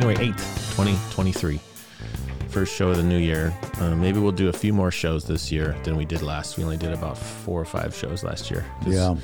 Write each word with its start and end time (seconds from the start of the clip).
January 0.00 0.32
8th, 0.32 0.76
2023. 0.76 1.60
First 2.48 2.74
show 2.74 2.88
of 2.88 2.96
the 2.96 3.02
new 3.02 3.18
year. 3.18 3.54
Uh, 3.80 3.94
maybe 3.94 4.18
we'll 4.18 4.32
do 4.32 4.48
a 4.48 4.52
few 4.52 4.72
more 4.72 4.90
shows 4.90 5.26
this 5.26 5.52
year 5.52 5.76
than 5.84 5.94
we 5.94 6.06
did 6.06 6.22
last. 6.22 6.56
We 6.56 6.64
only 6.64 6.78
did 6.78 6.94
about 6.94 7.18
four 7.18 7.60
or 7.60 7.66
five 7.66 7.94
shows 7.94 8.24
last 8.24 8.50
year. 8.50 8.64
Yeah. 8.86 9.14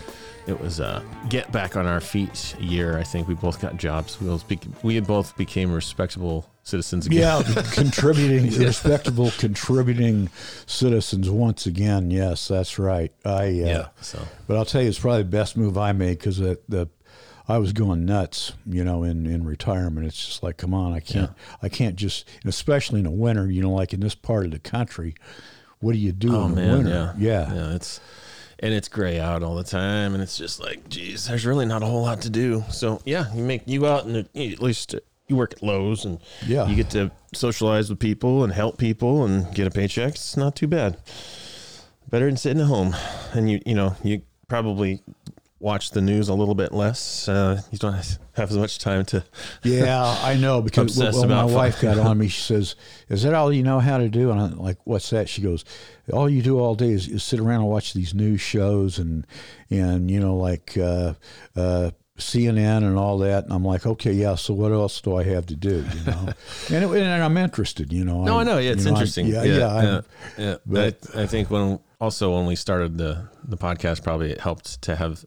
It 0.46 0.60
was 0.60 0.78
a 0.78 1.02
get 1.30 1.50
back 1.50 1.76
on 1.76 1.86
our 1.86 2.02
feet 2.02 2.54
year. 2.60 2.98
I 2.98 3.04
think 3.04 3.26
we 3.26 3.32
both 3.32 3.58
got 3.58 3.78
jobs. 3.78 4.20
We 4.20 4.26
both, 4.26 4.84
we 4.84 5.00
both 5.00 5.34
became 5.38 5.72
respectable 5.72 6.46
citizens 6.62 7.06
again. 7.06 7.20
Yeah, 7.20 7.62
contributing, 7.72 8.50
respectable, 8.62 9.30
contributing 9.38 10.28
citizens 10.66 11.30
once 11.30 11.64
again. 11.64 12.10
Yes, 12.10 12.48
that's 12.48 12.78
right. 12.78 13.12
I, 13.24 13.46
uh, 13.46 13.48
Yeah. 13.48 13.88
So, 14.02 14.20
but 14.46 14.58
I'll 14.58 14.66
tell 14.66 14.82
you, 14.82 14.88
it's 14.88 14.98
probably 14.98 15.22
the 15.22 15.30
best 15.30 15.56
move 15.56 15.78
I 15.78 15.92
made 15.92 16.18
because 16.18 16.36
the, 16.36 16.60
the 16.68 16.86
I 17.48 17.58
was 17.58 17.72
going 17.72 18.04
nuts, 18.04 18.52
you 18.66 18.82
know, 18.84 19.04
in, 19.04 19.26
in 19.26 19.44
retirement. 19.44 20.06
It's 20.06 20.26
just 20.26 20.42
like, 20.42 20.56
come 20.56 20.74
on, 20.74 20.92
I 20.92 21.00
can't, 21.00 21.30
I 21.62 21.68
can't 21.68 21.94
just, 21.96 22.28
especially 22.44 22.98
in 23.00 23.04
the 23.04 23.10
winter, 23.10 23.48
you 23.50 23.62
know, 23.62 23.70
like 23.70 23.92
in 23.92 24.00
this 24.00 24.14
part 24.16 24.46
of 24.46 24.50
the 24.50 24.58
country, 24.58 25.14
what 25.78 25.92
do 25.92 25.98
you 25.98 26.10
do 26.12 26.34
oh 26.34 26.46
in 26.46 26.54
the 26.54 26.60
man. 26.60 26.76
winter? 26.78 27.14
Yeah. 27.18 27.54
Yeah. 27.54 27.74
It's, 27.74 28.00
and 28.58 28.72
it's 28.74 28.88
gray 28.88 29.20
out 29.20 29.42
all 29.42 29.54
the 29.54 29.62
time. 29.64 30.14
And 30.14 30.22
it's 30.22 30.36
just 30.36 30.58
like, 30.60 30.88
geez, 30.88 31.26
there's 31.28 31.46
really 31.46 31.66
not 31.66 31.82
a 31.82 31.86
whole 31.86 32.02
lot 32.02 32.22
to 32.22 32.30
do. 32.30 32.64
So, 32.70 33.00
yeah, 33.04 33.32
you 33.34 33.42
make, 33.42 33.62
you 33.66 33.86
out 33.86 34.06
and 34.06 34.16
at 34.16 34.60
least 34.60 34.96
you 35.28 35.36
work 35.36 35.52
at 35.52 35.62
Lowe's 35.62 36.04
and 36.04 36.18
Yeah. 36.46 36.66
you 36.66 36.74
get 36.74 36.90
to 36.90 37.10
socialize 37.32 37.90
with 37.90 37.98
people 38.00 38.42
and 38.42 38.52
help 38.52 38.78
people 38.78 39.24
and 39.24 39.54
get 39.54 39.66
a 39.66 39.70
paycheck. 39.70 40.14
It's 40.14 40.36
not 40.36 40.56
too 40.56 40.66
bad. 40.66 40.96
Better 42.10 42.26
than 42.26 42.36
sitting 42.36 42.60
at 42.60 42.66
home. 42.68 42.96
And 43.34 43.48
you, 43.50 43.60
you 43.66 43.74
know, 43.74 43.94
you 44.02 44.22
probably 44.48 45.02
watch 45.66 45.90
the 45.90 46.00
news 46.00 46.28
a 46.28 46.34
little 46.34 46.54
bit 46.54 46.72
less. 46.72 47.28
Uh, 47.28 47.60
you 47.72 47.78
don't 47.78 47.92
have 48.34 48.50
as 48.50 48.56
much 48.56 48.78
time 48.78 49.04
to. 49.06 49.24
Yeah, 49.64 50.04
I 50.22 50.36
know 50.36 50.62
because 50.62 50.96
Obsessed 50.96 51.18
when 51.18 51.28
my 51.28 51.44
wife 51.44 51.80
got 51.82 51.98
on 51.98 52.18
me, 52.18 52.28
she 52.28 52.40
says, 52.40 52.76
"Is 53.08 53.24
that 53.24 53.34
all 53.34 53.52
you 53.52 53.64
know 53.64 53.80
how 53.80 53.98
to 53.98 54.08
do?" 54.08 54.30
And 54.30 54.40
I'm 54.40 54.56
like, 54.58 54.78
"What's 54.84 55.10
that?" 55.10 55.28
She 55.28 55.42
goes, 55.42 55.64
"All 56.12 56.30
you 56.30 56.40
do 56.40 56.60
all 56.60 56.76
day 56.76 56.90
is, 56.92 57.08
is 57.08 57.24
sit 57.24 57.40
around 57.40 57.62
and 57.62 57.68
watch 57.68 57.92
these 57.94 58.14
news 58.14 58.40
shows 58.40 58.98
and 58.98 59.26
and 59.68 60.08
you 60.08 60.20
know 60.20 60.36
like 60.36 60.78
uh, 60.78 61.14
uh, 61.56 61.90
CNN 62.16 62.84
and 62.84 62.96
all 62.96 63.18
that." 63.18 63.44
And 63.44 63.52
I'm 63.52 63.64
like, 63.64 63.86
"Okay, 63.86 64.12
yeah. 64.12 64.36
So 64.36 64.54
what 64.54 64.70
else 64.70 65.00
do 65.00 65.16
I 65.16 65.24
have 65.24 65.46
to 65.46 65.56
do?" 65.56 65.84
You 65.96 66.04
know, 66.10 66.28
and, 66.72 66.84
it, 66.84 67.02
and 67.02 67.22
I'm 67.24 67.36
interested. 67.36 67.92
You 67.92 68.04
know. 68.04 68.22
No, 68.22 68.38
I 68.38 68.44
know. 68.44 68.58
Yeah, 68.58 68.70
it's 68.70 68.84
you 68.84 68.90
know, 68.92 68.96
I'm- 68.96 69.02
interesting. 69.02 69.26
yeah, 69.26 69.42
yeah. 69.42 69.66
I'm- 69.66 70.04
yeah. 70.38 70.44
yeah. 70.44 70.56
but- 70.64 70.98
I, 71.14 71.22
I 71.22 71.26
think 71.26 71.50
when 71.50 71.80
also 72.00 72.36
when 72.36 72.46
we 72.46 72.54
started 72.56 72.98
the 72.98 73.28
the 73.44 73.56
podcast, 73.56 74.02
probably 74.04 74.30
it 74.32 74.40
helped 74.40 74.82
to 74.82 74.96
have, 74.96 75.24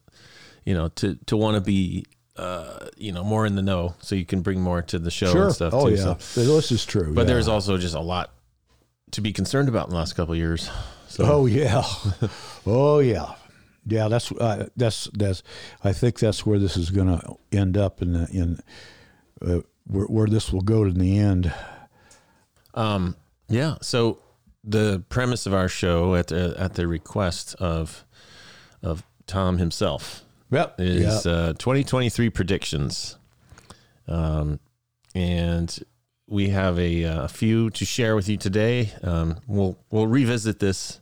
you 0.70 0.76
know, 0.76 0.88
to 0.90 1.16
to 1.26 1.36
want 1.36 1.56
to 1.56 1.62
be, 1.62 2.06
uh, 2.38 2.90
you 2.96 3.12
know, 3.12 3.24
more 3.24 3.48
in 3.48 3.56
the 3.56 3.64
know, 3.64 3.96
so 4.02 4.14
you 4.14 4.24
can 4.24 4.42
bring 4.42 4.62
more 4.62 4.84
to 4.84 5.00
the 5.00 5.10
show 5.10 5.32
Sure. 5.32 5.46
and 5.46 5.56
stuff. 5.56 5.74
oh 5.74 5.90
too, 5.90 5.96
yeah. 5.96 6.16
so- 6.20 6.42
This 6.44 6.72
is 6.72 6.86
true. 6.86 7.12
But 7.12 7.22
yeah. 7.22 7.28
there's 7.34 7.48
also 7.48 7.76
just 7.80 7.96
a 7.96 8.00
lot 8.00 8.30
to 9.14 9.22
be 9.22 9.34
concerned 9.34 9.68
about 9.68 9.86
in 9.88 9.90
the 9.90 9.96
last 9.96 10.14
couple 10.14 10.34
of 10.34 10.38
years. 10.38 10.70
So 11.08 11.24
Oh 11.26 11.46
yeah, 11.48 11.82
oh 12.68 13.00
yeah, 13.00 13.34
yeah. 13.88 14.08
That's 14.10 14.32
uh, 14.32 14.68
that's 14.78 15.10
that's. 15.14 15.42
I 15.84 15.92
think 15.92 16.20
that's 16.20 16.46
where 16.46 16.60
this 16.60 16.78
is 16.78 16.92
going 16.92 17.08
to 17.08 17.36
end 17.52 17.76
up 17.76 18.04
in 18.04 18.14
the, 18.14 18.28
in 18.32 18.60
uh, 19.42 19.62
where, 19.88 20.06
where 20.06 20.28
this 20.28 20.54
will 20.54 20.62
go 20.62 20.84
in 20.84 21.00
the 21.00 21.18
end. 21.18 21.52
Um, 22.76 23.16
yeah. 23.48 23.78
So 23.82 24.20
the 24.64 25.04
premise 25.10 25.48
of 25.48 25.54
our 25.56 25.68
show, 25.68 26.14
at 26.14 26.28
the, 26.28 26.54
at 26.60 26.76
the 26.76 26.86
request 26.88 27.56
of 27.56 28.06
of 28.84 29.04
Tom 29.26 29.58
himself, 29.58 30.24
Yep. 30.52 30.76
is 30.80 31.26
uh, 31.28 31.54
2023 31.60 32.30
predictions, 32.30 33.18
um, 34.08 34.60
and 35.14 35.78
we 36.28 36.50
have 36.50 36.78
a, 36.80 37.06
uh, 37.06 37.28
few 37.28 37.70
to 37.72 37.86
share 37.86 38.16
with 38.16 38.30
you 38.30 38.38
today. 38.38 38.92
Um, 39.04 39.40
we'll 39.48 39.78
we'll 39.90 40.08
revisit 40.08 40.60
this 40.60 41.02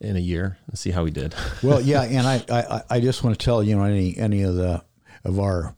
in 0.00 0.16
a 0.16 0.20
year 0.20 0.58
and 0.66 0.78
see 0.78 0.90
how 0.90 1.04
we 1.04 1.10
did. 1.10 1.34
well, 1.62 1.80
yeah, 1.80 2.02
and 2.02 2.26
I, 2.26 2.44
I, 2.50 2.82
I 2.96 3.00
just 3.00 3.22
want 3.22 3.38
to 3.38 3.44
tell 3.44 3.62
you 3.62 3.76
know 3.76 3.84
any 3.84 4.16
any 4.16 4.42
of 4.42 4.54
the 4.54 4.82
of 5.24 5.38
our 5.38 5.74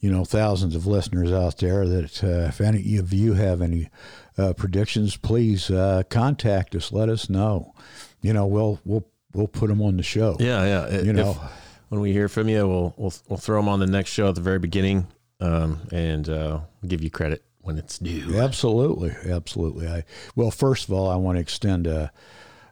you 0.00 0.10
know 0.10 0.24
thousands 0.24 0.74
of 0.76 0.86
listeners 0.86 1.32
out 1.32 1.58
there 1.58 1.86
that 1.86 2.22
uh, 2.24 2.48
if 2.48 2.60
any 2.60 2.96
of 2.98 3.12
you 3.12 3.34
have 3.34 3.60
any 3.62 3.88
uh, 4.36 4.52
predictions, 4.52 5.16
please 5.16 5.70
uh, 5.70 6.02
contact 6.08 6.74
us. 6.74 6.92
Let 6.92 7.08
us 7.08 7.28
know. 7.28 7.74
You 8.20 8.32
know, 8.32 8.46
we'll 8.46 8.80
we'll 8.84 9.06
we'll 9.32 9.48
put 9.48 9.68
them 9.68 9.82
on 9.82 9.96
the 9.96 10.02
show. 10.02 10.36
Yeah, 10.38 10.64
yeah. 10.64 11.02
You 11.02 11.10
If- 11.10 11.16
know. 11.16 11.40
When 11.88 12.00
we 12.00 12.12
hear 12.12 12.28
from 12.28 12.48
you, 12.48 12.66
we'll 12.66 12.94
we'll 12.96 13.14
we'll 13.28 13.38
throw 13.38 13.58
them 13.58 13.68
on 13.68 13.80
the 13.80 13.86
next 13.86 14.10
show 14.10 14.28
at 14.28 14.34
the 14.34 14.40
very 14.40 14.58
beginning, 14.58 15.06
um, 15.40 15.80
and 15.92 16.28
uh, 16.28 16.60
give 16.86 17.02
you 17.02 17.10
credit 17.10 17.44
when 17.60 17.78
it's 17.78 17.98
due. 17.98 18.38
Absolutely, 18.38 19.14
absolutely. 19.30 19.86
I 19.88 20.04
well, 20.34 20.50
first 20.50 20.88
of 20.88 20.92
all, 20.92 21.08
I 21.08 21.16
want 21.16 21.36
to 21.36 21.40
extend 21.40 21.86
a, 21.86 22.12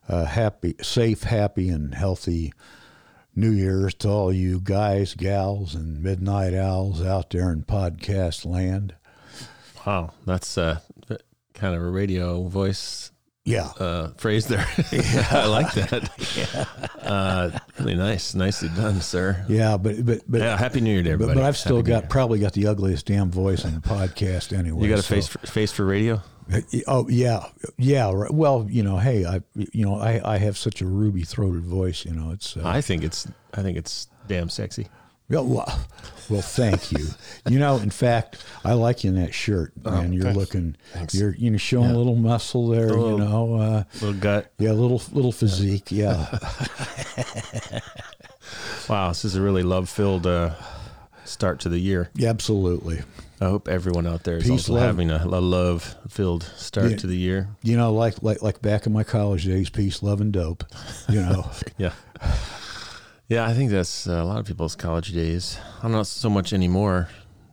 a 0.08 0.24
happy, 0.26 0.74
safe, 0.82 1.22
happy, 1.22 1.68
and 1.68 1.94
healthy 1.94 2.52
New 3.34 3.50
Year's 3.50 3.94
to 3.94 4.08
all 4.08 4.32
you 4.32 4.60
guys, 4.60 5.14
gals, 5.14 5.74
and 5.74 6.02
midnight 6.02 6.54
owls 6.54 7.04
out 7.04 7.30
there 7.30 7.52
in 7.52 7.62
podcast 7.62 8.46
land. 8.46 8.94
Wow, 9.86 10.14
that's 10.24 10.56
uh, 10.56 10.80
kind 11.54 11.74
of 11.74 11.82
a 11.82 11.90
radio 11.90 12.42
voice 12.48 13.12
Yeah, 13.46 13.66
uh, 13.78 14.08
phrase 14.16 14.46
there. 14.48 14.66
I 15.30 15.46
like 15.46 15.72
that. 15.74 16.66
Uh, 17.06 17.56
really 17.78 17.94
nice, 17.94 18.34
nicely 18.34 18.68
done, 18.70 19.00
sir. 19.00 19.44
yeah, 19.48 19.76
but 19.76 20.04
but 20.04 20.22
but 20.26 20.40
Yeah, 20.40 20.56
happy 20.56 20.80
New 20.80 20.90
Year 20.92 21.04
to 21.04 21.10
but, 21.10 21.12
everybody. 21.12 21.38
but 21.40 21.46
I've 21.46 21.56
still 21.56 21.76
Happy 21.76 21.90
got 21.90 22.10
probably 22.10 22.40
got 22.40 22.52
the 22.52 22.66
ugliest 22.66 23.06
damn 23.06 23.30
voice 23.30 23.64
on 23.64 23.74
the 23.74 23.80
podcast 23.80 24.52
anyway. 24.52 24.82
You 24.82 24.88
got 24.88 24.98
a 24.98 25.02
so- 25.02 25.14
face 25.14 25.28
for, 25.28 25.38
face 25.38 25.70
for 25.70 25.84
radio. 25.86 26.20
Oh 26.88 27.08
yeah, 27.08 27.44
yeah. 27.78 28.10
right. 28.12 28.30
Well, 28.32 28.66
you 28.68 28.82
know, 28.82 28.98
hey, 28.98 29.24
I 29.24 29.40
you 29.54 29.84
know 29.84 30.00
I 30.00 30.20
I 30.34 30.38
have 30.38 30.58
such 30.58 30.80
a 30.82 30.86
ruby 30.86 31.22
throated 31.22 31.64
voice. 31.64 32.04
You 32.04 32.12
know, 32.14 32.32
it's 32.32 32.56
uh, 32.56 32.62
I 32.64 32.80
think 32.80 33.04
it's 33.04 33.28
I 33.54 33.62
think 33.62 33.78
it's 33.78 34.08
damn 34.26 34.48
sexy. 34.48 34.88
Yeah, 35.28 35.40
well, 35.40 35.80
well, 36.30 36.40
thank 36.40 36.92
you. 36.92 37.04
You 37.48 37.58
know, 37.58 37.76
in 37.78 37.90
fact, 37.90 38.44
I 38.64 38.74
like 38.74 39.02
you 39.04 39.10
in 39.10 39.16
that 39.20 39.34
shirt, 39.34 39.72
man. 39.84 40.12
you're 40.12 40.22
thanks. 40.24 40.36
looking, 40.38 40.76
Thanks. 40.92 41.14
you're 41.14 41.34
you 41.34 41.50
know 41.50 41.56
showing 41.58 41.90
a 41.90 41.96
little 41.98 42.14
muscle 42.16 42.68
there. 42.68 42.88
little- 42.90 43.10
you 43.12 43.18
know, 43.18 43.54
uh, 43.56 43.84
Little 43.94 44.14
gut. 44.14 44.52
yeah, 44.58 44.70
little 44.72 45.02
little 45.12 45.32
physique. 45.32 45.90
Yeah, 45.90 46.26
Wow, 48.88 49.08
this 49.08 49.24
is 49.24 49.34
a 49.34 49.40
really 49.42 49.64
love 49.64 49.88
filled 49.88 50.26
uh, 50.26 50.54
start 51.24 51.58
to 51.60 51.68
the 51.68 51.78
year. 51.78 52.08
yeah, 52.14 52.28
absolutely. 52.30 53.02
I 53.40 53.46
hope 53.46 53.68
everyone 53.68 54.06
out 54.06 54.22
there 54.24 54.36
is 54.38 54.44
Peace, 54.44 54.50
also 54.52 54.74
love. 54.74 54.82
having 54.84 55.10
a, 55.10 55.22
a 55.24 55.40
love 55.40 55.94
filled 56.08 56.44
start 56.56 56.92
Yeah. 56.92 56.96
to 56.98 57.06
the 57.08 57.16
year. 57.16 57.48
You 57.62 57.76
know, 57.76 57.92
like 57.92 58.22
like 58.22 58.42
like 58.42 58.62
back 58.62 58.86
in 58.86 58.92
my 58.92 59.02
college 59.04 59.44
days, 59.44 59.68
peace, 59.70 60.02
love, 60.02 60.20
and 60.20 60.32
dope. 60.32 60.64
You 61.08 61.20
know, 61.22 61.50
Yeah. 61.78 61.92
Yeah, 63.28 63.44
I 63.44 63.54
think 63.54 63.72
that's 63.72 64.06
uh, 64.06 64.22
a 64.22 64.24
lot 64.24 64.38
of 64.38 64.46
people's 64.46 64.76
college 64.76 65.12
days. 65.12 65.58
I'm 65.82 65.90
not 65.90 66.06
so 66.06 66.30
much 66.30 66.52
anymore. 66.52 67.08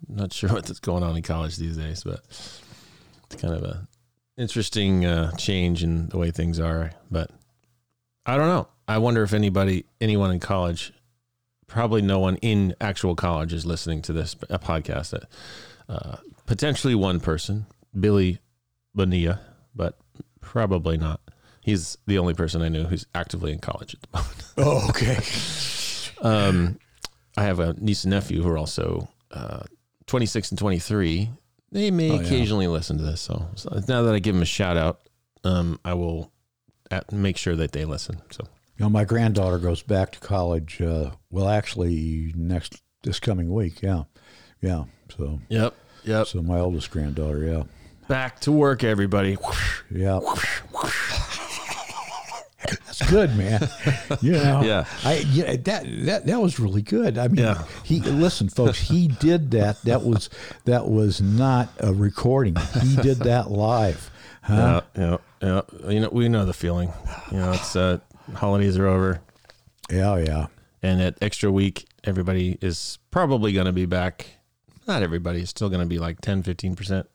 Not 0.08 0.32
sure 0.32 0.50
what's 0.54 0.80
going 0.80 1.02
on 1.02 1.16
in 1.16 1.24
college 1.24 1.58
these 1.58 1.78
days, 1.78 2.04
but 2.04 2.22
it's 2.30 3.36
kind 3.38 3.56
of 3.56 3.64
a 3.64 3.88
interesting 4.38 5.06
uh, 5.06 5.32
change 5.36 5.84
in 5.84 6.10
the 6.10 6.18
way 6.18 6.30
things 6.30 6.60
are. 6.60 6.92
But 7.10 7.32
I 8.26 8.38
don't 8.38 8.48
know. 8.48 8.68
I 8.88 9.00
wonder 9.00 9.24
if 9.24 9.34
anybody, 9.34 9.86
anyone 10.00 10.30
in 10.32 10.40
college, 10.40 10.94
probably 11.66 12.04
no 12.04 12.20
one 12.20 12.36
in 12.38 12.76
actual 12.80 13.16
college 13.16 13.52
is 13.52 13.66
listening 13.66 14.04
to 14.04 14.14
this 14.14 14.36
podcast. 14.36 15.26
Uh, 15.90 16.18
potentially 16.46 16.94
one 16.94 17.20
person, 17.20 17.66
Billy 18.00 18.40
Bonilla, 18.94 19.40
but 19.74 19.98
probably 20.40 20.98
not. 20.98 21.20
He's 21.64 21.98
the 22.08 22.18
only 22.18 22.34
person 22.34 22.62
I 22.62 22.70
know 22.70 22.84
who's 22.84 23.06
actively 23.16 23.52
in 23.54 23.60
college 23.60 23.96
at 23.96 24.02
the 24.02 24.18
moment. 24.18 24.44
oh, 24.58 24.90
okay. 24.90 25.18
Um, 26.22 26.78
I 27.38 27.44
have 27.44 27.60
a 27.60 27.74
niece 27.74 28.04
and 28.04 28.12
nephew 28.12 28.42
who 28.44 28.50
are 28.50 28.58
also 28.58 29.08
uh, 29.32 29.64
26 30.08 30.52
and 30.52 30.60
23. 30.60 31.30
They 31.72 31.90
may 31.92 32.12
Oh, 32.12 32.16
yeah. 32.16 32.22
occasionally 32.22 32.68
listen 32.68 32.98
to 32.98 33.04
this. 33.04 33.22
So, 33.22 33.48
so 33.56 33.70
now 33.88 34.04
that 34.04 34.14
I 34.14 34.20
give 34.20 34.36
them 34.36 34.42
a 34.42 34.46
shout 34.46 34.78
out, 34.78 35.00
um, 35.44 35.80
I 35.84 35.94
will 35.96 36.32
at, 36.92 37.12
make 37.12 37.38
sure 37.38 37.56
that 37.56 37.72
they 37.72 37.86
listen. 37.86 38.22
So, 38.30 38.44
You 38.78 38.86
know, 38.86 38.90
my 38.90 39.06
granddaughter 39.06 39.58
goes 39.58 39.82
back 39.82 40.12
to 40.12 40.20
college. 40.20 40.82
Uh, 40.82 41.12
well, 41.32 41.48
actually, 41.50 42.34
next 42.36 42.82
this 43.04 43.20
coming 43.20 43.52
week. 43.54 43.82
Yeah, 43.82 44.04
yeah. 44.62 44.84
So, 45.18 45.40
yep, 45.50 45.74
yep. 46.04 46.28
so 46.28 46.42
my 46.42 46.60
oldest 46.60 46.92
granddaughter. 46.92 47.44
Yeah, 47.46 47.64
Back 48.08 48.40
to 48.42 48.52
work, 48.52 48.84
everybody. 48.84 49.38
yeah. 49.90 50.20
That's 52.68 53.10
good, 53.10 53.36
man. 53.38 53.68
You 54.22 54.32
know, 54.44 54.62
Yeah. 54.64 54.86
I 55.04 55.18
yeah, 55.32 55.56
that 55.58 55.86
that 56.06 56.26
that 56.26 56.42
was 56.42 56.60
really 56.60 56.82
good. 56.82 57.18
I 57.18 57.28
mean, 57.28 57.44
Yeah. 57.46 57.64
he 57.84 58.00
listen, 58.00 58.50
folks. 58.50 58.80
He 58.80 59.08
did 59.08 59.52
that. 59.52 59.82
That 59.84 60.04
was 60.04 60.30
that 60.66 60.88
was 60.88 61.22
not 61.22 61.70
a 61.80 61.94
recording. 61.94 62.56
He 62.82 62.96
did 62.98 63.20
that 63.20 63.52
live. 63.52 64.10
Huh? 64.42 64.82
Yeah, 64.96 65.18
yeah, 65.42 65.62
yeah. 65.84 65.92
You 65.92 66.00
know, 66.02 66.10
we 66.12 66.28
know 66.30 66.46
the 66.46 66.54
feeling. 66.54 66.92
You 67.32 67.38
know, 67.38 67.52
it's 67.54 67.76
uh, 67.76 68.00
holidays 68.36 68.78
are 68.78 68.88
over, 68.88 69.22
Yeah, 69.90 70.18
yeah. 70.18 70.48
and 70.82 71.00
that 71.00 71.18
extra 71.22 71.50
week, 71.52 71.86
everybody 72.04 72.58
is 72.62 73.00
probably 73.12 73.54
going 73.54 73.68
to 73.68 73.72
be 73.74 73.86
back 73.86 74.28
not 74.86 75.02
everybody 75.02 75.40
is 75.40 75.50
still 75.50 75.70
going 75.70 75.80
to 75.80 75.88
be 75.88 75.98
like 75.98 76.20
10, 76.20 76.44
15% 76.44 77.06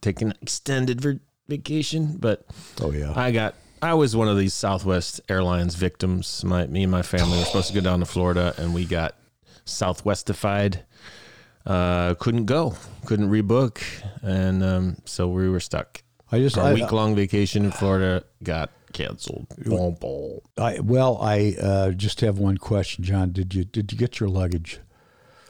taking 0.00 0.32
extended 0.40 1.20
vacation, 1.48 2.16
but 2.18 2.44
Oh 2.80 2.92
yeah. 2.92 3.12
I 3.16 3.32
got 3.32 3.56
I 3.84 3.92
was 3.92 4.16
one 4.16 4.28
of 4.28 4.38
these 4.38 4.54
Southwest 4.54 5.20
Airlines 5.28 5.74
victims. 5.74 6.42
My 6.42 6.66
me 6.66 6.84
and 6.84 6.90
my 6.90 7.02
family 7.02 7.36
were 7.36 7.44
supposed 7.44 7.68
to 7.68 7.74
go 7.74 7.82
down 7.82 8.00
to 8.00 8.06
Florida 8.06 8.54
and 8.56 8.72
we 8.72 8.86
got 8.86 9.14
Southwestified. 9.66 10.82
Uh, 11.66 12.14
couldn't 12.14 12.46
go, 12.46 12.76
couldn't 13.04 13.28
rebook, 13.28 13.82
and 14.22 14.64
um, 14.64 14.96
so 15.04 15.28
we 15.28 15.50
were 15.50 15.60
stuck. 15.60 16.02
I 16.32 16.38
just 16.38 16.56
I, 16.56 16.72
week 16.72 16.92
long 16.92 17.14
vacation 17.14 17.66
in 17.66 17.72
Florida 17.72 18.24
got 18.42 18.70
canceled. 18.94 19.48
Boom, 19.58 19.96
boom. 20.00 20.40
I 20.56 20.80
well 20.80 21.18
I 21.20 21.54
uh, 21.60 21.90
just 21.90 22.22
have 22.22 22.38
one 22.38 22.56
question, 22.56 23.04
Jon. 23.04 23.32
Did 23.32 23.54
you 23.54 23.66
did 23.66 23.92
you 23.92 23.98
get 23.98 24.18
your 24.18 24.30
luggage? 24.30 24.80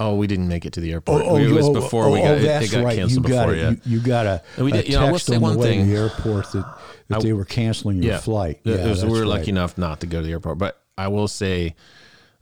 Oh, 0.00 0.16
we 0.16 0.26
didn't 0.26 0.48
make 0.48 0.64
it 0.66 0.72
to 0.74 0.80
the 0.80 0.92
airport. 0.92 1.22
oh 1.24 1.36
it 1.36 1.50
was 1.50 1.66
oh, 1.68 1.72
before 1.72 2.06
oh, 2.06 2.12
we 2.12 2.20
oh, 2.20 2.24
got 2.24 2.38
it, 2.38 2.42
that's 2.42 2.66
it 2.66 2.72
got 2.76 2.84
right. 2.84 2.96
canceled 2.98 3.28
you 3.28 3.34
got 3.34 3.46
before. 3.48 3.54
it. 3.54 3.58
Yeah, 3.62 3.70
You, 3.84 3.98
you 3.98 4.00
got 4.00 4.26
a, 4.26 4.42
And 4.56 4.64
we 4.64 4.72
a 4.72 4.74
did- 4.76 4.88
you 4.88 4.94
know, 4.94 5.00
I 5.02 5.04
will 5.04 5.12
text 5.12 5.26
say 5.26 5.36
on 5.36 5.42
one 5.42 5.52
the 5.54 5.58
way 5.60 5.66
thing. 5.68 5.86
to 5.86 5.90
the 5.92 5.96
airport 5.96 6.50
that, 6.52 6.78
that 7.08 7.18
I- 7.18 7.22
they 7.22 7.32
were 7.32 7.44
canceling 7.44 8.02
your 8.02 8.14
yeah. 8.14 8.18
flight. 8.18 8.60
It 8.64 8.70
Yeah, 8.80 8.86
was- 8.88 9.02
we 9.04 9.08
that's 9.08 9.12
were 9.12 9.20
right. 9.20 9.38
lucky 9.38 9.50
enough 9.50 9.78
not 9.78 10.00
to 10.00 10.06
go 10.06 10.20
to 10.20 10.26
the 10.26 10.32
airport, 10.32 10.58
but 10.58 10.80
I 10.98 11.08
will 11.08 11.28
say 11.28 11.74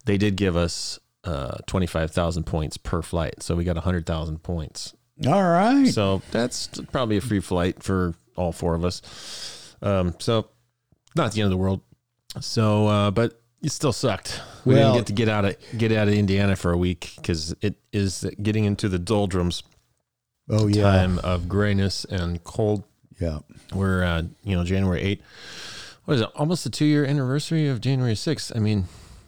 they 0.06 0.16
did 0.19 0.37
give 0.37 0.56
us 0.56 0.99
uh, 1.25 1.58
twenty 1.66 1.87
five 1.87 2.10
thousand 2.10 2.44
points 2.44 2.76
per 2.76 3.00
flight, 3.02 3.43
so 3.43 3.55
we 3.55 3.64
got 3.64 3.76
hundred 3.76 4.06
thousand 4.06 4.43
points. 4.43 4.94
All 5.26 5.43
right. 5.43 5.87
So 5.87 6.20
that's 6.32 6.69
probably 6.90 7.16
a 7.19 7.20
free 7.20 7.40
flight 7.40 7.82
for 7.82 8.14
all 8.34 8.50
four 8.52 8.75
of 8.75 8.84
us. 8.84 9.76
Um, 9.82 10.14
so 10.19 10.48
not 11.14 11.32
the 11.32 11.43
end 11.43 11.46
of 11.46 11.50
the 11.50 11.56
world. 11.58 11.81
So, 12.40 12.87
uh, 12.88 13.10
but 13.10 13.40
it 13.62 13.70
still 13.73 13.93
sucked. 13.93 14.41
We 14.64 14.75
Well- 14.75 14.94
didn't 14.94 14.99
get 14.99 15.06
to 15.06 15.12
get 15.12 15.29
out 15.29 15.44
of 15.44 15.56
get 15.79 15.93
out 15.93 16.09
of 16.09 16.14
Indiana 16.14 16.56
for 16.56 16.73
a 16.73 16.76
week 16.79 17.12
because 17.17 17.55
it 17.61 17.76
is 17.93 18.26
getting 18.43 18.64
into 18.64 18.88
the 18.88 18.99
doldrums 18.99 19.62
oh 20.50 20.67
yeah. 20.67 20.82
time 20.82 21.19
of 21.20 21.49
grayness 21.49 22.05
and 22.05 22.43
cold. 22.44 22.85
Yeah. 23.20 23.41
We're 23.75 24.03
uh, 24.05 24.23
you 24.44 24.56
know 24.56 24.64
January 24.64 25.00
eighth. 25.03 25.23
What 26.05 26.14
is 26.14 26.20
it? 26.23 26.29
Almost 26.35 26.64
the 26.64 26.70
two 26.70 26.85
year 26.85 27.05
anniversary 27.05 27.69
of 27.69 27.81
January 27.81 28.17
sixth. 28.17 28.50
I 28.56 28.59
mean, 28.59 28.87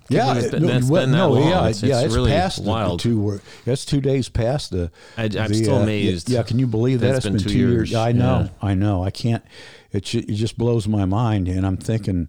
Yeah, 0.09 0.35
it's 0.35 0.47
it- 0.47 0.51
been, 0.53 0.67
no, 0.67 0.77
it's 0.77 0.87
well, 0.89 1.03
been 1.03 1.13
that 1.13 1.17
no, 1.19 1.31
long. 1.33 1.49
yeah, 1.49 1.69
It's, 1.69 1.83
yeah, 1.83 1.97
it's 1.99 2.07
it's 2.07 2.15
really 2.15 2.33
past 2.33 2.63
wild. 2.65 2.99
The 3.01 3.03
two, 3.05 3.41
that's 3.65 3.85
two 3.85 4.01
days 4.01 4.29
past 4.29 4.71
the. 4.73 4.91
I, 5.17 5.25
I'm 5.25 5.31
the, 5.49 5.55
still 5.55 5.77
uh, 5.77 5.83
amazed. 5.83 6.29
Yeah, 6.29 6.43
can 6.43 6.59
you 6.59 6.67
believe 6.67 7.01
that? 7.01 7.15
It's 7.15 7.25
been 7.25 7.35
been, 7.37 7.43
two 7.45 7.57
years. 7.57 7.91
years. 7.93 7.95
I 7.95 8.11
know, 8.13 8.41
Yeah. 8.63 8.69
I 8.69 8.75
know. 8.75 9.05
I 9.05 9.11
can't. 9.11 9.45
It 9.93 10.13
it 10.15 10.35
just 10.35 10.59
blows 10.59 10.89
my 10.89 11.05
mind, 11.05 11.47
and 11.49 11.65
I'm 11.65 11.77
thinking, 11.77 12.29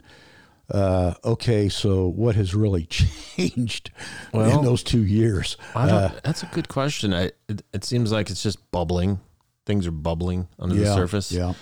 uh, 0.70 1.14
okay, 1.24 1.70
so 1.70 2.08
what 2.08 2.36
has 2.36 2.56
really 2.56 2.86
changed 2.90 3.92
Well, 4.34 4.60
in 4.60 4.66
those 4.66 4.84
two 4.84 5.04
years? 5.04 5.58
I 5.76 5.88
don't, 5.88 5.96
Uh, 5.96 6.20
that's 6.24 6.44
a 6.44 6.48
good 6.48 6.68
question. 6.68 7.14
I, 7.14 7.32
it, 7.48 7.64
it 7.74 7.84
seems 7.84 8.12
like 8.12 8.30
it's 8.30 8.44
just 8.44 8.72
bubbling. 8.72 9.20
Things 9.66 9.88
are 9.88 9.92
bubbling 9.92 10.48
under 10.60 10.76
yeah, 10.76 10.86
the 10.86 10.94
surface. 10.96 11.32
Yeah, 11.32 11.54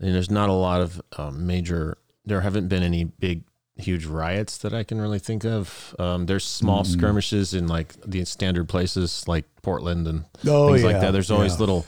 And 0.00 0.14
there's 0.14 0.30
not 0.30 0.48
a 0.48 0.54
lot 0.54 0.80
of 0.80 1.00
um, 1.16 1.46
major, 1.46 1.98
there 2.24 2.40
haven't 2.40 2.68
been 2.68 2.82
any 2.82 3.04
big, 3.04 3.44
huge 3.76 4.06
riots 4.06 4.58
that 4.58 4.74
I 4.74 4.84
can 4.84 5.00
really 5.00 5.18
think 5.18 5.44
of. 5.44 5.94
Um, 5.98 6.26
there's 6.26 6.44
small 6.44 6.82
Mm-mm. 6.82 6.92
skirmishes 6.92 7.54
in 7.54 7.66
like 7.68 7.94
the 8.04 8.24
standard 8.24 8.68
places 8.68 9.26
like 9.26 9.44
Portland 9.62 10.06
and 10.06 10.24
oh 10.46 10.68
things 10.68 10.82
yeah. 10.82 10.86
like 10.88 11.00
that. 11.00 11.12
There's 11.12 11.30
always 11.30 11.54
yeah. 11.54 11.60
little, 11.60 11.86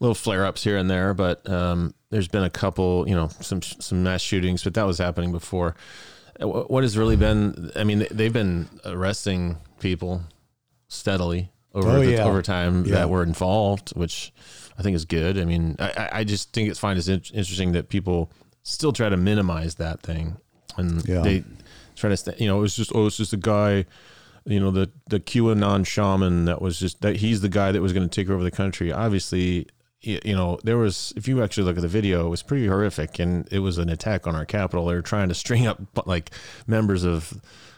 little 0.00 0.14
flare 0.14 0.44
ups 0.44 0.64
here 0.64 0.76
and 0.76 0.90
there, 0.90 1.14
but 1.14 1.48
um, 1.48 1.94
there's 2.10 2.28
been 2.28 2.42
a 2.42 2.50
couple, 2.50 3.08
you 3.08 3.14
know, 3.14 3.28
some 3.40 3.62
some 3.62 4.02
mass 4.02 4.20
shootings, 4.20 4.64
but 4.64 4.74
that 4.74 4.86
was 4.86 4.98
happening 4.98 5.32
before. 5.32 5.74
Uh, 6.40 6.46
What 6.46 6.82
has 6.82 6.96
really 6.98 7.16
been? 7.16 7.70
I 7.76 7.84
mean, 7.84 8.00
they- 8.00 8.08
they've 8.10 8.32
been 8.32 8.68
arresting 8.84 9.56
people 9.78 10.22
steadily 10.88 11.50
over 11.74 11.88
Oh, 11.88 12.00
the, 12.04 12.12
yeah. 12.12 12.24
over 12.24 12.42
time 12.42 12.84
Yeah. 12.84 12.94
that 12.96 13.10
were 13.10 13.22
involved, 13.22 13.90
which 13.90 14.32
I 14.78 14.82
think 14.82 14.96
is 14.96 15.04
good. 15.04 15.38
I 15.38 15.44
mean, 15.44 15.76
I, 15.78 16.08
I- 16.12 16.24
just 16.24 16.52
think 16.52 16.68
it's 16.68 16.78
fine. 16.80 16.96
It's 16.96 17.08
in- 17.08 17.22
interesting 17.32 17.72
that 17.72 17.88
people 17.88 18.30
still 18.62 18.92
try 18.92 19.08
to 19.08 19.16
minimize 19.16 19.76
that 19.76 20.00
thing, 20.02 20.36
and 20.76 21.06
Yeah. 21.08 21.20
they 21.22 21.44
try 21.96 22.10
to, 22.10 22.16
st- 22.16 22.40
you 22.40 22.46
know, 22.48 22.58
it 22.58 22.62
was 22.62 22.74
just 22.76 22.92
oh, 22.94 23.06
it's 23.06 23.16
just 23.16 23.32
a 23.32 23.36
guy 23.36 23.86
you 24.46 24.58
know 24.58 24.70
the 24.70 24.90
the 25.10 25.20
QAnon 25.20 25.86
shaman 25.86 26.46
that 26.46 26.62
was 26.62 26.78
just 26.80 27.02
that 27.02 27.16
he's 27.16 27.42
the 27.42 27.48
guy 27.48 27.70
that 27.72 27.82
was 27.82 27.92
going 27.92 28.08
to 28.08 28.14
take 28.14 28.30
over 28.30 28.42
the 28.42 28.50
country. 28.50 28.90
Obviously, 28.90 29.66
you 30.02 30.34
know 30.34 30.58
there 30.64 30.78
was 30.78 31.12
if 31.16 31.28
you 31.28 31.42
actually 31.42 31.64
look 31.64 31.76
at 31.76 31.82
the 31.82 31.88
video, 31.88 32.26
it 32.26 32.30
was 32.30 32.42
pretty 32.42 32.66
horrific, 32.66 33.18
and 33.18 33.46
it 33.52 33.58
was 33.60 33.78
an 33.78 33.88
attack 33.88 34.26
on 34.26 34.34
our 34.34 34.44
capital. 34.46 34.86
They 34.86 34.94
were 34.94 35.02
trying 35.02 35.28
to 35.28 35.34
string 35.34 35.66
up 35.66 35.80
like 36.06 36.30
members 36.66 37.04
of 37.04 37.34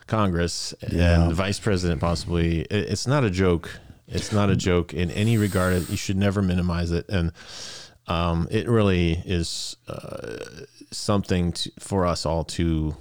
Congress 0.07 0.75
Yeah. 0.91 1.23
and 1.23 1.31
the 1.31 1.35
vice 1.35 1.59
president, 1.61 2.01
possibly. 2.01 2.61
It's 2.63 3.07
not 3.07 3.25
a 3.25 3.31
joke. 3.31 3.71
It's 4.09 4.33
not 4.33 4.51
a 4.51 4.57
joke 4.57 4.93
in 4.93 5.11
any 5.11 5.39
regard. 5.39 5.89
You 5.89 5.97
should 5.97 6.17
never 6.17 6.43
minimize 6.43 6.91
it, 6.93 7.09
and 7.09 7.33
um, 8.09 8.47
it 8.51 8.69
really 8.69 9.23
is 9.25 9.77
uh, 9.89 10.39
something 10.91 11.53
to, 11.53 11.73
for 11.79 12.05
us 12.05 12.27
all 12.27 12.45
to 12.45 12.97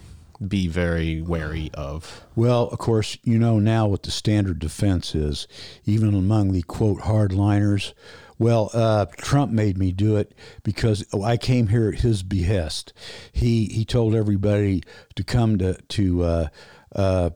be 0.47 0.67
very 0.67 1.21
wary 1.21 1.69
of. 1.73 2.23
Well, 2.35 2.67
of 2.69 2.79
course, 2.79 3.17
you 3.23 3.37
know 3.37 3.59
now 3.59 3.87
what 3.87 4.03
the 4.03 4.11
standard 4.11 4.59
defense 4.59 5.13
is, 5.13 5.47
even 5.85 6.15
among 6.15 6.51
the 6.53 6.61
quote 6.63 6.99
hardliners. 7.01 7.93
Well, 8.41 8.71
uh, 8.73 9.05
Trump 9.17 9.51
made 9.51 9.77
me 9.77 9.91
do 9.91 10.15
it 10.15 10.33
because 10.63 11.05
I 11.13 11.37
came 11.37 11.67
here 11.67 11.89
at 11.89 11.99
his 11.99 12.23
behest. 12.23 12.91
He 13.31 13.65
he 13.65 13.85
told 13.85 14.15
everybody 14.15 14.81
to 15.13 15.23
come 15.23 15.59
to 15.59 15.75
to 15.75 16.23
uh, 16.23 16.47
uh, 16.95 17.29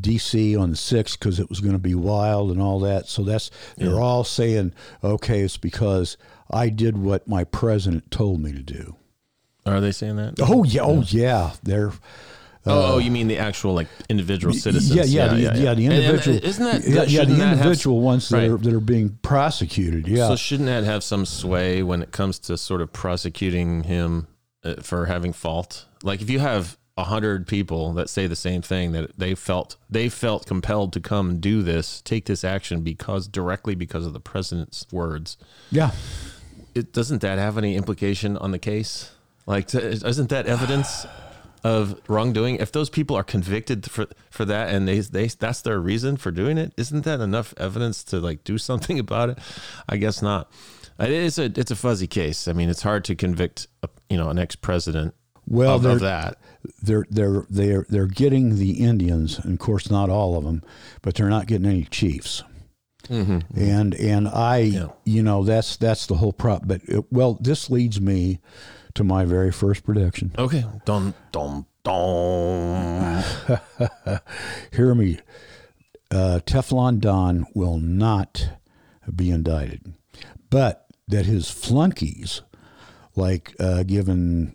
D.C. 0.00 0.56
on 0.56 0.70
the 0.70 0.76
sixth 0.76 1.18
because 1.18 1.40
it 1.40 1.48
was 1.48 1.58
going 1.58 1.72
to 1.72 1.80
be 1.80 1.96
wild 1.96 2.52
and 2.52 2.62
all 2.62 2.78
that. 2.78 3.08
So 3.08 3.24
that's 3.24 3.50
they're 3.76 4.00
all 4.00 4.22
saying, 4.22 4.72
okay, 5.02 5.40
it's 5.40 5.56
because 5.56 6.16
I 6.48 6.68
did 6.68 6.96
what 6.96 7.26
my 7.26 7.42
president 7.42 8.12
told 8.12 8.40
me 8.40 8.52
to 8.52 8.62
do. 8.62 8.94
Are 9.66 9.80
they 9.80 9.90
saying 9.90 10.14
that? 10.14 10.34
Oh 10.40 10.62
yeah, 10.62 10.82
oh 10.82 11.02
yeah, 11.08 11.54
they're. 11.64 11.90
Oh, 12.66 12.94
oh, 12.94 12.98
you 12.98 13.10
mean 13.10 13.28
the 13.28 13.36
actual 13.38 13.74
like 13.74 13.88
individual 14.08 14.54
citizens? 14.54 14.94
Yeah, 14.94 15.04
yeah, 15.04 15.34
the, 15.34 15.40
yeah, 15.60 15.74
the 15.74 15.84
And- 15.84 15.92
and 15.94 16.04
individual. 16.04 16.38
isn't 16.42 16.64
that 16.64 16.88
yeah, 16.88 17.02
yeah, 17.02 17.24
the 17.24 17.34
that 17.34 17.38
have- 17.48 17.58
individual 17.58 18.00
ones 18.00 18.28
that 18.30 18.38
right. 18.38 18.50
are 18.50 18.56
that 18.56 18.72
are 18.72 18.80
being 18.80 19.18
prosecuted? 19.22 20.08
Yeah, 20.08 20.28
So 20.28 20.36
shouldn't 20.36 20.68
that 20.68 20.84
have 20.84 21.04
some 21.04 21.26
sway 21.26 21.82
when 21.82 22.00
it 22.02 22.10
comes 22.10 22.38
to 22.40 22.56
sort 22.56 22.80
of 22.80 22.92
prosecuting 22.92 23.82
him 23.84 24.28
uh, 24.64 24.76
for 24.80 25.06
having 25.06 25.32
fault? 25.34 25.84
Like 26.02 26.22
if 26.22 26.30
you 26.30 26.38
have 26.38 26.78
a 26.96 27.04
hundred 27.04 27.46
people 27.46 27.92
that 27.94 28.08
say 28.08 28.26
the 28.28 28.36
same 28.36 28.62
thing 28.62 28.92
that 28.92 29.10
they 29.18 29.34
felt 29.34 29.76
they 29.90 30.08
felt 30.08 30.46
compelled 30.46 30.92
to 30.94 31.00
come 31.00 31.40
do 31.40 31.62
this, 31.62 32.00
take 32.00 32.24
this 32.26 32.44
action 32.44 32.80
because 32.80 33.28
directly 33.28 33.74
because 33.74 34.06
of 34.06 34.12
the 34.14 34.20
president's 34.20 34.86
words. 34.90 35.36
yeah, 35.70 35.90
It 36.74 36.92
doesn't 36.94 37.20
that 37.20 37.38
have 37.38 37.58
any 37.58 37.76
implication 37.76 38.36
on 38.38 38.52
the 38.52 38.58
case? 38.58 39.10
Like, 39.46 39.74
isn't 39.74 40.30
that 40.30 40.46
evidence 40.46 41.06
of 41.64 42.00
wrongdoing? 42.08 42.56
If 42.56 42.70
those 42.70 42.90
people 42.90 43.16
are 43.16 43.24
convicted 43.24 43.90
for 43.90 44.06
for 44.30 44.44
that 44.44 44.72
and 44.72 44.86
they 44.86 45.00
they 45.00 45.26
that's 45.26 45.62
their 45.62 45.80
reason 45.80 46.16
for 46.16 46.30
doing 46.30 46.58
it, 46.58 46.72
isn't 46.76 47.04
that 47.04 47.20
enough 47.20 47.52
evidence 47.56 48.04
to 48.04 48.20
like 48.20 48.44
do 48.44 48.58
something 48.58 48.98
about 49.06 49.30
it? 49.30 49.38
I 49.88 49.96
guess 49.96 50.22
not. 50.22 50.52
It 51.00 51.10
is 51.10 51.38
a 51.38 51.44
it's 51.46 51.72
a 51.72 51.76
fuzzy 51.76 52.06
case. 52.06 52.46
I 52.46 52.52
mean, 52.52 52.68
it's 52.68 52.82
hard 52.82 53.04
to 53.06 53.16
convict 53.16 53.66
a, 53.82 53.88
you 54.08 54.16
know 54.16 54.28
an 54.28 54.38
ex 54.38 54.54
president 54.54 55.14
Well, 55.48 55.76
of, 55.76 55.82
they're, 55.82 55.92
of 55.92 56.00
that. 56.00 56.38
they're 56.82 57.06
they're 57.10 57.46
they're 57.50 57.86
they're 57.88 58.06
getting 58.06 58.56
the 58.56 58.84
Indians, 58.84 59.38
and 59.40 59.54
of 59.54 59.58
course 59.58 59.90
not 59.90 60.08
all 60.10 60.36
of 60.36 60.44
them, 60.44 60.62
but 61.02 61.14
they're 61.16 61.28
not 61.30 61.46
getting 61.46 61.66
any 61.66 61.84
chiefs. 61.84 62.44
Mm-hmm. 63.08 63.40
And 63.60 63.94
and 63.96 64.28
I, 64.28 64.58
Yeah. 64.58 64.88
you 65.04 65.22
know, 65.22 65.42
that's 65.44 65.76
that's 65.76 66.06
the 66.06 66.14
whole 66.14 66.32
prop. 66.32 66.62
But 66.66 66.80
it, 66.86 67.04
well, 67.12 67.38
this 67.40 67.68
leads 67.70 68.00
me 68.00 68.38
to 68.94 69.04
my 69.04 69.24
very 69.24 69.52
first 69.52 69.84
prediction. 69.84 70.32
Okay, 70.38 70.64
dum 70.84 71.14
dum 71.32 71.66
dum. 71.82 73.22
Hear 74.72 74.94
me. 74.94 75.18
Uh, 76.10 76.40
Teflon 76.46 77.00
Don 77.00 77.46
will 77.54 77.78
not 77.78 78.50
be 79.14 79.30
indicted, 79.30 79.94
but 80.48 80.86
that 81.08 81.26
his 81.26 81.50
flunkies, 81.50 82.42
like 83.16 83.54
uh, 83.58 83.82
given, 83.82 84.54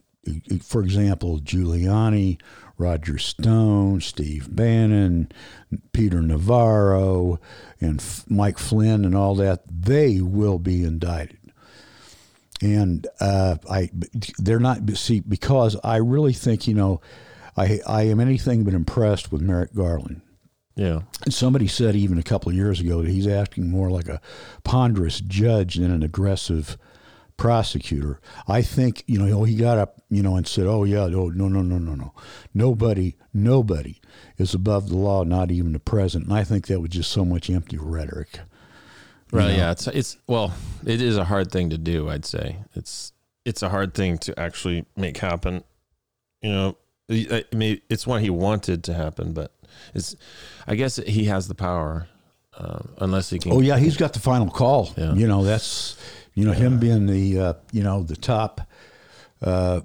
for 0.63 0.81
example, 0.81 1.39
Giuliani, 1.39 2.39
Roger 2.77 3.17
Stone, 3.17 3.99
Steve 4.01 4.55
Bannon, 4.55 5.29
Peter 5.91 6.21
Navarro, 6.21 7.39
and 7.81 7.99
F- 7.99 8.23
Mike 8.29 8.57
Flynn, 8.57 9.03
and 9.03 9.15
all 9.15 9.35
that, 9.35 9.63
they 9.69 10.21
will 10.21 10.59
be 10.59 10.83
indicted. 10.85 11.38
And 12.61 13.07
uh, 13.19 13.55
I, 13.69 13.89
they're 14.37 14.59
not 14.59 14.89
see 14.97 15.21
because 15.21 15.77
I 15.83 15.97
really 15.97 16.33
think 16.33 16.67
you 16.67 16.73
know, 16.73 17.01
I 17.55 17.79
I 17.87 18.03
am 18.03 18.19
anything 18.19 18.63
but 18.63 18.73
impressed 18.73 19.31
with 19.31 19.41
Merrick 19.41 19.73
Garland. 19.73 20.21
Yeah, 20.75 21.01
And 21.25 21.33
somebody 21.33 21.67
said 21.67 21.97
even 21.97 22.17
a 22.17 22.23
couple 22.23 22.49
of 22.49 22.55
years 22.55 22.79
ago 22.79 23.01
that 23.01 23.11
he's 23.11 23.27
acting 23.27 23.69
more 23.69 23.89
like 23.89 24.07
a 24.07 24.21
ponderous 24.63 25.19
judge 25.19 25.75
than 25.75 25.91
an 25.91 26.03
aggressive 26.03 26.77
prosecutor. 27.39 28.21
I 28.47 28.61
think, 28.61 29.03
you 29.07 29.17
know, 29.17 29.43
he 29.43 29.55
got 29.55 29.77
up, 29.77 30.01
you 30.09 30.21
know, 30.21 30.35
and 30.35 30.47
said, 30.47 30.67
oh, 30.67 30.83
yeah, 30.83 31.07
no, 31.07 31.29
no, 31.29 31.47
no, 31.47 31.61
no, 31.61 31.79
no, 31.79 31.95
no. 31.95 32.13
Nobody, 32.53 33.15
nobody 33.33 33.99
is 34.37 34.53
above 34.53 34.89
the 34.89 34.97
law, 34.97 35.23
not 35.23 35.49
even 35.49 35.73
the 35.73 35.79
president. 35.79 36.29
And 36.29 36.37
I 36.37 36.43
think 36.43 36.67
that 36.67 36.79
was 36.79 36.91
just 36.91 37.11
so 37.11 37.25
much 37.25 37.49
empty 37.49 37.77
rhetoric. 37.77 38.39
Right. 39.31 39.47
know? 39.51 39.57
Yeah. 39.57 39.71
It's 39.71 39.87
it's 39.87 40.17
well, 40.27 40.53
it 40.85 41.01
is 41.01 41.17
a 41.17 41.25
hard 41.25 41.51
thing 41.51 41.69
to 41.69 41.77
do. 41.77 42.09
I'd 42.09 42.25
say 42.25 42.57
it's 42.75 43.13
it's 43.45 43.61
a 43.61 43.69
hard 43.69 43.93
thing 43.93 44.17
to 44.19 44.39
actually 44.39 44.85
make 44.95 45.17
happen. 45.17 45.63
You 46.41 46.51
know, 46.51 46.77
I 47.09 47.43
mean, 47.53 47.81
it's 47.89 48.07
what 48.07 48.21
he 48.21 48.29
wanted 48.29 48.83
to 48.85 48.93
happen, 48.93 49.33
but 49.33 49.53
it's. 49.93 50.15
I 50.67 50.75
guess 50.75 50.97
he 50.97 51.25
has 51.25 51.47
the 51.47 51.55
power, 51.55 52.07
um, 52.57 52.89
unless 52.99 53.29
he 53.29 53.39
can. 53.39 53.51
Oh 53.51 53.61
yeah, 53.61 53.77
he's 53.77 53.97
got 53.97 54.13
the 54.13 54.19
final 54.19 54.49
call. 54.49 54.93
Yeah. 54.95 55.13
You 55.13 55.27
know, 55.27 55.43
that's 55.43 55.97
you 56.33 56.45
know 56.45 56.53
him 56.53 56.79
being 56.79 57.05
the 57.07 57.39
uh, 57.39 57.53
you 57.71 57.83
know 57.83 58.03
the 58.03 58.15
top 58.15 58.61
uh, 59.41 59.81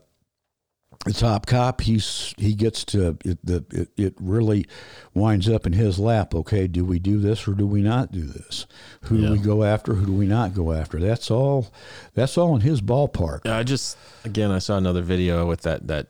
the 1.04 1.12
top 1.12 1.46
cop. 1.46 1.80
He's 1.82 2.34
he 2.38 2.54
gets 2.54 2.84
to 2.86 3.16
it, 3.24 3.38
the 3.44 3.64
it, 3.70 3.88
it 3.96 4.14
really 4.20 4.66
winds 5.14 5.48
up 5.48 5.66
in 5.66 5.72
his 5.72 5.98
lap. 5.98 6.34
Okay, 6.34 6.66
do 6.66 6.84
we 6.84 6.98
do 6.98 7.18
this 7.20 7.46
or 7.46 7.52
do 7.54 7.66
we 7.66 7.80
not 7.82 8.10
do 8.12 8.22
this? 8.24 8.66
Who 9.02 9.16
Yeah. 9.16 9.28
do 9.28 9.32
we 9.34 9.38
go 9.38 9.62
after? 9.64 9.94
Who 9.94 10.06
do 10.06 10.12
we 10.12 10.26
not 10.26 10.54
go 10.54 10.72
after? 10.72 10.98
That's 10.98 11.30
all. 11.30 11.72
That's 12.14 12.36
all 12.38 12.54
in 12.54 12.62
his 12.62 12.80
ballpark. 12.80 13.48
I 13.48 13.62
just 13.62 13.96
again, 14.24 14.50
I 14.50 14.58
saw 14.58 14.76
another 14.76 15.02
video 15.02 15.46
with 15.46 15.62
that 15.62 15.86
that 15.88 16.08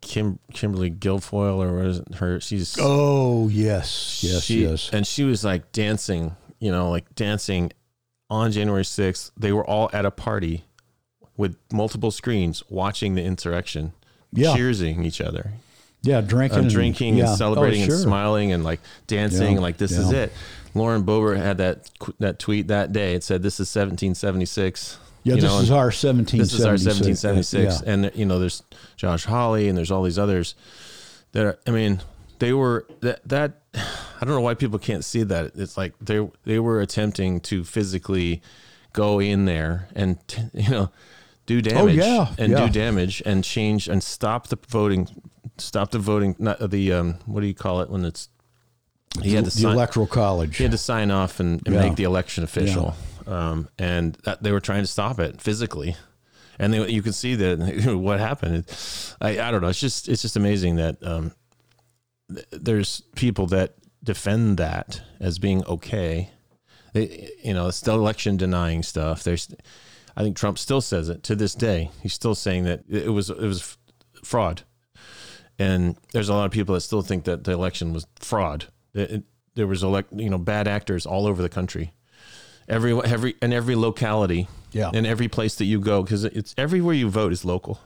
Kim 0.00 0.38
Kimberly 0.52 0.90
Guilfoyle 0.90 1.58
or 1.58 1.76
what 1.76 1.86
is 1.86 1.98
it? 1.98 2.14
Her 2.16 2.38
she's 2.40 2.76
Oh 2.80 3.48
yes, 3.48 4.22
yes, 4.22 4.44
she, 4.44 4.62
yes. 4.62 4.90
and 4.92 5.06
she 5.06 5.24
was 5.24 5.44
like 5.44 5.72
dancing, 5.72 6.36
you 6.60 6.70
know, 6.70 6.88
like 6.90 7.14
dancing 7.14 7.72
on 8.30 8.52
January 8.52 8.84
6th. 8.84 9.32
They 9.36 9.52
were 9.52 9.64
all 9.66 9.90
at 9.92 10.04
a 10.06 10.10
party 10.12 10.64
with 11.36 11.56
multiple 11.72 12.10
screens 12.10 12.62
watching 12.68 13.14
the 13.14 13.22
insurrection, 13.22 13.92
Yeah. 14.32 14.54
cheersing 14.56 15.04
each 15.06 15.20
other, 15.20 15.52
Yeah, 16.02 16.20
drinking, 16.20 16.58
uh, 16.58 16.62
and- 16.62 16.70
drinking 16.70 17.16
yeah. 17.16 17.28
and 17.30 17.38
celebrating 17.38 17.82
oh, 17.82 17.86
sure. 17.86 17.94
and 17.94 18.02
smiling 18.02 18.52
and 18.52 18.62
like 18.64 18.80
dancing. 19.06 19.54
Yeah, 19.54 19.60
Like 19.60 19.78
this 19.78 19.92
is 19.92 20.10
it. 20.12 20.32
Lauren 20.74 21.02
Boebert 21.04 21.38
had 21.38 21.58
that 21.58 21.90
that 22.18 22.38
tweet 22.38 22.68
that 22.68 22.92
day. 22.92 23.14
It 23.14 23.24
said, 23.24 23.42
"This 23.42 23.58
is 23.58 23.68
1776." 23.68 24.98
Yeah, 25.24 25.34
you 25.34 25.40
this 25.40 25.50
know, 25.50 25.58
is 25.60 25.70
our 25.70 25.90
seventeen. 25.90 26.38
this 26.40 26.52
is 26.52 26.64
our 26.64 26.72
1776 26.78 27.82
Yeah. 27.84 27.92
and 27.92 28.10
you 28.14 28.24
know 28.24 28.38
there's 28.38 28.62
Josh 28.96 29.24
Hawley 29.24 29.68
and 29.68 29.76
there's 29.76 29.90
all 29.90 30.02
these 30.02 30.18
others 30.18 30.54
that 31.32 31.44
are 31.44 31.58
i 31.66 31.70
mean 31.70 32.00
they 32.38 32.52
were 32.52 32.86
that 33.00 33.20
that 33.28 33.60
i 33.74 34.20
don't 34.20 34.28
know 34.30 34.40
why 34.40 34.54
people 34.54 34.78
can't 34.78 35.04
see 35.04 35.22
that 35.24 35.52
it's 35.56 35.76
like 35.76 35.92
they 36.00 36.26
they 36.44 36.58
were 36.58 36.80
attempting 36.80 37.40
to 37.40 37.64
physically 37.64 38.40
go 38.92 39.18
in 39.20 39.44
there 39.44 39.88
and 39.94 40.18
you 40.54 40.70
know 40.70 40.90
do 41.48 41.60
damage 41.60 41.98
Oh, 41.98 42.04
yeah, 42.04 42.34
and 42.38 42.52
yeah. 42.52 42.66
do 42.66 42.72
damage 42.72 43.20
and 43.26 43.42
change 43.42 43.88
and 43.88 44.02
stop 44.02 44.46
the 44.48 44.58
voting 44.68 45.08
stop 45.58 45.90
the 45.90 45.98
voting 45.98 46.36
not 46.38 46.70
the 46.70 46.92
um 46.92 47.14
what 47.26 47.40
do 47.40 47.46
you 47.48 47.54
call 47.54 47.80
it 47.80 47.90
when 47.90 48.04
it's 48.04 48.28
he 49.22 49.32
had 49.34 49.44
to 49.46 49.50
the 49.50 49.62
sign, 49.62 49.72
electoral 49.72 50.06
college. 50.06 50.56
he 50.58 50.62
had 50.64 50.70
to 50.72 50.78
sign 50.78 51.10
off 51.10 51.40
and, 51.40 51.60
and 51.66 51.74
Yeah. 51.74 51.82
make 51.82 51.96
the 51.96 52.04
election 52.04 52.44
official. 52.44 52.94
Um, 53.26 53.68
and 53.78 54.16
that 54.24 54.42
they 54.42 54.52
were 54.52 54.60
trying 54.60 54.82
to 54.82 54.86
stop 54.86 55.18
it 55.18 55.40
physically. 55.40 55.96
And 56.58 56.72
they, 56.72 56.88
you 56.90 57.02
can 57.02 57.12
see 57.12 57.34
that 57.34 57.58
what 57.98 58.20
happened. 58.20 58.64
I, 59.20 59.40
I 59.40 59.50
don't 59.50 59.60
know. 59.62 59.68
It's 59.68 59.80
just 59.80 60.08
it's 60.08 60.22
just 60.22 60.36
amazing 60.36 60.76
that 60.76 61.02
um, 61.02 61.32
th- 62.32 62.46
there's 62.52 63.02
people 63.16 63.46
that 63.48 63.74
defend 64.04 64.58
that 64.58 65.00
as 65.20 65.38
being 65.38 65.64
okay. 65.64 66.30
They, 66.94 67.30
you 67.44 67.52
know, 67.54 67.68
it's 67.68 67.76
still 67.78 67.96
election 67.96 68.36
denying 68.36 68.82
stuff. 68.82 69.24
There's, 69.24 69.48
I 70.18 70.22
think 70.22 70.36
Trump 70.36 70.58
still 70.58 70.80
says 70.80 71.08
it 71.08 71.22
to 71.22 71.36
this 71.36 71.54
day. 71.54 71.90
He's 72.02 72.12
still 72.12 72.34
saying 72.34 72.64
that 72.64 72.82
it 72.90 73.10
was 73.10 73.30
it 73.30 73.38
was 73.40 73.78
fraud, 74.24 74.62
and 75.58 75.96
there's 76.12 76.28
a 76.28 76.34
lot 76.34 76.44
of 76.46 76.50
people 76.50 76.74
that 76.74 76.80
still 76.80 77.02
think 77.02 77.22
that 77.24 77.44
the 77.44 77.52
election 77.52 77.92
was 77.92 78.06
fraud. 78.20 78.66
It- 78.94 79.10
it- 79.12 79.24
there 79.54 79.66
was 79.68 79.82
elect, 79.82 80.12
you 80.12 80.28
know, 80.28 80.38
bad 80.38 80.66
actors 80.68 81.06
all 81.06 81.26
over 81.26 81.40
the 81.42 81.48
country, 81.48 81.92
every 82.68 82.92
every 83.02 83.36
in 83.42 83.52
every 83.52 83.74
locality, 83.76 84.48
Yeah. 84.72 84.90
in 84.92 85.06
every 85.06 85.28
place 85.28 85.54
that 85.56 85.64
you 85.66 85.80
go, 85.80 86.02
because 86.02 86.24
it's 86.24 86.54
everywhere 86.58 86.94
you 86.94 87.08
vote 87.10 87.32
is 87.32 87.44
local. 87.44 87.80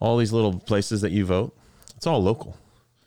All 0.00 0.16
these 0.18 0.32
little 0.32 0.58
places 0.58 1.00
that 1.02 1.12
you 1.12 1.24
vote, 1.26 1.54
it's 1.96 2.06
all 2.06 2.22
local. 2.22 2.56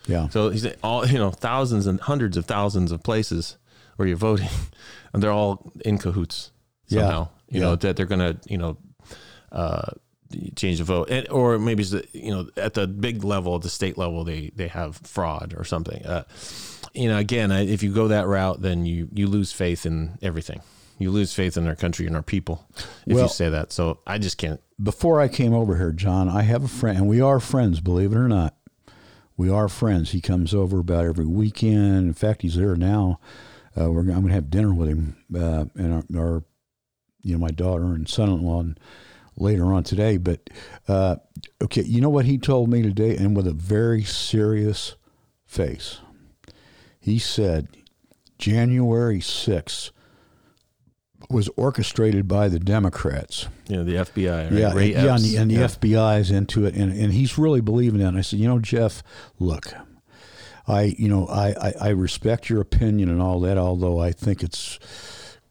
yeah. 0.07 0.29
So 0.29 0.49
he's 0.51 0.65
all 0.83 1.05
you 1.07 1.17
know, 1.19 1.31
thousands 1.31 1.85
and 1.87 1.99
hundreds 2.01 2.37
of 2.37 2.45
thousands 2.45 2.91
of 2.91 3.03
places 3.03 3.57
where 3.97 4.07
you're 4.07 4.15
voting, 4.17 4.49
and 5.13 5.21
they're 5.23 5.31
all 5.31 5.71
in 5.83 5.97
cahoots 5.97 6.51
Yeah. 6.87 7.25
You 7.49 7.59
Yeah. 7.61 7.65
know 7.67 7.75
that 7.77 7.95
they're 7.95 8.05
gonna 8.05 8.37
you 8.47 8.57
know 8.57 8.77
uh, 9.51 9.91
change 10.55 10.79
the 10.79 10.83
vote, 10.83 11.09
and, 11.09 11.27
or 11.29 11.57
maybe 11.57 11.81
it's 11.81 11.91
the, 11.91 12.05
you 12.13 12.31
know 12.31 12.49
at 12.57 12.73
the 12.73 12.87
big 12.87 13.23
level, 13.23 13.55
at 13.55 13.61
the 13.61 13.69
state 13.69 13.97
level, 13.97 14.23
they 14.23 14.51
they 14.55 14.67
have 14.67 14.97
fraud 14.97 15.53
or 15.57 15.63
something. 15.63 16.05
Uh, 16.05 16.23
you 16.93 17.07
know, 17.07 17.17
again, 17.17 17.51
I- 17.51 17.65
if 17.65 17.83
you 17.83 17.93
go 17.93 18.07
that 18.09 18.27
route, 18.27 18.61
then 18.61 18.85
you 18.85 19.07
you 19.13 19.27
lose 19.27 19.51
faith 19.51 19.85
in 19.85 20.17
everything. 20.21 20.61
You 20.99 21.11
lose 21.11 21.31
faith 21.33 21.57
in 21.57 21.67
our 21.67 21.75
country 21.75 22.07
and 22.07 22.15
our 22.15 22.23
people 22.23 22.65
if 23.05 23.13
Well- 23.15 23.23
you 23.25 23.29
say 23.29 23.49
that. 23.49 23.71
So 23.71 23.99
I 24.07 24.17
just 24.17 24.37
can't. 24.37 24.59
before 24.81 25.21
I 25.21 25.27
came 25.27 25.53
over 25.53 25.77
here, 25.77 25.91
Jon, 25.91 26.27
I 26.27 26.41
have 26.41 26.63
a 26.63 26.67
friend, 26.67 26.97
and 26.97 27.07
we 27.07 27.21
are 27.21 27.39
friends, 27.39 27.79
believe 27.79 28.11
it 28.11 28.17
or 28.17 28.27
not. 28.27 28.55
We 29.37 29.49
are 29.51 29.67
friends. 29.69 30.11
He 30.11 30.21
comes 30.21 30.53
over 30.55 30.79
about 30.79 31.05
every 31.05 31.25
weekend. 31.27 32.07
In 32.07 32.13
fact, 32.13 32.41
he's 32.41 32.55
there 32.55 32.75
now. 32.75 33.19
Uh, 33.79 33.91
we're, 33.91 33.99
I'm 34.01 34.07
going 34.07 34.27
to 34.29 34.33
have 34.33 34.49
dinner 34.49 34.73
with 34.73 34.87
him 34.89 35.15
uh, 35.35 35.65
and 35.75 35.93
our, 35.93 36.19
our, 36.19 36.43
you 37.27 37.33
know, 37.33 37.39
my 37.39 37.51
daughter 37.51 37.85
and 37.93 38.07
son-in-law 38.07 38.61
and 38.61 38.79
later 39.35 39.65
on 39.73 39.83
today. 39.83 40.17
But 40.17 40.49
uh, 40.87 41.17
okay, 41.61 41.83
you 41.83 42.01
know 42.01 42.09
what 42.09 42.25
he 42.25 42.37
told 42.37 42.69
me 42.69 42.81
today, 42.81 43.15
and 43.17 43.35
with 43.35 43.47
a 43.47 43.53
very 43.53 44.03
serious 44.03 44.95
face, 45.45 45.99
he 46.99 47.19
said, 47.19 47.67
January 48.39 49.19
6th 49.19 49.91
was 51.29 51.49
orchestrated 51.57 52.27
by 52.27 52.47
the 52.47 52.59
Democrats. 52.59 53.47
You 53.67 53.77
know, 53.77 53.83
the 53.83 53.95
FBI, 53.95 54.43
right? 54.45 54.51
Yeah, 54.53 54.73
Wray 54.73 54.93
and, 54.93 55.03
yeah, 55.05 55.15
and 55.15 55.23
the, 55.23 55.35
and 55.37 55.51
the 55.51 55.55
Yeah. 55.55 55.65
FBI 55.67 56.19
is 56.21 56.31
into 56.31 56.65
it, 56.65 56.75
and, 56.75 56.91
and 56.93 57.11
he's 57.13 57.37
really 57.37 57.59
believing 57.61 57.99
that. 57.99 58.07
And 58.09 58.17
I 58.17 58.21
said, 58.21 58.39
you 58.39 58.47
know, 58.47 58.59
Jeff, 58.59 59.03
look, 59.39 59.73
I, 60.67 60.95
you 60.97 61.09
know, 61.09 61.27
I, 61.27 61.49
I, 61.69 61.73
I 61.81 61.89
respect 61.89 62.49
your 62.49 62.61
opinion 62.61 63.09
and 63.09 63.21
all 63.21 63.39
that, 63.41 63.57
although 63.57 63.99
I 63.99 64.11
think 64.11 64.43
it's 64.43 64.79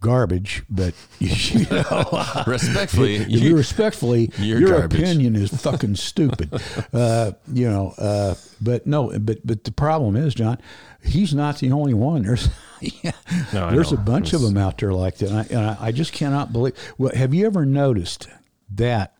garbage. 0.07 0.63
But 0.71 0.95
you 1.19 1.67
know, 1.71 2.45
respectfully, 2.47 3.17
if 3.17 3.29
you 3.29 3.39
you, 3.41 3.57
respectfully, 3.57 4.31
your 4.39 4.61
garbage. 4.61 5.01
opinion 5.01 5.37
is 5.37 5.51
fucking 5.51 5.97
stupid. 5.97 6.51
uh, 6.93 7.33
you 7.53 7.69
know, 7.69 7.95
uh, 7.99 8.35
but 8.61 8.87
no, 8.87 9.19
but 9.19 9.45
but 9.45 9.65
the 9.65 9.73
problem 9.73 10.17
is, 10.17 10.35
Jon, 10.35 10.59
he's 11.03 11.35
not 11.35 11.59
the 11.59 11.73
only 11.73 11.95
one. 11.95 12.23
There's 12.23 12.49
yeah, 12.81 13.13
No, 13.53 13.71
there's 13.71 13.93
a 13.93 13.97
bunch 13.97 14.33
of 14.33 14.41
them 14.41 14.57
out 14.57 14.79
there 14.79 14.93
like 14.93 15.19
that, 15.19 15.31
and 15.31 15.39
I, 15.39 15.47
and 15.51 15.71
I, 15.71 15.77
I 15.89 15.93
just 15.93 16.13
cannot 16.13 16.53
believe. 16.53 16.75
Well, 16.99 17.15
have 17.15 17.35
you 17.35 17.47
ever 17.47 17.67
noticed 17.67 18.29
that 18.71 19.15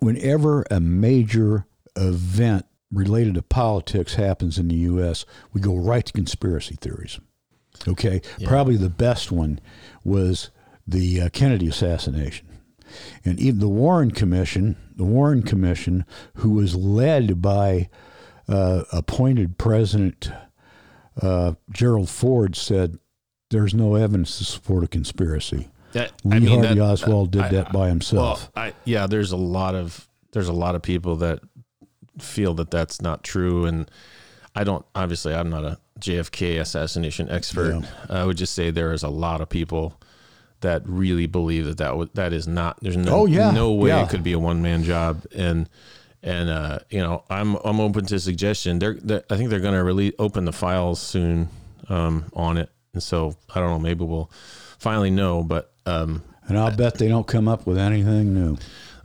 whenever 0.00 0.64
a 0.70 0.80
major 0.80 1.66
event 1.96 2.66
related 2.90 3.34
to 3.34 3.42
politics 3.42 4.14
happens 4.14 4.58
in 4.58 4.68
the 4.68 4.74
U.S., 4.76 5.24
we 5.52 5.60
go 5.60 5.76
right 5.76 6.04
to 6.04 6.12
conspiracy 6.12 6.76
theories. 6.76 7.18
Okay, 7.88 8.20
probably 8.44 8.76
the 8.76 8.90
best 8.90 9.32
one 9.32 9.58
was 10.04 10.50
the 10.86 11.20
uh, 11.22 11.28
Kennedy 11.30 11.68
assassination, 11.68 12.46
and 13.24 13.38
even 13.40 13.60
the 13.60 13.68
Warren 13.68 14.10
Commission, 14.10 14.76
the 14.96 15.04
Warren 15.04 15.42
Commission, 15.42 16.04
who 16.36 16.50
was 16.50 16.74
led 16.74 17.40
by 17.40 17.88
uh, 18.48 18.82
appointed 18.92 19.58
President 19.58 20.30
uh, 21.20 21.52
Gerald 21.70 22.08
Ford, 22.08 22.56
said 22.56 22.98
there's 23.50 23.74
no 23.74 23.94
evidence 23.94 24.38
to 24.38 24.44
support 24.44 24.82
a 24.84 24.88
conspiracy. 24.88 25.68
that, 25.92 26.12
Lee 26.24 26.46
Harvey 26.46 26.68
that- 26.74 26.78
Oswald 26.78 27.30
did 27.30 27.42
I- 27.42 27.48
that 27.50 27.72
by 27.72 27.88
himself. 27.88 28.50
Well, 28.56 28.64
I, 28.66 28.72
yeah, 28.84 29.06
there's 29.06 29.30
a 29.32 29.36
lot 29.36 29.74
of 29.74 30.08
there's 30.32 30.48
a 30.48 30.52
lot 30.54 30.74
of 30.74 30.80
people 30.82 31.16
that 31.16 31.40
feel 32.18 32.54
that 32.54 32.70
that's 32.70 33.00
not 33.02 33.22
true, 33.22 33.66
and 33.66 33.90
I 34.54 34.64
don't. 34.64 34.84
Obviously, 34.94 35.34
I'm 35.34 35.50
not 35.50 35.64
a 35.64 35.78
JFK 36.02 36.60
assassination 36.60 37.28
expert. 37.30 37.84
I 38.08 38.24
would 38.24 38.36
just 38.36 38.54
say 38.54 38.70
there 38.70 38.92
is 38.92 39.02
a 39.02 39.08
lot 39.08 39.40
of 39.40 39.48
people 39.48 40.00
that 40.60 40.82
really 40.86 41.26
believe 41.26 41.64
that 41.64 41.78
that 41.78 41.96
would, 41.96 42.14
that 42.14 42.32
is 42.32 42.46
not. 42.46 42.78
There's 42.80 42.96
no 42.96 43.20
Oh, 43.20 43.26
yeah, 43.26 43.50
no 43.50 43.72
way 43.72 43.90
yeah. 43.90 44.04
it 44.04 44.10
could 44.10 44.22
be 44.22 44.32
a 44.32 44.38
one 44.38 44.62
man 44.62 44.82
job, 44.84 45.24
and 45.34 45.68
and 46.22 46.48
uh, 46.50 46.78
you 46.90 47.00
know 47.00 47.24
I'm 47.30 47.56
I'm 47.64 47.80
open 47.80 48.04
to 48.06 48.18
suggestion. 48.20 48.78
They're, 48.78 48.94
they're 48.94 49.24
I 49.30 49.36
think 49.36 49.50
they're 49.50 49.60
going 49.60 49.74
to 49.74 49.84
really 49.84 50.12
open 50.18 50.44
the 50.44 50.52
files 50.52 51.00
soon 51.00 51.48
um, 51.88 52.26
on 52.34 52.58
it, 52.58 52.70
and 52.94 53.02
so 53.02 53.36
I 53.54 53.60
don't 53.60 53.70
know. 53.70 53.78
Maybe 53.78 54.04
we'll 54.04 54.30
finally 54.78 55.10
know, 55.10 55.42
but. 55.42 55.72
Um, 55.86 56.22
and 56.48 56.58
I'll 56.58 56.76
bet 56.76 56.98
they 56.98 57.08
don't 57.08 57.26
come 57.26 57.46
up 57.48 57.66
with 57.66 57.78
anything 57.78 58.34
new. 58.34 58.56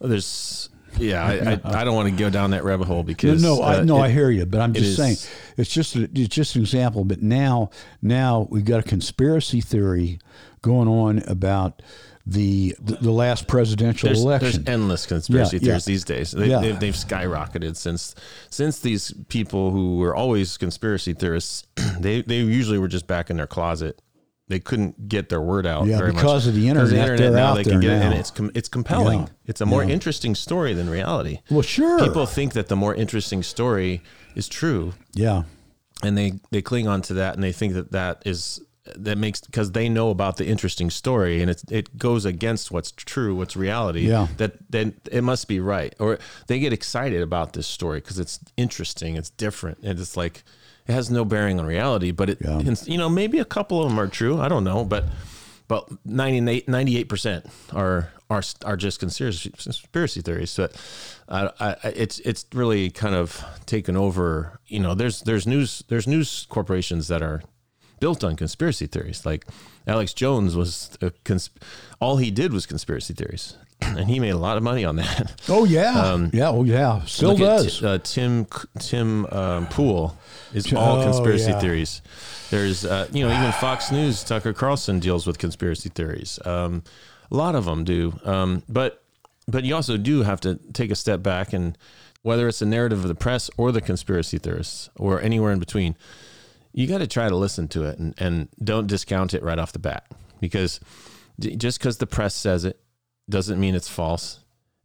there's 0.01 0.69
yeah 0.99 1.25
I, 1.25 1.51
I, 1.73 1.81
I 1.81 1.83
don't 1.83 1.95
want 1.95 2.09
to 2.09 2.15
go 2.15 2.29
down 2.29 2.51
that 2.51 2.63
rabbit 2.63 2.87
hole 2.87 3.03
because 3.03 3.41
no, 3.41 3.61
I, 3.61 3.77
uh, 3.79 3.83
no, 3.83 3.97
it- 3.97 4.01
I 4.07 4.09
hear 4.11 4.29
you, 4.29 4.45
but 4.45 4.61
I'm 4.61 4.71
it 4.71 4.79
just 4.79 4.89
is- 4.91 4.95
saying 4.97 5.33
it's 5.57 5.69
just 5.69 5.95
a, 5.95 6.09
it's 6.13 6.35
just 6.35 6.55
an 6.55 6.61
example. 6.61 7.03
But 7.05 7.21
now, 7.21 7.69
now 8.01 8.47
we've 8.49 8.65
got 8.65 8.79
a 8.79 8.83
conspiracy 8.83 9.61
theory 9.61 10.19
going 10.61 10.87
on 10.87 11.19
about 11.27 11.81
the 12.29 12.75
the, 12.81 13.09
last 13.11 13.47
presidential 13.47 14.07
there's, 14.07 14.21
election. 14.21 14.63
there's 14.63 14.73
endless 14.75 15.05
conspiracy 15.05 15.57
Yeah, 15.57 15.63
theories 15.63 15.87
yeah. 15.87 15.91
these 15.93 16.03
days. 16.03 16.31
They, 16.31 16.47
Yeah. 16.49 16.59
they've, 16.59 16.79
they've 16.79 16.93
skyrocketed 16.93 17.77
since 17.77 18.15
since 18.49 18.79
these 18.79 19.13
people 19.29 19.71
who 19.71 19.97
were 19.97 20.13
always 20.15 20.57
conspiracy 20.57 21.13
theorists. 21.13 21.63
They 21.99 22.21
they 22.21 22.39
usually 22.39 22.77
were 22.79 22.89
just 22.89 23.07
back 23.07 23.29
in 23.29 23.37
their 23.37 23.47
closet, 23.47 24.01
they 24.49 24.59
couldn't 24.59 25.09
get 25.09 25.29
their 25.29 25.41
word 25.41 25.65
out. 25.67 25.85
Yeah, 25.87 25.99
because 26.05 26.45
much. 26.45 26.47
of 26.47 26.53
the 26.55 26.67
Because 26.69 26.93
internet, 26.93 27.17
they're 27.33 27.37
out 27.37 27.63
there 27.63 27.79
it, 27.79 27.83
now. 27.83 28.01
and 28.01 28.13
it's 28.13 28.31
com- 28.31 28.51
it's 28.55 28.69
compelling. 28.69 29.19
Yeah. 29.21 29.27
It's 29.47 29.61
a 29.61 29.65
more 29.65 29.83
Yeah. 29.83 29.89
interesting 29.93 30.35
story 30.35 30.73
than 30.73 30.89
reality. 30.89 31.39
Well, 31.51 31.61
sure. 31.61 31.99
People 31.99 32.25
think 32.25 32.53
that 32.53 32.67
the 32.67 32.75
more 32.75 32.95
interesting 32.95 33.43
story 33.43 34.01
is 34.35 34.47
true, 34.47 34.93
yeah. 35.13 35.43
and 36.03 36.17
they 36.17 36.33
they 36.51 36.61
cling 36.61 36.87
on 36.87 37.01
to 37.03 37.13
that, 37.15 37.33
and 37.35 37.43
they 37.43 37.51
think 37.51 37.73
that 37.73 37.91
that 37.91 38.21
is 38.25 38.61
that 38.95 39.17
makes 39.17 39.41
because 39.41 39.73
they 39.73 39.89
know 39.89 40.09
about 40.11 40.37
the 40.37 40.47
interesting 40.47 40.89
story, 40.89 41.41
and 41.41 41.51
it 41.51 41.61
it 41.69 41.97
goes 41.97 42.23
against 42.23 42.71
what's 42.71 42.91
true, 42.91 43.35
what's 43.35 43.57
reality. 43.57 44.07
Yeah. 44.07 44.27
that 44.37 44.53
then 44.69 44.93
it 45.11 45.25
must 45.25 45.49
be 45.49 45.59
right, 45.59 45.93
or 45.99 46.19
they 46.47 46.59
get 46.59 46.71
excited 46.71 47.21
about 47.21 47.51
this 47.51 47.67
story 47.67 47.99
because 47.99 48.17
it's 48.17 48.39
interesting, 48.55 49.17
it's 49.17 49.29
different, 49.31 49.79
and 49.83 49.99
it's 49.99 50.15
like 50.15 50.43
it 50.87 50.91
has 50.93 51.09
no 51.09 51.25
bearing 51.25 51.59
on 51.59 51.65
reality. 51.65 52.11
But 52.11 52.29
it, 52.29 52.37
Yeah. 52.41 52.59
you 52.85 52.97
know, 52.97 53.09
maybe 53.09 53.39
a 53.39 53.45
couple 53.45 53.81
of 53.83 53.89
them 53.89 53.99
are 53.99 54.07
true. 54.07 54.39
I 54.39 54.47
don't 54.47 54.63
know, 54.63 54.83
but 54.85 55.05
but 55.67 55.89
98 56.05 57.09
percent 57.09 57.45
are 57.73 58.09
are 58.29 58.41
are 58.65 58.77
just 58.77 58.99
conspiracy 58.99 59.49
conspiracy 59.51 60.21
theories. 60.21 60.51
So 60.51 60.69
uh, 61.29 61.49
I, 61.59 61.69
I, 61.83 61.87
it's 61.89 62.19
it's 62.19 62.45
really 62.53 62.89
kind 62.89 63.15
of 63.15 63.43
taken 63.65 63.95
over. 63.97 64.59
You 64.67 64.79
know, 64.79 64.95
there's 64.95 65.21
there's 65.21 65.45
news 65.47 65.83
there's 65.87 66.07
news 66.07 66.45
corporations 66.49 67.07
that 67.07 67.21
are 67.21 67.41
built 67.99 68.23
on 68.23 68.35
conspiracy 68.35 68.87
theories. 68.87 69.25
Like 69.25 69.45
Alex 69.85 70.13
Jones 70.13 70.55
was 70.55 70.97
a 71.01 71.11
cons- 71.23 71.49
all 71.99 72.17
he 72.17 72.31
did 72.31 72.53
was 72.53 72.65
conspiracy 72.65 73.13
theories, 73.13 73.55
and 73.81 74.09
he 74.09 74.19
made 74.19 74.31
a 74.31 74.37
lot 74.37 74.57
of 74.57 74.63
money 74.63 74.85
on 74.85 74.95
that. 74.97 75.33
Oh 75.49 75.65
yeah. 75.65 76.27
yeah. 76.33 76.49
Oh 76.49 76.63
yeah. 76.63 77.01
Still 77.05 77.35
does. 77.37 77.79
T- 77.79 77.85
uh, 77.85 77.97
Tim 77.99 78.45
Tim 78.79 79.25
um, 79.27 79.67
Pool 79.67 80.17
is 80.53 80.71
all 80.73 80.99
Oh, 81.01 81.03
conspiracy 81.03 81.51
yeah. 81.51 81.59
theories. 81.59 82.01
There's 82.49 82.85
uh, 82.85 83.07
you 83.11 83.27
know 83.27 83.37
even 83.37 83.51
Fox 83.53 83.91
News 83.91 84.23
Tucker 84.23 84.53
Carlson 84.53 84.99
deals 84.99 85.27
with 85.27 85.37
conspiracy 85.37 85.89
theories. 85.89 86.39
Um, 86.45 86.83
a 87.31 87.35
lot 87.35 87.55
of 87.55 87.65
them 87.65 87.83
do, 87.83 88.17
um, 88.23 88.63
but 88.69 89.03
but 89.47 89.63
you 89.63 89.75
also 89.75 89.97
do 89.97 90.23
have 90.23 90.39
to 90.41 90.55
take 90.73 90.91
a 90.91 90.95
step 90.95 91.21
back 91.23 91.53
and 91.53 91.77
whether 92.23 92.47
it's 92.47 92.59
the 92.59 92.65
narrative 92.65 93.03
of 93.03 93.07
the 93.07 93.15
press 93.15 93.49
or 93.57 93.71
the 93.71 93.79
conspiracy 93.81 94.37
theorists 94.37 94.89
or 94.97 95.21
anywhere 95.21 95.51
in 95.53 95.59
between, 95.59 95.95
you 96.73 96.85
got 96.87 96.97
to 96.97 97.07
try 97.07 97.29
to 97.29 97.35
listen 97.35 97.67
to 97.69 97.83
it 97.85 97.97
and, 97.99 98.13
and 98.17 98.49
don't 98.61 98.87
discount 98.87 99.33
it 99.33 99.41
right 99.43 99.57
off 99.59 99.71
the 99.71 99.79
bat 99.79 100.05
because 100.41 100.79
just 101.39 101.79
because 101.79 101.97
the 101.99 102.07
press 102.07 102.35
says 102.35 102.65
it 102.65 102.79
doesn't 103.29 103.59
mean 103.59 103.75
it's 103.75 103.87
false 103.87 104.39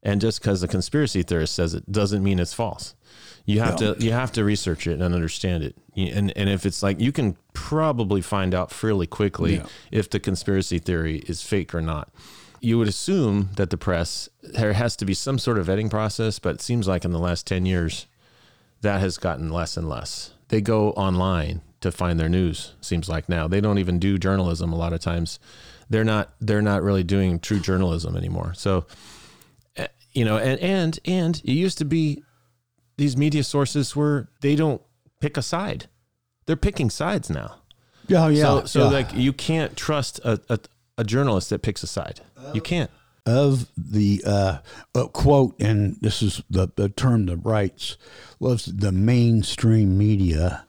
and 0.05 0.21
just 0.21 0.41
because 0.41 0.61
the 0.61 0.69
conspiracy 0.69 1.23
theorist 1.23 1.55
says 1.55 1.75
it 1.75 1.91
doesn't 1.91 2.23
mean 2.23 2.39
it's 2.39 2.55
false 2.55 2.95
you 3.45 3.61
have 3.61 3.77
to 3.77 3.97
you 3.99 4.13
have 4.13 4.33
to 4.33 4.45
research 4.45 4.87
it 4.87 5.01
and 5.01 5.03
understand 5.15 5.63
it 5.65 5.75
and 5.97 6.33
and 6.37 6.49
if 6.49 6.65
it's 6.65 6.83
like 6.83 7.01
you 7.01 7.13
can 7.13 7.37
probably 7.53 8.21
find 8.21 8.55
out 8.55 8.71
fairly 8.71 9.07
quickly 9.07 9.57
Yeah. 9.57 9.67
if 9.91 10.09
the 10.09 10.21
conspiracy 10.21 10.79
theory 10.79 11.19
is 11.27 11.43
fake 11.43 11.75
or 11.75 11.83
not 11.83 12.09
you 12.61 12.79
would 12.79 12.89
assume 12.89 13.51
that 13.57 13.71
the 13.71 13.77
press 13.77 14.29
there 14.43 14.73
has 14.75 14.95
to 14.97 15.05
be 15.05 15.15
some 15.15 15.39
sort 15.39 15.59
of 15.59 15.67
vetting 15.67 15.91
process 15.91 16.39
but 16.39 16.55
it 16.57 16.61
seems 16.61 16.87
like 16.87 17.05
in 17.05 17.11
the 17.13 17.19
last 17.19 17.47
10 17.47 17.67
years 17.67 18.07
that 18.83 19.01
has 19.01 19.17
gotten 19.17 19.49
less 19.53 19.77
and 19.77 19.89
less. 19.89 20.33
They 20.49 20.61
go 20.61 20.91
online 20.95 21.61
to 21.83 21.93
find 21.93 22.19
their 22.19 22.29
news. 22.29 22.73
Seems 22.81 23.09
like 23.09 23.29
now 23.29 23.47
they 23.47 23.61
don't 23.61 23.79
even 23.79 24.01
do 24.01 24.19
journalism. 24.19 24.73
A 24.73 24.77
lot 24.77 24.93
of 24.93 24.99
times, 25.01 25.39
they're 25.89 26.03
not 26.03 26.33
they're 26.41 26.61
not 26.63 26.83
really 26.83 27.05
doing 27.05 27.39
true 27.39 27.61
journalism 27.61 28.17
anymore. 28.17 28.55
So, 28.57 28.87
eh, 29.77 29.87
you 30.13 30.25
know, 30.25 30.37
and 30.37 30.59
and 30.61 30.99
and 31.05 31.37
it 31.45 31.53
used 31.53 31.79
to 31.79 31.85
be 31.85 32.25
these 33.03 33.17
media 33.17 33.43
sources 33.43 33.97
were 33.97 34.29
they 34.43 34.55
don't 34.55 34.81
pick 35.21 35.37
a 35.37 35.43
side. 35.43 35.89
They're 36.47 36.55
picking 36.55 36.89
sides 36.89 37.29
now. 37.29 37.57
yeah. 38.07 38.29
Yeah. 38.29 38.43
so 38.43 38.65
so 38.65 38.79
yeah. 38.85 38.91
like 38.91 39.13
you 39.13 39.33
can't 39.33 39.77
trust 39.77 40.21
a, 40.21 40.41
a 40.49 40.61
a 40.97 41.03
journalist 41.03 41.51
that 41.51 41.63
picks 41.63 41.83
a 41.83 41.89
side. 41.89 42.21
You 42.55 42.61
can't. 42.61 42.91
of 43.27 43.69
the 43.77 44.23
uh, 44.25 44.59
uh, 44.95 45.07
quote, 45.09 45.61
and 45.61 45.97
this 46.01 46.23
is 46.23 46.43
the, 46.49 46.69
the 46.77 46.89
term 46.89 47.27
the 47.27 47.37
rights 47.37 47.97
loves 48.39 48.67
the 48.67 48.93
mainstream 48.93 49.99
media. 49.99 50.65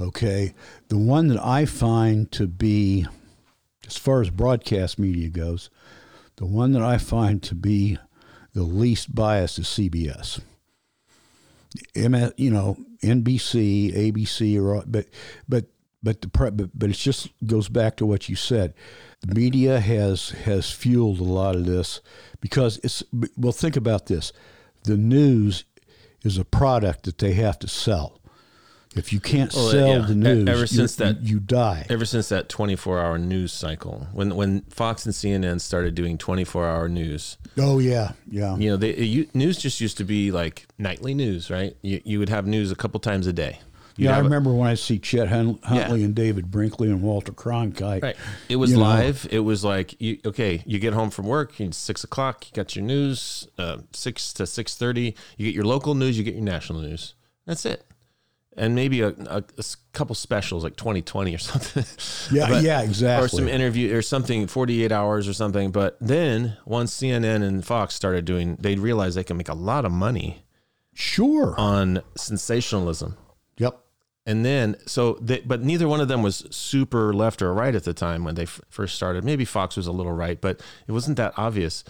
Okay, 0.00 0.54
the 0.88 0.98
one 0.98 1.28
that 1.28 1.42
I 1.44 1.66
find 1.66 2.30
to 2.32 2.46
be, 2.46 3.06
as 3.86 3.98
far 3.98 4.22
as 4.22 4.30
broadcast 4.30 4.98
media 4.98 5.28
goes, 5.28 5.68
the 6.36 6.46
one 6.46 6.72
that 6.72 6.82
I 6.82 6.96
find 6.96 7.42
to 7.42 7.54
be 7.54 7.98
the 8.54 8.62
least 8.62 9.14
biased 9.14 9.58
is 9.58 9.66
CBS. 9.66 10.40
M- 11.96 12.32
you 12.36 12.50
know, 12.50 12.76
NBC, 13.02 13.94
ABC, 13.94 14.60
or 14.62 14.82
but 14.86 15.06
but 15.48 15.66
but 16.02 16.20
the 16.20 16.28
but, 16.28 16.78
but 16.78 16.90
it 16.90 16.96
just 16.96 17.28
goes 17.46 17.68
back 17.68 17.96
to 17.96 18.06
what 18.06 18.28
you 18.28 18.36
said. 18.36 18.74
The 19.22 19.34
media 19.34 19.80
has 19.80 20.30
has 20.30 20.70
fueled 20.70 21.20
a 21.20 21.24
lot 21.24 21.56
of 21.56 21.66
this 21.66 22.00
because 22.40 22.78
it's 22.84 23.02
well. 23.36 23.52
Think 23.52 23.76
about 23.76 24.06
this: 24.06 24.32
the 24.84 24.96
news 24.96 25.64
is 26.22 26.38
a 26.38 26.44
product 26.44 27.04
that 27.04 27.18
they 27.18 27.32
have 27.32 27.58
to 27.60 27.68
sell. 27.68 28.20
If 28.96 29.12
you 29.12 29.20
can't 29.20 29.52
Well, 29.52 29.70
sell 29.70 29.88
yeah. 29.88 29.98
the 30.06 30.14
news, 30.14 30.48
ever 30.48 30.60
you- 30.60 30.66
since 30.66 30.94
that- 30.96 31.22
you, 31.22 31.40
die. 31.40 31.86
ever 31.90 32.04
since 32.04 32.28
that 32.28 32.48
24 32.48 33.00
hour 33.00 33.18
news 33.18 33.52
cycle 33.52 34.06
when 34.12 34.34
when 34.36 34.62
Fox 34.70 35.04
and 35.04 35.14
CNN 35.14 35.60
started 35.60 35.94
doing 35.94 36.16
24 36.18 36.66
hour 36.66 36.88
news 36.88 37.36
Oh 37.58 37.78
yeah, 37.78 38.12
yeah, 38.30 38.56
you 38.56 38.70
know 38.70 38.76
they 38.76 38.96
you, 38.96 39.26
news 39.34 39.58
just 39.58 39.80
used 39.80 39.96
to 39.98 40.04
be 40.04 40.30
like 40.32 40.66
nightly 40.78 41.14
news 41.14 41.50
right 41.50 41.76
you, 41.82 42.00
you 42.04 42.18
would 42.18 42.28
have 42.28 42.46
news 42.46 42.70
a 42.70 42.76
couple 42.76 42.98
times 43.00 43.26
a 43.26 43.32
day 43.32 43.58
You'd 43.96 44.06
yeah. 44.06 44.10
I 44.10 44.14
have 44.16 44.24
a- 44.24 44.28
remember 44.28 44.52
when 44.52 44.68
I 44.68 44.74
see 44.74 44.98
Chet 44.98 45.28
Huntley 45.28 45.76
Yeah. 45.76 45.92
and 46.06 46.14
David 46.16 46.50
Brinkley 46.50 46.88
and 46.88 47.00
Walter 47.02 47.30
Cronkite. 47.32 48.02
right 48.02 48.16
it 48.48 48.56
was 48.56 48.70
you 48.72 48.76
know. 48.78 48.82
live 48.84 49.26
it 49.30 49.40
was 49.40 49.62
like 49.64 50.00
you, 50.00 50.18
okay 50.24 50.62
you 50.66 50.78
get 50.78 50.94
home 50.94 51.10
from 51.10 51.26
work 51.26 51.60
it's 51.60 51.76
six 51.76 52.02
o'clock 52.04 52.46
you 52.46 52.52
got 52.54 52.74
your 52.74 52.84
news 52.84 53.46
uh, 53.58 53.78
six 53.92 54.32
to 54.34 54.44
6.30 54.44 55.14
you 55.36 55.46
get 55.46 55.54
your 55.54 55.64
local 55.64 55.94
news 55.94 56.16
you 56.18 56.24
get 56.24 56.34
your 56.34 56.44
national 56.44 56.80
news 56.80 57.14
that's 57.46 57.64
it 57.66 57.84
and 58.56 58.74
maybe 58.74 59.00
a 59.00 59.12
couple 59.92 60.14
specials 60.14 60.62
like 60.64 60.76
2020 60.76 61.34
or 61.34 61.38
something 61.50 61.84
Yeah, 62.34 62.48
But- 62.48 62.62
yeah, 62.62 62.82
exactly. 62.82 63.24
or 63.24 63.28
some 63.28 63.48
interview 63.48 63.96
or 63.96 64.02
something 64.02 64.46
48 64.46 64.92
hours 64.92 65.26
or 65.28 65.32
something 65.34 65.70
but 65.70 65.96
then 66.00 66.56
once 66.64 66.96
cnn 66.98 67.42
and 67.42 67.64
fox 67.64 67.94
started 67.94 68.24
doing 68.24 68.56
they 68.60 68.76
realized 68.76 69.16
they 69.16 69.24
can 69.24 69.36
make 69.36 69.48
a 69.48 69.54
lot 69.54 69.84
of 69.84 69.92
money 69.92 70.44
sure. 70.94 71.54
on 71.58 72.02
sensationalism 72.16 73.16
yep. 73.58 73.78
and 74.26 74.44
then 74.44 74.76
so 74.86 75.14
they, 75.20 75.40
but 75.40 75.62
neither 75.62 75.88
one 75.88 76.00
of 76.00 76.08
them 76.08 76.22
was 76.22 76.46
super 76.50 77.12
left 77.12 77.42
or 77.42 77.52
right 77.52 77.74
at 77.74 77.84
the 77.84 77.94
time 77.94 78.24
when 78.24 78.34
they 78.34 78.42
f- 78.44 78.60
first 78.68 78.94
started 78.94 79.24
maybe 79.24 79.44
fox 79.44 79.76
was 79.76 79.86
a 79.86 79.92
little 79.92 80.12
right 80.12 80.40
but 80.40 80.60
it 80.86 80.92
wasn't 80.92 81.16
that 81.16 81.32
obvious 81.36 81.84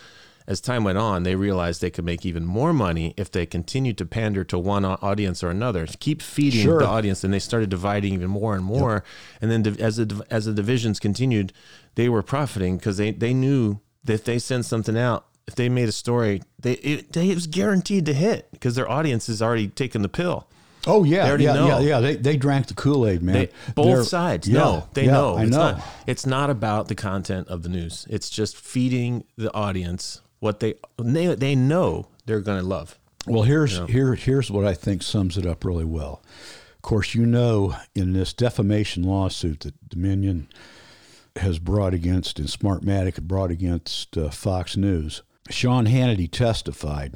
as 0.47 0.61
time 0.61 0.85
went 0.85 0.99
on 0.99 1.23
they 1.23 1.35
realized 1.35 1.81
they 1.81 1.91
could 1.91 2.05
make 2.05 2.25
even 2.27 2.45
more 2.45 2.73
money 2.73 3.15
if 3.17 3.31
they 3.31 3.47
continued 3.47 3.97
to 3.99 4.05
pander 4.05 4.45
to 4.45 4.59
one 4.59 4.85
audience 4.85 5.43
or 5.43 5.51
another 5.51 5.87
keep 6.01 6.21
feeding 6.23 6.63
Sure. 6.63 6.79
the 6.79 6.87
audience 6.87 7.25
and 7.25 7.33
they 7.33 7.39
started 7.39 7.71
dividing 7.71 8.13
even 8.15 8.29
more 8.31 8.55
and 8.55 8.65
more 8.65 9.05
and 9.41 9.51
then 9.51 9.67
as 9.81 9.97
the 9.97 10.25
as 10.31 10.45
the 10.45 10.53
divisions 10.53 11.01
continued 11.01 11.53
they 11.95 12.09
were 12.09 12.23
profiting 12.23 12.77
because 12.77 12.97
they 12.97 13.11
they 13.11 13.33
knew 13.35 13.81
that 14.05 14.15
if 14.15 14.25
they 14.25 14.39
sent 14.39 14.65
something 14.65 14.99
out 14.99 15.27
if 15.47 15.55
they 15.55 15.69
made 15.69 15.89
a 15.89 15.93
story 15.93 16.43
they 16.59 16.73
it, 16.75 17.13
they, 17.13 17.31
it 17.31 17.35
was 17.35 17.47
guaranteed 17.47 18.05
to 18.07 18.13
hit 18.15 18.49
because 18.53 18.75
their 18.75 18.91
audience 18.91 19.27
has 19.29 19.41
already 19.41 19.69
taken 19.69 20.03
the 20.03 20.09
pill 20.09 20.47
Oh 20.87 21.03
yeah, 21.03 21.27
already 21.27 21.45
yeah, 21.45 21.55
know. 21.55 21.67
yeah, 21.67 21.79
yeah. 21.81 22.01
They 22.01 22.17
they 22.17 22.37
drank 22.37 22.67
the 22.67 22.75
Kool 22.75 23.07
Aid, 23.07 23.23
man. 23.23 23.35
they, 23.35 23.49
both 23.75 23.87
They're- 23.87 24.05
sides 24.05 24.47
yeah, 24.47 24.59
know. 24.59 24.89
They 24.93 25.07
yeah, 25.07 25.13
know. 25.13 25.37
I 25.37 25.43
it's 25.45 25.51
know. 25.51 25.57
Not, 25.73 25.83
it's 26.07 26.27
not 26.27 26.51
about 26.51 26.89
the 26.89 26.95
content 26.95 27.49
of 27.49 27.63
the 27.63 27.71
news. 27.71 28.07
It's 28.11 28.29
just 28.29 28.55
feeding 28.55 29.25
the 29.39 29.51
audience 29.55 30.21
what 30.45 30.61
they 30.61 30.75
they, 30.99 31.35
they 31.35 31.55
know 31.55 32.07
they're 32.27 32.43
going 32.43 32.61
to 32.61 32.67
love. 32.67 32.99
Well, 33.27 33.45
here's 33.45 33.79
here 33.89 34.15
here's 34.15 34.51
what 34.51 34.67
I 34.67 34.75
think 34.75 35.03
sums 35.03 35.39
it 35.39 35.47
up 35.47 35.65
really 35.65 35.87
well. 35.87 36.23
Of 36.77 36.83
course, 36.83 37.15
you 37.15 37.25
know, 37.25 37.75
in 37.95 38.13
this 38.13 38.35
defamation 38.35 39.05
lawsuit 39.05 39.61
that 39.61 39.89
Dominion 39.89 40.49
has 41.37 41.59
brought 41.59 41.95
against 41.95 42.39
and 42.39 42.47
Smartmatic 42.47 43.23
brought 43.23 43.51
against 43.51 44.19
uh, 44.19 44.29
Fox 44.29 44.77
News, 44.77 45.23
Sean 45.49 45.87
Hannity 45.87 46.31
testified. 46.31 47.15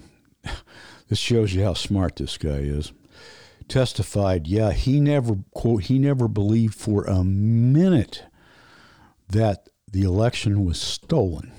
this 1.09 1.19
shows 1.19 1.53
you 1.53 1.63
how 1.63 1.75
smart 1.75 2.17
this 2.17 2.39
guy 2.39 2.61
is. 2.61 2.93
Testified, 3.69 4.47
yeah, 4.47 4.73
he 4.73 5.01
never 5.01 5.37
quote 5.53 5.85
he 5.85 5.99
never 5.99 6.29
believed 6.29 6.75
for 6.75 7.05
a 7.05 7.23
minute 7.23 8.23
that 9.29 9.69
the 9.87 10.03
election 10.03 10.65
was 10.65 10.81
stolen. 10.81 11.53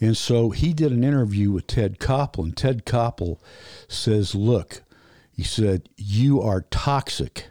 And 0.00 0.16
so 0.16 0.50
he 0.50 0.72
did 0.72 0.92
an 0.92 1.02
interview 1.02 1.50
with 1.50 1.66
Ted 1.66 1.98
Koppel, 1.98 2.44
and 2.44 2.56
Ted 2.56 2.84
Koppel 2.84 3.38
says, 3.88 4.34
"Look," 4.34 4.82
he 5.32 5.42
said, 5.42 5.88
"you 5.96 6.40
are 6.40 6.62
toxic 6.70 7.50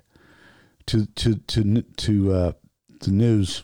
to 0.88 1.06
to 1.08 1.36
to 1.36 1.82
to 1.82 2.34
uh, 2.34 2.52
the 3.02 3.12
news." 3.12 3.64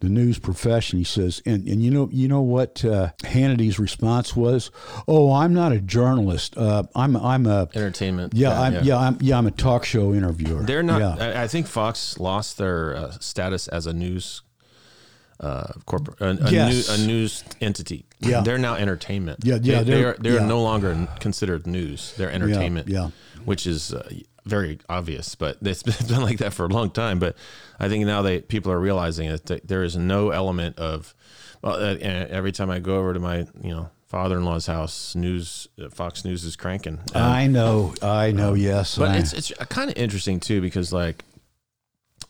The 0.00 0.08
news 0.08 0.38
profession, 0.38 1.00
he 1.00 1.04
says, 1.04 1.42
and, 1.44 1.66
and 1.66 1.82
you 1.82 1.90
know 1.90 2.08
you 2.12 2.28
know 2.28 2.40
what 2.40 2.84
uh, 2.84 3.10
Hannity's 3.24 3.80
response 3.80 4.36
was? 4.36 4.70
Oh, 5.08 5.32
I'm 5.32 5.52
not 5.52 5.72
a 5.72 5.80
journalist. 5.80 6.56
Uh, 6.56 6.84
I'm 6.94 7.16
I'm 7.16 7.46
a 7.46 7.68
Entertainment. 7.74 8.32
yeah, 8.32 8.60
I'm, 8.60 8.84
yeah. 8.84 8.96
I'm 8.96 9.18
yeah 9.20 9.36
I'm 9.36 9.48
a 9.48 9.50
talk 9.50 9.84
show 9.84 10.14
interviewer. 10.14 10.62
They're 10.62 10.84
not. 10.84 11.00
Yeah. 11.00 11.40
I, 11.40 11.42
I 11.42 11.48
think 11.48 11.66
Fox 11.66 12.16
lost 12.20 12.58
their 12.58 12.94
uh, 12.94 13.10
status 13.18 13.66
as 13.66 13.86
a 13.86 13.92
news 13.92 14.42
uh, 15.40 15.72
corporate 15.86 16.20
a, 16.20 16.46
a, 16.46 16.50
Yes. 16.50 16.88
new, 16.88 16.94
a 16.94 17.06
news 17.06 17.44
entity. 17.60 18.04
Yeah. 18.20 18.40
they're 18.40 18.58
now 18.58 18.74
entertainment. 18.74 19.40
Yeah, 19.44 19.58
yeah, 19.62 19.82
They, 19.82 19.84
they're- 19.84 20.02
they're 20.02 20.16
they're 20.18 20.40
yeah. 20.40 20.46
no 20.46 20.62
longer 20.62 21.08
considered 21.20 21.66
news. 21.66 22.14
They're 22.16 22.30
entertainment. 22.32 22.88
yeah. 22.88 23.10
which 23.44 23.66
is 23.66 23.92
uh, 23.94 24.08
very 24.44 24.78
obvious, 24.88 25.34
but 25.36 25.58
it's 25.62 25.82
been 25.82 26.22
like 26.22 26.38
that 26.38 26.52
for 26.54 26.64
a 26.66 26.68
long 26.68 26.90
time. 26.90 27.18
But 27.18 27.36
I 27.78 27.88
think 27.88 28.04
now 28.06 28.22
they 28.22 28.40
people 28.40 28.72
are 28.72 28.80
realizing 28.80 29.28
that 29.30 29.66
there 29.66 29.84
is 29.84 29.96
no 29.96 30.30
element 30.30 30.78
of. 30.78 31.14
Well, 31.62 31.74
uh, 31.74 31.96
every 32.00 32.52
time 32.52 32.70
I 32.70 32.78
go 32.78 32.98
over 32.98 33.12
to 33.14 33.20
my 33.20 33.38
you 33.62 33.70
know 33.74 33.90
father-in-law's 34.06 34.66
house, 34.66 35.14
news 35.14 35.68
uh, 35.82 35.88
Fox 35.90 36.24
News 36.24 36.44
is 36.44 36.56
cranking. 36.56 36.98
And- 37.14 37.24
I 37.24 37.46
know, 37.46 37.94
I 38.02 38.32
know. 38.32 38.54
Yes, 38.54 38.96
but 38.98 39.14
it's 39.16 39.32
it's 39.32 39.52
kind 39.68 39.90
of 39.90 39.96
interesting 39.96 40.40
too 40.40 40.60
because 40.60 40.92
like 40.92 41.24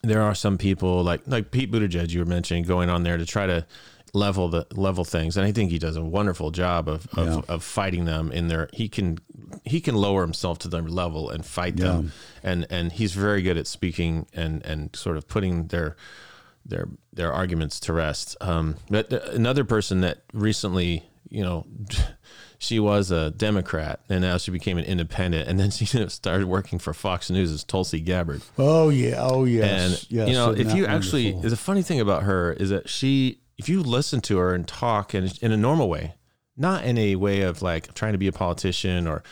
there 0.03 0.23
are 0.23 0.35
some 0.35 0.59
people 0.59 1.03
like 1.03 1.23
like 1.27 1.51
Pete 1.51 1.71
Buttigieg 1.73 2.11
you 2.11 2.21
were 2.21 2.27
mentioning 2.27 2.65
going 2.65 2.89
on 2.89 3.03
there 3.03 3.17
to 3.17 3.27
try 3.27 3.47
to 3.47 3.67
level 4.15 4.49
the 4.49 4.67
level 4.73 5.05
things 5.05 5.37
and 5.37 5.45
I 5.47 5.53
think 5.53 5.71
he 5.71 5.79
does 5.79 5.97
a 5.97 6.03
wonderful 6.03 6.51
job 6.51 6.89
of 6.89 7.07
of, 7.17 7.27
Yeah. 7.27 7.41
of 7.55 7.63
fighting 7.63 8.05
them 8.07 8.33
in 8.33 8.49
their 8.49 8.69
he 8.73 8.89
can 8.89 9.19
he 9.65 9.81
can 9.81 9.95
lower 9.95 10.23
himself 10.23 10.59
to 10.61 10.69
their 10.69 10.83
level 10.83 11.29
and 11.31 11.45
fight 11.45 11.77
them 11.77 12.13
and 12.43 12.67
and 12.71 12.93
he's 12.93 13.13
very 13.13 13.43
good 13.43 13.57
at 13.59 13.67
speaking 13.67 14.27
and 14.33 14.65
and 14.65 14.95
sort 14.97 15.17
of 15.19 15.29
putting 15.29 15.67
their 15.69 15.95
their 16.65 16.89
their 17.13 17.33
arguments 17.33 17.81
to 17.81 17.93
rest. 17.95 18.37
Um, 18.43 18.77
but 18.91 19.11
another 19.35 19.65
person 19.65 20.03
that 20.03 20.23
recently, 20.35 21.03
you 21.31 21.43
know, 21.43 21.67
she 22.59 22.81
was 22.81 23.13
a 23.13 23.31
Democrat 23.31 24.01
and 24.09 24.21
now 24.21 24.37
she 24.37 24.51
became 24.51 24.79
an 24.79 24.85
independent, 24.85 25.49
and 25.49 25.59
then 25.59 25.71
she 25.71 25.87
started 25.87 26.47
working 26.47 26.79
for 26.79 26.93
Fox 26.93 27.31
News 27.31 27.53
as 27.53 27.65
Tulsi 27.65 28.01
Gabbard. 28.01 28.43
oh 28.59 28.89
yeah, 28.89 29.17
oh 29.19 29.45
yeah. 29.45 29.65
And 29.65 29.91
yes, 29.93 30.07
yes. 30.11 30.29
you 30.29 30.35
know, 30.35 30.51
if 30.51 30.75
you 30.75 30.87
actually, 30.87 31.33
wonderful? 31.33 31.51
the 31.51 31.57
funny 31.57 31.83
thing 31.83 32.01
about 32.01 32.25
her 32.25 32.53
is 32.53 32.71
that 32.71 32.89
she, 32.89 33.41
if 33.57 33.69
you 33.69 33.83
listen 33.83 34.21
to 34.23 34.39
her 34.39 34.55
and 34.55 34.67
talk 34.67 35.15
in, 35.15 35.31
in 35.41 35.53
a 35.53 35.57
normal 35.57 35.89
way, 35.89 36.15
not 36.57 36.85
in 36.85 36.99
a 36.99 37.17
way 37.17 37.43
of 37.43 37.63
like 37.63 37.95
trying 37.95 38.13
to 38.13 38.19
be 38.19 38.27
a 38.27 38.33
politician 38.33 39.07
or 39.07 39.23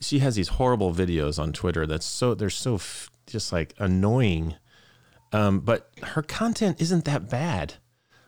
she 0.00 0.18
has 0.18 0.34
these 0.34 0.48
horrible 0.48 0.92
videos 0.92 1.38
on 1.38 1.52
Twitter 1.52 1.86
that's 1.86 2.04
so 2.04 2.34
they're 2.34 2.50
so 2.50 2.74
f- 2.74 3.08
just 3.26 3.52
like 3.52 3.74
annoying. 3.78 4.56
Um, 5.32 5.60
but 5.60 5.90
her 6.02 6.22
content 6.22 6.80
isn't 6.80 7.04
that 7.04 7.30
bad. 7.30 7.74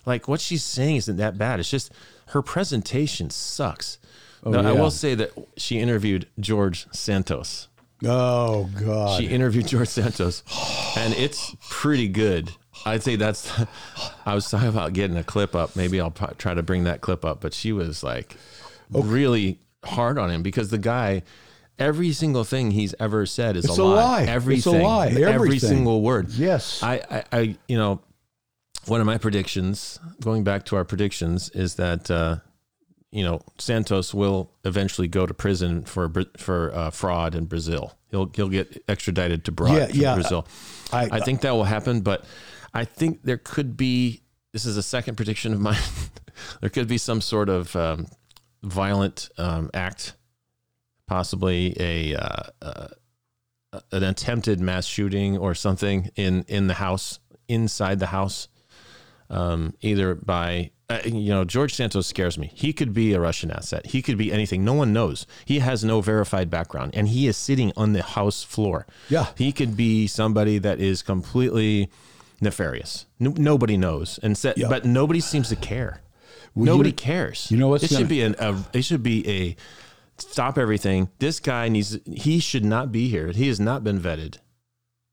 Like 0.06 0.28
what 0.28 0.40
she's 0.40 0.62
saying 0.62 0.96
isn't 0.96 1.16
that 1.16 1.36
bad. 1.36 1.60
It's 1.60 1.70
just 1.70 1.92
her 2.28 2.42
presentation 2.42 3.28
sucks. 3.30 3.98
Now, 4.50 4.60
I 4.60 4.72
yeah. 4.74 4.80
will 4.80 4.90
say 4.90 5.14
that 5.14 5.30
she 5.56 5.78
interviewed 5.80 6.26
George 6.38 6.86
Santos. 6.92 7.68
oh 8.04 8.68
god, 8.82 9.20
She 9.20 9.26
interviewed 9.28 9.66
George 9.68 9.88
Santos, 9.88 10.42
and 10.96 11.14
it's 11.14 11.54
pretty 11.70 12.08
good. 12.08 12.50
I'd 12.86 13.02
say 13.02 13.16
that's. 13.16 13.50
I 14.26 14.34
was 14.34 14.50
talking 14.50 14.68
about 14.68 14.92
getting 14.92 15.16
a 15.16 15.24
clip 15.24 15.54
up. 15.54 15.74
Maybe 15.76 16.00
I'll 16.00 16.10
try 16.10 16.54
to 16.54 16.62
bring 16.62 16.84
that 16.84 17.00
clip 17.00 17.24
up. 17.24 17.40
But 17.40 17.54
she 17.54 17.72
was 17.72 18.02
like 18.02 18.36
really 18.90 19.58
hard 19.84 20.18
on 20.18 20.30
him 20.30 20.42
because 20.42 20.68
the 20.70 20.78
guy, 20.78 21.22
every 21.78 22.12
single 22.12 22.44
thing 22.44 22.72
he's 22.72 22.94
ever 23.00 23.24
said 23.26 23.56
is 23.56 23.64
It's 23.64 23.78
a 23.78 23.82
a 23.82 23.84
lie. 23.84 23.94
lie. 23.94 24.20
It's 24.22 24.28
a 24.28 24.32
Everything, 24.32 25.24
every 25.24 25.58
single 25.58 26.02
word. 26.02 26.28
yes, 26.30 26.82
I, 26.82 27.00
I, 27.10 27.24
I, 27.32 27.56
you 27.68 27.78
know, 27.78 28.00
one 28.86 29.00
of 29.00 29.06
my 29.06 29.16
predictions, 29.18 29.98
going 30.20 30.44
back 30.44 30.64
to 30.66 30.76
our 30.76 30.84
predictions, 30.84 31.48
is 31.50 31.76
that 31.76 32.10
uh, 32.10 32.36
you 33.14 33.22
know 33.22 33.40
Santos 33.58 34.12
will 34.12 34.50
eventually 34.64 35.06
go 35.06 35.24
to 35.24 35.32
prison 35.32 35.84
for 35.84 36.12
for 36.36 36.74
uh, 36.74 36.90
fraud 36.90 37.36
in 37.36 37.44
Brazil. 37.44 37.96
He'll 38.10 38.28
he'll 38.34 38.48
get 38.48 38.82
extradited 38.88 39.44
to, 39.44 39.52
Bra- 39.52 39.76
Yeah, 39.76 39.86
yeah. 39.92 40.14
Brazil. 40.14 40.48
I, 40.92 41.08
I 41.12 41.20
think 41.20 41.40
that 41.42 41.52
will 41.52 41.64
happen, 41.64 42.00
but 42.00 42.24
I 42.74 42.84
think 42.84 43.22
there 43.22 43.38
could 43.38 43.76
be. 43.76 44.22
This 44.52 44.66
is 44.66 44.76
a 44.76 44.82
second 44.82 45.14
prediction 45.14 45.52
of 45.52 45.60
mine. 45.60 45.78
there 46.60 46.70
could 46.70 46.88
be 46.88 46.98
some 46.98 47.20
sort 47.20 47.48
of 47.48 47.74
um, 47.76 48.06
violent 48.64 49.28
um, 49.38 49.70
act, 49.72 50.14
possibly 51.06 51.76
a 51.78 52.16
uh, 52.16 52.42
uh, 52.62 52.88
an 53.92 54.02
attempted 54.02 54.58
mass 54.60 54.86
shooting 54.86 55.38
or 55.38 55.54
something 55.54 56.10
in 56.16 56.44
in 56.48 56.66
the 56.66 56.74
house, 56.74 57.20
inside 57.46 58.00
the 58.00 58.06
house, 58.06 58.48
um, 59.30 59.74
either 59.82 60.16
by. 60.16 60.72
Uh, 60.90 60.98
you 61.06 61.30
know, 61.30 61.44
George 61.44 61.72
Santos 61.74 62.06
scares 62.06 62.36
me. 62.36 62.50
He 62.54 62.72
could 62.74 62.92
be 62.92 63.14
a 63.14 63.20
Russian 63.20 63.50
asset. 63.50 63.86
He 63.86 64.02
could 64.02 64.18
be 64.18 64.30
anything. 64.30 64.64
No 64.64 64.74
one 64.74 64.92
knows. 64.92 65.26
He 65.46 65.60
has 65.60 65.82
no 65.82 66.02
verified 66.02 66.50
background, 66.50 66.90
and 66.94 67.08
he 67.08 67.26
is 67.26 67.38
sitting 67.38 67.72
on 67.74 67.94
the 67.94 68.02
House 68.02 68.42
floor. 68.42 68.86
Yeah. 69.08 69.28
he 69.36 69.50
could 69.50 69.76
be 69.78 70.06
somebody 70.06 70.58
that 70.58 70.80
is 70.80 71.00
completely 71.02 71.88
nefarious. 72.40 73.06
No, 73.18 73.32
nobody 73.38 73.76
knows, 73.78 74.18
and 74.22 74.36
sa- 74.36 74.52
Yeah. 74.56 74.68
but 74.68 74.84
nobody 74.84 75.20
seems 75.20 75.48
to 75.48 75.56
care. 75.56 76.02
Well, 76.54 76.66
nobody 76.66 76.90
you- 76.90 76.94
cares. 76.96 77.50
you 77.50 77.56
know 77.56 77.68
what's 77.68 77.84
It 77.84 77.90
gonna- 77.90 78.00
should 78.00 78.08
be 78.08 78.20
an. 78.22 78.34
A, 78.38 78.54
it 78.74 78.82
should 78.84 79.02
be 79.02 79.26
a 79.28 79.56
stop 80.18 80.58
everything. 80.58 81.08
This 81.18 81.40
guy 81.40 81.68
needs. 81.70 81.98
He 82.12 82.38
should 82.40 82.64
not 82.64 82.92
be 82.92 83.08
here. 83.08 83.28
He 83.32 83.48
has 83.48 83.58
not 83.58 83.82
been 83.84 83.98
vetted, 83.98 84.36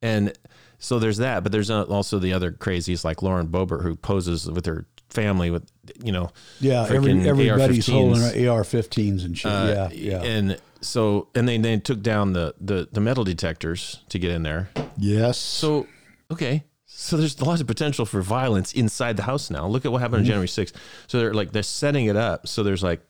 and 0.02 0.34
so 0.80 1.00
there's 1.00 1.18
that. 1.18 1.44
But 1.44 1.52
there's 1.54 1.70
also 1.70 2.20
the 2.20 2.34
other 2.34 2.52
crazies 2.52 3.06
like 3.06 3.22
Lauren 3.24 3.48
Boebert 3.48 3.84
who 3.84 3.96
poses 3.96 4.52
with 4.52 4.66
her 4.66 4.86
family 5.12 5.52
with 5.52 5.70
you 6.04 6.12
know 6.12 6.30
yeah, 6.60 6.88
every, 6.90 7.28
everybody's 7.28 7.88
AR-15s. 7.90 7.94
holding 7.94 8.48
AR-15s 8.48 9.26
and 9.26 9.38
shit. 9.38 9.52
Uh, 9.52 9.90
yeah, 9.92 10.20
yeah. 10.22 10.24
and 10.24 10.60
so 10.82 11.28
and 11.36 11.48
they 11.48 11.58
then 11.58 11.82
took 11.82 12.02
down 12.02 12.34
the, 12.34 12.56
the 12.60 12.88
the 12.92 13.00
metal 13.00 13.24
detectors 13.24 14.02
to 14.10 14.20
get 14.20 14.32
in 14.32 14.44
there. 14.44 14.70
yes. 14.98 15.38
So 15.38 15.88
okay, 16.32 16.64
so 16.86 17.18
there's 17.18 17.40
a 17.40 17.46
lot 17.46 17.62
of 17.62 17.68
potential 17.68 18.06
for 18.06 18.22
violence 18.22 18.74
inside 18.74 19.18
the 19.18 19.24
house 19.24 19.50
now. 19.50 19.68
Look 19.68 19.86
at 19.86 19.92
what 19.92 20.02
happened 20.02 20.20
on 20.20 20.26
January 20.26 20.48
6th. 20.48 20.74
So 21.08 21.20
they're 21.20 21.34
like 21.34 21.52
they're 21.52 21.64
setting 21.64 22.06
it 22.06 22.16
up. 22.16 22.48
So 22.48 22.64
there's 22.64 22.84
like 22.84 23.02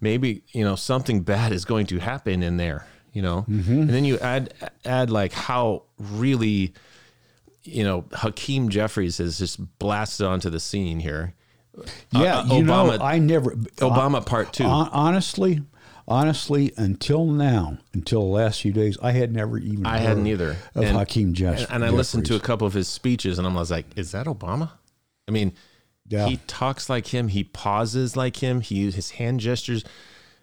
maybe 0.00 0.42
you 0.52 0.64
know 0.64 0.76
something 0.76 1.22
bad 1.22 1.52
is 1.52 1.64
going 1.64 1.86
to 1.86 1.98
happen 1.98 2.42
in 2.42 2.56
there. 2.56 2.86
You 3.12 3.20
know, 3.20 3.44
and 3.46 3.90
then 3.90 4.06
you 4.06 4.18
add 4.20 4.54
add 4.86 5.10
like 5.10 5.32
how 5.34 5.82
really 5.98 6.72
you 7.64 7.84
know 7.84 8.04
Hakeem 8.12 8.68
Jeffries 8.68 9.18
has 9.18 9.38
just 9.38 9.60
blasted 9.78 10.26
onto 10.26 10.50
the 10.50 10.60
scene 10.60 11.00
here. 11.00 11.34
yeah, 12.10 12.38
uh, 12.40 12.44
you 12.46 12.64
Obama- 12.64 12.98
know, 12.98 13.04
I 13.04 13.18
never 13.18 13.52
Obama 13.52 14.24
part 14.24 14.52
two. 14.52 14.64
Honestly, 14.64 15.62
honestly, 16.06 16.72
until 16.76 17.26
now, 17.26 17.78
until 17.94 18.20
the 18.20 18.26
last 18.26 18.60
few 18.62 18.72
days, 18.72 18.98
I 19.02 19.12
had 19.12 19.32
never 19.32 19.58
even. 19.58 19.86
I 19.86 19.98
heard 19.98 20.08
hadn't 20.08 20.26
either. 20.26 20.56
Of 20.74 20.84
And- 20.84 20.96
Hakeem 20.98 21.32
Jeffries. 21.34 21.64
And, 21.66 21.82
and 21.82 21.84
I 21.84 21.90
listened 21.90 22.26
to 22.26 22.36
a 22.36 22.40
couple 22.40 22.66
of 22.66 22.74
his 22.74 22.88
speeches, 22.88 23.38
and 23.38 23.46
I 23.46 23.52
was 23.52 23.70
like, 23.70 23.86
"Is 23.96 24.12
that 24.12 24.26
Obama?" 24.26 24.72
I 25.28 25.30
mean, 25.30 25.52
Yeah. 26.08 26.26
he 26.28 26.38
talks 26.46 26.90
like 26.90 27.06
him. 27.08 27.28
He 27.28 27.44
pauses 27.44 28.16
like 28.16 28.36
him. 28.42 28.60
He 28.60 28.90
his 28.90 29.12
hand 29.12 29.40
gestures. 29.40 29.84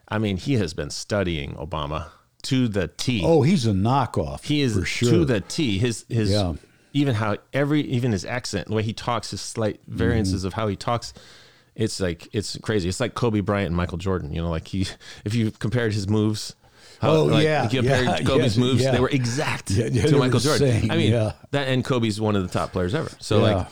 I 0.08 0.18
mean, 0.18 0.38
he 0.38 0.54
has 0.56 0.74
been 0.74 0.90
studying 0.90 1.54
Obama 1.56 2.08
to 2.44 2.68
the 2.68 2.88
T. 2.88 3.22
Oh, 3.24 3.44
he's 3.44 3.68
a 3.68 3.72
knockoff. 3.74 4.46
he 4.46 4.62
is 4.62 4.74
for 4.76 4.86
sure. 4.86 5.12
to 5.12 5.26
the 5.26 5.42
T. 5.42 5.78
His 5.78 6.06
his 6.10 6.32
Yeah. 6.32 6.54
Even 6.94 7.16
how 7.16 7.38
every 7.54 7.82
even 7.82 8.12
his 8.12 8.26
accent, 8.26 8.68
the 8.68 8.74
way 8.76 8.84
he 8.84 8.94
talks, 8.94 9.32
his 9.32 9.42
slight 9.42 9.80
variances 9.88 10.42
Mm-hmm. 10.42 10.48
of 10.48 10.54
how 10.54 10.68
he 10.68 10.76
talks. 10.76 11.14
It's 11.76 12.00
like 12.00 12.28
it's 12.34 12.58
crazy. 12.62 12.90
It's 12.90 13.00
like 13.00 13.14
Kobe 13.16 13.40
Bryant 13.42 13.68
and 13.68 13.76
Michael 13.76 13.98
Jordan. 13.98 14.34
You 14.34 14.42
know, 14.42 14.50
like 14.50 14.68
he 14.68 14.86
if 15.26 15.34
you 15.34 15.52
compared 15.52 15.94
his 15.94 16.08
moves. 16.08 16.56
How, 17.02 17.12
Oh, 17.12 17.24
like, 17.26 17.46
yeah, 17.46 17.66
compared 17.70 18.06
yeah, 18.06 18.22
Kobe's 18.24 18.44
yes, 18.44 18.58
moves, 18.58 18.82
yeah. 18.84 18.92
they 18.92 19.00
were 19.00 19.08
exact 19.10 19.72
Yeah, 19.72 20.06
to 20.06 20.18
Michael 20.18 20.42
Jordan. 20.42 20.82
same, 20.82 20.92
I 20.92 20.98
mean, 20.98 21.12
that 21.52 21.70
and 21.70 21.84
Kobe's 21.86 22.20
one 22.20 22.36
of 22.36 22.44
the 22.44 22.50
top 22.50 22.74
players 22.74 22.94
ever. 22.94 23.10
So 23.20 23.40
like, 23.40 23.68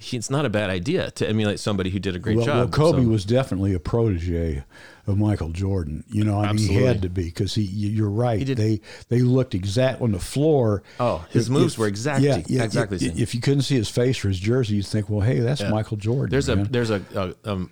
he, 0.00 0.16
it's 0.16 0.30
not 0.30 0.44
a 0.46 0.48
bad 0.48 0.70
idea 0.70 1.10
to 1.12 1.28
emulate 1.28 1.60
somebody 1.60 1.90
who 1.90 1.98
did 1.98 2.16
a 2.16 2.18
great 2.18 2.36
well, 2.38 2.46
job. 2.46 2.56
well, 2.56 2.68
Kobe 2.92 3.02
So- 3.04 3.08
was 3.08 3.24
definitely 3.24 3.74
a 3.74 3.78
protege 3.78 4.64
of 5.06 5.18
Michael 5.18 5.50
Jordan. 5.50 6.04
You 6.10 6.24
know, 6.24 6.40
I 6.40 6.52
mean, 6.52 6.66
he 6.68 6.74
had 6.76 7.02
to 7.02 7.08
be 7.10 7.24
because 7.24 7.54
he. 7.54 7.62
you- 7.62 7.90
You're 7.90 8.10
right. 8.10 8.44
did- 8.44 8.56
They 8.58 8.80
they 9.08 9.20
looked 9.20 9.54
exact 9.54 10.00
on 10.00 10.12
the 10.12 10.18
floor. 10.18 10.82
Oh, 10.98 11.24
his 11.30 11.46
If- 11.46 11.52
moves 11.52 11.74
if- 11.74 11.78
were 11.80 11.86
exact- 11.86 12.22
Yeah, 12.22 12.42
yeah, 12.46 12.64
exactly 12.64 12.96
the 12.98 13.06
If, 13.06 13.12
same. 13.14 13.22
if 13.22 13.34
you 13.34 13.40
couldn't 13.40 13.62
see 13.62 13.76
his 13.76 13.88
face 13.90 14.24
or 14.24 14.28
his 14.28 14.40
jersey, 14.40 14.76
you'd 14.76 14.86
think, 14.86 15.10
well, 15.10 15.20
hey, 15.20 15.40
that's 15.40 15.60
Yeah. 15.60 15.70
Michael 15.70 15.96
Jordan. 15.98 16.30
There's 16.30 16.48
a 16.48 16.56
there's 16.56 16.90
a, 16.90 17.02
a, 17.44 17.50
um, 17.50 17.70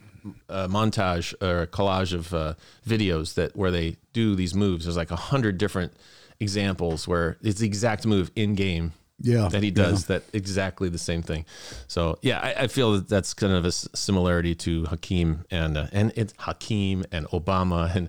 a 0.51 0.69
montage 0.69 1.33
or 1.41 1.63
a 1.63 1.67
collage 1.67 2.13
of 2.13 2.35
uh, 2.35 2.55
videos 2.87 3.35
that 3.35 3.57
where 3.57 3.71
they 3.71 3.97
do 4.13 4.35
these 4.35 4.55
moves. 4.55 4.85
There's 4.85 4.97
like 4.97 5.11
a 5.11 5.17
hundred 5.17 5.57
different 5.57 5.93
examples 6.41 7.09
where 7.09 7.39
it's 7.43 7.61
the 7.61 7.67
exact 7.67 8.05
move 8.07 8.31
in 8.37 8.55
game 8.55 8.93
yeah 9.21 9.49
that 9.49 9.63
he 9.63 9.71
does 9.71 10.07
that 10.07 10.23
exactly 10.33 10.89
the 10.89 10.99
same 10.99 11.23
thing. 11.23 11.45
So 11.89 12.19
yeah, 12.23 12.39
I, 12.41 12.65
I 12.65 12.67
feel 12.69 12.93
that 12.93 13.09
that's 13.09 13.35
kind 13.35 13.53
of 13.53 13.65
a 13.65 13.73
similarity 13.73 14.55
to 14.57 14.85
Hakeem 14.87 15.45
and 15.51 15.77
uh, 15.77 15.87
and 15.93 16.13
it's 16.17 16.35
Hakeem 16.39 17.05
and 17.13 17.27
Obama 17.29 17.95
and 17.95 18.09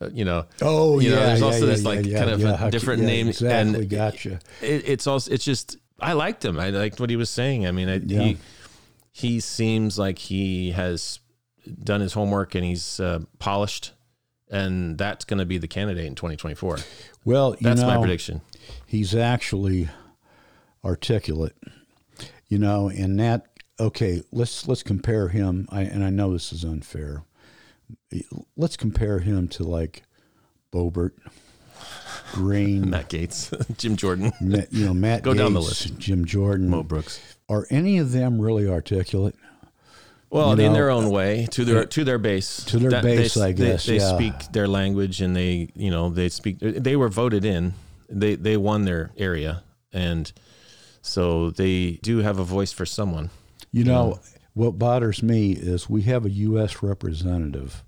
uh, 0.00 0.08
you 0.12 0.24
know 0.24 0.46
Oh 0.62 0.98
you 1.00 1.10
yeah, 1.10 1.16
know 1.16 1.26
there's 1.26 1.40
yeah, 1.40 1.46
also 1.46 1.60
yeah, 1.66 1.72
this 1.72 1.84
like 1.84 2.06
yeah, 2.06 2.18
kind 2.18 2.30
of 2.30 2.40
yeah, 2.40 2.56
Hakeem- 2.56 2.70
different 2.70 3.00
yeah, 3.02 3.06
name 3.08 3.28
Exactly, 3.28 3.80
and 3.80 3.90
gotcha. 3.90 4.40
it, 4.62 4.88
it's 4.88 5.06
also 5.06 5.30
it's 5.32 5.44
just 5.44 5.76
I 6.00 6.12
liked 6.12 6.44
him. 6.44 6.58
I 6.60 6.70
liked 6.70 7.00
what 7.00 7.08
he 7.10 7.16
was 7.16 7.30
saying. 7.30 7.66
I 7.66 7.72
mean, 7.72 7.88
I, 7.88 7.96
Yeah. 8.04 8.20
he 8.20 8.36
he 9.12 9.40
seems 9.40 9.98
like 9.98 10.18
he 10.18 10.72
has 10.72 11.20
done 11.82 12.00
his 12.02 12.12
homework 12.12 12.54
and 12.54 12.62
he's 12.64 13.00
uh, 13.00 13.20
polished, 13.38 13.92
and 14.50 14.98
that's 14.98 15.24
going 15.24 15.38
to 15.38 15.46
be 15.46 15.56
the 15.58 15.66
candidate 15.68 16.04
in 16.04 16.14
2024. 16.14 16.78
Well, 17.24 17.52
you 17.52 17.56
That's 17.62 17.80
know, 17.80 17.86
my 17.86 17.96
prediction. 17.98 18.42
he's 18.86 19.14
actually 19.14 19.88
articulate, 20.86 21.56
you 22.48 22.58
know, 22.58 22.88
and 22.88 23.18
that 23.20 23.46
okay, 23.78 24.22
let's 24.32 24.66
let's 24.68 24.82
compare 24.82 25.28
him. 25.28 25.68
I, 25.70 25.82
and 25.82 26.04
I 26.04 26.10
know 26.10 26.32
this 26.32 26.52
is 26.52 26.64
unfair. 26.64 27.24
Let's 28.56 28.76
compare 28.76 29.18
him 29.18 29.48
to 29.48 29.64
like 29.64 30.02
Boebert, 30.72 31.12
Greene, 32.32 32.90
Matt 32.90 33.10
Gaetz, 33.10 33.52
Jim 33.78 33.96
Jordan, 33.96 34.32
Matt, 34.40 34.72
you 34.72 34.86
know 34.86 34.94
Matt. 34.94 35.22
Go 35.24 35.34
down 35.34 35.52
the 35.54 35.60
list. 35.60 35.98
Jim 35.98 36.24
Jordan, 36.24 36.68
Mo 36.68 36.82
Brooks. 36.82 37.20
Are 37.48 37.66
any 37.70 37.98
of 37.98 38.12
them 38.12 38.40
really 38.40 38.68
articulate? 38.68 39.36
Well, 40.28 40.58
You 40.58 40.66
in 40.66 40.72
their 40.72 40.90
own 40.90 41.10
way, 41.10 41.46
to 41.52 41.64
their 41.64 41.78
uh, 41.82 41.86
to 41.86 42.02
their 42.04 42.18
base, 42.18 42.64
to 42.64 42.78
their 42.78 42.90
That- 42.90 43.04
base, 43.04 43.34
they, 43.34 43.42
I 43.42 43.52
guess, 43.52 43.86
they, 43.86 43.98
they 43.98 44.04
yeah. 44.04 44.16
speak 44.16 44.52
their 44.52 44.66
language, 44.66 45.20
and 45.20 45.36
they 45.36 45.70
you 45.76 45.90
know 45.90 46.10
they 46.10 46.28
speak. 46.28 46.58
They 46.58 46.96
were 46.96 47.08
voted 47.08 47.44
in. 47.44 47.74
They 48.08 48.34
they 48.34 48.56
won 48.56 48.84
their 48.84 49.12
area, 49.16 49.62
and 49.92 50.32
so 51.06 51.50
they 51.50 51.98
do 52.02 52.18
have 52.18 52.38
a 52.38 52.44
voice 52.44 52.72
for 52.72 52.84
someone. 52.84 53.30
You 53.72 53.84
know, 53.84 54.20
what 54.54 54.78
bothers 54.78 55.22
me 55.22 55.52
is 55.52 55.88
we 55.88 56.02
have 56.02 56.24
a 56.24 56.30
U.S. 56.30 56.82
representative 56.82 57.84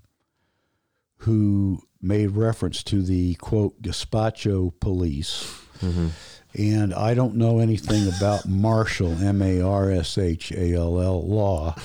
who 1.17 1.81
made 2.01 2.31
reference 2.31 2.83
to 2.83 3.01
the 3.01 3.35
quote 3.35 3.81
gazpacho 3.81 4.71
police. 4.79 5.43
Mm-hmm. 5.79 6.07
And 6.55 6.93
I 6.93 7.13
don't 7.13 7.35
know 7.35 7.59
anything 7.59 8.07
about 8.07 8.47
Marshall, 8.47 9.21
M 9.21 9.41
A 9.41 9.61
R 9.61 9.91
S 9.91 10.17
H 10.17 10.51
A 10.51 10.73
L 10.73 10.99
L 10.99 11.27
law. 11.27 11.75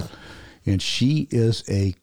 And 0.64 0.80
she 0.80 1.28
is 1.30 1.64
a 1.68 1.94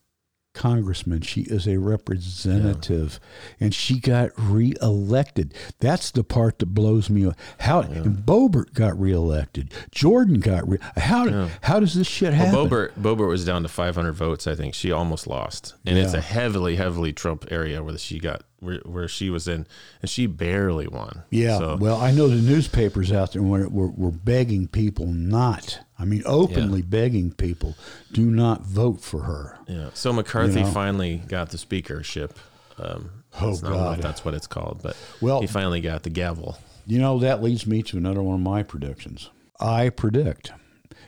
congressman. 0.54 1.22
She 1.22 1.42
is 1.42 1.68
a 1.68 1.78
representative. 1.78 3.20
And 3.60 3.74
she 3.74 4.00
got 4.00 4.32
reelected. 4.38 5.54
That's 5.80 6.12
the 6.12 6.24
part 6.24 6.60
that 6.60 6.68
blows 6.68 7.10
me 7.10 7.24
away. 7.24 7.36
How 7.60 7.82
and 7.82 8.18
Boebert 8.26 8.74
got 8.74 9.00
reelected. 9.00 9.74
Jordan 9.92 10.40
got 10.40 10.68
re 10.68 10.78
how 10.98 11.50
how 11.62 11.80
does 11.80 11.94
this 11.94 12.08
shit 12.08 12.34
happen? 12.34 12.54
Well, 12.54 12.68
Boebert 12.68 12.92
Boebert 12.94 13.28
was 13.28 13.46
down 13.46 13.64
to 13.64 13.70
500 13.70 14.14
votes. 14.14 14.48
I 14.48 14.56
think 14.56 14.74
she 14.74 14.92
almost 14.92 15.28
lost, 15.28 15.76
and 15.86 15.98
it's 15.98 16.14
a 16.14 16.22
heavily 16.22 16.76
heavily 16.76 17.14
Trump 17.14 17.46
area 17.52 17.84
where 17.84 17.98
she 17.98 18.20
got 18.20 18.44
where, 18.62 18.80
where 18.86 19.08
she 19.08 19.30
was 19.30 19.48
in, 19.48 19.68
and 20.02 20.10
she 20.10 20.28
barely 20.28 20.88
won. 20.88 21.24
Yeah, 21.30 21.58
So, 21.58 21.78
well, 21.78 22.00
I 22.00 22.12
know 22.12 22.28
the 22.28 22.36
newspapers 22.36 23.12
out 23.12 23.34
there 23.34 23.42
were, 23.42 23.68
were, 23.68 23.90
were 23.90 24.12
begging 24.12 24.68
people 24.68 25.08
not. 25.08 25.80
I 26.02 26.06
mean, 26.06 26.24
openly 26.26 26.82
begging 26.82 27.32
people, 27.32 27.76
do 28.12 28.26
not 28.32 28.64
vote 28.64 29.02
for 29.02 29.22
her. 29.24 29.60
yeah. 29.68 29.90
So 29.94 30.12
McCarthy 30.12 30.60
You 30.62 30.66
know? 30.66 30.72
finally 30.72 31.22
got 31.28 31.52
the 31.52 31.58
speakership. 31.60 32.38
Um, 32.80 33.12
Oh, 33.40 33.46
know 33.46 33.54
if 33.54 33.62
God. 33.62 34.02
that's 34.02 34.26
what 34.26 34.34
it's 34.34 34.48
called, 34.48 34.80
but 34.84 34.98
Well- 35.22 35.40
he 35.42 35.48
finally 35.48 35.80
got 35.80 36.04
the 36.04 36.10
gavel. 36.10 36.58
You 36.88 37.00
know, 37.00 37.20
that 37.20 37.42
leads 37.44 37.66
me 37.68 37.82
to 37.84 37.98
another 37.98 38.22
one 38.24 38.36
of 38.36 38.42
my 38.42 38.64
predictions. 38.64 39.30
I 39.60 39.90
predict, 39.90 40.52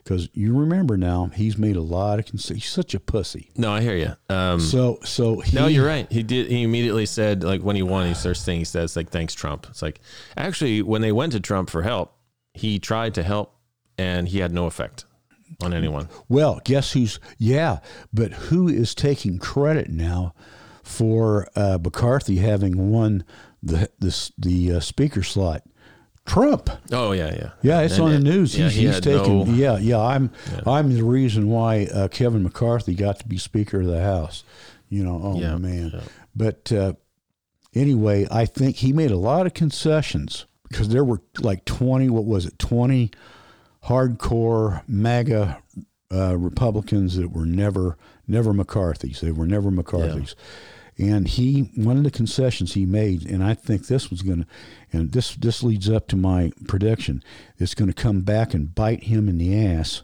because 0.04 0.30
you 0.34 0.54
remember 0.56 0.96
now, 0.96 1.32
he's 1.34 1.58
made 1.58 1.76
a 1.76 1.82
lot 1.82 2.20
of 2.20 2.26
concessions. 2.28 2.64
He's 2.64 2.72
such 2.72 2.94
a 2.94 3.00
pussy. 3.00 3.50
No, 3.58 3.72
I 3.74 3.82
hear 3.82 3.96
you. 3.98 4.14
Um, 4.34 4.60
So, 4.60 5.00
so 5.04 5.40
he, 5.40 5.54
no, 5.56 5.66
you're 5.68 5.86
right. 5.88 6.10
He 6.12 6.22
did. 6.24 6.50
He 6.52 6.62
immediately 6.64 7.08
said, 7.08 7.44
like 7.44 7.62
when 7.62 7.76
he 7.76 7.82
won, 7.84 8.08
he 8.08 8.14
first 8.14 8.46
thing 8.46 8.60
he 8.60 8.64
says, 8.66 8.96
like, 8.96 9.10
"Thanks, 9.10 9.34
Trump." 9.34 9.66
It's 9.72 9.82
like, 9.82 10.00
actually, 10.38 10.82
when 10.84 11.02
they 11.02 11.12
went 11.12 11.32
to 11.34 11.40
Trump 11.40 11.70
for 11.72 11.82
help, 11.82 12.14
he 12.54 12.78
tried 12.80 13.16
to 13.16 13.24
help, 13.24 13.56
and 13.98 14.28
he 14.28 14.40
had 14.40 14.52
no 14.52 14.66
effect 14.66 15.06
on 15.62 15.74
anyone. 15.74 16.10
Well, 16.30 16.60
guess 16.66 16.94
who's, 16.94 17.20
yeah, 17.38 17.80
but 18.14 18.32
who 18.34 18.68
is 18.68 18.96
taking 18.96 19.38
credit 19.40 19.90
now 19.90 20.34
for 20.84 21.48
uh, 21.56 21.78
McCarthy 21.82 22.38
having 22.38 22.92
won 22.92 23.24
the, 23.62 23.90
the, 24.00 24.32
the 24.38 24.74
uh, 24.74 24.80
speaker 24.80 25.24
slot? 25.24 25.64
Trump. 26.26 26.70
Oh 26.94 27.12
yeah, 27.12 27.34
yeah, 27.36 27.50
Yeah, 27.62 27.82
it's 27.82 27.96
And 27.96 28.04
on 28.04 28.12
the 28.12 28.20
news. 28.20 28.58
yeah, 28.58 28.66
he's 28.70 28.76
he 28.76 28.86
he's 28.88 29.02
taking. 29.02 29.40
no- 29.46 29.54
yeah, 29.54 29.78
yeah. 29.78 30.00
I'm 30.00 30.32
I'm 30.66 30.94
the 30.96 31.04
reason 31.04 31.50
why 31.50 31.88
uh, 31.94 32.08
Kevin 32.08 32.44
McCarthy 32.44 32.94
got 32.96 33.20
to 33.20 33.28
be 33.28 33.38
Speaker 33.38 33.82
of 33.82 33.88
the 33.88 34.02
House. 34.02 34.46
You 34.88 35.04
know, 35.04 35.20
oh 35.22 35.38
Yeah, 35.38 35.58
man. 35.58 35.92
yeah. 35.94 36.00
But 36.34 36.72
uh, 36.72 36.94
anyway, 37.76 38.26
I 38.32 38.46
think 38.46 38.78
he 38.78 38.94
made 38.94 39.12
a 39.12 39.18
lot 39.18 39.46
of 39.46 39.54
concessions 39.54 40.46
because 40.70 40.88
there 40.90 41.04
were 41.04 41.22
like 41.42 41.66
twenty. 41.66 42.10
What 42.10 42.24
was 42.24 42.46
it? 42.46 42.58
Twenty 42.58 43.12
hardcore 43.86 44.84
MAGA 44.88 45.62
uh, 46.12 46.38
Republicans 46.38 47.16
that 47.18 47.32
were 47.32 47.46
never 47.46 47.98
never 48.28 48.54
McCarthy's. 48.54 49.22
They 49.22 49.32
were 49.32 49.48
never 49.48 49.72
McCarthy's. 49.72 50.36
And 50.98 51.28
he 51.28 51.72
one 51.76 51.98
of 51.98 52.04
the 52.04 52.12
concessions 52.12 52.74
he 52.74 52.86
made, 52.86 53.26
and 53.26 53.44
I 53.44 53.56
think 53.56 53.88
this 53.88 54.12
was 54.12 54.22
going 54.22 54.44
to, 54.44 54.48
and 54.92 55.12
this 55.12 55.36
this 55.36 55.64
leads 55.64 55.90
up 55.90 56.08
to 56.10 56.16
my 56.16 56.52
prediction. 56.68 57.24
It's 57.58 57.74
going 57.74 57.92
to 57.92 58.02
come 58.02 58.22
back 58.22 58.54
and 58.54 58.76
bite 58.76 59.04
him 59.04 59.28
in 59.28 59.38
the 59.40 59.58
ass. 59.66 60.04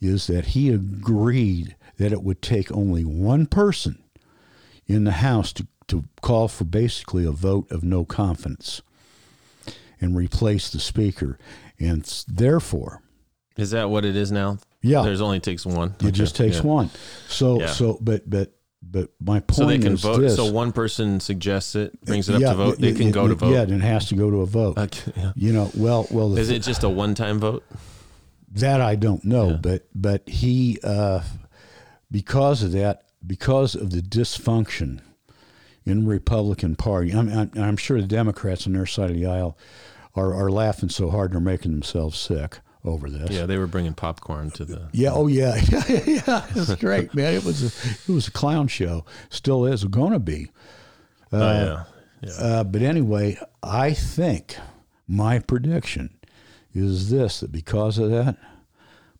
Is 0.00 0.28
that 0.28 0.46
he 0.46 0.68
agreed 0.68 1.74
that 1.96 2.12
it 2.12 2.22
would 2.22 2.40
take 2.40 2.70
only 2.70 3.04
one 3.04 3.46
person 3.46 4.02
in 4.86 5.04
the 5.04 5.12
House 5.12 5.52
to, 5.54 5.66
to 5.88 6.04
call 6.20 6.46
for 6.46 6.64
basically 6.64 7.24
a 7.24 7.32
vote 7.32 7.70
of 7.72 7.82
no 7.82 8.04
confidence 8.04 8.80
and 10.00 10.16
replace 10.16 10.70
the 10.70 10.78
Speaker. 10.78 11.38
And 11.80 12.04
therefore, 12.28 13.02
Is 13.58 13.72
that 13.72 13.90
what 13.90 14.04
it 14.06 14.16
is 14.16 14.32
now? 14.32 14.58
Yeah. 14.80 15.02
There's 15.02 15.20
only 15.20 15.40
takes 15.40 15.66
one. 15.66 15.94
it 16.00 16.12
just 16.12 16.36
takes 16.36 16.62
one. 16.62 16.90
So, 17.28 17.60
Yeah. 17.60 17.66
so, 17.66 17.98
but, 18.00 18.28
but, 18.30 18.52
but 18.80 19.10
my 19.20 19.40
point 19.40 19.54
So 19.56 19.66
they 19.66 19.78
can 19.78 19.94
is 19.94 20.00
vote. 20.00 20.20
this. 20.20 20.36
So 20.36 20.50
one 20.50 20.70
person 20.72 21.18
suggests 21.20 21.74
it, 21.74 22.00
brings 22.04 22.28
it 22.28 22.36
up 22.36 22.40
Yeah, 22.40 22.50
to 22.52 22.56
vote. 22.56 22.78
They 22.78 22.90
it- 22.90 22.96
can 22.96 23.08
it- 23.08 23.12
go 23.12 23.26
to 23.28 23.34
vote. 23.34 23.52
Yeah, 23.52 23.62
and 23.62 23.72
it 23.72 23.80
has 23.82 24.08
to 24.10 24.14
go 24.14 24.30
to 24.30 24.38
a 24.42 24.46
vote. 24.46 24.78
Okay, 24.78 25.12
yeah. 25.16 25.32
You 25.34 25.52
know, 25.52 25.70
well, 25.76 26.06
well, 26.10 26.38
Is 26.38 26.48
it 26.50 26.62
just 26.62 26.84
a 26.84 26.88
one-time 26.88 27.40
vote? 27.40 27.64
That 28.52 28.80
I 28.80 28.94
don't 28.94 29.24
know, 29.24 29.50
Yeah. 29.50 29.56
but 29.60 29.88
but 29.94 30.28
he 30.28 30.78
uh, 30.82 31.20
because 32.10 32.62
of 32.62 32.72
that, 32.72 33.02
because 33.26 33.74
of 33.74 33.90
the 33.90 34.00
dysfunction 34.00 35.00
in 35.84 36.06
Republican 36.06 36.74
Party, 36.76 37.10
I'm, 37.12 37.28
I'm, 37.28 37.50
I'm 37.56 37.76
sure 37.76 38.00
the 38.00 38.06
Democrats 38.06 38.66
on 38.66 38.72
their 38.72 38.86
side 38.86 39.10
of 39.10 39.16
the 39.16 39.26
aisle 39.26 39.58
are, 40.14 40.32
are 40.34 40.50
laughing 40.50 40.88
so 40.88 41.10
hard 41.10 41.32
they're 41.32 41.40
making 41.40 41.72
themselves 41.72 42.18
sick 42.18 42.60
over 42.84 43.10
this. 43.10 43.30
Yeah, 43.30 43.46
they 43.46 43.58
were 43.58 43.66
bringing 43.66 43.94
popcorn 43.94 44.50
to 44.52 44.64
the. 44.64 44.88
Yeah. 44.92 45.10
Oh, 45.12 45.26
yeah. 45.26 45.56
Yeah. 45.88 45.88
yeah. 46.06 46.46
It 46.50 46.54
was 46.54 46.74
great, 46.76 47.14
man. 47.14 47.34
It 47.34 47.44
was 47.44 47.62
a, 47.64 48.10
it 48.10 48.14
was 48.14 48.28
a 48.28 48.32
clown 48.32 48.68
show. 48.68 49.04
Still 49.30 49.66
is 49.66 49.84
going 49.84 50.12
to 50.12 50.18
be. 50.18 50.50
oh 51.32 51.38
yeah, 51.38 51.84
yeah. 52.22 52.30
Uh, 52.38 52.64
but 52.64 52.82
anyway, 52.82 53.38
I 53.62 53.92
think 53.92 54.56
my 55.06 55.38
prediction 55.38 56.16
is 56.74 57.10
this: 57.10 57.40
that 57.40 57.52
because 57.52 57.98
of 57.98 58.10
that, 58.10 58.36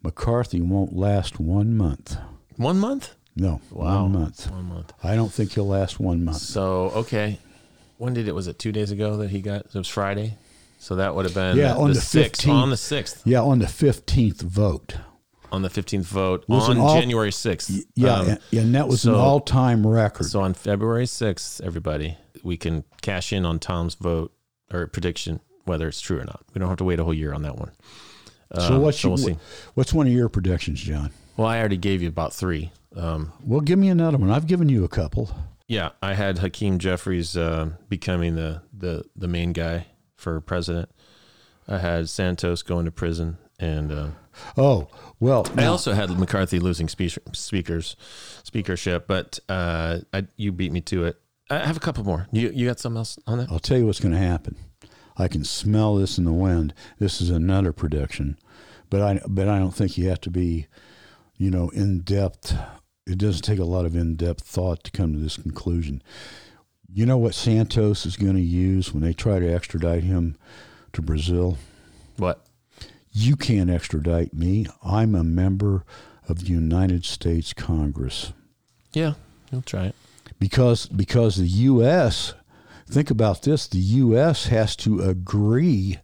McCarthy 0.02 0.60
won't 0.60 0.94
last 0.96 1.40
one 1.40 1.76
month. 1.76 2.16
One 2.56 2.78
month. 2.78 3.14
No, 3.36 3.60
Wow. 3.70 4.02
one 4.02 4.12
month. 4.12 4.50
One 4.50 4.64
month. 4.64 4.92
I 5.02 5.14
don't 5.14 5.32
think 5.32 5.52
he'll 5.52 5.68
last 5.68 6.00
one 6.00 6.24
month. 6.24 6.38
So 6.38 6.90
okay, 6.90 7.38
when 7.96 8.14
did 8.14 8.26
it? 8.28 8.34
Was 8.34 8.48
it 8.48 8.58
two 8.58 8.72
days 8.72 8.90
ago 8.90 9.16
that 9.18 9.30
he 9.30 9.40
got? 9.40 9.66
It 9.66 9.74
was 9.74 9.86
Friday. 9.88 10.36
So 10.78 10.94
that 10.96 11.14
would 11.14 11.24
have 11.24 11.34
been 11.34 11.56
Yeah, 11.56 11.74
on 11.76 11.90
the 11.92 12.00
sixth. 12.00 12.46
15th. 12.46 12.52
On 12.52 12.70
the 12.70 12.76
sixth. 12.76 13.22
Yeah, 13.26 13.42
on 13.42 13.58
the 13.58 13.66
fifteenth 13.66 14.40
vote. 14.40 14.96
On 15.50 15.62
the 15.62 15.70
fifteenth 15.70 16.06
vote 16.06 16.44
Was 16.48 16.68
on 16.68 16.78
all- 16.78 16.98
January 16.98 17.32
sixth. 17.32 17.70
Yeah, 17.94 18.14
Um, 18.20 18.28
and, 18.28 18.40
and 18.52 18.74
that 18.74 18.86
was 18.88 19.04
an 19.04 19.14
all-time 19.14 19.86
record. 19.86 20.26
So 20.26 20.40
on 20.40 20.54
February 20.54 21.06
6th, 21.06 21.60
everybody, 21.62 22.16
we 22.44 22.56
can 22.56 22.84
cash 23.02 23.32
in 23.32 23.44
on 23.46 23.58
Tom's 23.58 23.94
vote 23.94 24.32
or 24.72 24.86
prediction, 24.86 25.40
whether 25.64 25.88
it's 25.88 26.00
true 26.00 26.18
or 26.20 26.24
not. 26.24 26.42
We 26.54 26.58
don't 26.58 26.68
have 26.68 26.78
to 26.78 26.84
wait 26.84 27.00
a 27.00 27.04
whole 27.04 27.14
year 27.14 27.32
on 27.32 27.42
that 27.42 27.56
one. 27.58 27.72
so 28.54 28.74
Um, 28.76 28.82
what's 28.82 29.02
we'll 29.02 29.18
your, 29.18 29.30
see. 29.34 29.36
what's 29.74 29.92
one 29.94 30.06
of 30.06 30.12
your 30.12 30.28
predictions, 30.28 30.80
Jon? 30.80 31.10
Well, 31.36 31.46
I 31.48 31.58
already 31.58 31.76
gave 31.78 32.02
you 32.02 32.08
about 32.08 32.32
three. 32.34 32.70
Um, 32.94 33.32
Well, 33.44 33.60
give 33.60 33.78
me 33.78 33.88
another 33.88 34.18
one. 34.18 34.30
I've 34.30 34.46
given 34.46 34.68
you 34.68 34.84
a 34.84 34.88
couple. 34.88 35.30
yeah, 35.66 35.90
I 36.02 36.12
had 36.14 36.38
Hakeem 36.38 36.78
Jeffries 36.78 37.36
uh, 37.36 37.70
becoming 37.88 38.34
the, 38.36 38.62
the 38.76 39.04
the 39.16 39.28
main 39.28 39.52
guy 39.52 39.86
for 40.18 40.38
president. 40.42 40.90
I 41.66 41.78
had 41.78 42.10
Santos 42.10 42.62
going 42.62 42.84
to 42.84 42.90
prison, 42.90 43.38
and 43.58 43.90
uh, 43.92 44.08
Oh, 44.56 44.88
well, 45.20 45.46
I 45.52 45.62
now, 45.62 45.72
also 45.72 45.92
had 45.92 46.10
McCarthy 46.10 46.58
losing 46.58 46.88
speaker, 46.88 47.20
speakers 47.32 47.96
speakership. 48.42 49.06
But 49.06 49.38
uh, 49.48 50.00
I, 50.12 50.26
you 50.36 50.52
beat 50.52 50.72
me 50.72 50.80
to 50.82 51.04
it. 51.04 51.20
I 51.50 51.58
have 51.58 51.76
a 51.76 51.80
couple 51.80 52.04
more. 52.04 52.28
You 52.32 52.50
you 52.54 52.66
got 52.66 52.78
something 52.78 52.98
else 52.98 53.18
on 53.26 53.38
that? 53.38 53.50
I'll 53.50 53.58
tell 53.58 53.78
you 53.78 53.86
what's 53.86 54.00
going 54.00 54.12
to 54.12 54.18
happen. 54.18 54.56
I 55.16 55.28
can 55.28 55.44
smell 55.44 55.96
this 55.96 56.18
in 56.18 56.24
the 56.24 56.32
wind. 56.32 56.74
This 56.98 57.20
is 57.20 57.30
another 57.30 57.72
prediction, 57.72 58.38
but 58.90 59.00
I 59.00 59.20
but 59.26 59.48
I 59.48 59.58
don't 59.58 59.74
think 59.74 59.98
you 59.98 60.08
have 60.08 60.20
to 60.22 60.30
be, 60.30 60.66
you 61.36 61.50
know, 61.50 61.70
in 61.70 62.00
depth. 62.00 62.54
It 63.06 63.18
doesn't 63.18 63.42
take 63.42 63.58
a 63.58 63.64
lot 63.64 63.86
of 63.86 63.96
in 63.96 64.16
depth 64.16 64.44
thought 64.44 64.84
to 64.84 64.90
come 64.90 65.14
to 65.14 65.18
this 65.18 65.38
conclusion. 65.38 66.02
You 66.92 67.04
know 67.06 67.18
what 67.18 67.34
Santos 67.34 68.06
is 68.06 68.16
going 68.16 68.34
to 68.36 68.40
use 68.40 68.92
when 68.92 69.02
they 69.02 69.12
try 69.12 69.38
to 69.38 69.52
extradite 69.52 70.04
him 70.04 70.36
to 70.94 71.02
Brazil? 71.02 71.58
What? 72.16 72.44
You 73.12 73.36
can't 73.36 73.70
extradite 73.70 74.32
me. 74.34 74.66
I'm 74.82 75.14
a 75.14 75.22
member 75.24 75.84
of 76.28 76.40
the 76.40 76.46
United 76.52 77.04
States 77.04 77.52
Congress 77.52 78.32
Yeah, 78.92 79.14
you'll 79.50 79.62
try 79.62 79.86
it. 79.86 79.94
because 80.38 80.86
because 80.86 81.36
the 81.36 81.46
U.S. 81.46 82.34
Think 82.86 83.10
about 83.10 83.42
this: 83.42 83.66
the 83.66 83.78
U.S. 83.78 84.46
has 84.46 84.74
to 84.76 85.00
agree 85.02 85.98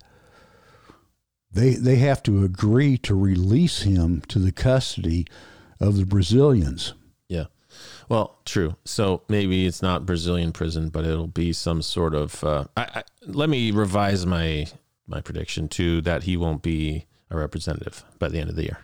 they 1.50 1.74
they 1.74 1.96
have 1.96 2.22
to 2.24 2.44
agree 2.44 2.98
to 2.98 3.14
release 3.14 3.82
him 3.82 4.20
to 4.28 4.38
the 4.38 4.52
custody 4.52 5.26
of 5.80 5.96
the 5.96 6.04
Brazilians. 6.06 6.92
Well, 8.08 8.38
true. 8.44 8.76
So 8.84 9.22
maybe 9.28 9.66
it's 9.66 9.82
not 9.82 10.06
Brazilian 10.06 10.52
prison, 10.52 10.88
but 10.90 11.04
it'll 11.04 11.26
be 11.26 11.52
some 11.52 11.82
sort 11.82 12.14
of. 12.14 12.42
Uh, 12.44 12.64
I, 12.76 12.82
I, 12.82 13.02
let 13.26 13.48
me 13.48 13.70
revise 13.70 14.26
my 14.26 14.66
my 15.06 15.20
prediction 15.20 15.68
to 15.68 16.00
that 16.02 16.22
he 16.24 16.36
won't 16.36 16.62
be 16.62 17.06
a 17.30 17.36
representative 17.36 18.04
by 18.18 18.28
the 18.28 18.38
end 18.38 18.50
of 18.50 18.56
the 18.56 18.62
year. 18.64 18.78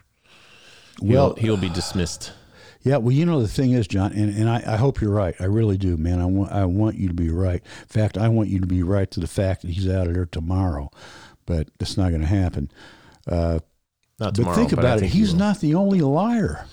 Well, 1.00 1.34
he'll, 1.34 1.56
he'll 1.56 1.56
be 1.56 1.68
dismissed. 1.70 2.32
Yeah, 2.82 2.96
well, 2.96 3.12
you 3.12 3.26
know 3.26 3.42
the 3.42 3.48
thing 3.48 3.72
is, 3.72 3.86
Jon, 3.86 4.12
and, 4.12 4.34
and 4.34 4.48
I, 4.48 4.62
I 4.66 4.76
hope 4.76 5.00
you're 5.02 5.10
right. 5.10 5.34
I 5.38 5.44
really 5.44 5.76
do, 5.76 5.96
man. 5.98 6.18
I 6.18 6.24
want 6.24 6.50
I 6.52 6.64
want 6.64 6.96
you 6.96 7.08
to 7.08 7.14
be 7.14 7.28
right. 7.30 7.62
In 7.62 7.86
fact, 7.88 8.16
I 8.16 8.28
want 8.28 8.48
you 8.48 8.58
to 8.60 8.66
be 8.66 8.82
right 8.82 9.10
to 9.10 9.20
the 9.20 9.26
fact 9.26 9.62
that 9.62 9.70
he's 9.70 9.88
out 9.88 10.06
of 10.06 10.14
there 10.14 10.24
tomorrow, 10.26 10.90
but 11.44 11.68
that's 11.78 11.96
not 11.98 12.08
going 12.08 12.22
to 12.22 12.26
happen. 12.26 12.70
Uh, 13.28 13.58
Not 14.18 14.32
but 14.32 14.34
tomorrow. 14.34 14.56
think 14.56 14.70
but 14.70 14.78
I 14.78 14.82
about 14.82 14.96
it. 14.96 15.00
think 15.00 15.12
he 15.12 15.18
He's 15.18 15.34
not 15.34 15.60
the 15.60 15.74
only 15.74 16.00
liar. 16.00 16.64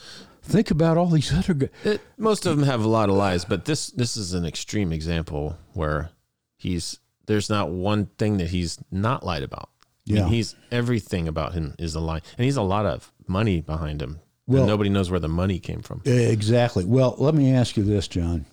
Think 0.48 0.72
about 0.72 0.98
all 0.98 1.08
these 1.10 1.34
other 1.34 1.54
guys. 1.54 1.70
It, 1.84 2.02
most 2.18 2.46
of 2.46 2.58
them 2.58 2.66
have 2.66 2.84
a 2.84 2.88
lot 2.88 3.10
of 3.10 3.16
lies, 3.16 3.46
but 3.46 3.66
this 3.66 3.88
this 3.92 4.16
is 4.18 4.34
an 4.34 4.46
extreme 4.46 4.92
example 4.94 5.58
where 5.74 6.10
he's 6.58 7.00
there's 7.26 7.50
not 7.50 7.70
one 7.70 8.06
thing 8.18 8.38
that 8.38 8.48
he's 8.50 8.80
not 8.92 9.26
lied 9.26 9.44
about. 9.44 9.70
I 10.10 10.14
mean, 10.14 10.24
Yeah. 10.24 10.30
he's 10.30 10.56
everything 10.72 11.28
about 11.28 11.54
him 11.54 11.76
is 11.78 11.96
a 11.96 12.00
lie, 12.00 12.22
and 12.38 12.46
he's 12.46 12.56
a 12.56 12.62
lot 12.62 12.86
of 12.86 13.12
money 13.28 13.60
behind 13.62 14.02
him. 14.02 14.20
Well- 14.48 14.66
nobody 14.66 14.90
knows 14.90 15.12
where 15.12 15.20
the 15.20 15.28
money 15.28 15.60
came 15.60 15.82
from. 15.82 16.02
Exactly. 16.06 16.86
Well, 16.86 17.16
let 17.18 17.36
me 17.36 17.52
ask 17.54 17.76
you 17.76 17.84
this, 17.84 18.08
Jon. 18.08 18.46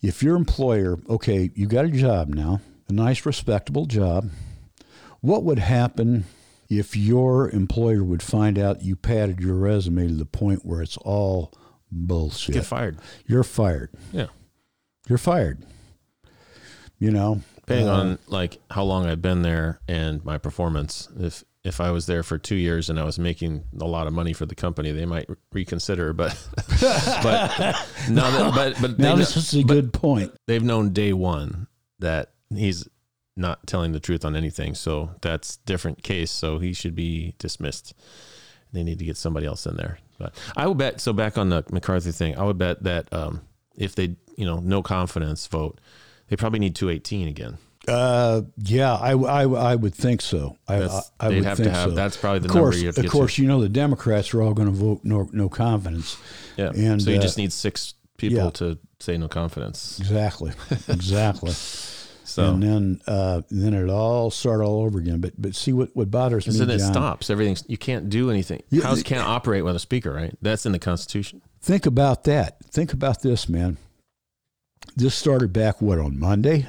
If 0.00 0.22
your 0.22 0.36
employer, 0.36 0.98
okay, 1.08 1.50
you 1.56 1.66
got 1.66 1.84
a 1.84 1.90
job 1.90 2.28
now, 2.28 2.60
a 2.88 2.92
nice, 2.92 3.26
respectable 3.26 3.86
job, 3.86 4.30
what 5.20 5.42
would 5.42 5.58
happen 5.58 6.24
if 6.70 6.96
your 6.96 7.50
employer 7.50 8.02
would 8.02 8.22
find 8.22 8.58
out 8.58 8.80
you 8.82 8.96
padded 8.96 9.40
your 9.40 9.56
resume 9.56 10.06
to 10.08 10.14
the 10.14 10.24
point 10.24 10.64
where 10.64 10.80
it's 10.80 10.96
all 10.98 11.52
bullshit? 11.92 12.54
Get 12.54 12.64
fired. 12.64 12.98
You're 13.26 13.42
fired. 13.44 13.90
Yeah, 14.12 14.28
You're 15.08 15.18
fired. 15.18 15.62
You 16.98 17.10
know, 17.10 17.40
depending 17.56 17.88
uh, 17.88 17.92
on 17.94 18.18
like 18.28 18.58
how 18.70 18.84
long 18.84 19.06
I've 19.06 19.22
been 19.22 19.42
there 19.42 19.80
and 19.88 20.22
my 20.24 20.36
performance. 20.38 21.08
If 21.18 21.44
if 21.64 21.80
I 21.80 21.90
was 21.90 22.06
there 22.06 22.22
for 22.22 22.36
two 22.38 22.54
years 22.56 22.88
and 22.90 22.98
I 23.00 23.04
was 23.04 23.18
making 23.18 23.64
a 23.80 23.86
lot 23.86 24.06
of 24.06 24.12
money 24.12 24.32
for 24.34 24.44
the 24.46 24.54
company, 24.54 24.92
they 24.92 25.06
might 25.06 25.28
reconsider. 25.52 26.12
But 26.12 26.36
but 26.80 27.58
no, 28.10 28.30
that- 28.30 28.52
but 28.54 28.76
but 28.82 28.98
now 28.98 29.16
this 29.16 29.34
know- 29.34 29.40
is 29.40 29.54
a 29.54 29.64
good 29.64 29.92
point. 29.94 30.32
they've 30.46 30.62
known 30.62 30.92
day 30.92 31.12
one 31.14 31.66
that 32.00 32.32
he's 32.54 32.86
not 33.36 33.66
telling 33.66 33.92
the 33.92 34.00
truth 34.00 34.24
on 34.24 34.36
anything. 34.36 34.74
So 34.74 35.10
that's 35.20 35.56
different 35.58 36.02
case. 36.02 36.30
So 36.30 36.58
he 36.58 36.72
should 36.72 36.94
be 36.94 37.34
dismissed. 37.38 37.94
They 38.72 38.82
need 38.82 38.98
to 38.98 39.04
get 39.04 39.16
somebody 39.16 39.46
else 39.46 39.66
in 39.66 39.76
there. 39.76 39.98
But 40.18 40.34
I 40.56 40.66
would 40.66 40.78
bet. 40.78 41.00
So 41.00 41.12
back 41.12 41.38
on 41.38 41.48
the 41.48 41.64
McCarthy 41.70 42.12
thing, 42.12 42.38
I 42.38 42.44
would 42.44 42.58
bet 42.58 42.82
that 42.84 43.12
um, 43.12 43.40
if 43.76 43.94
they, 43.94 44.16
you 44.36 44.44
know, 44.44 44.60
no 44.60 44.82
confidence 44.82 45.46
vote, 45.46 45.80
they 46.28 46.36
probably 46.36 46.60
need 46.60 46.74
218 46.76 47.28
again. 47.28 47.58
Uh, 47.88 48.42
yeah, 48.58 48.94
I, 48.94 49.12
I, 49.12 49.42
I 49.42 49.74
would 49.74 49.94
think 49.94 50.20
so. 50.20 50.56
I, 50.68 50.82
I, 50.82 51.00
I 51.18 51.28
they'd 51.30 51.44
have 51.44 51.56
think 51.56 51.70
to 51.70 51.74
have. 51.74 51.90
so. 51.90 51.94
That's 51.94 52.16
probably 52.16 52.40
the 52.40 52.46
of 52.46 52.52
course, 52.52 52.74
number 52.74 52.78
you 52.78 52.86
have 52.86 52.94
to 52.96 53.06
of 53.06 53.10
course, 53.10 53.36
to. 53.36 53.42
you 53.42 53.48
know 53.48 53.60
the 53.60 53.70
Democrats 53.70 54.34
are 54.34 54.42
all 54.42 54.52
going 54.52 54.68
to 54.68 54.74
vote 54.74 55.00
no, 55.02 55.28
no 55.32 55.48
confidence. 55.48 56.18
Yeah. 56.56 56.72
and, 56.76 57.00
so 57.00 57.10
you 57.10 57.16
uh, 57.16 57.22
just 57.22 57.38
need 57.38 57.52
six 57.52 57.94
people 58.18 58.44
yeah. 58.44 58.50
to 58.50 58.78
say 59.00 59.16
no 59.16 59.28
confidence. 59.28 59.98
Exactly, 59.98 60.52
exactly. 60.88 61.52
So 62.30 62.54
and 62.54 62.62
then, 62.62 63.02
uh, 63.06 63.42
then 63.50 63.74
it 63.74 63.90
all 63.90 64.30
start 64.30 64.60
all 64.60 64.82
over 64.82 64.98
again. 64.98 65.20
But, 65.20 65.40
but 65.40 65.54
see 65.54 65.72
what, 65.72 65.94
what 65.94 66.10
bothers 66.10 66.46
me, 66.46 66.56
then 66.56 66.70
it 66.70 66.78
Jon, 66.78 66.92
stops. 66.92 67.30
Everything 67.30 67.56
you 67.66 67.76
can't 67.76 68.08
do 68.08 68.30
anything. 68.30 68.62
Yeah, 68.70 68.84
House 68.84 69.02
can't 69.02 69.26
operate 69.26 69.64
without 69.64 69.76
a 69.76 69.80
speaker, 69.80 70.12
right? 70.12 70.36
That's 70.40 70.64
in 70.64 70.72
the 70.72 70.78
Constitution. 70.78 71.42
Think 71.60 71.86
about 71.86 72.24
that. 72.24 72.64
Think 72.64 72.92
about 72.92 73.22
this, 73.22 73.48
man. 73.48 73.76
This 74.96 75.14
started 75.14 75.52
back 75.52 75.82
what 75.82 75.98
on 75.98 76.18
Monday, 76.18 76.66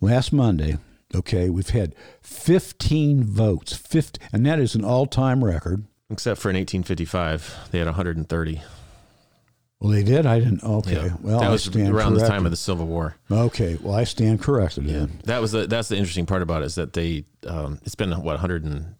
last 0.00 0.32
Monday. 0.32 0.78
Okay, 1.14 1.48
we've 1.48 1.70
had 1.70 1.94
15 2.22 3.22
votes, 3.22 3.74
50, 3.74 4.20
and 4.32 4.44
that 4.44 4.58
is 4.58 4.74
an 4.74 4.84
all-time 4.84 5.44
record. 5.44 5.84
Except 6.10 6.40
for 6.40 6.50
in 6.50 6.56
1855, 6.56 7.68
they 7.70 7.78
had 7.78 7.86
130. 7.86 8.62
Well, 9.80 9.90
they 9.92 10.02
did. 10.02 10.24
I 10.24 10.38
didn't. 10.38 10.64
Okay. 10.64 10.94
Yeah. 10.94 11.16
Well, 11.20 11.40
that 11.40 11.48
I 11.48 11.50
was 11.50 11.64
stand 11.64 11.94
around 11.94 12.14
the 12.14 12.20
time 12.20 12.28
corrected. 12.28 12.46
of 12.46 12.50
the 12.52 12.56
Civil 12.56 12.86
War. 12.86 13.16
Okay. 13.30 13.78
Well, 13.82 13.94
I 13.94 14.04
stand 14.04 14.40
corrected. 14.40 14.84
Yeah, 14.84 15.00
Then. 15.00 15.20
that 15.24 15.40
was 15.40 15.52
the 15.52 15.66
that's 15.66 15.88
the 15.88 15.96
interesting 15.96 16.24
part 16.26 16.42
about 16.42 16.62
it 16.62 16.66
is 16.66 16.76
that 16.76 16.94
they 16.94 17.24
um, 17.46 17.78
it's 17.84 17.94
been 17.94 18.10
what 18.12 18.24
100 18.24 18.64
and 18.64 18.94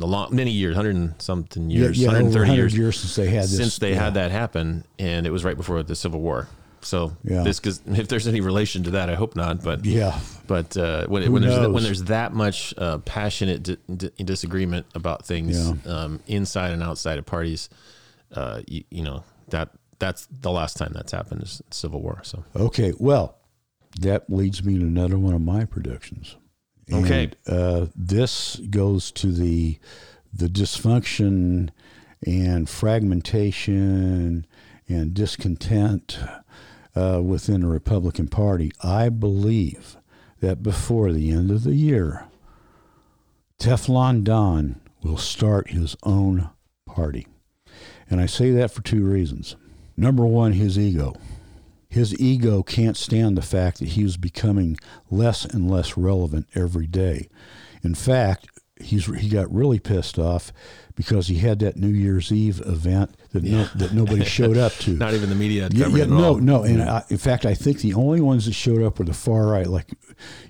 a 0.00 0.06
long 0.06 0.34
many 0.36 0.50
years, 0.50 0.76
100 0.76 0.94
and 0.94 1.14
something 1.20 1.70
years, 1.70 1.98
yeah, 1.98 2.04
yeah, 2.04 2.18
130 2.18 2.48
100 2.50 2.72
years, 2.74 3.00
since 3.00 3.16
they 3.16 3.28
had 3.30 3.44
this. 3.44 3.56
since 3.56 3.78
they 3.78 3.92
yeah. 3.94 4.04
had 4.04 4.14
that 4.14 4.30
happen, 4.30 4.84
and 4.98 5.26
it 5.26 5.30
was 5.30 5.42
right 5.42 5.56
before 5.56 5.82
the 5.82 5.96
Civil 5.96 6.20
War. 6.20 6.48
So 6.82 7.16
Yeah. 7.24 7.42
this, 7.42 7.58
cause 7.60 7.80
if 7.86 8.08
there's 8.08 8.26
any 8.28 8.40
relation 8.40 8.84
to 8.84 8.90
that, 8.92 9.10
I 9.10 9.14
hope 9.14 9.36
not. 9.36 9.62
But 9.62 9.84
Yeah. 9.84 10.18
but 10.46 10.76
uh, 10.76 11.06
when, 11.06 11.30
when 11.32 11.42
there's 11.42 11.56
knows? 11.56 11.72
when 11.74 11.82
there's 11.82 12.04
that 12.04 12.32
much 12.34 12.72
uh, 12.78 12.98
passionate 12.98 13.62
di- 13.62 13.76
di- 13.94 14.10
disagreement 14.22 14.86
about 14.94 15.26
things 15.26 15.72
um, 15.86 16.20
inside 16.26 16.72
and 16.72 16.82
outside 16.82 17.18
of 17.18 17.26
parties, 17.26 17.68
uh, 18.34 18.60
you, 18.68 18.84
you 18.90 19.02
know 19.02 19.24
that 19.48 19.70
that's 20.00 20.26
the 20.30 20.50
last 20.50 20.76
time 20.76 20.90
that's 20.92 21.12
happened 21.12 21.42
is 21.42 21.62
Civil 21.70 22.02
War. 22.02 22.20
So 22.24 22.44
Okay. 22.56 22.92
Well, 22.98 23.36
that 24.00 24.28
leads 24.30 24.64
me 24.64 24.78
to 24.78 24.84
another 24.84 25.18
one 25.18 25.34
of 25.34 25.40
my 25.40 25.64
predictions. 25.64 26.36
And, 26.88 27.04
Okay. 27.04 27.30
Uh, 27.46 27.86
this 27.94 28.56
goes 28.70 29.12
to 29.12 29.30
the 29.32 29.78
the 30.32 30.48
dysfunction 30.48 31.70
and 32.26 32.68
fragmentation 32.68 34.46
and 34.88 35.14
discontent 35.14 36.18
uh, 36.94 37.20
within 37.22 37.60
the 37.62 37.66
Republican 37.66 38.28
Party. 38.28 38.72
I 38.82 39.08
believe 39.08 39.96
that 40.40 40.62
before 40.62 41.12
the 41.12 41.30
end 41.30 41.50
of 41.50 41.64
the 41.64 41.74
year, 41.74 42.26
Teflon 43.58 44.24
Don 44.24 44.80
will 45.02 45.18
start 45.18 45.70
his 45.70 45.96
own 46.02 46.50
party. 46.86 47.26
And 48.08 48.20
I 48.20 48.26
say 48.26 48.50
that 48.52 48.70
for 48.70 48.82
two 48.82 49.04
reasons. 49.04 49.56
Number 49.96 50.26
one, 50.26 50.52
his 50.52 50.78
ego. 50.78 51.14
His 51.88 52.18
ego 52.20 52.62
can't 52.62 52.96
stand 52.96 53.36
the 53.36 53.42
fact 53.42 53.80
that 53.80 53.90
he 53.90 54.04
was 54.04 54.16
becoming 54.16 54.78
less 55.10 55.44
and 55.44 55.70
less 55.70 55.96
relevant 55.96 56.46
every 56.54 56.86
day. 56.86 57.28
In 57.82 57.94
fact, 57.94 58.48
he's 58.80 59.06
he 59.06 59.28
got 59.28 59.52
really 59.52 59.78
pissed 59.78 60.18
off 60.18 60.52
because 60.94 61.28
he 61.28 61.36
had 61.36 61.58
that 61.60 61.76
New 61.76 61.88
Year's 61.88 62.30
Eve 62.30 62.60
event 62.66 63.14
that 63.32 63.42
no, 63.42 63.64
that 63.76 63.92
nobody 63.92 64.24
showed 64.24 64.56
up 64.56 64.72
to. 64.74 64.90
not 64.98 65.14
even 65.14 65.28
the 65.28 65.34
media 65.34 65.68
Yeah, 65.72 65.88
yeah, 65.88 66.04
no, 66.04 66.36
no, 66.36 66.62
and 66.62 66.82
I, 66.82 67.04
in 67.08 67.18
fact, 67.18 67.46
I 67.46 67.54
think 67.54 67.80
the 67.80 67.94
only 67.94 68.20
ones 68.20 68.46
that 68.46 68.54
showed 68.54 68.82
up 68.82 68.98
were 68.98 69.04
the 69.04 69.14
far 69.14 69.46
right, 69.46 69.66
like 69.66 69.90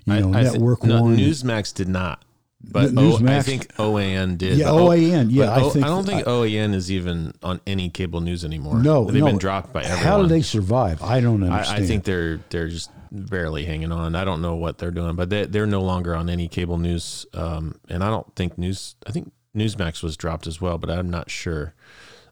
you 0.05 0.19
know, 0.19 0.33
I- 0.33 0.43
Network 0.43 0.83
no, 0.83 1.03
One. 1.03 1.17
Newsmax 1.17 1.73
did 1.73 1.87
not, 1.87 2.23
but 2.63 2.91
o, 2.97 3.17
I 3.27 3.41
think 3.41 3.73
OAN 3.75 4.37
did. 4.37 4.57
Yeah, 4.57 4.67
OAN, 4.67 5.27
yeah, 5.31 5.51
I 5.51 5.61
O- 5.61 5.69
think- 5.69 5.85
I 5.85 5.87
don't 5.89 6.05
think 6.05 6.25
OAN 6.25 6.73
is 6.73 6.91
even 6.91 7.33
on 7.43 7.59
any 7.67 7.89
cable 7.89 8.21
news 8.21 8.45
anymore. 8.45 8.81
no, 8.81 9.05
they've 9.05 9.19
no. 9.21 9.25
been 9.27 9.37
dropped 9.37 9.73
by 9.73 9.83
everyone. 9.83 10.03
How 10.05 10.21
do 10.21 10.27
they 10.27 10.41
survive? 10.41 11.01
I 11.01 11.19
don't 11.21 11.43
understand. 11.43 11.81
I, 11.81 11.83
I 11.83 11.87
think 11.87 12.03
they're 12.03 12.39
they're 12.49 12.69
just 12.69 12.89
barely 13.11 13.65
hanging 13.65 13.91
on. 13.91 14.15
I 14.15 14.23
don't 14.23 14.41
know 14.41 14.55
what 14.55 14.77
they're 14.77 14.91
doing, 14.91 15.15
but 15.15 15.29
they 15.29 15.45
they're 15.45 15.65
no 15.67 15.81
longer 15.81 16.15
on 16.15 16.29
any 16.29 16.47
cable 16.47 16.77
news. 16.77 17.25
Um, 17.33 17.75
and 17.89 18.03
I 18.03 18.09
don't 18.09 18.33
think 18.35 18.57
news. 18.57 18.95
I 19.05 19.11
think 19.11 19.31
Newsmax 19.55 20.01
was 20.01 20.15
dropped 20.15 20.47
as 20.47 20.61
well, 20.61 20.77
but 20.77 20.89
I'm 20.89 21.09
not 21.09 21.29
sure. 21.29 21.73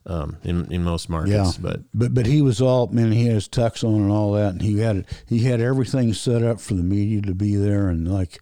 Um, 0.06 0.38
in 0.44 0.72
in 0.72 0.82
most 0.82 1.10
markets, 1.10 1.34
Yeah, 1.34 1.52
but 1.60 1.80
but 1.92 2.14
but 2.14 2.24
he 2.24 2.40
was 2.40 2.62
all 2.62 2.86
man. 2.86 3.12
He 3.12 3.26
had 3.26 3.34
his 3.34 3.48
tux 3.48 3.84
on 3.84 4.00
and 4.00 4.10
all 4.10 4.32
that, 4.32 4.52
and 4.52 4.62
he 4.62 4.78
had 4.80 5.04
he 5.26 5.40
had 5.40 5.60
everything 5.60 6.14
set 6.14 6.42
up 6.42 6.58
for 6.58 6.72
the 6.72 6.82
media 6.82 7.20
to 7.20 7.34
be 7.34 7.54
there, 7.54 7.88
and 7.88 8.10
like 8.10 8.40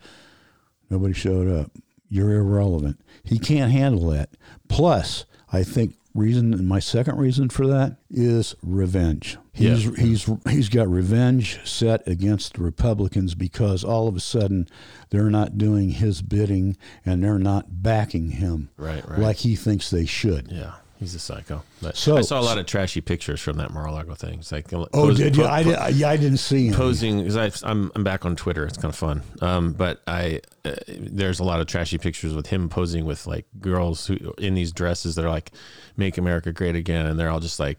nobody 0.90 1.14
showed 1.14 1.48
up. 1.48 1.70
You're 2.08 2.32
irrelevant. 2.36 3.00
He 3.24 3.38
can't 3.38 3.70
handle 3.72 4.08
that. 4.10 4.30
Plus, 4.68 5.24
I 5.52 5.62
think 5.62 5.94
reason 6.14 6.66
my 6.66 6.78
second 6.80 7.16
reason 7.18 7.48
for 7.48 7.66
that 7.66 7.96
is 8.10 8.54
revenge. 8.62 9.36
He's 9.52 9.84
Yeah. 9.84 9.90
he's 9.98 10.30
he's 10.48 10.68
got 10.68 10.88
revenge 10.88 11.60
set 11.64 12.06
against 12.08 12.54
the 12.54 12.62
Republicans 12.62 13.34
because 13.34 13.84
all 13.84 14.08
of 14.08 14.16
a 14.16 14.20
sudden 14.20 14.66
they're 15.10 15.30
not 15.30 15.58
doing 15.58 15.90
his 15.90 16.22
bidding 16.22 16.76
and 17.04 17.22
they're 17.22 17.38
not 17.38 17.82
backing 17.82 18.30
him 18.30 18.70
right, 18.76 19.06
right, 19.08 19.18
like 19.20 19.36
he 19.38 19.54
thinks 19.54 19.90
they 19.90 20.06
should. 20.06 20.50
yeah. 20.50 20.74
He's 20.98 21.14
a 21.14 21.20
psycho. 21.20 21.62
But 21.80 21.96
So- 21.96 22.16
I 22.18 22.22
saw 22.22 22.40
a 22.40 22.42
lot 22.42 22.58
of 22.58 22.66
trashy 22.66 23.00
pictures 23.00 23.40
from 23.40 23.56
that 23.58 23.72
Mar-a-Lago 23.72 24.14
thing. 24.14 24.40
It's 24.40 24.50
like 24.50 24.66
Oh, 24.72 25.12
did 25.14 25.36
you? 25.36 25.44
po- 25.44 25.48
I, 25.48 25.62
did, 25.62 25.94
yeah, 25.94 26.08
I 26.10 26.16
didn't 26.16 26.38
see 26.38 26.66
him. 26.68 26.74
posing 26.74 27.24
because 27.24 27.62
I'm 27.62 27.92
I'm 27.94 28.02
back 28.02 28.24
on 28.26 28.34
Twitter. 28.34 28.66
It's 28.66 28.76
kind 28.76 28.92
of 28.92 28.96
fun. 28.98 29.22
Um, 29.40 29.72
but 29.74 30.02
I 30.08 30.40
uh, 30.64 30.72
there's 30.88 31.38
a 31.38 31.44
lot 31.44 31.60
of 31.60 31.66
trashy 31.68 31.98
pictures 31.98 32.34
with 32.34 32.48
him 32.48 32.68
posing 32.68 33.04
with 33.04 33.26
like 33.28 33.46
girls 33.60 34.06
who 34.08 34.16
in 34.38 34.54
these 34.54 34.72
dresses 34.72 35.14
that 35.14 35.24
are 35.24 35.30
like 35.30 35.52
"Make 35.96 36.18
America 36.18 36.50
Great 36.52 36.74
Again," 36.74 37.06
and 37.06 37.16
they're 37.18 37.30
all 37.30 37.38
just 37.40 37.60
like 37.60 37.78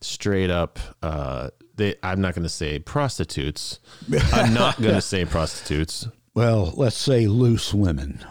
straight 0.00 0.50
up. 0.50 0.78
Uh, 1.02 1.50
they 1.74 1.96
I'm 2.04 2.20
not 2.20 2.34
going 2.34 2.44
to 2.44 2.48
say 2.48 2.78
prostitutes. 2.78 3.80
I'm 4.32 4.54
not 4.54 4.80
going 4.80 4.94
to 5.00 5.00
say 5.00 5.24
prostitutes. 5.24 6.06
Well, 6.34 6.72
let's 6.76 6.96
say 6.96 7.26
loose 7.26 7.74
women. 7.74 8.24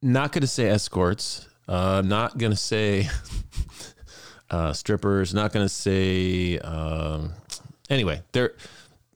not 0.00 0.30
going 0.32 0.42
to 0.42 0.46
say 0.48 0.68
escorts. 0.68 1.48
Uh, 1.68 2.02
not 2.04 2.36
going 2.38 2.52
to 2.52 2.56
say 2.56 3.08
uh, 4.50 4.72
strippers. 4.72 5.32
Not 5.34 5.52
going 5.52 5.64
to 5.64 5.72
say. 5.72 6.58
Um, 6.58 7.32
anyway, 7.90 8.22
they're 8.32 8.54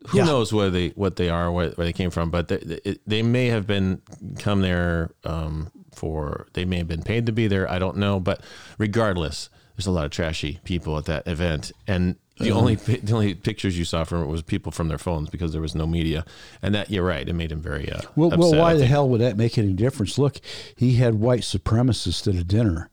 who 0.08 0.18
Yeah. 0.18 0.24
knows 0.24 0.52
where 0.52 0.70
they 0.70 0.88
what 0.90 1.16
they 1.16 1.28
are, 1.28 1.50
where, 1.50 1.70
where 1.70 1.84
they 1.86 1.92
came 1.92 2.10
from, 2.10 2.30
but 2.30 2.48
they, 2.48 2.58
they, 2.58 2.98
they 3.06 3.22
may 3.22 3.46
have 3.46 3.66
been 3.66 4.00
come 4.38 4.60
there 4.62 5.10
um, 5.24 5.70
for 5.94 6.46
they 6.52 6.64
may 6.64 6.78
have 6.78 6.88
been 6.88 7.02
paid 7.02 7.26
to 7.26 7.32
be 7.32 7.48
there. 7.48 7.68
I 7.70 7.78
don't 7.80 7.96
know, 7.96 8.20
but 8.20 8.40
regardless, 8.78 9.50
there's 9.76 9.86
a 9.86 9.90
lot 9.90 10.04
of 10.04 10.12
trashy 10.12 10.60
people 10.64 10.96
at 10.96 11.06
that 11.06 11.26
event, 11.26 11.72
and 11.88 12.16
the 12.38 12.50
Uh-huh. 12.50 12.60
only 12.60 12.74
the 12.76 13.12
only 13.14 13.34
pictures 13.34 13.78
you 13.78 13.84
saw 13.84 14.04
from 14.04 14.22
it 14.22 14.26
was 14.26 14.42
people 14.42 14.70
from 14.72 14.88
their 14.88 14.98
phones 14.98 15.30
because 15.30 15.52
there 15.52 15.62
was 15.62 15.74
no 15.74 15.86
media, 15.86 16.24
and 16.62 16.74
that 16.74 16.90
you're 16.90 17.04
right, 17.04 17.28
it 17.28 17.32
made 17.32 17.50
him 17.52 17.60
very 17.60 17.90
uh, 17.90 18.00
Well, 18.14 18.30
well, 18.30 18.44
upset, 18.44 18.58
I 18.58 18.62
why 18.62 18.74
the 18.74 18.86
hell 18.86 19.08
would 19.08 19.20
that 19.20 19.36
make 19.36 19.56
any 19.58 19.72
difference? 19.72 20.18
Look, 20.18 20.40
he 20.76 20.94
had 20.94 21.14
white 21.16 21.40
supremacists 21.42 22.28
at 22.28 22.34
a 22.34 22.44
dinner. 22.44 22.90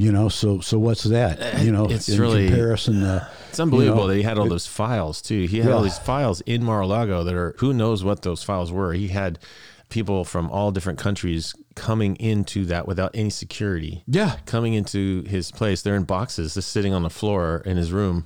You 0.00 0.12
know, 0.12 0.28
so 0.28 0.60
so 0.60 0.78
what's 0.78 1.02
that? 1.02 1.60
You 1.60 1.72
know, 1.72 1.86
It's 1.86 2.08
in 2.08 2.20
really- 2.20 2.46
comparison. 2.46 3.02
Uh, 3.02 3.28
It's 3.50 3.58
unbelievable 3.58 4.02
you 4.02 4.04
know, 4.04 4.08
that 4.10 4.16
he 4.16 4.22
had 4.22 4.38
all 4.38 4.48
those 4.48 4.66
files 4.68 5.20
too. 5.20 5.46
He 5.46 5.58
had 5.58 5.72
all 5.72 5.82
these 5.82 5.98
files 5.98 6.40
in 6.42 6.62
Mar-a-Lago 6.62 7.24
that 7.24 7.34
are 7.34 7.56
who 7.58 7.72
knows 7.74 8.04
what 8.04 8.22
those 8.22 8.44
files 8.44 8.70
were. 8.70 8.92
He 8.92 9.08
had 9.08 9.40
people 9.88 10.24
from 10.24 10.50
all 10.52 10.70
different 10.70 11.00
countries 11.00 11.52
coming 11.74 12.14
into 12.16 12.64
that 12.66 12.86
without 12.86 13.10
any 13.14 13.30
security. 13.30 14.04
yeah, 14.06 14.36
Coming 14.46 14.74
into 14.74 15.24
his 15.26 15.50
place, 15.50 15.82
they're 15.82 15.96
in 15.96 16.04
boxes, 16.04 16.54
just 16.54 16.70
sitting 16.70 16.92
on 16.94 17.02
the 17.02 17.10
floor 17.10 17.62
in 17.66 17.76
his 17.76 17.90
room. 17.90 18.24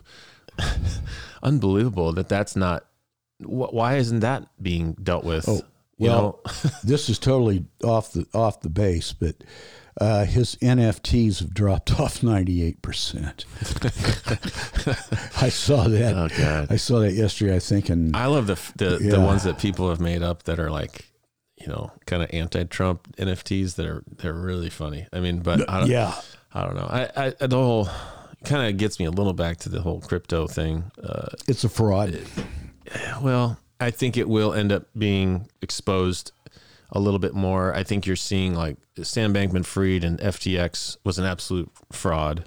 Unbelievable 1.43 2.13
that 2.15 2.29
that's 2.29 2.57
not. 2.57 2.85
wh- 3.41 3.73
Why 3.73 3.97
isn't 3.97 4.21
that 4.21 4.47
being 4.63 4.93
dealt 4.95 5.25
with? 5.25 5.49
Oh, 5.49 5.63
you 5.99 6.09
well, 6.09 6.41
know, 6.45 6.53
this 6.85 7.09
is 7.09 7.19
totally 7.19 7.65
off 7.85 8.13
the 8.13 8.27
off 8.35 8.61
the 8.61 8.71
base, 8.71 9.13
but 9.13 9.37
uh, 10.01 10.25
his 10.25 10.57
NFTs 10.57 11.41
have 11.41 11.53
dropped 11.55 11.99
off 12.01 12.23
ninety 12.23 12.63
eight 12.63 12.81
percent. 12.83 13.45
I 15.41 15.49
saw 15.49 15.89
that. 15.89 16.15
oh 16.17 16.29
god, 16.37 16.69
I 16.71 16.77
saw 16.77 17.01
that 17.01 17.13
yesterday. 17.13 17.57
I 17.57 17.59
think, 17.59 17.89
and 17.89 18.17
I 18.17 18.27
love 18.27 18.47
the 18.47 18.59
the, 18.77 18.99
the 18.99 19.21
ones 19.21 19.45
that 19.45 19.59
people 19.59 19.89
have 19.91 20.01
made 20.01 20.23
up 20.23 20.45
that 20.45 20.59
are 20.59 20.71
like, 20.71 21.07
you 21.61 21.67
know, 21.67 21.93
kind 22.07 22.23
of 22.23 22.31
anti-Trump 22.33 23.17
NFTs 23.17 23.75
that 23.77 23.87
are 23.87 24.03
they're 24.19 24.33
really 24.33 24.71
funny. 24.71 25.07
I 25.13 25.21
mean, 25.21 25.41
but 25.41 25.69
I 25.69 25.81
don't, 25.81 25.91
yeah, 25.91 26.15
I 26.55 26.65
don't 26.65 26.75
know. 26.77 26.87
I, 26.89 27.11
I 27.41 27.47
the 27.47 27.57
whole 27.57 27.89
kind 28.45 28.69
of 28.69 28.77
gets 28.77 28.99
me 28.99 29.07
a 29.07 29.11
little 29.11 29.33
back 29.33 29.59
to 29.59 29.69
the 29.69 29.81
whole 29.83 30.01
crypto 30.01 30.47
thing. 30.47 30.91
Uh, 31.03 31.29
it's 31.49 31.65
a 31.65 31.69
fraud. 31.69 32.19
well, 33.23 33.59
I 33.81 33.91
think 33.91 34.17
it 34.17 34.29
will 34.29 34.53
end 34.53 34.73
up 34.73 34.87
being 34.97 35.49
exposed 35.61 36.33
a 36.91 37.01
little 37.01 37.19
bit 37.19 37.35
more. 37.35 37.75
I 37.75 37.83
think 37.83 38.07
you're 38.07 38.17
seeing 38.17 38.55
like 38.55 38.77
Sam 39.03 39.33
Bankman-Fried 39.33 40.05
and 40.05 40.19
FTX 40.21 40.99
was 41.05 41.19
an 41.19 41.25
absolute 41.25 41.71
fraud. 41.91 42.45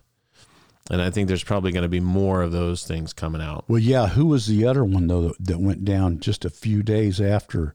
And 0.91 1.01
I 1.01 1.09
think 1.09 1.27
there's 1.27 1.43
probably 1.43 1.71
going 1.71 1.83
to 1.83 1.89
be 1.89 1.99
more 1.99 2.43
of 2.43 2.51
those 2.51 2.85
things 2.85 3.11
coming 3.11 3.41
out. 3.41 3.65
Well, 3.67 3.79
yeah. 3.79 4.07
Who 4.07 4.27
was 4.27 4.45
the 4.45 4.67
other 4.67 4.83
one 4.85 5.07
though 5.07 5.29
that, 5.29 5.35
that 5.39 5.59
went 5.59 5.83
down 5.83 6.19
just 6.19 6.45
a 6.45 6.49
few 6.49 6.83
days 6.83 7.19
after 7.19 7.73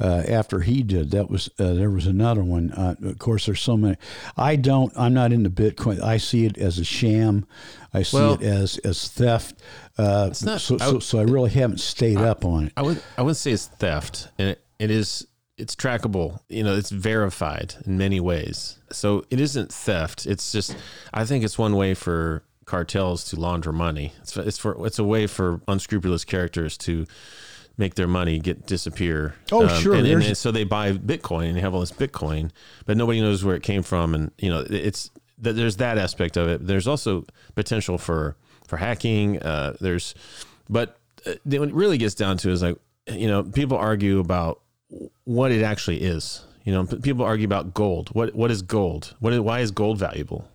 uh, 0.00 0.22
after 0.28 0.60
he 0.60 0.82
did? 0.82 1.10
That 1.10 1.30
was 1.30 1.48
uh, 1.58 1.74
there 1.74 1.90
was 1.90 2.06
another 2.06 2.42
one. 2.42 2.70
Uh, 2.72 2.94
of 3.04 3.18
course, 3.18 3.46
there's 3.46 3.60
so 3.60 3.76
many. 3.76 3.96
I 4.36 4.56
don't. 4.56 4.92
I'm 4.96 5.14
not 5.14 5.32
into 5.32 5.50
Bitcoin. 5.50 6.00
I 6.02 6.16
see 6.16 6.46
it 6.46 6.56
as 6.58 6.78
a 6.78 6.84
sham. 6.84 7.46
I 7.92 8.02
see 8.02 8.16
Well- 8.16 8.34
it 8.34 8.42
as 8.42 8.78
as 8.78 9.08
theft. 9.08 9.56
Uh, 9.98 10.30
not- 10.42 10.60
so, 10.60 10.76
I 10.76 10.86
so, 10.86 10.92
would- 10.94 11.02
so 11.02 11.18
I 11.18 11.22
really 11.22 11.50
haven't 11.50 11.80
stayed 11.80 12.18
up 12.18 12.44
on 12.44 12.66
it. 12.66 12.72
I 12.76 12.82
would 12.82 13.02
I 13.18 13.22
would 13.22 13.36
say 13.36 13.52
it's 13.52 13.66
theft, 13.66 14.28
and 14.38 14.48
it, 14.50 14.64
it 14.78 14.90
is 14.90 15.26
it's 15.58 15.76
trackable. 15.76 16.40
You 16.48 16.64
know, 16.64 16.74
it's 16.74 16.90
verified 16.90 17.74
in 17.84 17.98
many 17.98 18.18
ways. 18.20 18.78
So 18.92 19.24
it 19.30 19.38
isn't 19.40 19.70
theft. 19.72 20.24
It's 20.26 20.50
just 20.52 20.74
I 21.12 21.24
think 21.26 21.44
it's 21.44 21.58
one 21.58 21.76
way 21.76 21.92
for 21.94 22.42
cartels 22.64 23.24
to 23.24 23.36
launder 23.38 23.72
money. 23.72 24.12
It's 24.22 24.34
it's 24.36 24.56
for 24.56 24.86
it's 24.86 24.98
a 24.98 25.04
way 25.04 25.26
for 25.26 25.60
unscrupulous 25.68 26.24
characters 26.24 26.78
to 26.78 27.04
make 27.80 27.94
their 27.94 28.06
money 28.06 28.38
get 28.38 28.66
disappear. 28.66 29.34
Oh, 29.50 29.66
sure, 29.66 29.94
And, 29.94 30.06
and, 30.06 30.22
and 30.22 30.36
so 30.36 30.52
they 30.52 30.64
buy 30.64 30.92
Bitcoin 30.92 31.48
and 31.48 31.56
they 31.56 31.60
have 31.62 31.74
all 31.74 31.80
this 31.80 31.90
Bitcoin, 31.90 32.50
but 32.84 32.96
nobody 32.96 33.20
knows 33.20 33.42
where 33.42 33.56
it 33.56 33.62
came 33.64 33.82
from, 33.82 34.14
and 34.14 34.30
you 34.38 34.50
know 34.50 34.64
it's 34.68 35.10
that 35.38 35.54
there's 35.54 35.78
that 35.78 35.98
aspect 35.98 36.36
of 36.36 36.48
it. 36.48 36.64
There's 36.64 36.86
also 36.86 37.24
potential 37.56 37.98
for 37.98 38.36
for 38.68 38.76
hacking. 38.76 39.42
Uh, 39.42 39.74
there's, 39.80 40.14
but 40.68 40.98
uh, 41.26 41.32
when 41.44 41.70
it 41.70 41.74
really 41.74 41.98
gets 41.98 42.14
down 42.14 42.36
to 42.38 42.50
is 42.50 42.62
like 42.62 42.76
you 43.08 43.26
know 43.26 43.42
people 43.42 43.76
argue 43.76 44.20
about 44.20 44.60
what 45.24 45.50
it 45.50 45.62
actually 45.62 46.02
is. 46.02 46.44
You 46.64 46.74
know, 46.74 46.84
people 46.84 47.24
argue 47.24 47.46
about 47.46 47.72
gold. 47.72 48.10
What 48.10 48.34
what 48.34 48.50
is 48.50 48.60
gold? 48.62 49.16
What 49.20 49.32
is, 49.32 49.40
why 49.40 49.60
is 49.60 49.70
gold 49.70 49.98
valuable? 49.98 50.46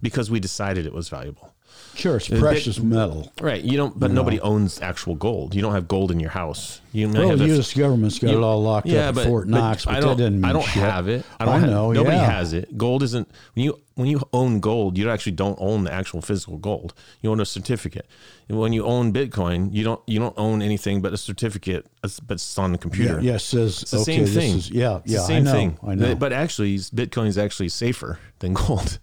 Because 0.00 0.30
we 0.30 0.38
decided 0.38 0.86
it 0.86 0.94
was 0.94 1.08
valuable. 1.08 1.52
Sure, 1.98 2.16
it's 2.16 2.28
precious 2.28 2.78
metal. 2.78 3.32
Right. 3.40 3.60
You 3.62 3.76
don't, 3.76 3.98
but 3.98 4.12
nobody 4.12 4.38
owns 4.40 4.80
actual 4.80 5.16
gold. 5.16 5.52
You 5.54 5.62
don't 5.62 5.72
have 5.72 5.88
gold 5.88 6.12
in 6.12 6.20
your 6.20 6.30
house. 6.30 6.80
You 6.92 7.08
Well, 7.08 7.36
the 7.36 7.46
U.S. 7.48 7.74
government's 7.74 8.20
got 8.20 8.30
you- 8.30 8.38
it 8.38 8.42
all 8.42 8.62
locked 8.62 8.86
yeah, 8.86 9.08
up 9.08 9.16
but, 9.16 9.22
at 9.22 9.26
Fort 9.26 9.50
but 9.50 9.58
Knox, 9.58 9.84
but, 9.84 9.94
I 9.96 10.00
don't. 10.00 10.16
that 10.16 10.22
doesn't 10.22 10.40
mean 10.40 10.44
I 10.44 10.52
don't 10.52 10.62
shit. 10.62 10.82
have 10.82 11.08
it. 11.08 11.24
I 11.40 11.44
don't. 11.44 11.54
I 11.54 11.58
have, 11.58 11.70
know, 11.70 11.90
Nobody 11.92 12.16
yeah. 12.16 12.30
has 12.30 12.52
it. 12.52 12.78
Gold 12.78 13.02
isn't 13.02 13.28
when 13.54 13.64
you 13.64 13.80
when 13.96 14.06
you 14.08 14.20
own 14.32 14.60
gold. 14.60 14.96
You 14.96 15.10
actually 15.10 15.32
don't 15.32 15.58
own 15.60 15.84
the 15.84 15.92
actual 15.92 16.22
physical 16.22 16.56
gold. 16.56 16.94
You 17.20 17.30
own 17.32 17.40
a 17.40 17.44
certificate. 17.44 18.06
And 18.48 18.58
when 18.60 18.72
you 18.72 18.84
own 18.84 19.12
Bitcoin, 19.12 19.74
you 19.74 19.82
don't 19.82 20.00
you 20.06 20.20
don't 20.20 20.34
own 20.38 20.62
anything 20.62 21.02
but 21.02 21.12
a 21.12 21.16
certificate. 21.16 21.84
But 22.00 22.34
it's 22.34 22.56
on 22.58 22.70
the 22.72 22.78
computer. 22.78 23.14
Yeah, 23.20 23.32
yeah, 23.32 23.36
says 23.38 23.82
It's 23.82 23.90
the 23.90 23.96
okay. 23.98 24.04
same 24.04 24.20
this 24.24 24.34
thing. 24.34 24.56
is 24.56 24.70
yeah, 24.70 25.00
yeah. 25.04 25.18
same 25.20 25.38
I 25.38 25.40
know, 25.40 25.52
thing. 25.52 25.78
I 25.86 25.94
know. 25.96 26.14
But 26.14 26.32
actually, 26.32 26.78
Bitcoin 26.78 27.26
is 27.26 27.36
actually 27.36 27.70
safer 27.70 28.20
than 28.38 28.54
gold. 28.54 28.98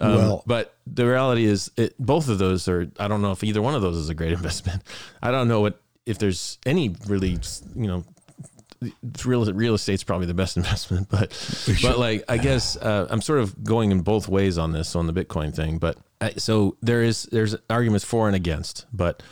Um, 0.00 0.14
Well- 0.16 0.42
but 0.46 0.74
the 0.86 1.06
reality 1.06 1.44
is, 1.44 1.70
it, 1.76 1.94
both 1.98 2.28
of 2.28 2.38
those 2.38 2.66
are. 2.68 2.90
I 2.98 3.06
don't 3.08 3.22
know 3.22 3.32
if 3.32 3.44
either 3.44 3.60
one 3.62 3.74
of 3.74 3.82
those 3.82 3.96
is 3.96 4.08
a 4.08 4.14
great 4.14 4.32
investment. 4.40 4.82
I 5.22 5.30
don't 5.30 5.48
know 5.48 5.60
what 5.60 5.80
if 6.06 6.18
there's 6.18 6.58
any 6.66 6.94
really, 7.06 7.38
you 7.76 7.86
know, 7.86 8.04
real 9.24 9.44
real 9.52 9.74
estate's 9.74 10.02
probably 10.02 10.26
the 10.26 10.34
best 10.34 10.56
investment. 10.62 11.08
But 11.10 11.30
but 11.82 11.98
like 11.98 12.24
I 12.28 12.38
guess 12.38 12.76
uh, 12.76 13.06
I'm 13.10 13.20
sort 13.20 13.40
of 13.40 13.62
going 13.62 13.90
in 13.90 14.00
both 14.00 14.28
ways 14.28 14.58
on 14.58 14.72
this 14.72 14.96
on 14.96 15.06
the 15.06 15.12
Bitcoin 15.12 15.54
thing. 15.54 15.78
But 15.78 15.98
I, 16.20 16.32
so 16.32 16.76
there 16.82 17.02
is 17.02 17.24
there's 17.24 17.54
arguments 17.68 18.04
for 18.04 18.26
and 18.26 18.34
against. 18.36 18.86
But 18.92 19.22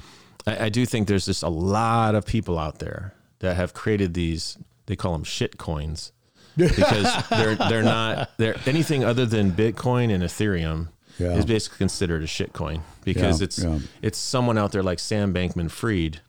I, 0.46 0.66
I 0.66 0.68
do 0.68 0.84
think 0.86 1.08
there's 1.08 1.24
just 1.26 1.42
a 1.42 1.48
lot 1.48 2.14
of 2.14 2.26
people 2.26 2.58
out 2.58 2.78
there 2.78 3.14
that 3.40 3.56
have 3.56 3.72
created 3.74 4.14
these. 4.14 4.58
They 4.86 4.96
call 4.96 5.12
them 5.12 5.24
shit 5.24 5.58
coins 5.58 6.12
because 6.58 7.28
they're 7.30 7.54
they're 7.54 7.82
not 7.82 8.30
they're 8.36 8.56
anything 8.66 9.04
other 9.04 9.24
than 9.24 9.52
Bitcoin 9.52 10.12
and 10.12 10.22
Ethereum 10.22 10.88
Yeah. 11.18 11.32
is 11.36 11.44
basically 11.46 11.78
considered 11.78 12.22
a 12.22 12.26
shitcoin 12.26 12.80
because 13.04 13.40
Yeah, 13.40 13.44
it's 13.44 13.58
yeah. 13.64 13.78
it's 14.02 14.18
someone 14.18 14.58
out 14.58 14.72
there 14.72 14.82
like 14.82 14.98
Sam 14.98 15.32
Bankman 15.32 15.70
Fried 15.70 16.20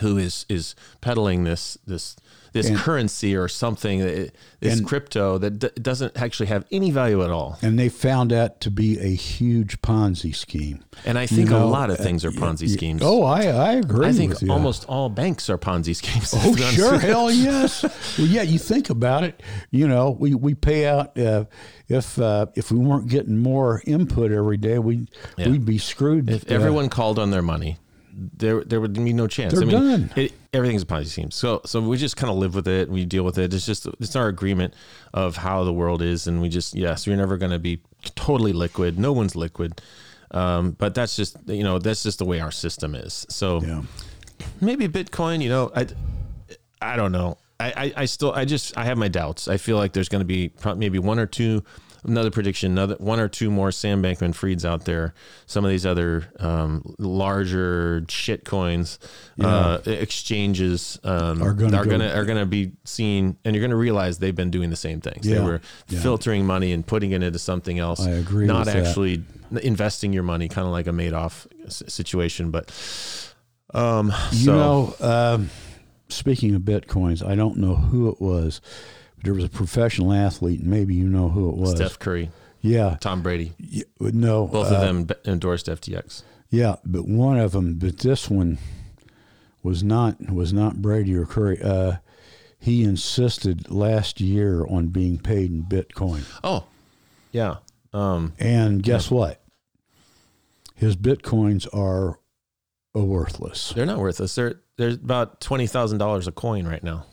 who 0.00 0.18
is 0.18 0.44
is 0.48 0.74
peddling 1.00 1.44
this 1.44 1.78
this 1.86 2.14
this 2.52 2.68
And- 2.68 2.78
currency 2.78 3.36
or 3.36 3.46
something 3.46 4.00
that 4.00 4.32
this 4.60 4.78
and- 4.78 4.86
crypto 4.86 5.36
that 5.38 5.58
d- 5.58 5.68
doesn't 5.80 6.16
actually 6.16 6.46
have 6.46 6.64
any 6.72 6.90
value 6.90 7.22
at 7.22 7.30
all. 7.30 7.58
and 7.62 7.78
they 7.78 7.88
found 7.90 8.30
that 8.30 8.60
to 8.62 8.70
be 8.70 8.98
a 8.98 9.14
huge 9.14 9.80
Ponzi 9.82 10.34
scheme. 10.34 10.82
And 11.04 11.18
I 11.18 11.26
think 11.26 11.50
know, 11.50 11.62
a 11.64 11.66
lot 11.68 11.90
of 11.90 12.00
uh, 12.00 12.02
things 12.02 12.24
are 12.24 12.30
Ponzi 12.30 12.66
Yeah, 12.68 12.74
schemes. 12.76 13.02
Oh, 13.04 13.22
I 13.22 13.46
I 13.46 13.72
agree. 13.74 14.06
I 14.06 14.12
think 14.12 14.40
you. 14.40 14.50
almost 14.50 14.84
all 14.88 15.08
banks 15.10 15.50
are 15.50 15.58
Ponzi 15.58 15.94
schemes. 15.96 16.32
Oh, 16.36 16.50
to 16.50 16.56
be 16.56 16.62
honest 16.62 16.76
sure, 16.76 16.98
hell 16.98 17.30
yes. 17.48 17.82
well, 18.18 18.26
yeah, 18.26 18.42
you 18.42 18.58
think 18.58 18.88
about 18.90 19.24
it. 19.24 19.42
You 19.70 19.86
know, 19.88 20.10
we, 20.18 20.34
we 20.34 20.54
pay 20.54 20.86
out 20.86 21.18
uh, 21.18 21.44
if 21.88 22.18
uh, 22.18 22.46
if 22.54 22.70
we 22.72 22.78
weren't 22.78 23.08
getting 23.08 23.38
more 23.38 23.82
input 23.86 24.32
every 24.32 24.56
day, 24.58 24.78
we 24.78 25.06
Yeah. 25.36 25.48
we'd 25.50 25.64
be 25.66 25.78
screwed. 25.78 26.30
If 26.30 26.50
Uh, 26.50 26.54
everyone 26.54 26.88
called 26.88 27.18
on 27.18 27.30
their 27.30 27.42
money, 27.42 27.76
there 28.18 28.64
there 28.64 28.80
would 28.80 28.92
be 28.92 29.12
no 29.12 29.26
chance. 29.26 29.54
They're 29.54 29.62
I 29.62 29.66
mean, 29.66 29.90
done. 29.90 30.12
It, 30.16 30.32
everything's 30.52 30.82
a 30.82 30.86
Ponzi 30.86 31.06
scheme. 31.06 31.30
So 31.30 31.60
so 31.64 31.80
we 31.80 31.96
just 31.96 32.16
kind 32.16 32.30
of 32.30 32.36
live 32.36 32.54
with 32.54 32.66
it. 32.66 32.88
We 32.88 33.04
deal 33.04 33.22
with 33.22 33.38
it. 33.38 33.54
It's 33.54 33.64
just 33.64 33.86
it's 34.00 34.16
our 34.16 34.28
agreement 34.28 34.74
of 35.14 35.36
how 35.36 35.64
the 35.64 35.72
world 35.72 36.02
is, 36.02 36.26
and 36.26 36.42
we 36.42 36.48
just 36.48 36.74
yes, 36.74 37.06
you're 37.06 37.16
never 37.16 37.36
going 37.36 37.52
to 37.52 37.58
be 37.58 37.80
totally 38.14 38.52
liquid. 38.52 38.98
No 38.98 39.12
one's 39.12 39.36
liquid. 39.36 39.80
Um, 40.32 40.72
but 40.72 40.94
that's 40.94 41.16
just 41.16 41.36
you 41.46 41.62
know 41.62 41.78
that's 41.78 42.02
just 42.02 42.18
the 42.18 42.24
way 42.24 42.40
our 42.40 42.50
system 42.50 42.94
is. 42.94 43.26
So 43.28 43.62
yeah. 43.62 43.82
maybe 44.60 44.88
Bitcoin. 44.88 45.40
You 45.40 45.48
know, 45.48 45.72
I 45.74 45.86
I 46.82 46.96
don't 46.96 47.12
know. 47.12 47.38
I, 47.60 47.72
I, 47.76 47.92
I 48.02 48.04
still 48.04 48.32
I 48.32 48.44
just 48.44 48.76
I 48.76 48.84
have 48.84 48.98
my 48.98 49.08
doubts. 49.08 49.48
I 49.48 49.56
feel 49.56 49.76
like 49.76 49.92
there's 49.92 50.08
going 50.08 50.20
to 50.20 50.26
be 50.26 50.52
maybe 50.76 50.98
one 50.98 51.18
or 51.18 51.26
two 51.26 51.64
another 52.04 52.30
prediction 52.30 52.72
another 52.72 52.94
one 52.98 53.20
or 53.20 53.28
two 53.28 53.50
more 53.50 53.70
Sam 53.72 54.02
Bankman 54.02 54.34
Frieds 54.34 54.64
out 54.64 54.84
there. 54.84 55.14
Some 55.46 55.64
of 55.64 55.70
these 55.70 55.84
other 55.86 56.24
um, 56.38 56.94
larger 56.98 58.04
shit 58.08 58.44
coins 58.44 58.98
uh, 59.40 59.78
exchanges 59.86 60.98
um, 61.04 61.42
Are 61.42 61.52
gonna 61.52 61.76
are 61.76 61.84
go- 61.84 61.90
gonna 61.90 62.08
are 62.14 62.24
gonna 62.24 62.46
be 62.46 62.72
seen, 62.84 63.36
and 63.44 63.54
you're 63.54 63.62
gonna 63.64 63.76
realize 63.76 64.18
they've 64.18 64.34
been 64.34 64.50
doing 64.50 64.70
the 64.70 64.76
same 64.76 65.00
things. 65.00 65.26
They 65.26 65.40
were 65.40 65.60
yeah. 65.88 66.00
filtering 66.00 66.46
money 66.46 66.72
and 66.72 66.86
putting 66.86 67.12
it 67.12 67.22
into 67.22 67.38
something 67.38 67.78
else. 67.78 68.00
I 68.00 68.10
agree 68.10 68.46
Not 68.46 68.66
with 68.66 68.74
that. 68.74 68.86
actually 68.86 69.22
investing 69.62 70.12
your 70.12 70.22
money, 70.24 70.48
kind 70.48 70.66
of 70.66 70.72
like 70.72 70.86
a 70.86 70.90
Madoff 70.90 71.46
situation, 71.70 72.50
but. 72.50 72.70
Um, 73.74 74.12
You 74.32 74.44
so- 74.46 74.54
know, 75.00 75.06
um, 75.06 75.50
speaking 76.08 76.54
of 76.54 76.62
bitcoins, 76.62 77.22
I 77.26 77.34
don't 77.34 77.58
know 77.58 77.74
who 77.74 78.08
it 78.08 78.18
was, 78.18 78.62
there 79.24 79.34
was 79.34 79.44
a 79.44 79.48
professional 79.48 80.12
athlete, 80.12 80.60
and 80.60 80.68
maybe 80.68 80.94
you 80.94 81.08
know 81.08 81.28
who 81.28 81.48
it 81.50 81.56
was. 81.56 81.72
Steph 81.76 81.98
Curry, 81.98 82.30
Yeah, 82.60 82.96
Tom 83.00 83.22
Brady, 83.22 83.52
y- 83.60 83.82
no, 84.00 84.46
both 84.46 84.70
uh, 84.72 84.76
of 84.76 84.80
them 85.06 85.16
endorsed 85.24 85.66
FTX. 85.66 86.22
Yeah, 86.50 86.76
but 86.84 87.06
one 87.06 87.38
of 87.38 87.52
them, 87.52 87.74
but 87.74 87.98
this 87.98 88.30
one 88.30 88.58
was 89.62 89.82
not 89.82 90.30
was 90.30 90.52
not 90.52 90.80
Brady 90.80 91.14
or 91.14 91.26
Curry. 91.26 91.60
Uh, 91.62 91.96
he 92.58 92.82
insisted 92.84 93.70
last 93.70 94.20
year 94.20 94.66
on 94.66 94.88
being 94.88 95.18
paid 95.18 95.50
in 95.50 95.62
Bitcoin, 95.64 96.24
Oh, 96.42 96.64
yeah. 97.32 97.56
Um, 97.92 98.32
and 98.38 98.82
guess 98.82 99.10
what? 99.10 99.40
His 100.74 100.96
bitcoins 100.96 101.66
are 101.74 102.18
worthless 102.94 103.72
they're 103.76 103.86
not 103.86 103.98
worthless. 103.98 104.34
They're 104.34 104.60
they're 104.76 104.90
about 104.90 105.40
twenty 105.40 105.66
thousand 105.68 105.98
dollars 105.98 106.26
a 106.26 106.32
coin 106.32 106.66
right 106.66 106.82
now. 106.82 107.06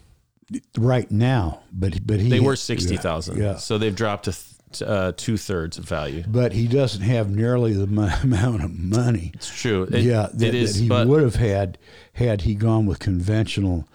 Right 0.77 1.09
now. 1.11 1.61
But 1.71 2.05
but 2.05 2.19
he 2.19 2.29
They 2.29 2.39
were 2.39 2.55
sixty 2.55 2.97
thousand. 2.97 3.37
Yeah, 3.37 3.57
So 3.57 3.77
they've 3.77 3.95
dropped 3.95 4.25
to 4.25 4.31
th- 4.71 4.89
uh, 4.89 5.13
two 5.15 5.37
thirds 5.37 5.77
of 5.77 5.85
value. 5.85 6.23
but 6.27 6.51
he 6.51 6.67
doesn't 6.67 7.01
have 7.01 7.29
nearly 7.29 7.73
the 7.73 7.87
mo- 7.87 8.09
amount 8.23 8.63
of 8.63 8.71
money. 8.77 9.31
It's 9.33 9.61
true. 9.61 9.83
It, 9.83 10.01
yeah, 10.01 10.27
that, 10.33 10.47
it 10.47 10.55
is. 10.55 10.75
that 10.75 10.81
he 10.83 10.89
but 10.89 11.07
would 11.07 11.21
have 11.23 11.35
had 11.35 11.77
had 12.13 12.41
he 12.41 12.55
gone 12.55 12.85
with 12.85 12.99
conventional 12.99 13.87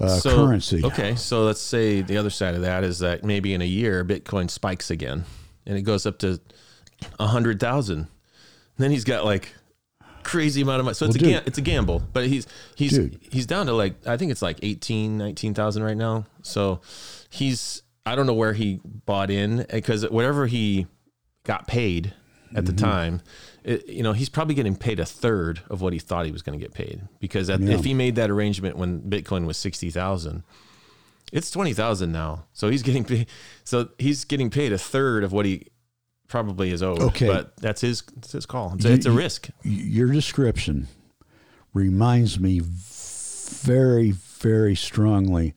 uh, 0.00 0.08
so, 0.08 0.34
currency. 0.34 0.84
Okay, 0.84 1.14
so 1.14 1.44
let's 1.44 1.60
say 1.60 2.02
the 2.02 2.16
other 2.16 2.30
side 2.30 2.54
of 2.54 2.62
that 2.62 2.82
is 2.82 2.98
that 3.00 3.24
maybe 3.24 3.54
in 3.54 3.60
a 3.62 3.66
year 3.66 4.04
Bitcoin 4.04 4.50
spikes 4.50 4.90
again, 4.90 5.24
and 5.66 5.76
it 5.78 5.82
goes 5.82 6.06
up 6.06 6.18
to 6.20 6.40
a 7.20 7.26
hundred 7.28 7.60
thousand. 7.60 8.08
Then 8.78 8.90
he's 8.90 9.04
got 9.04 9.24
like 9.24 9.54
crazy 10.22 10.62
amount 10.62 10.80
of 10.80 10.84
money. 10.86 10.94
So 10.94 11.06
it's 11.06 11.16
Well, 11.20 11.30
a 11.30 11.34
dude. 11.38 11.46
it's 11.46 11.58
a 11.58 11.62
gamble, 11.62 12.02
but 12.12 12.26
he's 12.26 12.46
he's 12.74 12.92
Dude. 12.92 13.18
he's 13.30 13.46
down 13.46 13.66
to 13.66 13.72
like 13.72 13.94
I 14.06 14.16
think 14.16 14.30
it's 14.32 14.42
like 14.42 14.58
18, 14.62 15.18
19,000 15.18 15.82
right 15.82 15.96
now. 15.96 16.26
So 16.42 16.80
he's 17.30 17.82
I 18.06 18.14
don't 18.16 18.26
know 18.26 18.34
where 18.34 18.52
he 18.52 18.80
bought 18.84 19.30
in 19.30 19.66
because 19.70 20.08
whatever 20.10 20.46
he 20.46 20.86
got 21.44 21.66
paid 21.66 22.06
at 22.54 22.64
Mm-hmm. 22.64 22.64
the 22.66 22.72
time, 22.74 23.20
it, 23.64 23.88
you 23.88 24.02
know, 24.02 24.12
he's 24.12 24.28
probably 24.28 24.54
getting 24.54 24.76
paid 24.76 25.00
a 25.00 25.06
third 25.06 25.62
of 25.70 25.80
what 25.80 25.92
he 25.94 25.98
thought 25.98 26.26
he 26.26 26.32
was 26.32 26.42
going 26.42 26.58
to 26.58 26.62
get 26.62 26.74
paid 26.74 27.00
because 27.18 27.48
at, 27.48 27.60
Yeah. 27.60 27.74
if 27.76 27.84
he 27.84 27.94
made 27.94 28.16
that 28.16 28.28
arrangement 28.30 28.76
when 28.76 29.00
Bitcoin 29.00 29.46
was 29.46 29.56
sixty 29.56 29.88
thousand, 29.90 30.42
it's 31.32 31.50
twenty 31.50 31.72
thousand 31.72 32.12
now. 32.12 32.44
So 32.52 32.68
he's 32.68 32.82
getting 32.82 33.04
paid. 33.12 33.26
So 33.64 33.88
he's 33.98 34.24
getting 34.24 34.50
paid 34.50 34.72
a 34.72 34.78
third 34.78 35.24
of 35.24 35.32
what 35.32 35.46
he 35.46 35.68
probably 36.32 36.70
is 36.72 36.82
owed. 36.82 37.00
Okay. 37.00 37.26
but 37.28 37.54
that's 37.58 37.80
his 37.82 38.02
that's 38.16 38.32
his 38.32 38.46
call. 38.46 38.72
It's, 38.74 38.84
a- 38.84 38.88
You- 38.88 38.94
it's 38.94 39.06
a 39.06 39.12
risk. 39.12 39.48
your 39.62 40.10
description 40.10 40.88
reminds 41.74 42.40
me 42.40 42.60
very, 42.64 44.10
very 44.12 44.74
strongly 44.74 45.54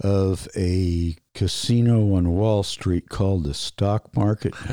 of 0.00 0.46
a 0.56 1.16
casino 1.34 2.14
on 2.14 2.30
Wall 2.30 2.62
Street 2.62 3.08
called 3.08 3.44
the 3.44 3.54
stock 3.54 4.14
market. 4.16 4.54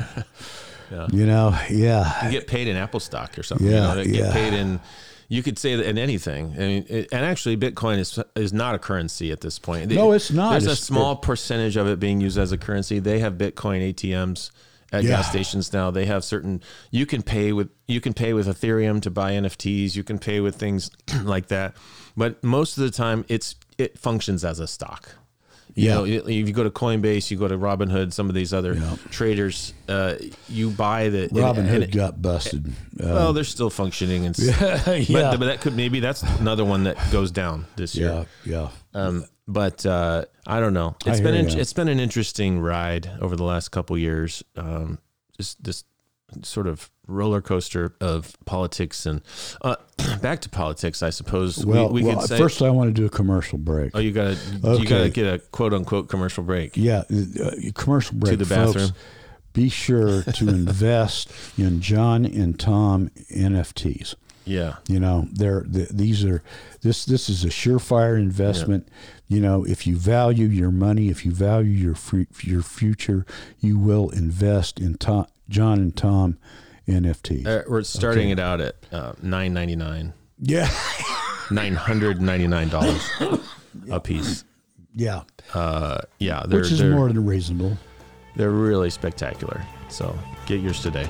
Yeah. 0.90 1.06
You 1.12 1.26
know, 1.26 1.54
yeah, 1.68 2.24
You 2.24 2.30
get 2.30 2.46
paid 2.46 2.66
in 2.66 2.74
Apple 2.74 2.98
stock 2.98 3.38
or 3.38 3.42
something. 3.42 3.66
Yeah, 3.66 3.90
you 3.90 3.94
know, 3.96 4.00
yeah. 4.00 4.22
get 4.22 4.32
paid 4.32 4.54
in. 4.54 4.80
You 5.28 5.42
could 5.42 5.58
say 5.58 5.76
that 5.76 5.84
in 5.86 5.98
anything. 5.98 6.54
I 6.54 6.58
mean, 6.60 6.86
it, 6.88 7.08
and 7.12 7.26
actually, 7.26 7.58
Bitcoin 7.58 7.98
is 7.98 8.18
is 8.34 8.54
not 8.54 8.74
a 8.74 8.78
currency 8.78 9.30
at 9.30 9.42
this 9.42 9.58
point. 9.58 9.90
No, 9.90 10.12
it's 10.12 10.30
not. 10.30 10.52
There's 10.52 10.64
a 10.66 10.68
It's- 10.68 10.80
small 10.80 11.14
percentage 11.16 11.76
of 11.76 11.88
it 11.88 12.00
being 12.00 12.22
used 12.22 12.38
as 12.38 12.52
a 12.52 12.56
currency. 12.56 13.00
They 13.00 13.18
have 13.18 13.34
Bitcoin 13.34 13.92
ATMs 13.92 14.50
at 14.92 15.02
Yeah. 15.04 15.10
gas 15.10 15.30
stations 15.30 15.72
now. 15.72 15.90
They 15.90 16.06
have 16.06 16.24
certain. 16.24 16.62
You 16.90 17.06
can 17.06 17.22
pay 17.22 17.52
with 17.52 17.68
you 17.86 18.00
can 18.00 18.14
pay 18.14 18.32
with 18.32 18.46
Ethereum 18.46 19.00
to 19.02 19.10
buy 19.10 19.32
NFTs. 19.32 19.94
You 19.96 20.04
can 20.04 20.18
pay 20.18 20.40
with 20.40 20.56
things 20.56 20.90
like 21.22 21.48
that. 21.48 21.76
But 22.16 22.42
most 22.42 22.78
of 22.78 22.84
the 22.84 22.90
time, 22.90 23.24
it's 23.28 23.54
it 23.78 23.98
functions 23.98 24.44
as 24.44 24.58
a 24.60 24.66
stock. 24.66 25.08
You 25.74 25.84
Yeah. 25.88 25.94
know, 25.94 26.04
if 26.06 26.28
you 26.48 26.52
go 26.52 26.64
to 26.64 26.70
Coinbase, 26.70 27.30
you 27.30 27.36
go 27.36 27.46
to 27.46 27.56
Robinhood, 27.56 28.12
some 28.12 28.28
of 28.28 28.34
these 28.34 28.52
other 28.52 28.74
Yeah. 28.74 28.96
traders, 29.10 29.74
uh, 29.88 30.14
you 30.48 30.70
buy 30.70 31.08
the 31.10 31.28
Robinhood 31.28 31.92
got 31.92 32.20
busted. 32.20 32.66
Uh, 32.98 33.04
well, 33.04 33.32
they're 33.32 33.44
still 33.44 33.70
functioning, 33.70 34.26
and 34.26 34.36
s- 34.40 35.08
yeah, 35.08 35.30
but, 35.30 35.38
but 35.38 35.46
that 35.46 35.60
could 35.60 35.76
maybe 35.76 36.00
that's 36.00 36.22
another 36.40 36.64
one 36.64 36.84
that 36.84 36.96
goes 37.12 37.30
down 37.30 37.66
this 37.76 37.94
year. 37.94 38.26
yeah, 38.44 38.52
yeah. 38.94 39.00
Um, 39.00 39.24
but 39.48 39.84
uh, 39.86 40.26
I 40.46 40.60
don't 40.60 40.74
know. 40.74 40.94
I 41.06 41.10
It's 41.10 41.20
been 41.20 41.34
it's 41.34 41.72
been 41.72 41.88
an 41.88 41.98
interesting 41.98 42.60
ride 42.60 43.10
over 43.20 43.34
the 43.34 43.44
last 43.44 43.70
couple 43.70 43.96
years. 43.98 44.44
Um, 44.56 44.98
just 45.36 45.64
this 45.64 45.84
sort 46.42 46.66
of 46.66 46.90
roller 47.06 47.40
coaster 47.40 47.94
of 48.02 48.36
politics 48.44 49.06
and 49.06 49.22
uh, 49.62 49.76
back 50.20 50.40
to 50.42 50.50
politics. 50.50 51.02
I 51.02 51.08
suppose 51.10 51.64
Well, 51.64 51.88
we, 51.88 52.02
we 52.02 52.08
well 52.08 52.20
could 52.20 52.28
say. 52.28 52.38
first 52.38 52.60
I 52.60 52.68
want 52.70 52.88
to 52.88 52.92
do 52.94 53.06
a 53.06 53.10
commercial 53.10 53.58
break. 53.58 53.92
oh, 53.94 53.98
you 53.98 54.12
gotta 54.12 54.36
you 54.62 54.86
gotta 54.86 55.08
get 55.08 55.26
a 55.26 55.38
quote 55.38 55.72
unquote 55.72 56.08
commercial 56.08 56.44
break. 56.44 56.76
Yeah, 56.76 57.04
uh, 57.10 57.50
commercial 57.74 58.16
break. 58.16 58.32
To 58.32 58.36
the 58.36 58.44
folks. 58.44 58.74
bathroom. 58.74 58.92
Be 59.54 59.70
sure 59.70 60.22
to 60.22 60.48
invest 60.48 61.32
in 61.56 61.80
Jon 61.80 62.26
and 62.26 62.60
Tom 62.60 63.10
NFTs. 63.34 64.14
Yeah, 64.44 64.76
You 64.88 64.98
know, 64.98 65.28
they're 65.32 65.62
th 65.62 65.88
these 65.90 66.24
are 66.24 66.42
this 66.80 67.04
this 67.04 67.28
is 67.28 67.44
a 67.44 67.48
surefire 67.48 68.18
investment. 68.18 68.88
You 69.30 69.40
know, 69.40 69.64
if 69.64 69.86
you 69.86 69.94
value 69.96 70.46
your 70.46 70.70
money, 70.70 71.08
if 71.10 71.24
you 71.26 71.32
value 71.32 71.70
your 71.70 71.94
your 72.42 72.62
future, 72.62 73.26
you 73.60 73.78
will 73.78 74.08
invest 74.10 74.80
in 74.80 74.94
Tom, 74.96 75.26
Jon 75.50 75.78
and 75.78 75.94
Tom 75.96 76.38
NFTs. 76.88 77.46
Uh, 77.46 77.62
we're 77.68 77.82
starting 77.82 78.32
Okay. 78.32 78.32
it 78.32 78.38
out 78.40 78.60
at 78.62 78.76
uh, 78.90 79.12
nine 79.22 79.52
ninety 79.52 79.76
nine, 79.76 80.14
yeah, 80.40 80.70
nine 81.50 81.74
hundred 81.74 82.22
ninety 82.22 82.46
nine 82.46 82.68
dollars 82.70 83.06
a 83.90 84.00
piece. 84.00 84.44
yeah, 84.94 85.22
Uh, 85.52 86.00
yeah, 86.18 86.44
they're, 86.48 86.60
which 86.60 86.72
is 86.72 86.82
more 86.82 87.08
than 87.08 87.26
reasonable. 87.26 87.76
they're 88.36 88.50
really 88.50 88.88
spectacular. 88.88 89.62
So 89.90 90.18
get 90.46 90.60
yours 90.60 90.80
today. 90.82 91.06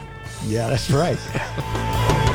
Yeah, 0.47 0.69
that's 0.69 0.91
right. 0.91 1.19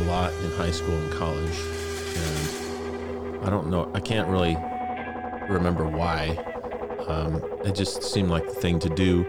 a 0.00 0.04
lot 0.04 0.32
in 0.44 0.50
high 0.52 0.70
school 0.70 0.94
and 0.96 1.12
college, 1.12 1.58
and 2.16 3.44
I 3.44 3.50
don't 3.50 3.68
know. 3.68 3.90
I 3.94 4.00
can't 4.00 4.28
really 4.28 4.56
remember 5.52 5.86
why. 5.86 6.36
Um, 7.08 7.42
it 7.64 7.74
just 7.74 8.02
seemed 8.02 8.30
like 8.30 8.46
the 8.46 8.54
thing 8.54 8.78
to 8.80 8.88
do. 8.88 9.26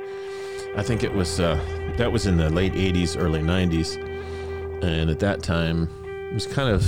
I 0.78 0.84
think 0.84 1.04
it 1.04 1.14
was 1.14 1.40
uh, 1.40 1.60
that 1.98 2.12
was 2.12 2.28
in 2.28 2.38
the 2.38 2.50
late 2.50 2.74
'80s, 2.74 3.16
early 3.20 3.42
'90s, 3.42 3.96
and 4.84 5.10
at 5.10 5.20
that 5.20 5.42
time, 5.44 5.90
it 6.30 6.34
was 6.34 6.46
kind 6.48 6.70
of 6.70 6.86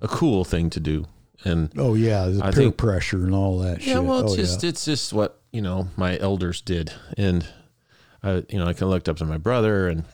a 0.00 0.08
cool 0.08 0.44
thing 0.44 0.70
to 0.70 0.80
do. 0.80 1.06
And 1.44 1.72
Oh 1.76 1.94
yeah, 1.94 2.26
the 2.26 2.40
I 2.40 2.50
peer 2.50 2.52
think- 2.52 2.76
pressure 2.76 3.24
and 3.24 3.34
all 3.34 3.58
that 3.60 3.80
yeah, 3.84 3.94
shit. 3.94 4.04
well, 4.04 4.20
it's 4.20 4.32
oh, 4.32 4.36
just 4.36 4.62
yeah. 4.62 4.68
it's 4.70 4.84
just 4.84 5.12
what 5.12 5.40
you 5.52 5.60
know 5.62 5.88
my 5.96 6.18
elders 6.18 6.60
did, 6.60 6.92
and 7.16 7.46
I 8.22 8.44
you 8.48 8.58
know 8.58 8.64
I 8.64 8.72
kind 8.74 8.82
of 8.82 8.88
looked 8.90 9.08
up 9.08 9.16
to 9.18 9.24
my 9.24 9.38
brother 9.38 9.88
and 9.88 10.04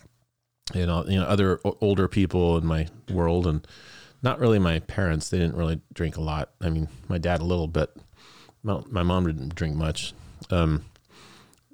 you 0.75 0.87
know 0.87 1.05
you 1.07 1.19
know 1.19 1.27
other 1.27 1.61
older 1.81 2.09
people 2.09 2.57
in 2.59 2.67
my 2.67 2.89
world, 3.11 3.47
and 3.47 3.67
not 4.23 4.39
really 4.39 4.59
my 4.59 4.81
parents. 4.81 5.29
They 5.29 5.39
didn't 5.39 5.57
really 5.57 5.81
drink 5.93 6.17
a 6.17 6.21
lot. 6.21 6.51
I 6.61 6.71
mean, 6.71 6.89
my 7.09 7.19
dad 7.19 7.41
a 7.41 7.45
little, 7.45 7.69
but 7.69 7.95
my, 8.63 8.81
my 8.91 9.03
mom 9.03 9.27
didn't 9.27 9.55
drink 9.55 9.77
much. 9.77 10.13
Um, 10.51 10.85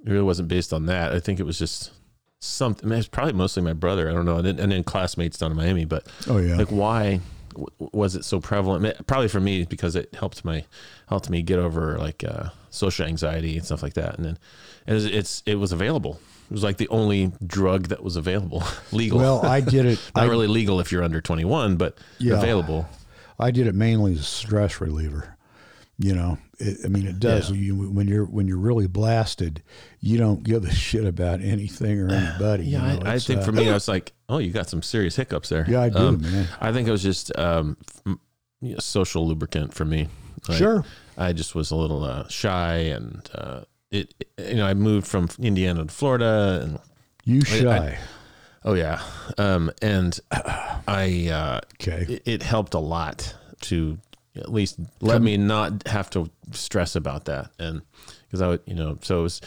it 0.05 0.11
really 0.11 0.25
wasn't 0.25 0.49
based 0.49 0.73
on 0.73 0.87
that. 0.87 1.13
I 1.13 1.21
think 1.21 1.41
it 1.41 1.45
was 1.45 1.59
just 1.59 1.93
something. 2.41 2.87
I 2.87 2.91
mean, 2.91 2.99
it's 2.99 3.09
probably 3.09 3.33
mostly 3.33 3.63
my 3.63 3.73
brother. 3.73 4.09
I 4.09 4.13
don't 4.13 4.27
know, 4.27 4.37
and 4.37 4.47
then, 4.47 4.59
and 4.59 4.73
then 4.73 4.85
classmates 4.85 5.39
down 5.39 5.51
in 5.51 5.57
Miami, 5.57 5.85
but 5.85 6.07
oh 6.29 6.39
yeah. 6.39 6.57
like 6.57 6.69
why 6.69 7.21
w- 7.51 7.69
was 7.93 8.15
it 8.17 8.25
so 8.25 8.41
prevalent 8.41 9.07
probably 9.07 9.29
for 9.29 9.41
me 9.41 9.65
because 9.65 9.97
it 9.97 10.15
helped 10.15 10.45
my 10.45 10.65
helped 11.09 11.31
me 11.31 11.43
get 11.43 11.59
over 11.59 11.99
like 11.99 12.23
uh, 12.25 12.51
social 12.71 13.07
anxiety 13.07 13.57
and 13.57 13.65
stuff 13.65 13.83
like 13.83 13.95
that 13.95 14.17
and 14.17 14.25
then 14.25 14.39
and 14.87 14.97
it's, 14.97 15.07
it's 15.07 15.43
it 15.47 15.55
was 15.57 15.73
available 15.73 16.21
it 16.45 16.51
was 16.51 16.63
like 16.63 16.77
the 16.77 16.89
only 16.89 17.33
drug 17.47 17.89
that 17.89 18.03
was 18.03 18.17
available 18.17 18.63
legal 18.93 19.19
well, 19.19 19.45
I 19.45 19.61
did 19.61 19.87
it. 19.87 19.99
not 20.17 20.25
I, 20.25 20.29
really 20.29 20.47
legal 20.47 20.81
if 20.81 20.93
you're 20.93 21.03
under 21.03 21.21
21 21.21 21.77
but 21.77 21.99
Yeah. 22.19 22.35
available 22.39 22.89
I 23.39 23.51
did 23.51 23.67
it 23.67 23.75
mainly 23.75 24.13
as 24.13 24.21
a 24.21 24.23
stress 24.23 24.81
reliever. 24.81 25.37
You 25.99 26.15
know, 26.15 26.39
it, 26.59 26.79
I 26.85 26.89
mean, 26.89 27.07
it 27.07 27.21
does. 27.21 27.51
Yeah. 27.51 27.57
You 27.57 27.77
when 27.91 28.09
you're 28.09 28.25
when 28.25 28.49
you're 28.49 28.59
really 28.59 28.89
blasted, 28.89 29.63
you 30.01 30.19
don't 30.19 30.43
give 30.43 30.65
a 30.65 30.73
shit 30.73 31.05
about 31.05 31.41
anything 31.41 32.01
or 32.01 32.11
anybody. 32.13 32.65
yeah 32.67 32.95
you 32.95 33.01
know, 33.01 33.07
I, 33.07 33.15
I 33.15 33.19
think 33.21 33.41
uh, 33.41 33.45
for 33.45 33.53
me 33.53 33.69
i 33.71 33.73
was 33.75 33.87
like 33.87 34.13
oh 34.29 34.39
you 34.39 34.51
got 34.53 34.69
some 34.69 34.83
serious 34.83 35.15
hiccups 35.15 35.49
there 35.51 35.65
yeah, 35.69 35.83
I 35.83 35.89
do, 35.91 35.99
Um, 35.99 36.21
man. 36.23 36.49
i 36.61 36.73
think 36.73 36.89
it 36.89 36.91
was 36.91 37.03
just 37.03 37.37
um 37.39 37.77
you 38.61 38.73
know, 38.73 38.79
social 38.81 39.27
lubricant 39.27 39.73
for 39.73 39.85
me 39.85 40.09
Like, 40.49 40.59
sure. 40.59 40.85
I 41.17 41.33
just 41.33 41.55
was 41.55 41.71
a 41.71 41.77
little 41.77 42.03
uh, 42.03 42.27
shy 42.29 42.75
and 42.97 43.29
uh, 43.35 43.61
it, 43.95 44.15
you 44.39 44.55
know, 44.57 44.67
I 44.67 44.75
moved 44.75 45.07
from 45.07 45.29
Indiana 45.39 45.85
to 45.85 45.93
Florida, 45.93 46.61
and 46.63 46.79
You 47.25 47.41
I- 47.41 47.45
shy. 47.45 47.99
oh 48.65 48.75
yeah, 48.75 49.01
um, 49.39 49.71
and 49.83 50.19
I 50.87 51.29
uh, 51.33 51.61
okay. 51.81 52.07
it, 52.15 52.23
it 52.27 52.43
helped 52.43 52.75
a 52.75 52.79
lot 52.79 53.35
to 53.63 53.99
at 54.37 54.53
least 54.53 54.79
let 55.01 55.23
me 55.23 55.37
not 55.37 55.87
have 55.87 56.11
to 56.11 56.29
stress 56.53 56.97
about 56.97 57.27
that, 57.27 57.51
and 57.59 57.83
because 58.27 58.43
I 58.43 58.49
would, 58.49 58.61
you 58.67 58.75
know, 58.75 58.99
so 59.03 59.21
it 59.21 59.23
was 59.23 59.41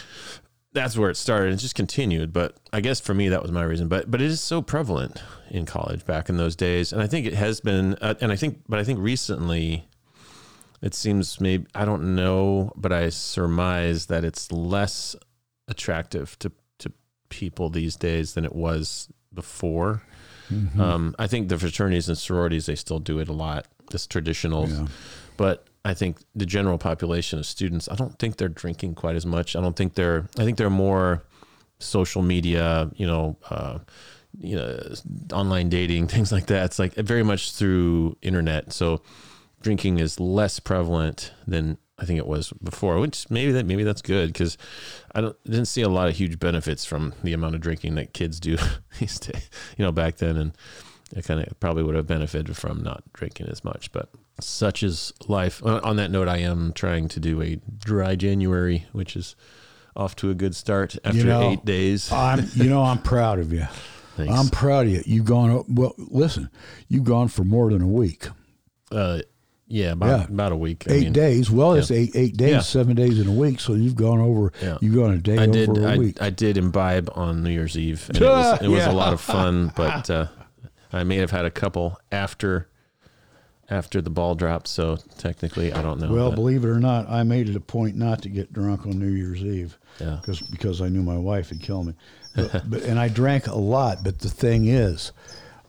that's 0.73 0.97
where 0.97 1.09
it 1.09 1.17
started 1.17 1.51
and 1.51 1.59
just 1.59 1.75
continued. 1.75 2.31
But 2.31 2.55
I 2.71 2.81
guess 2.81 2.99
for 2.99 3.13
me 3.13 3.29
that 3.29 3.41
was 3.41 3.51
my 3.51 3.63
reason. 3.63 3.87
But 3.87 4.09
but 4.09 4.21
it 4.21 4.27
is 4.31 4.39
so 4.41 4.61
prevalent 4.61 5.21
in 5.49 5.65
college 5.65 6.05
back 6.05 6.29
in 6.29 6.37
those 6.37 6.55
days, 6.55 6.93
and 6.93 7.01
I 7.01 7.07
think 7.07 7.25
it 7.25 7.33
has 7.33 7.59
been, 7.59 7.95
uh, 8.01 8.13
and 8.21 8.31
I 8.31 8.35
think, 8.35 8.61
but 8.69 8.79
I 8.79 8.83
think 8.83 8.99
recently. 8.99 9.87
It 10.81 10.93
seems 10.93 11.41
maybe 11.41 11.65
I 11.73 11.85
don't 11.85 12.15
know, 12.15 12.71
but 12.75 12.91
I 12.91 13.09
surmise 13.09 14.05
that 14.07 14.23
it's 14.23 14.51
less 14.51 15.15
attractive 15.67 16.37
to 16.39 16.51
to 16.79 16.91
people 17.29 17.69
these 17.69 17.95
days 17.95 18.33
than 18.33 18.45
it 18.45 18.55
was 18.55 19.09
before. 19.33 20.03
Mhm. 20.51 20.79
Um, 20.79 21.15
I 21.19 21.27
think 21.27 21.49
the 21.49 21.57
fraternities 21.59 22.07
and 22.07 22.17
sororities 22.17 22.67
they 22.67 22.75
still 22.75 22.99
do 22.99 23.19
it 23.19 23.27
a 23.27 23.33
lot, 23.33 23.65
this 23.91 24.07
traditional. 24.07 24.69
Yeah. 24.69 24.87
But 25.35 25.67
I 25.83 25.93
think 25.93 26.19
the 26.35 26.45
general 26.45 26.77
population 26.77 27.39
of 27.39 27.45
students, 27.45 27.87
I 27.89 27.95
don't 27.95 28.17
think 28.19 28.37
they're 28.37 28.47
drinking 28.49 28.95
quite 28.95 29.15
as 29.15 29.25
much. 29.25 29.55
I 29.55 29.61
don't 29.61 29.75
think 29.75 29.95
they're. 29.95 30.27
I 30.37 30.43
think 30.45 30.57
they're 30.57 30.69
more 30.69 31.23
social 31.79 32.21
media, 32.21 32.89
you 32.95 33.05
know, 33.07 33.37
uh, 33.49 33.79
you 34.39 34.55
know, 34.55 34.79
online 35.33 35.69
dating, 35.69 36.07
things 36.15 36.31
like 36.31 36.47
that. 36.47 36.65
It's 36.65 36.79
like 36.79 36.93
very 36.95 37.23
much 37.23 37.51
through 37.53 38.17
internet. 38.21 38.73
So 38.73 39.01
drinking 39.61 39.99
is 39.99 40.19
less 40.19 40.59
prevalent 40.59 41.31
than 41.45 41.77
I 41.99 42.05
think 42.05 42.19
it 42.19 42.27
was 42.27 42.53
before. 42.63 42.99
Which 42.99 43.29
maybe 43.29 43.51
that 43.53 43.65
maybe 43.65 43.83
that's 43.83 44.01
good 44.01 44.31
because 44.31 44.57
I 45.15 45.21
don't 45.21 45.43
didn't 45.43 45.65
see 45.65 45.81
a 45.81 45.89
lot 45.89 46.09
of 46.09 46.15
huge 46.15 46.39
benefits 46.39 46.85
from 46.85 47.13
the 47.23 47.33
amount 47.33 47.55
of 47.55 47.61
drinking 47.61 47.95
that 47.95 48.13
kids 48.13 48.39
do 48.39 48.57
these 48.99 49.19
days. 49.19 49.49
You 49.77 49.85
know, 49.85 49.91
back 49.91 50.17
then, 50.17 50.37
and 50.37 50.51
I 51.15 51.21
kind 51.21 51.41
of 51.41 51.59
probably 51.59 51.83
would 51.83 51.95
have 51.95 52.07
benefited 52.07 52.55
from 52.55 52.83
not 52.83 53.03
drinking 53.13 53.47
as 53.47 53.63
much. 53.63 53.91
But 53.91 54.09
such 54.39 54.83
is 54.83 55.13
life. 55.27 55.65
On 55.65 55.95
that 55.95 56.11
note, 56.11 56.27
I 56.27 56.37
am 56.37 56.71
trying 56.73 57.07
to 57.09 57.19
do 57.19 57.41
a 57.41 57.55
dry 57.79 58.15
January, 58.15 58.85
which 58.91 59.15
is 59.15 59.35
off 59.95 60.15
to 60.17 60.29
a 60.29 60.35
good 60.35 60.55
start 60.55 60.95
after 61.03 61.23
know, 61.23 61.51
eight 61.51 61.65
days. 61.65 62.11
I'm, 62.11 62.47
you 62.53 62.69
know, 62.69 62.83
I'm 62.83 63.01
proud 63.01 63.39
of 63.39 63.51
you. 63.51 63.65
Thanks. 64.15 64.31
I'm 64.31 64.49
proud 64.49 64.85
of 64.85 64.93
you. 64.93 65.03
You've 65.05 65.25
gone, 65.25 65.63
well, 65.67 65.93
listen, 65.97 66.49
you've 66.87 67.03
gone 67.03 67.27
for 67.27 67.43
more 67.43 67.71
than 67.71 67.81
a 67.81 67.87
week. 67.87 68.27
uh, 68.91 69.21
yeah, 69.67 69.91
about, 69.91 70.07
Yeah. 70.19 70.25
about 70.25 70.51
a 70.51 70.55
week. 70.57 70.85
I 70.89 70.93
Eight 70.93 71.03
mean, 71.05 71.13
days. 71.13 71.51
Well, 71.51 71.73
it's 71.73 71.91
eight, 71.91 72.11
eight 72.15 72.37
days, 72.37 72.51
Yeah. 72.51 72.59
seven 72.61 72.95
days 72.95 73.19
in 73.19 73.27
a 73.27 73.31
week. 73.33 73.59
So 73.59 73.73
you've 73.73 73.95
gone 73.95 74.19
over, 74.19 74.51
Yeah. 74.61 74.77
you've 74.81 74.95
gone 74.95 75.11
a 75.13 75.17
day 75.17 75.37
I 75.37 75.43
over 75.43 75.51
did. 75.51 75.77
a 75.77 75.87
I, 75.87 75.97
week. 75.97 76.21
I 76.21 76.29
did 76.29 76.57
imbibe 76.57 77.09
on 77.15 77.43
New 77.43 77.49
Year's 77.49 77.77
Eve, 77.77 78.05
and 78.09 78.17
it 78.17 78.23
was, 78.25 78.61
it 78.61 78.67
was 78.69 78.85
a 78.85 78.91
lot 78.91 79.13
of 79.13 79.21
fun. 79.21 79.71
But 79.75 80.09
uh, 80.09 80.27
I 80.93 81.03
may 81.03 81.17
have 81.17 81.31
had 81.31 81.45
a 81.45 81.51
couple 81.51 81.99
after 82.11 82.67
after 83.69 84.01
the 84.01 84.09
ball 84.09 84.33
dropped. 84.35 84.67
So 84.69 84.97
technically, 85.17 85.73
I 85.73 85.81
don't 85.81 85.99
know. 85.99 86.11
well, 86.13 86.31
believe 86.31 86.63
it 86.63 86.69
or 86.69 86.79
not, 86.79 87.09
I 87.09 87.23
made 87.23 87.49
it 87.49 87.55
a 87.57 87.59
point 87.59 87.97
not 87.97 88.21
to 88.21 88.29
get 88.29 88.53
drunk 88.53 88.85
on 88.85 88.97
New 88.97 89.09
Year's 89.09 89.41
Eve. 89.43 89.77
yeah, 89.99 90.19
because 90.21 90.39
because 90.41 90.81
I 90.81 90.87
knew 90.89 91.03
my 91.03 91.17
wife 91.17 91.49
would 91.49 91.61
kill 91.61 91.83
me. 91.83 91.93
But, 92.37 92.69
but 92.69 92.81
and 92.83 92.99
I 92.99 93.07
drank 93.09 93.47
a 93.47 93.55
lot. 93.57 94.03
But 94.03 94.19
the 94.19 94.29
thing 94.29 94.67
is, 94.67 95.11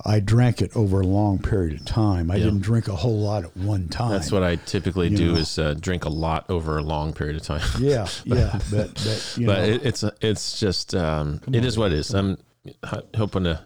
I 0.05 0.21
drank 0.21 0.63
it 0.63 0.77
over 0.77 1.01
a 1.01 1.07
long 1.07 1.39
period 1.39 1.81
of 1.81 1.85
time. 1.85 2.31
I 2.31 2.37
Yeah. 2.37 2.45
didn't 2.45 2.61
drink 2.63 2.87
a 2.89 2.95
whole 2.97 3.19
lot 3.19 3.45
at 3.45 3.57
one 3.57 3.89
time. 3.89 4.13
that's 4.13 4.31
what 4.31 4.43
I 4.45 4.57
typically 4.57 5.09
You 5.09 5.17
do 5.17 5.33
know. 5.33 5.39
is 5.41 5.59
uh, 5.59 5.75
drink 5.79 6.05
a 6.05 6.09
lot 6.09 6.49
over 6.49 6.79
a 6.79 6.83
long 6.83 7.13
period 7.13 7.37
of 7.37 7.43
time. 7.43 7.63
Yeah, 7.81 8.07
yeah. 8.25 8.59
But 8.71 8.95
but 8.95 9.35
you 9.37 9.47
but 9.49 9.59
know, 9.59 9.65
it, 9.65 9.85
it's 9.85 10.05
it's 10.21 10.61
just 10.61 10.95
um, 10.95 11.41
it 11.53 11.65
is 11.65 11.77
what 11.77 11.93
it 11.93 11.99
is. 11.99 12.15
I'm 12.15 12.39
h- 12.67 13.03
hoping 13.17 13.45
to, 13.45 13.61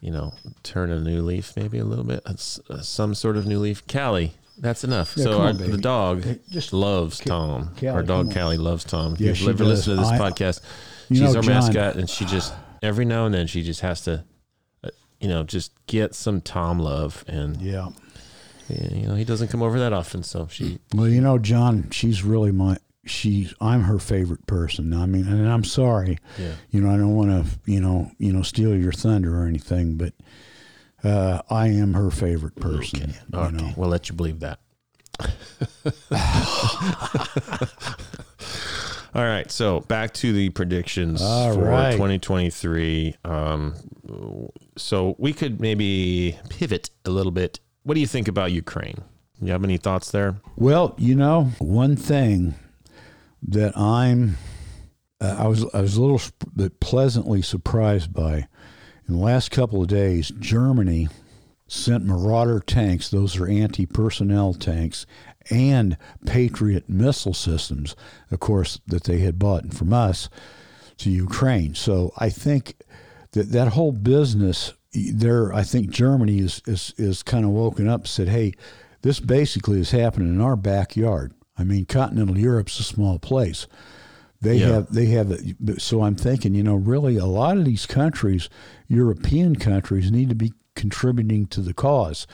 you 0.00 0.10
know, 0.12 0.32
turn 0.62 0.90
a 0.90 1.00
new 1.00 1.20
leaf, 1.22 1.52
maybe 1.56 1.78
a 1.78 1.84
little 1.84 2.04
bit, 2.04 2.22
It's, 2.26 2.58
uh, 2.70 2.80
some 2.80 3.14
sort 3.14 3.36
of 3.36 3.46
new 3.46 3.58
leaf. 3.58 3.86
Callie, 3.86 4.32
that's 4.58 4.82
enough. 4.82 5.14
Yeah, 5.16 5.24
so 5.24 5.40
our, 5.40 5.48
on, 5.48 5.58
the 5.58 5.76
dog 5.76 6.24
just- 6.50 6.72
loves 6.72 7.18
Tom. 7.20 7.70
Callie, 7.78 7.88
our 7.88 8.02
dog. 8.02 8.32
Callie 8.32 8.56
loves 8.58 8.84
Tom. 8.84 9.12
If 9.14 9.20
Yeah, 9.20 9.32
you've 9.32 9.48
ever 9.50 9.64
listened 9.64 9.98
to 9.98 10.02
this 10.02 10.10
I- 10.12 10.18
podcast, 10.18 10.60
she's 11.08 11.20
know, 11.20 11.26
our 11.36 11.42
Jon- 11.42 11.46
mascot, 11.46 11.96
and 11.96 12.08
she 12.08 12.24
just 12.24 12.54
every 12.82 13.04
now 13.04 13.26
and 13.26 13.34
then 13.34 13.46
she 13.46 13.62
just 13.62 13.80
has 13.82 14.00
to, 14.02 14.12
uh, 14.14 14.18
you 15.20 15.28
know, 15.28 15.42
just 15.44 15.72
get 15.86 16.14
some 16.14 16.40
Tom 16.40 16.78
love, 16.78 17.24
and 17.28 17.60
yeah. 17.60 17.88
you 18.68 19.06
know 19.06 19.14
he 19.14 19.24
doesn't 19.24 19.48
come 19.48 19.62
over 19.62 19.78
that 19.78 19.92
often, 19.92 20.22
so 20.22 20.46
she 20.50 20.78
Well, 20.94 21.08
you 21.08 21.20
know, 21.20 21.38
Jon, 21.38 21.90
she's 21.90 22.22
really 22.24 22.52
my. 22.52 22.76
She's 23.06 23.52
I'm 23.60 23.82
her 23.82 23.98
favorite 23.98 24.46
person. 24.46 24.94
I 24.94 25.04
mean, 25.04 25.26
and 25.28 25.46
I'm 25.46 25.64
sorry. 25.64 26.18
yeah. 26.38 26.52
You 26.70 26.80
know, 26.80 26.90
I 26.90 26.96
don't 26.96 27.14
want 27.14 27.30
to 27.30 27.58
you 27.70 27.80
know 27.80 28.10
you 28.18 28.32
know 28.32 28.42
steal 28.42 28.74
your 28.74 28.92
thunder 28.92 29.42
or 29.42 29.46
anything, 29.46 29.96
but 29.96 30.14
uh, 31.02 31.42
I 31.50 31.68
am 31.68 31.92
her 31.92 32.10
favorite 32.10 32.56
person. 32.56 33.14
You 33.30 33.38
Okay, 33.38 33.56
know. 33.56 33.72
we'll 33.76 33.90
let 33.90 34.08
you 34.08 34.14
believe 34.14 34.40
that. 34.40 34.58
All 39.14 39.22
right, 39.22 39.48
so 39.48 39.80
back 39.82 40.12
to 40.14 40.32
the 40.32 40.48
predictions 40.50 41.22
All 41.22 41.54
for 41.54 41.60
right. 41.62 41.92
2023. 41.92 43.14
Um, 43.24 43.74
so 44.76 45.14
we 45.18 45.32
could 45.32 45.60
maybe 45.60 46.36
pivot 46.48 46.90
a 47.04 47.10
little 47.10 47.30
bit. 47.30 47.60
What 47.84 47.94
do 47.94 48.00
you 48.00 48.08
think 48.08 48.26
about 48.26 48.50
Ukraine? 48.50 48.96
You 49.40 49.52
have 49.52 49.62
any 49.62 49.76
thoughts 49.76 50.10
there? 50.10 50.36
Well, 50.56 50.96
you 50.98 51.14
know, 51.14 51.52
one 51.58 51.94
thing 51.94 52.54
that 53.46 53.76
I'm, 53.78 54.36
uh, 55.20 55.36
I 55.38 55.46
was 55.46 55.64
I 55.72 55.80
was 55.80 55.96
a 55.96 56.00
little 56.00 56.18
sp- 56.18 56.74
pleasantly 56.80 57.42
surprised 57.42 58.12
by. 58.12 58.48
In 59.06 59.16
the 59.16 59.20
last 59.20 59.50
couple 59.50 59.82
of 59.82 59.88
days, 59.88 60.32
Germany 60.40 61.08
sent 61.68 62.04
Marauder 62.04 62.58
tanks; 62.58 63.10
those 63.10 63.38
are 63.38 63.46
anti-personnel 63.46 64.54
tanks, 64.54 65.06
and 65.50 65.96
Patriot 66.26 66.88
missile 66.88 67.34
systems, 67.34 67.94
of 68.30 68.40
course, 68.40 68.80
that 68.86 69.04
they 69.04 69.18
had 69.18 69.38
bought 69.38 69.72
from 69.74 69.92
us 69.92 70.28
to 70.98 71.10
Ukraine. 71.10 71.74
So 71.74 72.12
I 72.18 72.30
think 72.30 72.76
that 73.32 73.50
that 73.50 73.68
whole 73.68 73.92
business 73.92 74.72
there, 74.92 75.52
I 75.52 75.62
think 75.64 75.90
Germany 75.90 76.38
is 76.38 76.62
is 76.66 76.94
is 76.96 77.22
kind 77.22 77.44
of 77.44 77.50
woken 77.50 77.88
up 77.88 78.02
and 78.02 78.08
said, 78.08 78.28
"Hey, 78.28 78.52
this 79.02 79.18
basically 79.20 79.80
is 79.80 79.90
happening 79.90 80.28
in 80.28 80.40
our 80.40 80.56
backyard." 80.56 81.32
I 81.58 81.64
mean, 81.64 81.84
continental 81.84 82.38
Europe's 82.38 82.78
a 82.80 82.84
small 82.84 83.18
place. 83.18 83.66
They 84.40 84.58
Yeah. 84.58 84.68
have 84.68 84.92
they 84.92 85.06
have 85.06 85.36
so 85.78 86.02
I'm 86.02 86.14
thinking, 86.14 86.54
you 86.54 86.62
know, 86.62 86.76
really 86.76 87.16
a 87.16 87.26
lot 87.26 87.56
of 87.58 87.64
these 87.64 87.86
countries, 87.86 88.48
European 88.88 89.56
countries, 89.56 90.10
need 90.12 90.28
to 90.28 90.34
be 90.34 90.52
contributing 90.76 91.46
to 91.46 91.60
the 91.60 91.74
cause 91.74 92.26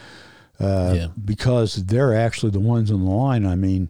uh, 0.61 0.93
Yeah. 0.97 1.07
because 1.25 1.77
they're 1.87 2.15
actually 2.15 2.51
the 2.53 2.61
ones 2.61 2.91
on 2.91 3.05
the 3.05 3.11
line. 3.11 3.47
I 3.47 3.57
mean, 3.57 3.89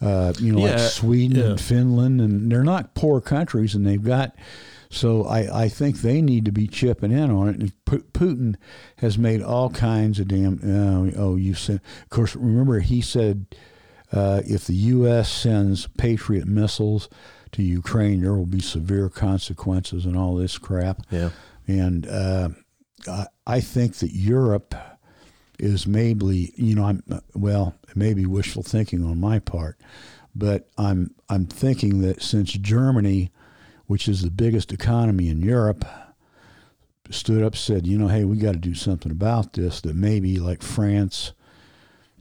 uh, 0.00 0.32
you 0.38 0.52
know, 0.52 0.64
Yeah, 0.66 0.72
like 0.72 0.78
Sweden 0.90 1.38
yeah. 1.38 1.50
and 1.50 1.60
Finland, 1.60 2.20
and 2.20 2.50
they're 2.50 2.64
not 2.64 2.94
poor 2.94 3.20
countries, 3.20 3.74
and 3.74 3.86
they've 3.86 4.02
got. 4.02 4.34
So 4.88 5.24
I, 5.24 5.64
I 5.64 5.68
think 5.68 6.00
they 6.00 6.22
need 6.22 6.44
to 6.44 6.52
be 6.52 6.68
chipping 6.68 7.10
in 7.10 7.30
on 7.30 7.48
it. 7.48 7.56
And 7.58 7.84
Pu- 7.84 8.04
Putin 8.12 8.54
has 8.98 9.18
made 9.18 9.42
all 9.42 9.68
kinds 9.70 10.20
of 10.20 10.28
damn. 10.28 10.60
Oh, 10.64 11.10
oh 11.16 11.36
you 11.36 11.54
said. 11.54 11.80
Of 12.04 12.10
course, 12.10 12.36
remember 12.36 12.78
he 12.80 13.00
said 13.00 13.46
uh, 14.12 14.42
if 14.46 14.66
the 14.66 14.74
U.S. 14.74 15.30
sends 15.30 15.88
Patriot 15.96 16.46
missiles 16.46 17.08
to 17.52 17.62
Ukraine, 17.62 18.22
there 18.22 18.34
will 18.34 18.46
be 18.46 18.60
severe 18.60 19.08
consequences 19.08 20.04
and 20.06 20.16
all 20.16 20.36
this 20.36 20.56
crap. 20.56 21.02
Yeah. 21.10 21.30
And 21.66 22.06
uh, 22.06 22.50
I, 23.08 23.26
I 23.46 23.60
think 23.60 23.96
that 23.96 24.12
Europe 24.12 24.74
is 25.58 25.86
maybe, 25.86 26.52
you 26.56 26.74
know, 26.74 26.84
I'm 26.84 27.02
well, 27.34 27.74
maybe 27.94 28.26
wishful 28.26 28.62
thinking 28.62 29.04
on 29.04 29.20
my 29.20 29.38
part, 29.38 29.78
but 30.34 30.68
I'm 30.78 31.14
I'm 31.28 31.46
thinking 31.46 32.00
that 32.02 32.22
since 32.22 32.52
Germany, 32.52 33.30
which 33.86 34.08
is 34.08 34.22
the 34.22 34.30
biggest 34.30 34.72
economy 34.72 35.28
in 35.28 35.40
Europe, 35.40 35.84
stood 37.10 37.42
up 37.42 37.56
said, 37.56 37.86
you 37.86 37.98
know, 37.98 38.08
hey, 38.08 38.24
we 38.24 38.36
got 38.36 38.52
to 38.52 38.58
do 38.58 38.74
something 38.74 39.12
about 39.12 39.52
this. 39.54 39.80
That 39.80 39.96
maybe 39.96 40.38
like 40.38 40.62
France 40.62 41.32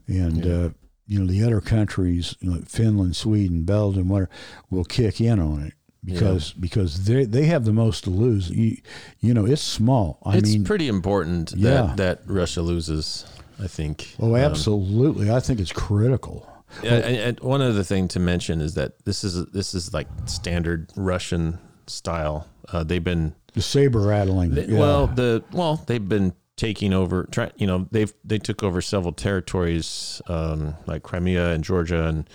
and 0.08 0.46
Yeah. 0.46 0.54
uh, 0.54 0.70
you 1.08 1.20
know 1.20 1.28
the 1.28 1.44
other 1.44 1.62
countries, 1.62 2.36
you 2.40 2.52
know, 2.52 2.62
Finland, 2.68 3.16
Sweden, 3.16 3.64
Belgium, 3.64 4.10
whatever, 4.10 4.30
will 4.70 4.84
kick 4.86 5.22
in 5.22 5.40
on 5.40 5.62
it 5.64 5.74
because 6.06 6.54
because 6.54 7.06
they 7.06 7.26
they 7.26 7.46
have 7.46 7.66
the 7.66 7.74
most 7.74 8.04
to 8.06 8.10
lose. 8.10 8.50
You, 8.50 8.78
you 9.20 9.34
know, 9.34 9.46
it's 9.46 9.62
small. 9.62 10.20
I 10.24 10.38
it's 10.38 10.52
mean, 10.54 10.64
pretty 10.64 10.88
important 10.88 11.54
Yeah. 11.56 11.94
that, 11.96 11.98
that 11.98 12.20
Russia 12.28 12.62
loses, 12.62 13.26
I 13.62 13.68
think. 13.68 14.16
oh, 14.20 14.36
Um, 14.36 14.42
absolutely. 14.42 15.32
I 15.32 15.40
think 15.40 15.60
it's 15.60 15.72
critical. 15.72 16.48
Yeah, 16.84 16.94
and, 16.96 17.16
and 17.18 17.40
one 17.40 17.62
other 17.62 17.84
thing 17.84 18.08
to 18.10 18.20
mention 18.20 18.60
is 18.62 18.74
that 18.74 19.06
this 19.06 19.24
is 19.24 19.46
this 19.54 19.74
is 19.74 19.94
like 19.94 20.08
standard 20.26 20.90
Russian 20.96 21.60
style. 21.88 22.48
Uh, 22.72 22.84
they've 22.84 23.04
been 23.04 23.34
The 23.54 23.62
saber 23.62 24.00
rattling. 24.02 24.52
they- 24.56 24.66
yeah. 24.66 24.80
well 24.80 25.08
the 25.08 25.44
well 25.54 25.84
they've 25.88 26.08
been 26.10 26.34
taking 26.58 26.92
over. 26.94 27.28
Try, 27.32 27.52
you 27.58 27.68
know 27.68 27.88
they've 27.92 28.14
they 28.26 28.40
took 28.40 28.64
over 28.64 28.82
several 28.82 29.14
territories 29.14 30.22
um, 30.28 30.76
like 30.86 31.04
Crimea 31.04 31.52
and 31.52 31.64
Georgia 31.64 32.08
and 32.08 32.28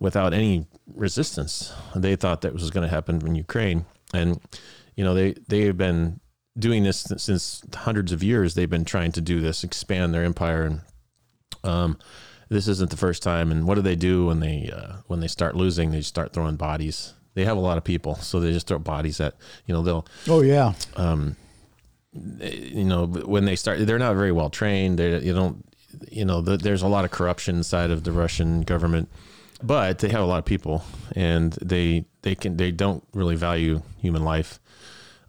without 0.00 0.34
any 0.34 0.66
resistance. 0.94 1.72
They 1.94 2.16
thought 2.16 2.40
that 2.40 2.52
was 2.52 2.70
going 2.70 2.82
to 2.88 2.92
happen 2.92 3.24
in 3.24 3.36
Ukraine, 3.36 3.84
and 4.12 4.40
you 4.96 5.04
know 5.04 5.14
they 5.14 5.34
they 5.48 5.62
have 5.66 5.76
been 5.76 6.18
doing 6.58 6.82
this 6.82 7.06
since 7.16 7.62
hundreds 7.74 8.10
of 8.10 8.22
years. 8.24 8.54
They've 8.54 8.68
been 8.68 8.84
trying 8.84 9.12
to 9.12 9.20
do 9.20 9.40
this, 9.40 9.62
expand 9.62 10.12
their 10.12 10.24
empire, 10.24 10.64
and 10.64 10.80
um, 11.62 11.98
this 12.48 12.66
isn't 12.66 12.90
the 12.90 12.96
first 12.96 13.22
time. 13.22 13.52
And 13.52 13.66
what 13.66 13.76
do 13.76 13.82
they 13.82 13.94
do 13.96 14.26
when 14.26 14.40
they 14.40 14.72
uh, 14.74 14.96
when 15.06 15.20
they 15.20 15.28
start 15.28 15.54
losing? 15.54 15.92
They 15.92 16.02
start 16.02 16.32
throwing 16.32 16.56
bodies. 16.56 17.14
They 17.34 17.44
have 17.44 17.56
a 17.56 17.60
lot 17.60 17.78
of 17.78 17.84
people, 17.84 18.16
so 18.16 18.40
they 18.40 18.50
just 18.52 18.66
throw 18.66 18.78
bodies 18.80 19.20
at 19.20 19.34
you 19.66 19.72
know 19.74 19.82
they'll 19.82 20.06
Oh 20.26 20.42
yeah. 20.42 20.72
um, 20.96 21.36
you 22.12 22.84
know, 22.84 23.06
when 23.06 23.44
they 23.44 23.54
start, 23.54 23.86
they're 23.86 23.98
not 23.98 24.16
very 24.16 24.32
well 24.32 24.50
trained. 24.50 24.98
They, 24.98 25.20
you 25.20 25.32
don't, 25.32 25.64
you 26.10 26.24
know, 26.24 26.40
the, 26.40 26.56
there's 26.56 26.82
a 26.82 26.88
lot 26.88 27.04
of 27.04 27.12
corruption 27.12 27.56
inside 27.56 27.92
of 27.92 28.02
the 28.02 28.10
Russian 28.10 28.62
government, 28.62 29.08
but 29.62 29.98
they 29.98 30.08
have 30.08 30.20
a 30.22 30.26
lot 30.26 30.38
of 30.38 30.44
people, 30.44 30.84
and 31.14 31.52
they 31.62 32.04
they 32.22 32.34
can 32.34 32.56
they 32.56 32.70
don't 32.72 33.02
really 33.14 33.36
value 33.36 33.82
human 33.98 34.24
life. 34.24 34.60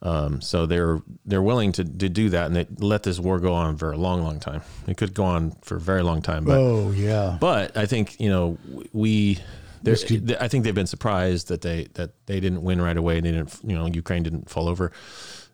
Um, 0.04 0.42
so 0.42 0.66
they're 0.66 1.00
they're 1.26 1.44
willing 1.44 1.72
to, 1.74 1.84
to 1.84 2.10
do 2.10 2.30
that, 2.30 2.48
and 2.48 2.56
they 2.56 2.66
let 2.80 3.04
this 3.04 3.20
war 3.20 3.40
go 3.40 3.54
on 3.54 3.78
for 3.78 3.92
a 3.92 3.98
long, 3.98 4.24
long 4.24 4.40
time. 4.40 4.62
It 4.88 4.98
could 4.98 5.14
go 5.14 5.26
on 5.26 5.52
for 5.62 5.76
a 5.76 5.80
very 5.80 6.02
long 6.02 6.22
time, 6.24 6.44
but 6.44 6.58
oh 6.58 6.92
yeah. 6.92 7.38
but 7.40 7.78
I 7.78 7.86
think 7.86 8.20
you 8.20 8.30
know 8.30 8.58
we. 8.94 9.36
they're- 9.84 9.94
This 9.94 10.04
could- 10.04 10.36
I 10.40 10.48
think 10.48 10.64
they've 10.64 10.74
been 10.74 10.88
surprised 10.88 11.50
that 11.50 11.62
they 11.62 11.88
that 11.94 12.12
they 12.26 12.40
didn't 12.40 12.64
win 12.64 12.82
right 12.82 12.98
away. 12.98 13.20
They 13.20 13.32
didn't, 13.32 13.56
you 13.64 13.76
know, 13.78 13.86
Ukraine 13.86 14.24
didn't 14.24 14.50
fall 14.50 14.68
over. 14.68 14.92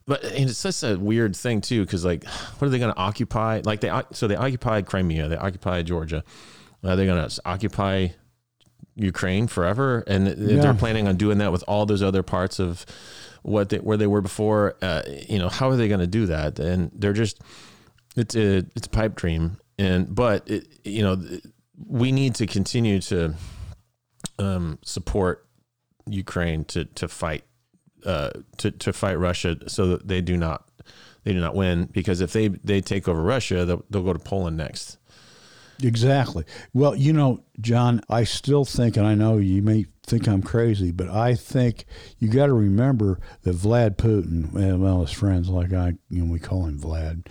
But 0.05 0.23
and 0.23 0.49
it's 0.49 0.57
such 0.59 0.81
a 0.83 0.97
weird 0.97 1.35
thing 1.35 1.59
too, 1.59 1.81
because 1.83 2.05
like, 2.05 2.23
what 2.25 2.67
are 2.67 2.69
they 2.69 2.79
going 2.79 2.93
to 2.93 2.99
occupy? 2.99 3.61
Like 3.65 3.81
they 3.81 3.91
so 4.13 4.27
they 4.27 4.37
occupied 4.37 4.85
Crimea, 4.85 5.27
they 5.27 5.35
occupied 5.35 5.87
Georgia. 5.87 6.23
Are 6.85 6.95
they 6.95 7.05
going 7.05 7.27
to 7.29 7.41
occupy 7.43 8.09
Ukraine 8.97 9.47
forever? 9.47 10.03
And 10.07 10.27
Yeah. 10.27 10.61
they're 10.61 10.73
planning 10.73 11.07
on 11.07 11.15
doing 11.15 11.37
that 11.37 11.51
with 11.51 11.63
all 11.67 11.85
those 11.85 12.03
other 12.03 12.23
parts 12.23 12.59
of 12.59 12.85
what 13.43 13.69
they 13.69 13.77
where 13.77 13.95
they 13.97 14.07
were 14.07 14.21
before. 14.21 14.75
Uh, 14.81 15.03
you 15.29 15.39
know, 15.39 15.47
how 15.49 15.69
are 15.69 15.75
they 15.77 15.87
going 15.87 16.01
to 16.01 16.07
do 16.07 16.25
that? 16.25 16.59
And 16.59 16.91
they're 16.93 17.13
just 17.13 17.39
it's 18.15 18.35
a 18.35 18.65
it's 18.75 18.87
a 18.87 18.89
pipe 18.89 19.15
dream 19.15 19.57
and 19.77 20.13
but 20.13 20.49
it, 20.49 20.67
you 20.83 21.03
know 21.03 21.15
we 21.85 22.11
need 22.11 22.33
to 22.35 22.47
continue 22.47 22.99
to 22.99 23.35
um, 24.39 24.79
support 24.83 25.45
Ukraine 26.09 26.65
to 26.65 26.85
to 26.85 27.07
fight 27.07 27.43
uh, 28.05 28.31
to 28.57 28.71
to 28.71 28.93
fight 28.93 29.19
Russia 29.19 29.57
so 29.67 29.87
that 29.87 30.07
they 30.07 30.21
do 30.21 30.35
not 30.37 30.67
they 31.23 31.33
do 31.33 31.39
not 31.39 31.53
win 31.55 31.85
because 31.85 32.21
if 32.21 32.33
they 32.33 32.47
they 32.47 32.81
take 32.81 33.07
over 33.07 33.21
Russia 33.21 33.65
they'll, 33.65 33.85
they'll 33.89 34.03
go 34.03 34.13
to 34.13 34.19
Poland 34.19 34.57
next 34.57 34.97
Exactly. 35.83 36.43
Well, 36.73 36.95
you 36.95 37.13
know, 37.13 37.43
Jon, 37.61 38.01
I 38.09 38.23
still 38.23 38.65
think, 38.65 38.97
and 38.97 39.05
I 39.05 39.15
know 39.15 39.37
you 39.37 39.61
may 39.61 39.85
think 40.05 40.27
I'm 40.27 40.41
crazy, 40.41 40.91
but 40.91 41.09
I 41.09 41.35
think 41.35 41.85
you 42.17 42.29
got 42.29 42.47
to 42.47 42.53
remember 42.53 43.19
that 43.43 43.55
Vlad 43.55 43.97
Putin, 43.97 44.51
well, 44.53 44.77
well, 44.77 45.01
his 45.01 45.11
friends 45.11 45.49
like 45.49 45.73
I, 45.73 45.93
you 46.09 46.23
know, 46.23 46.31
we 46.31 46.39
call 46.39 46.65
him 46.65 46.79
Vlad, 46.79 47.27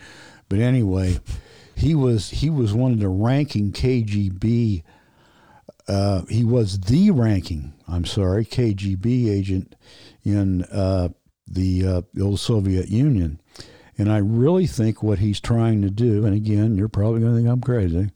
but 0.48 0.60
anyway, 0.60 1.18
he 1.74 1.94
was 1.94 2.30
he 2.30 2.48
was 2.50 2.72
one 2.72 2.92
of 2.92 3.00
the 3.00 3.08
ranking 3.08 3.72
KGB. 3.72 4.82
Uh, 5.88 6.22
he 6.28 6.44
was 6.44 6.80
the 6.80 7.10
ranking. 7.10 7.72
I'm 7.86 8.04
sorry, 8.04 8.44
KGB 8.44 9.30
agent 9.30 9.74
in 10.24 10.64
uh, 10.64 11.10
the, 11.46 11.86
uh, 11.86 12.02
the 12.12 12.24
old 12.24 12.40
Soviet 12.40 12.88
Union. 12.88 13.40
And 13.98 14.12
I 14.12 14.18
really 14.18 14.66
think 14.66 15.02
what 15.02 15.18
he's 15.18 15.40
trying 15.40 15.82
to 15.82 15.90
do, 15.90 16.26
and 16.26 16.34
again, 16.34 16.76
you're 16.76 16.88
probably 16.88 17.20
going 17.20 17.32
to 17.32 17.38
think 17.38 17.48
I'm 17.48 17.60
crazy, 17.60 18.10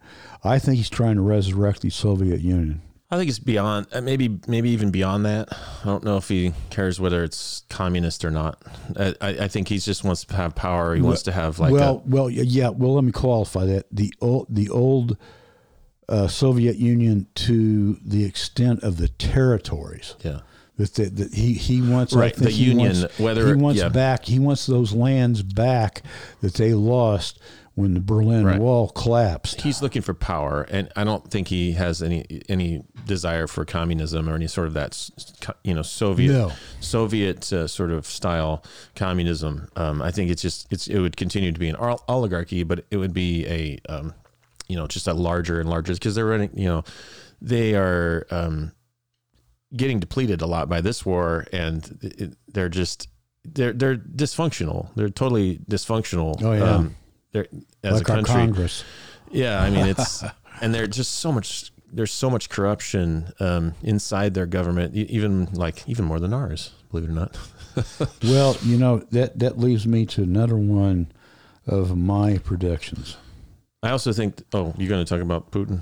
I 0.45 0.59
think 0.59 0.77
he's 0.77 0.91
trying 0.91 1.17
to 1.17 1.23
resurrect 1.23 1.81
the 1.81 1.91
Soviet 1.91 2.41
Union. 2.41 2.83
I 3.13 3.17
think 3.17 3.29
it's 3.29 3.41
beyond 3.41 3.89
uh, 3.93 4.01
maybe 4.01 4.39
maybe 4.47 4.71
even 4.71 4.93
beyond 4.93 5.27
that 5.27 5.49
I 5.53 5.85
don't 5.85 6.05
know 6.05 6.17
if 6.17 6.29
he 6.29 6.53
cares 6.71 7.01
whether 7.01 7.25
it's 7.25 7.65
communist 7.69 8.25
or 8.25 8.31
not 8.31 8.63
I, 8.97 9.15
I 9.21 9.49
think 9.49 9.67
he 9.67 9.79
just 9.79 10.05
wants 10.05 10.25
to 10.25 10.37
have 10.37 10.55
power 10.55 10.95
he 10.95 11.03
wants 11.03 11.23
to 11.25 11.33
have 11.33 11.59
like 11.59 11.73
well, 11.73 12.05
well, 12.07 12.31
yeah. 12.31 12.69
Well, 12.69 12.95
let 12.95 13.03
me 13.03 13.11
qualify 13.11 13.65
that 13.65 13.87
the 13.91 14.15
old 14.21 14.47
the 14.49 14.69
old 14.69 15.17
uh, 16.09 16.29
Soviet 16.29 16.77
Union 16.77 17.27
to 17.35 17.95
the 18.05 18.25
extent 18.25 18.85
of 18.85 18.97
the 18.99 19.09
territories 19.09 20.15
yeah 20.21 20.43
that, 20.81 20.95
that, 20.95 21.17
that 21.17 21.35
he 21.35 21.53
he 21.55 21.83
wants. 21.83 22.13
Right, 22.13 22.35
the 22.35 22.51
he 22.51 22.65
Union, 22.65 23.01
wants, 23.01 23.19
whether- 23.19 23.47
he 23.47 23.55
wants 23.55 23.81
yeah. 23.81 23.89
back. 23.89 24.25
He 24.25 24.39
wants 24.39 24.67
those 24.67 24.93
lands 24.93 25.43
back 25.43 26.03
that 26.41 26.55
they 26.55 26.75
lost 26.75 27.39
when 27.77 27.95
the 27.95 28.01
Berlin 28.01 28.45
Right. 28.45 28.59
Wall 28.59 28.89
collapsed. 28.91 29.61
he's 29.63 29.81
looking 29.81 30.03
for 30.03 30.13
power, 30.13 30.67
and 30.71 30.91
I 30.97 31.05
don't 31.05 31.31
think 31.31 31.49
he 31.49 31.73
has 31.73 32.03
any 32.03 32.43
any 32.49 32.83
desire 33.07 33.47
for 33.47 33.65
communism 33.65 34.29
or 34.29 34.35
any 34.35 34.49
sort 34.49 34.67
of 34.67 34.75
that 34.75 35.09
you 35.65 35.73
know 35.75 35.83
Soviet 35.83 36.33
No. 36.33 36.53
Soviet 36.81 37.51
uh, 37.53 37.67
sort 37.69 37.91
of 37.91 38.05
style 38.07 38.65
communism. 38.97 39.69
Um, 39.77 40.03
I 40.03 40.11
think 40.11 40.31
it's 40.31 40.43
just 40.43 40.67
it's 40.73 40.89
it 40.89 40.99
would 40.99 41.17
continue 41.17 41.53
to 41.53 41.59
be 41.61 41.69
an 41.69 41.77
oligarchy, 41.77 42.65
but 42.65 42.85
it 42.91 42.97
would 42.97 43.15
be 43.15 43.47
a 43.47 43.79
um, 43.89 44.15
you 44.69 44.77
know 44.77 44.87
just 44.87 45.07
a 45.07 45.15
larger 45.15 45.61
and 45.61 45.71
larger 45.71 45.95
because 45.95 46.15
they're 46.15 46.27
running 46.27 46.51
you 46.55 46.67
know 46.67 46.85
they 47.41 47.75
are 47.75 48.27
um, 48.31 48.73
getting 49.75 50.01
depleted 50.01 50.43
a 50.43 50.47
lot 50.47 50.69
by 50.69 50.81
this 50.81 51.05
war, 51.05 51.47
and 51.53 51.99
it, 52.03 52.37
they're 52.49 52.69
just 52.69 53.09
they're 53.45 53.73
they're 53.73 53.97
dysfunctional. 53.97 54.89
They're 54.95 55.09
totally 55.09 55.59
dysfunctional. 55.69 56.43
Oh, 56.43 56.53
yeah. 56.53 56.89
they're 57.33 57.47
as 57.83 57.95
like 57.95 58.03
a 58.03 58.05
country. 58.05 58.35
Congress. 58.35 58.85
Yeah, 59.31 59.63
I 59.63 59.71
mean 59.71 59.87
it's 59.87 60.25
and 60.61 60.75
there's 60.75 60.89
just 60.89 61.17
so 61.17 61.33
much 61.33 61.73
there's 61.93 62.13
so 62.13 62.31
much 62.31 62.49
corruption 62.49 63.33
um, 63.41 63.75
inside 63.83 64.35
their 64.35 64.47
government, 64.47 64.95
even 64.95 65.47
like 65.53 65.89
even 65.89 66.05
more 66.05 66.21
than 66.21 66.33
ours, 66.33 66.73
believe 66.91 67.09
it 67.09 67.13
or 67.13 67.15
not. 67.15 67.37
Well, 68.25 68.57
you 68.63 68.77
know 68.77 68.99
that 69.13 69.39
that 69.39 69.57
leaves 69.59 69.87
me 69.87 70.05
to 70.07 70.23
another 70.23 70.57
one 70.57 71.13
of 71.67 71.97
my 71.97 72.39
predictions. 72.39 73.17
I 73.83 73.91
also 73.91 74.13
think. 74.13 74.43
Oh, 74.53 74.75
you're 74.77 74.89
going 74.89 75.03
to 75.05 75.09
talk 75.09 75.23
about 75.23 75.51
Putin? 75.51 75.81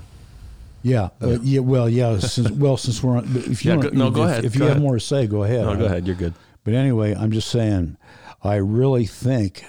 Yeah, 0.81 1.09
uh, 1.21 1.39
yeah. 1.41 1.59
Well, 1.59 1.89
yeah. 1.89 2.19
Since 2.19 2.51
well, 2.51 2.77
since 2.77 3.03
we're 3.03 3.17
on, 3.17 3.25
if 3.35 3.63
you 3.65 3.71
Yeah, 3.71 3.77
want- 3.77 3.91
go- 3.91 3.97
no, 3.97 4.07
if, 4.07 4.13
go 4.13 4.23
ahead, 4.23 4.45
If 4.45 4.55
you 4.55 4.59
go 4.59 4.65
have 4.67 4.71
ahead. 4.77 4.83
more 4.83 4.93
to 4.95 4.99
say, 4.99 5.27
go 5.27 5.43
ahead. 5.43 5.61
No, 5.65 5.75
go 5.75 5.85
ahead. 5.85 6.07
You're 6.07 6.15
good. 6.15 6.33
But 6.63 6.73
anyway, 6.73 7.13
I'm 7.15 7.31
just 7.31 7.49
saying, 7.49 7.97
I 8.43 8.55
really 8.55 9.05
think, 9.05 9.63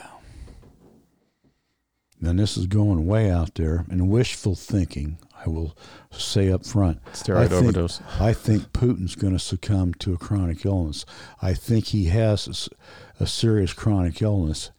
and 2.23 2.39
this 2.39 2.57
is 2.57 2.67
going 2.67 3.07
way 3.07 3.31
out 3.31 3.55
there, 3.55 3.87
and 3.91 4.09
wishful 4.11 4.55
thinking. 4.55 5.19
I 5.45 5.49
will 5.49 5.75
say 6.11 6.53
up 6.53 6.67
front. 6.67 7.03
Steroid 7.15 7.37
I 7.37 7.49
think- 7.49 7.63
overdose. 7.63 8.01
I 8.21 8.35
think 8.35 8.73
Putin's 8.73 9.15
going 9.15 9.33
to 9.33 9.39
succumb 9.39 9.95
to 9.95 10.13
a 10.13 10.19
chronic 10.19 10.67
illness. 10.67 11.07
I 11.41 11.55
think 11.55 11.87
he 11.87 12.05
has 12.07 12.69
a 13.19 13.27
serious 13.27 13.73
chronic 13.73 14.21
illness. 14.21 14.71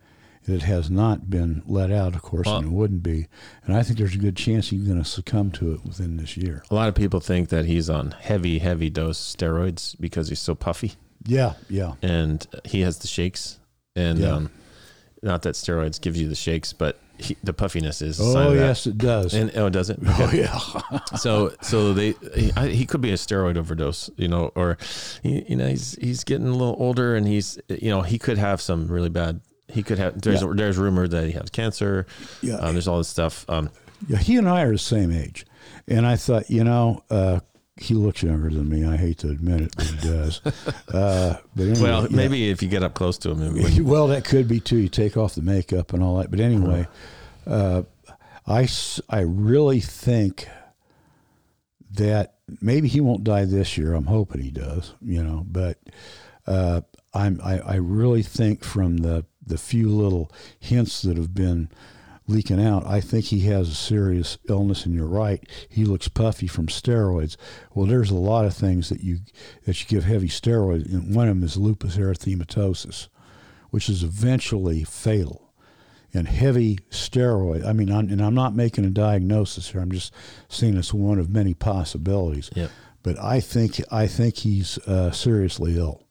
It 0.48 0.64
has 0.64 0.90
not 0.90 1.30
been 1.30 1.62
let 1.68 1.92
out, 1.92 2.16
of 2.16 2.22
course, 2.24 2.48
and 2.48 2.66
it 2.66 2.72
wouldn't 2.72 3.04
be. 3.04 3.28
And 3.64 3.76
I 3.76 3.84
think 3.84 4.00
there's 4.00 4.16
a 4.16 4.20
good 4.20 4.36
chance 4.36 4.70
he's 4.70 4.82
going 4.84 4.98
to 5.02 5.08
succumb 5.08 5.52
to 5.52 5.74
it 5.74 5.86
within 5.86 6.18
this 6.18 6.36
year. 6.36 6.64
A 6.72 6.76
lot 6.76 6.90
of 6.90 6.96
people 6.96 7.20
think 7.20 7.50
that 7.50 7.66
he's 7.66 7.90
on 7.90 8.12
heavy, 8.12 8.58
heavy 8.60 8.90
dose 8.90 9.20
steroids 9.20 9.96
because 10.00 10.30
he's 10.30 10.40
so 10.40 10.56
puffy, 10.56 10.94
Yeah, 11.26 11.54
yeah. 11.70 11.94
and 12.02 12.46
he 12.66 12.82
has 12.82 12.98
the 13.00 13.08
shakes. 13.08 13.60
And 13.96 14.18
Yeah. 14.20 14.32
um, 14.34 14.52
not 15.22 15.44
that 15.44 15.54
steroids 15.54 16.02
gives 16.02 16.20
you 16.20 16.28
the 16.28 16.34
shakes, 16.36 16.74
but 16.74 16.98
he, 17.20 17.38
the 17.44 17.54
puffiness 17.54 18.02
is. 18.02 18.20
Oh, 18.20 18.52
yes, 18.54 18.88
it 18.88 18.98
does. 18.98 19.36
And 19.36 19.52
oh, 19.56 19.70
does 19.70 19.92
it? 19.92 20.00
oh, 20.04 20.32
yeah. 20.34 20.58
so 21.18 21.54
so 21.62 21.94
they 21.94 22.16
he, 22.36 22.52
I, 22.56 22.70
he 22.70 22.88
could 22.88 23.02
be 23.02 23.12
a 23.12 23.16
steroid 23.16 23.58
overdose 23.58 24.10
you 24.18 24.28
know 24.28 24.52
or 24.56 24.80
he, 25.22 25.46
you 25.48 25.56
know 25.56 25.68
he's 25.68 25.96
he's 26.02 26.24
getting 26.24 26.48
a 26.48 26.52
little 26.56 26.76
older 26.80 27.16
and 27.16 27.28
he's 27.28 27.60
you 27.70 27.92
know 27.92 28.02
he 28.02 28.18
could 28.18 28.40
have 28.40 28.60
some 28.60 28.88
really 28.88 29.10
bad 29.10 29.42
he 29.72 29.84
could 29.84 29.98
have 30.00 30.22
there's 30.22 30.42
Yeah. 30.42 30.52
there's 30.56 30.78
rumor 30.78 31.08
that 31.08 31.26
he 31.26 31.32
has 31.32 31.50
cancer 31.50 32.06
Yeah. 32.42 32.56
um, 32.56 32.74
there's 32.74 32.88
all 32.88 32.98
this 32.98 33.08
stuff 33.08 33.46
um 33.50 33.70
Yeah, 34.08 34.18
he 34.18 34.36
and 34.38 34.48
I 34.50 34.62
are 34.64 34.72
the 34.72 34.78
same 34.78 35.12
age, 35.12 35.46
and 35.88 36.06
I 36.08 36.16
thought, 36.16 36.50
you 36.50 36.64
know, 36.64 37.04
uh, 37.10 37.40
he 37.78 37.94
looks 37.94 38.22
younger 38.24 38.50
than 38.50 38.68
me. 38.70 38.84
I 38.86 38.96
hate 38.98 39.20
to 39.20 39.30
admit 39.30 39.62
it, 39.62 39.74
but 39.76 39.86
he 39.86 39.98
does. 39.98 40.42
uh, 40.94 41.38
but 41.56 41.64
anyway, 41.64 41.82
well 41.82 42.02
yeah. 42.04 42.16
maybe 42.16 42.50
if 42.50 42.62
you 42.64 42.68
get 42.70 42.84
up 42.84 42.94
close 42.96 43.18
to 43.20 43.32
him 43.32 43.40
well, 43.86 44.08
that 44.08 44.24
could 44.26 44.48
be 44.48 44.60
too. 44.60 44.78
You 44.78 44.90
take 44.90 45.18
off 45.18 45.36
the 45.36 45.42
makeup 45.42 45.94
and 45.94 46.04
all 46.04 46.18
that. 46.18 46.30
But 46.32 46.40
anyway, 46.40 46.88
uh, 47.48 47.84
I 48.48 48.68
I 49.10 49.20
really 49.22 49.80
think 49.82 50.48
that 51.92 52.36
maybe 52.62 52.88
he 52.88 53.02
won't 53.02 53.24
die 53.24 53.46
this 53.46 53.78
year. 53.78 53.94
I'm 53.94 54.06
hoping 54.06 54.42
he 54.42 54.52
does. 54.52 54.94
You 55.02 55.24
know, 55.24 55.46
but 55.48 55.78
uh, 56.48 56.82
I'm 57.14 57.40
I, 57.44 57.60
I 57.60 57.76
really 57.76 58.24
think 58.24 58.64
from 58.64 58.98
the 58.98 59.26
the 59.52 59.58
few 59.58 59.90
little 59.90 60.32
hints 60.60 61.04
that 61.04 61.18
have 61.18 61.36
been 61.36 61.70
leaking 62.28 62.64
out, 62.64 62.86
I 62.88 63.02
think 63.02 63.26
he 63.26 63.42
has 63.42 63.70
a 63.70 63.76
serious 63.76 64.38
illness. 64.48 64.86
And 64.86 64.96
you're 64.96 65.06
right, 65.06 65.48
he 65.70 65.86
looks 65.86 66.08
puffy 66.08 66.48
from 66.48 66.68
steroids. 66.68 67.36
Well, 67.76 67.86
there's 67.86 68.10
a 68.10 68.16
lot 68.16 68.46
of 68.46 68.56
things 68.56 68.90
that 68.90 69.02
you 69.04 69.20
that 69.66 69.80
you 69.82 69.88
give 69.88 70.06
heavy 70.06 70.30
steroids, 70.30 70.86
and 70.86 71.14
one 71.14 71.28
of 71.28 71.36
them 71.36 71.44
is 71.44 71.58
lupus 71.58 71.98
erythematosus, 71.98 73.10
which 73.70 73.90
is 73.90 74.04
eventually 74.04 74.84
fatal. 74.84 75.50
And 76.14 76.28
heavy 76.28 76.80
steroid. 76.90 77.66
I 77.66 77.72
mean, 77.72 77.90
I'm, 77.90 78.10
and 78.10 78.22
I'm 78.22 78.34
not 78.34 78.54
making 78.54 78.84
a 78.84 78.90
diagnosis 78.90 79.72
here. 79.72 79.80
I'm 79.80 79.94
just 79.94 80.12
seeing 80.50 80.76
it's 80.76 80.94
one 80.94 81.20
of 81.20 81.30
many 81.30 81.54
possibilities. 81.54 82.50
Yep. 82.54 82.70
but 83.02 83.18
I 83.18 83.40
think 83.40 83.82
I 83.90 84.08
think 84.08 84.36
he's 84.38 84.78
uh, 84.80 85.12
seriously 85.12 85.78
ill. 85.78 86.04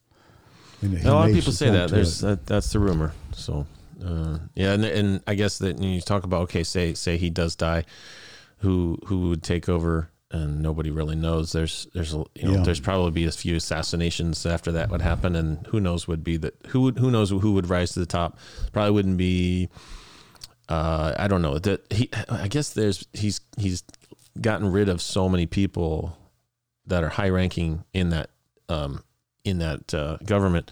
And 0.83 1.05
a 1.05 1.13
lot 1.13 1.29
of 1.29 1.35
people 1.35 1.53
say 1.53 1.71
that. 1.71 1.91
There's 1.91 2.21
that, 2.21 2.47
that's 2.47 2.73
the 2.73 2.79
rumor. 2.79 3.13
So 3.33 3.67
uh, 4.05 4.39
yeah, 4.55 4.73
and, 4.73 4.85
and 4.85 5.23
I 5.27 5.35
guess 5.35 5.59
that 5.59 5.81
you 5.81 6.01
talk 6.01 6.25
about 6.25 6.43
okay, 6.43 6.65
say 6.65 6.95
say 6.95 7.17
he 7.17 7.31
does 7.31 7.57
die, 7.57 7.85
who 8.59 8.99
who 9.07 9.29
would 9.29 9.43
take 9.43 9.69
over, 9.69 10.11
and 10.31 10.63
nobody 10.63 10.91
really 10.91 11.17
knows. 11.17 11.53
There's 11.53 11.87
there's 11.93 12.13
you 12.13 12.27
know 12.43 12.55
yeah. 12.55 12.63
there's 12.63 12.81
probably 12.81 13.11
be 13.11 13.27
a 13.27 13.33
few 13.33 13.57
assassinations 13.57 14.47
after 14.47 14.73
that 14.73 14.91
would 14.91 15.03
happen, 15.03 15.37
and 15.37 15.67
who 15.69 15.81
knows 15.81 16.09
would 16.09 16.25
be 16.25 16.37
that 16.39 16.55
who 16.69 16.83
would 16.83 16.99
who 16.99 17.11
knows 17.11 17.31
who 17.31 17.53
would 17.53 17.69
rise 17.69 17.93
to 17.93 18.01
the 18.01 18.07
top. 18.07 18.39
Probably 18.73 18.93
wouldn't 18.93 19.19
be. 19.19 19.69
Uh, 20.69 21.15
I 21.19 21.29
don't 21.29 21.43
know 21.43 21.59
that 21.59 21.93
he. 21.93 22.09
I 22.29 22.49
guess 22.49 22.71
there's 22.71 23.07
he's 23.13 23.41
he's 23.59 23.83
gotten 24.41 24.73
rid 24.73 24.89
of 24.89 25.03
so 25.03 25.29
many 25.29 25.47
people 25.47 26.17
that 26.87 27.05
are 27.05 27.09
high 27.09 27.29
ranking 27.29 27.85
in 27.93 28.11
that 28.11 28.31
um, 28.69 29.03
in 29.45 29.59
that 29.59 29.93
uh, 29.95 30.19
government. 30.25 30.71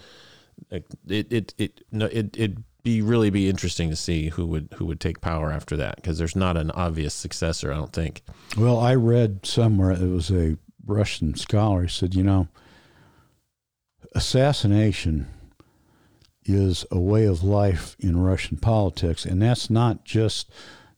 It 0.69 0.85
it 1.07 1.53
it 1.57 1.81
no 1.91 2.07
it 2.07 2.35
it 2.37 2.57
be 2.83 3.01
really 3.01 3.29
be 3.29 3.49
interesting 3.49 3.89
to 3.89 3.95
see 3.95 4.29
who 4.29 4.45
would 4.45 4.69
who 4.75 4.85
would 4.85 4.99
take 4.99 5.21
power 5.21 5.51
after 5.51 5.75
that 5.77 5.97
because 5.97 6.17
there's 6.17 6.35
not 6.35 6.57
an 6.57 6.71
obvious 6.71 7.13
successor. 7.13 7.71
I 7.71 7.75
don't 7.75 7.93
think. 7.93 8.21
Well, 8.57 8.79
I 8.79 8.95
read 8.95 9.45
somewhere 9.45 9.91
it 9.91 10.01
was 10.01 10.31
a 10.31 10.57
Russian 10.85 11.35
scholar 11.35 11.87
said, 11.87 12.15
you 12.15 12.23
know, 12.23 12.47
assassination 14.13 15.27
is 16.45 16.85
a 16.89 16.99
way 16.99 17.25
of 17.25 17.43
life 17.43 17.95
in 17.99 18.21
Russian 18.21 18.57
politics, 18.57 19.23
and 19.23 19.41
that's 19.41 19.69
not 19.69 20.03
just 20.03 20.51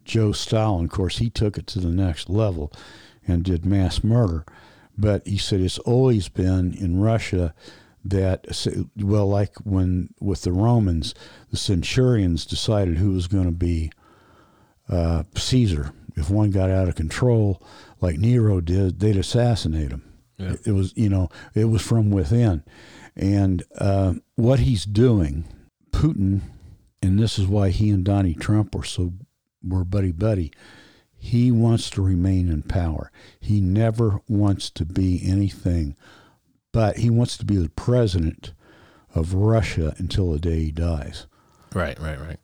Joe 0.05 0.31
Stalin. 0.31 0.85
Of 0.85 0.91
course, 0.91 1.17
he 1.17 1.29
took 1.29 1.57
it 1.57 1.67
to 1.67 1.79
the 1.79 1.89
next 1.89 2.29
level 2.29 2.71
and 3.27 3.43
did 3.43 3.65
mass 3.65 4.03
murder. 4.03 4.45
But 4.97 5.25
he 5.27 5.37
said 5.37 5.61
it's 5.61 5.79
always 5.79 6.27
been 6.29 6.73
in 6.73 6.99
Russia 6.99 7.53
that 8.03 8.47
well 8.97 9.27
like 9.27 9.55
when 9.63 10.13
with 10.19 10.41
the 10.41 10.51
romans 10.51 11.13
the 11.51 11.57
centurions 11.57 12.47
decided 12.47 12.97
who 12.97 13.11
was 13.11 13.27
going 13.27 13.45
to 13.45 13.51
be 13.51 13.91
uh, 14.89 15.23
caesar. 15.35 15.93
If 16.15 16.29
one 16.29 16.51
got 16.51 16.69
out 16.69 16.89
of 16.89 16.95
control 16.95 17.61
like 17.99 18.17
nero 18.17 18.59
did 18.59 18.99
they'd 18.99 19.17
assassinate 19.17 19.91
him. 19.91 20.03
Yeah. 20.37 20.55
it, 20.65 20.71
was 20.71 20.93
you 20.95 21.09
know 21.09 21.29
it 21.53 21.65
was 21.65 21.81
from 21.81 22.09
within. 22.09 22.63
And 23.15 23.63
uh, 23.77 24.15
what 24.35 24.59
he's 24.59 24.85
doing 24.85 25.45
putin 25.91 26.41
and 27.01 27.19
this 27.19 27.37
is 27.37 27.45
why 27.45 27.69
he 27.69 27.89
and 27.89 28.03
donnie 28.03 28.33
trump 28.33 28.73
were 28.73 28.83
so 28.83 29.13
were 29.63 29.83
buddy 29.83 30.11
buddy 30.11 30.51
he 31.21 31.51
wants 31.51 31.89
to 31.89 32.01
remain 32.01 32.49
in 32.49 32.61
power 32.63 33.11
he 33.39 33.61
never 33.61 34.19
wants 34.27 34.69
to 34.69 34.83
be 34.83 35.21
anything 35.23 35.95
but 36.71 36.97
he 36.97 37.09
wants 37.09 37.37
to 37.37 37.45
be 37.45 37.57
the 37.57 37.69
president 37.69 38.53
of 39.13 39.33
Russia 39.33 39.93
until 39.97 40.31
the 40.31 40.39
day 40.39 40.59
he 40.59 40.71
dies. 40.71 41.27
Right, 41.73 41.99
right, 41.99 42.19
right. 42.19 42.39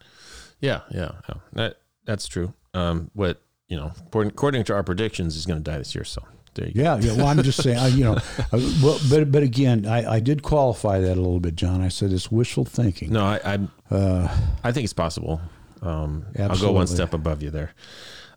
Yeah, 0.59 0.81
yeah, 0.91 1.11
yeah. 1.29 1.35
That 1.53 1.77
that's 2.05 2.27
true. 2.27 2.53
Um, 2.73 3.11
what 3.13 3.41
you 3.67 3.77
know, 3.77 3.91
according, 4.07 4.31
according 4.31 4.63
to 4.65 4.73
our 4.73 4.83
predictions, 4.83 5.35
he's 5.35 5.45
going 5.45 5.63
to 5.63 5.71
die 5.71 5.77
this 5.77 5.93
year. 5.93 6.03
So 6.03 6.23
there 6.55 6.67
you 6.67 6.73
yeah, 6.75 6.99
go. 6.99 7.05
yeah. 7.05 7.13
Well, 7.13 7.27
I'm 7.27 7.41
just 7.43 7.61
saying, 7.61 7.77
I, 7.77 7.87
you 7.87 8.03
know, 8.03 8.17
I, 8.51 8.55
well, 8.83 8.99
but 9.09 9.31
but 9.31 9.43
again, 9.43 9.85
I, 9.85 10.15
I 10.15 10.19
did 10.19 10.43
qualify 10.43 10.99
that 10.99 11.13
a 11.13 11.21
little 11.21 11.39
bit, 11.39 11.55
Jon. 11.55 11.81
I 11.81 11.89
said 11.89 12.11
it's 12.11 12.31
wishful 12.31 12.65
thinking. 12.65 13.11
No, 13.11 13.23
I 13.23 13.39
I, 13.43 13.95
uh, 13.95 14.37
I 14.63 14.71
think 14.71 14.85
it's 14.85 14.93
possible. 14.93 15.41
Um, 15.81 16.25
I'll 16.39 16.57
go 16.57 16.71
one 16.71 16.87
step 16.87 17.13
above 17.13 17.43
you 17.43 17.51
there. 17.51 17.73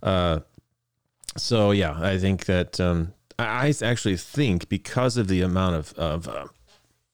Uh, 0.02 0.40
so 1.36 1.70
yeah, 1.70 1.96
I 1.98 2.18
think 2.18 2.46
that 2.46 2.80
um, 2.80 3.12
I 3.38 3.72
actually 3.82 4.16
think 4.16 4.68
because 4.68 5.16
of 5.16 5.28
the 5.28 5.42
amount 5.42 5.76
of, 5.76 5.92
of 5.94 6.28
uh, 6.28 6.46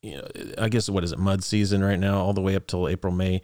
you 0.02 0.16
know, 0.16 0.28
I 0.58 0.68
guess 0.68 0.88
what 0.88 1.04
is 1.04 1.12
it, 1.12 1.18
mud 1.18 1.44
season 1.44 1.82
right 1.82 1.98
now, 1.98 2.18
all 2.18 2.32
the 2.32 2.40
way 2.40 2.56
up 2.56 2.66
till 2.66 2.88
April, 2.88 3.12
May. 3.12 3.42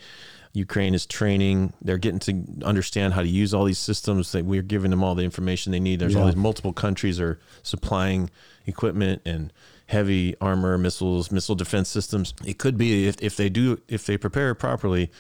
Ukraine 0.55 0.95
is 0.95 1.07
training. 1.07 1.73
They're 1.81 1.97
getting 1.97 2.19
to 2.21 2.67
understand 2.67 3.15
how 3.15 3.23
to 3.23 3.29
use 3.29 3.55
all 3.55 3.65
these 3.65 3.79
systems. 3.79 4.33
That 4.33 4.45
we're 4.45 4.61
giving 4.63 4.91
them 4.91 5.03
all 5.03 5.15
the 5.15 5.25
information 5.25 5.73
they 5.73 5.81
need. 5.81 5.99
There's 5.99 6.13
yeah. 6.13 6.21
all 6.21 6.27
these 6.27 6.37
multiple 6.37 6.75
countries 6.75 7.19
are 7.21 7.39
supplying 7.63 8.29
equipment 8.67 9.23
and 9.25 9.51
heavy 9.87 10.35
armor, 10.43 10.77
missiles, 10.77 11.31
missile 11.31 11.55
defense 11.55 11.89
systems. 11.89 12.35
It 12.45 12.59
could 12.59 12.77
be 12.77 13.09
if, 13.09 13.17
if 13.23 13.37
they 13.37 13.49
do 13.49 13.81
if 13.89 14.05
they 14.05 14.19
prepare 14.19 14.55
properly, 14.55 15.11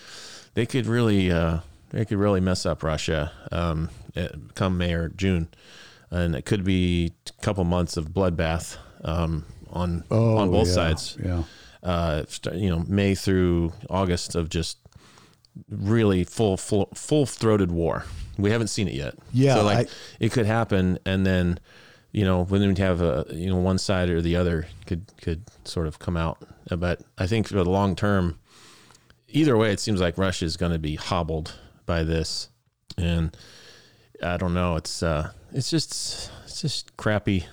they 0.52 0.66
could 0.66 0.86
really 0.86 1.32
uh, 1.32 1.60
they 1.90 2.04
could 2.04 2.18
really 2.18 2.40
mess 2.40 2.66
up 2.66 2.82
Russia 2.82 3.32
um, 3.50 3.88
come 4.54 4.78
May 4.78 4.92
or 4.92 5.08
June 5.08 5.48
and 6.12 6.36
it 6.36 6.44
could 6.44 6.62
be 6.62 7.12
a 7.26 7.42
couple 7.42 7.64
months 7.64 7.96
of 7.96 8.10
bloodbath 8.10 8.76
um, 9.02 9.44
on 9.70 10.04
oh, 10.10 10.36
on 10.36 10.50
both 10.50 10.68
yeah, 10.68 10.74
sides. 10.74 11.18
Yeah, 11.24 11.42
uh, 11.82 12.24
you 12.52 12.70
know, 12.70 12.84
May 12.86 13.14
through 13.14 13.72
August 13.88 14.34
of 14.34 14.48
just 14.48 14.78
really 15.68 16.22
full 16.22 16.56
full 16.56 16.88
full 16.94 17.26
throated 17.26 17.72
war. 17.72 18.04
We 18.38 18.50
haven't 18.50 18.68
seen 18.68 18.88
it 18.88 18.94
yet. 18.94 19.14
Yeah, 19.32 19.56
so 19.56 19.64
like 19.64 19.88
I, 19.88 19.90
it 20.20 20.32
could 20.32 20.46
happen, 20.46 20.98
and 21.06 21.26
then 21.26 21.58
you 22.12 22.24
know 22.24 22.44
when 22.44 22.60
we 22.60 22.80
have 22.80 23.00
a 23.00 23.26
you 23.30 23.48
know 23.48 23.56
one 23.56 23.78
side 23.78 24.10
or 24.10 24.20
the 24.20 24.36
other 24.36 24.66
could 24.86 25.10
could 25.20 25.44
sort 25.64 25.86
of 25.86 25.98
come 25.98 26.16
out. 26.16 26.38
But 26.68 27.00
I 27.18 27.26
think 27.26 27.48
for 27.48 27.54
the 27.54 27.64
long 27.64 27.96
term, 27.96 28.38
either 29.28 29.56
way, 29.56 29.72
it 29.72 29.80
seems 29.80 30.00
like 30.00 30.18
Russia 30.18 30.44
is 30.44 30.58
going 30.58 30.72
to 30.72 30.78
be 30.78 30.96
hobbled 30.96 31.54
by 31.86 32.02
this, 32.02 32.50
and 32.98 33.34
I 34.22 34.36
don't 34.36 34.54
know. 34.54 34.76
It's 34.76 35.02
uh, 35.02 35.30
it's 35.52 35.70
just 35.70 36.30
it's 36.44 36.60
just 36.60 36.96
crappy 36.96 37.46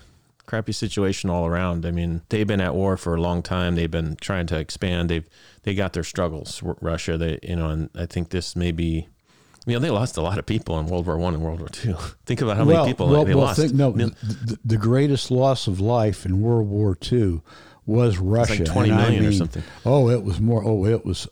crappy 0.49 0.71
situation 0.71 1.29
all 1.29 1.45
around. 1.45 1.85
I 1.85 1.91
mean, 1.91 2.23
they've 2.29 2.47
been 2.47 2.59
at 2.59 2.73
war 2.73 2.97
for 2.97 3.13
a 3.13 3.21
long 3.21 3.43
time. 3.43 3.75
They've 3.75 3.89
been 3.89 4.15
trying 4.19 4.47
to 4.47 4.57
expand. 4.57 5.09
They've 5.09 5.27
they 5.63 5.75
got 5.75 5.93
their 5.93 6.03
struggles. 6.03 6.61
Russia, 6.81 7.17
they 7.17 7.39
you 7.43 7.55
know, 7.55 7.69
and 7.69 7.89
I 7.95 8.05
think 8.05 8.29
this 8.29 8.55
may 8.55 8.71
be. 8.71 9.07
You 9.65 9.73
know, 9.73 9.79
they 9.79 9.91
lost 9.91 10.17
a 10.17 10.21
lot 10.21 10.39
of 10.39 10.45
people 10.47 10.79
in 10.79 10.87
World 10.87 11.05
War 11.05 11.17
One 11.17 11.35
and 11.35 11.43
World 11.43 11.59
War 11.59 11.69
Two. 11.69 11.93
Think 12.25 12.41
about 12.41 12.57
how 12.57 12.65
well, 12.65 12.83
many 12.83 12.93
people 12.93 13.07
well, 13.07 13.25
they 13.25 13.35
well, 13.35 13.45
lost. 13.45 13.59
Think, 13.59 13.73
no, 13.73 13.91
the, 13.91 14.57
the, 14.65 14.77
greatest 14.77 15.29
loss 15.29 15.67
of 15.67 15.79
life 15.79 16.25
in 16.25 16.41
World 16.41 16.67
War 16.67 16.95
Two 16.95 17.43
was 17.85 18.17
Russia. 18.17 18.63
Like 18.63 18.65
Twenty 18.65 18.89
million 18.89 19.17
I 19.17 19.19
mean, 19.19 19.29
or 19.29 19.33
something. 19.33 19.63
Oh, 19.85 20.09
it 20.09 20.23
was 20.23 20.39
more. 20.39 20.63
Oh, 20.65 20.85
it 20.85 21.05
was 21.05 21.27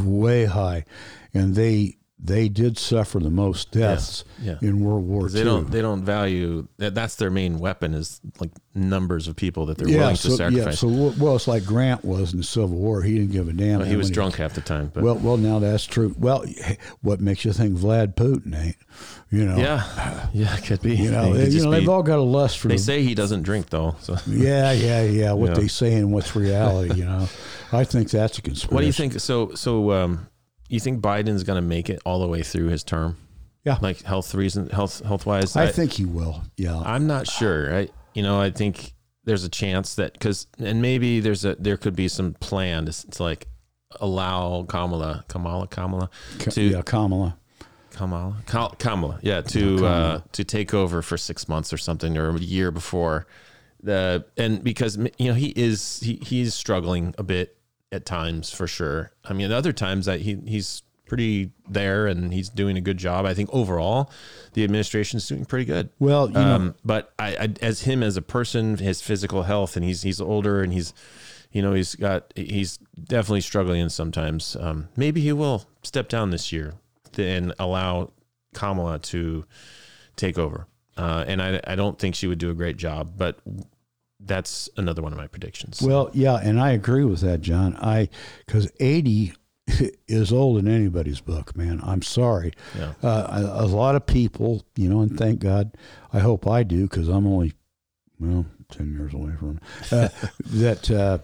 way 0.00 0.46
high, 0.46 0.86
and 1.34 1.54
they 1.54 1.98
they 2.18 2.48
did 2.48 2.78
suffer 2.78 3.18
the 3.18 3.30
most 3.30 3.72
deaths 3.72 4.24
yeah, 4.40 4.56
yeah. 4.60 4.70
in 4.70 4.80
World 4.80 5.06
War 5.06 5.28
they 5.28 5.40
II. 5.40 5.44
don't 5.44 5.70
they 5.70 5.82
don't 5.82 6.02
value 6.02 6.66
that. 6.78 6.94
That's 6.94 7.16
their 7.16 7.30
main 7.30 7.58
weapon 7.58 7.92
is 7.92 8.20
like 8.40 8.50
numbers 8.74 9.28
of 9.28 9.36
people 9.36 9.66
that 9.66 9.76
they're 9.76 9.88
yeah, 9.88 9.98
willing 9.98 10.16
so, 10.16 10.30
to 10.30 10.36
sacrifice. 10.36 10.82
Yeah, 10.82 10.88
so 10.88 11.14
well, 11.18 11.36
it's 11.36 11.46
like 11.46 11.66
Grant 11.66 12.04
was 12.04 12.32
in 12.32 12.38
the 12.38 12.44
Civil 12.44 12.78
War. 12.78 13.02
He 13.02 13.18
didn't 13.18 13.32
give 13.32 13.48
a 13.48 13.52
damn. 13.52 13.80
Well, 13.80 13.88
he 13.88 13.96
was 13.96 14.10
drunk 14.10 14.36
half 14.36 14.54
the 14.54 14.62
time. 14.62 14.90
But. 14.94 15.02
Well, 15.04 15.16
well, 15.16 15.36
now 15.36 15.58
that's 15.58 15.84
true. 15.84 16.14
Well, 16.18 16.44
what 17.02 17.20
makes 17.20 17.44
you 17.44 17.52
think 17.52 17.76
Vlad 17.76 18.14
Putin 18.14 18.58
ain't? 18.58 18.76
You 19.30 19.44
know. 19.44 19.56
Yeah, 19.58 20.28
yeah, 20.32 20.56
could 20.58 20.80
be. 20.80 20.96
You 20.96 21.10
know, 21.10 21.34
you 21.34 21.64
know, 21.64 21.70
they've 21.70 21.88
all 21.88 22.02
got 22.02 22.18
a 22.18 22.22
lust 22.22 22.58
for. 22.58 22.68
They 22.68 22.76
the, 22.76 22.82
say 22.82 23.02
he 23.02 23.14
doesn't 23.14 23.42
drink 23.42 23.68
though. 23.68 23.96
So. 24.00 24.16
Yeah, 24.26 24.72
yeah, 24.72 25.02
yeah. 25.02 25.32
What 25.32 25.54
they 25.54 25.68
say 25.68 25.94
and 25.94 26.12
what's 26.12 26.34
reality. 26.34 26.94
You 26.94 27.04
know, 27.04 27.28
I 27.72 27.84
think 27.84 28.10
that's 28.10 28.38
a 28.38 28.42
conspiracy. 28.42 28.74
What 28.74 28.80
do 28.80 28.86
you 28.86 28.92
think? 28.92 29.20
So, 29.20 29.54
so. 29.54 29.92
um 29.92 30.28
you 30.68 30.80
think 30.80 31.00
Biden's 31.00 31.44
going 31.44 31.60
to 31.60 31.66
make 31.66 31.88
it 31.90 32.00
all 32.04 32.20
the 32.20 32.28
way 32.28 32.42
through 32.42 32.68
his 32.68 32.84
term? 32.84 33.16
Yeah, 33.64 33.78
like 33.80 34.02
health 34.02 34.34
reason, 34.34 34.68
health 34.68 35.04
health 35.04 35.26
wise. 35.26 35.56
I, 35.56 35.64
I 35.64 35.72
think 35.72 35.92
he 35.92 36.04
will. 36.04 36.42
Yeah, 36.56 36.78
I'm 36.78 37.06
not 37.06 37.26
sure. 37.26 37.74
I 37.74 37.88
you 38.14 38.22
know 38.22 38.40
I 38.40 38.50
think 38.50 38.94
there's 39.24 39.44
a 39.44 39.48
chance 39.48 39.96
that 39.96 40.12
because 40.12 40.46
and 40.58 40.80
maybe 40.80 41.20
there's 41.20 41.44
a 41.44 41.56
there 41.56 41.76
could 41.76 41.96
be 41.96 42.08
some 42.08 42.34
plan 42.34 42.86
to, 42.86 43.10
to 43.10 43.22
like 43.22 43.48
allow 44.00 44.64
Kamala 44.68 45.24
Kamala 45.28 45.66
Kamala 45.66 46.10
to 46.38 46.62
yeah 46.62 46.82
Kamala 46.82 47.36
Kamala 47.90 48.36
Kamala 48.78 49.18
yeah 49.22 49.40
to 49.42 49.60
yeah, 49.60 49.76
Kamala. 49.76 50.14
Uh, 50.14 50.20
to 50.32 50.44
take 50.44 50.72
over 50.72 51.02
for 51.02 51.16
six 51.16 51.48
months 51.48 51.72
or 51.72 51.78
something 51.78 52.16
or 52.16 52.30
a 52.30 52.38
year 52.38 52.70
before 52.70 53.26
the 53.82 54.24
and 54.36 54.62
because 54.62 54.96
you 55.18 55.28
know 55.28 55.34
he 55.34 55.48
is 55.56 56.00
he 56.00 56.20
he's 56.22 56.54
struggling 56.54 57.14
a 57.18 57.22
bit 57.22 57.55
at 57.96 58.06
times 58.06 58.52
for 58.52 58.66
sure. 58.66 59.10
I 59.24 59.32
mean, 59.32 59.50
other 59.50 59.72
times 59.72 60.06
that 60.06 60.20
he 60.20 60.36
he's 60.46 60.82
pretty 61.06 61.50
there 61.68 62.06
and 62.06 62.32
he's 62.32 62.48
doing 62.48 62.76
a 62.76 62.80
good 62.80 62.98
job. 62.98 63.24
I 63.24 63.34
think 63.34 63.48
overall, 63.52 64.10
the 64.52 64.64
administration 64.64 65.16
is 65.16 65.26
doing 65.26 65.44
pretty 65.44 65.64
good. 65.64 65.88
Well, 65.98 66.30
you 66.30 66.36
um, 66.36 66.66
know, 66.66 66.74
but 66.84 67.12
I, 67.18 67.36
I, 67.36 67.54
as 67.62 67.82
him 67.82 68.02
as 68.02 68.16
a 68.16 68.22
person, 68.22 68.76
his 68.76 69.00
physical 69.00 69.44
health, 69.44 69.76
and 69.76 69.84
he's 69.84 70.02
he's 70.02 70.20
older 70.20 70.62
and 70.62 70.72
he's, 70.72 70.92
you 71.50 71.62
know, 71.62 71.72
he's 71.72 71.94
got 71.94 72.32
he's 72.36 72.78
definitely 73.02 73.40
struggling 73.40 73.88
sometimes. 73.88 74.56
Um, 74.60 74.88
maybe 74.96 75.20
he 75.20 75.32
will 75.32 75.64
step 75.82 76.08
down 76.08 76.30
this 76.30 76.52
year 76.52 76.74
and 77.16 77.54
allow 77.58 78.12
Kamala 78.52 78.98
to 78.98 79.46
take 80.16 80.38
over. 80.38 80.66
Uh, 80.96 81.24
and 81.26 81.42
I, 81.42 81.60
I 81.66 81.74
don't 81.74 81.98
think 81.98 82.14
she 82.14 82.26
would 82.26 82.38
do 82.38 82.50
a 82.50 82.54
great 82.54 82.78
job, 82.78 83.12
but 83.16 83.38
that's 84.26 84.68
another 84.76 85.02
one 85.02 85.12
of 85.12 85.18
my 85.18 85.26
predictions. 85.26 85.80
Well, 85.82 86.10
yeah, 86.12 86.36
and 86.36 86.60
I 86.60 86.72
agree 86.72 87.04
with 87.04 87.20
that, 87.20 87.40
Jon. 87.40 87.76
I 87.76 88.08
because 88.44 88.70
eighty 88.80 89.32
is 90.08 90.32
old 90.32 90.58
in 90.58 90.68
anybody's 90.68 91.20
book, 91.20 91.56
man. 91.56 91.80
I'm 91.82 92.02
sorry. 92.02 92.52
Yeah. 92.76 92.92
Uh, 93.02 93.54
a, 93.58 93.64
a, 93.64 93.66
lot 93.66 93.96
of 93.96 94.06
people, 94.06 94.64
you 94.76 94.88
know, 94.88 95.00
and 95.00 95.18
thank 95.18 95.40
God, 95.40 95.76
I 96.12 96.20
hope 96.20 96.46
I 96.46 96.62
do 96.62 96.82
because 96.82 97.08
I'm 97.08 97.26
only 97.26 97.54
well 98.18 98.46
ten 98.70 98.92
years 98.92 99.14
away 99.14 99.32
from 99.38 99.60
uh, 99.92 100.08
that. 100.44 100.90
Uh, 100.90 101.18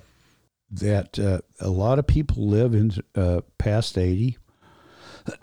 that 0.74 1.18
uh, 1.18 1.38
a 1.60 1.68
lot 1.68 1.98
of 1.98 2.06
people 2.06 2.48
live 2.48 2.72
in 2.72 2.92
uh, 3.14 3.42
past 3.58 3.98
eighty. 3.98 4.38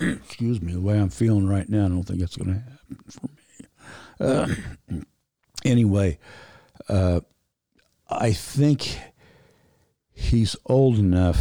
Excuse 0.00 0.60
me, 0.60 0.74
the 0.74 0.82
way 0.82 0.98
I'm 0.98 1.08
feeling 1.08 1.48
right 1.48 1.66
now, 1.66 1.86
I 1.86 1.88
don't 1.88 2.02
think 2.02 2.20
it's 2.20 2.36
going 2.36 2.54
to 2.54 2.60
happen 2.60 2.98
for 3.08 3.26
me. 3.26 5.00
Uh, 5.00 5.00
anyway, 5.64 6.18
uh, 6.88 7.20
I 8.08 8.32
think 8.32 8.98
he's 10.12 10.56
old 10.66 10.98
enough 10.98 11.40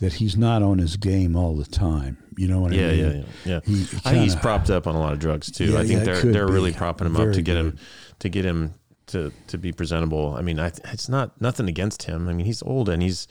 that 0.00 0.14
he's 0.14 0.36
not 0.36 0.62
on 0.62 0.78
his 0.78 0.96
game 0.96 1.36
all 1.36 1.54
the 1.54 1.64
time. 1.64 2.18
You 2.36 2.48
know 2.48 2.60
what 2.60 2.72
Yeah, 2.72 2.88
I 2.88 2.90
mean? 2.90 2.98
yeah, 2.98 3.12
yeah, 3.12 3.22
yeah. 3.44 3.60
He, 3.64 3.74
he 3.84 3.96
I 4.04 4.10
think 4.10 4.22
he's 4.24 4.36
propped 4.36 4.68
up 4.70 4.86
on 4.86 4.94
a 4.96 4.98
lot 4.98 5.12
of 5.12 5.18
drugs 5.20 5.50
too. 5.50 5.66
Yeah, 5.72 5.78
I 5.78 5.86
think 5.86 6.00
yeah, 6.00 6.04
they're 6.14 6.22
they're 6.32 6.48
really 6.48 6.72
propping 6.72 7.06
him 7.06 7.16
up 7.16 7.32
to 7.32 7.42
get 7.42 7.56
him 7.56 7.78
to 8.18 8.28
get 8.28 8.44
him 8.44 8.74
to 9.06 9.32
to 9.48 9.58
be 9.58 9.70
presentable. 9.72 10.34
I 10.36 10.42
mean, 10.42 10.58
I 10.58 10.68
it's 10.92 11.08
not 11.08 11.40
nothing 11.40 11.68
against 11.68 12.04
him. 12.04 12.28
I 12.28 12.32
mean, 12.32 12.44
he's 12.46 12.62
old 12.62 12.88
and 12.88 13.02
he's 13.02 13.28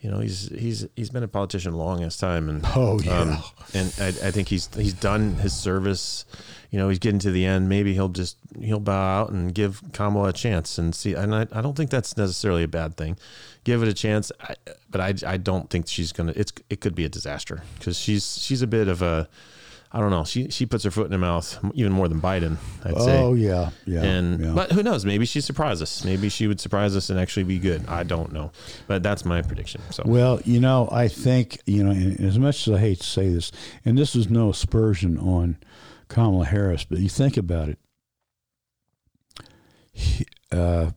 you 0.00 0.10
know 0.10 0.20
he's 0.20 0.48
he's 0.48 0.86
he's 0.96 1.10
been 1.10 1.22
a 1.22 1.28
politician 1.28 1.72
a 1.72 1.76
long 1.76 2.08
time 2.10 2.48
and 2.48 2.64
Oh 2.76 3.00
yeah. 3.00 3.20
um, 3.20 3.38
and 3.74 3.92
I, 4.00 4.08
I 4.08 4.30
think 4.30 4.48
he's 4.48 4.72
he's 4.74 4.94
done 4.94 5.34
his 5.34 5.52
service. 5.52 6.24
You 6.70 6.78
know, 6.78 6.88
he's 6.90 6.98
getting 6.98 7.18
to 7.20 7.30
the 7.30 7.46
end. 7.46 7.68
Maybe 7.68 7.94
he'll 7.94 8.10
just 8.10 8.36
he'll 8.60 8.78
bow 8.80 9.22
out 9.22 9.30
and 9.30 9.54
give 9.54 9.82
Kamala 9.92 10.28
a 10.28 10.32
chance 10.32 10.76
and 10.78 10.94
see. 10.94 11.14
And 11.14 11.34
I, 11.34 11.46
I 11.50 11.62
don't 11.62 11.74
think 11.76 11.90
that's 11.90 12.16
necessarily 12.16 12.62
a 12.62 12.68
bad 12.68 12.96
thing. 12.96 13.16
Give 13.64 13.82
it 13.82 13.88
a 13.88 13.94
chance, 13.94 14.30
I, 14.40 14.54
but 14.90 15.00
I, 15.00 15.14
I 15.26 15.36
don't 15.38 15.70
think 15.70 15.88
she's 15.88 16.12
gonna. 16.12 16.32
It's 16.36 16.52
it 16.68 16.80
could 16.80 16.94
be 16.94 17.04
a 17.04 17.08
disaster 17.08 17.62
because 17.78 17.98
she's 17.98 18.38
she's 18.38 18.60
a 18.62 18.66
bit 18.66 18.88
of 18.88 19.00
a 19.02 19.28
I 19.90 20.00
don't 20.00 20.10
know. 20.10 20.24
She 20.24 20.50
she 20.50 20.66
puts 20.66 20.84
her 20.84 20.90
foot 20.90 21.06
in 21.06 21.12
her 21.12 21.18
mouth 21.18 21.58
even 21.72 21.92
more 21.92 22.08
than 22.08 22.20
Biden. 22.20 22.58
I'd 22.84 23.00
say. 23.00 23.18
oh 23.18 23.32
yeah, 23.32 23.70
yeah. 23.86 24.02
And 24.02 24.40
yeah. 24.40 24.52
but 24.52 24.72
who 24.72 24.82
knows? 24.82 25.06
Maybe 25.06 25.24
she 25.24 25.40
surprise 25.40 25.80
us. 25.80 26.04
Maybe 26.04 26.28
she 26.28 26.46
would 26.46 26.60
surprise 26.60 26.94
us 26.94 27.08
and 27.08 27.18
actually 27.18 27.44
be 27.44 27.58
good. 27.58 27.86
I 27.86 28.02
don't 28.02 28.32
know, 28.32 28.52
but 28.86 29.02
that's 29.02 29.24
my 29.24 29.40
prediction. 29.40 29.80
So 29.90 30.02
Well, 30.04 30.40
you 30.44 30.60
know, 30.60 30.90
I 30.92 31.08
think, 31.08 31.60
you 31.64 31.82
know, 31.82 31.90
and 31.90 32.20
as 32.20 32.38
much 32.38 32.68
as 32.68 32.74
I 32.74 32.78
hate 32.78 33.00
to 33.00 33.06
say 33.06 33.30
this, 33.30 33.50
and 33.84 33.96
this 33.96 34.14
is 34.14 34.28
no 34.28 34.50
aspersion 34.50 35.18
on 35.18 35.56
Kamala 36.08 36.44
Harris, 36.44 36.84
but 36.84 36.98
you 36.98 37.08
think 37.08 37.38
about 37.38 37.70
it. 37.70 37.78
He, 39.92 40.26
uh, 40.52 40.90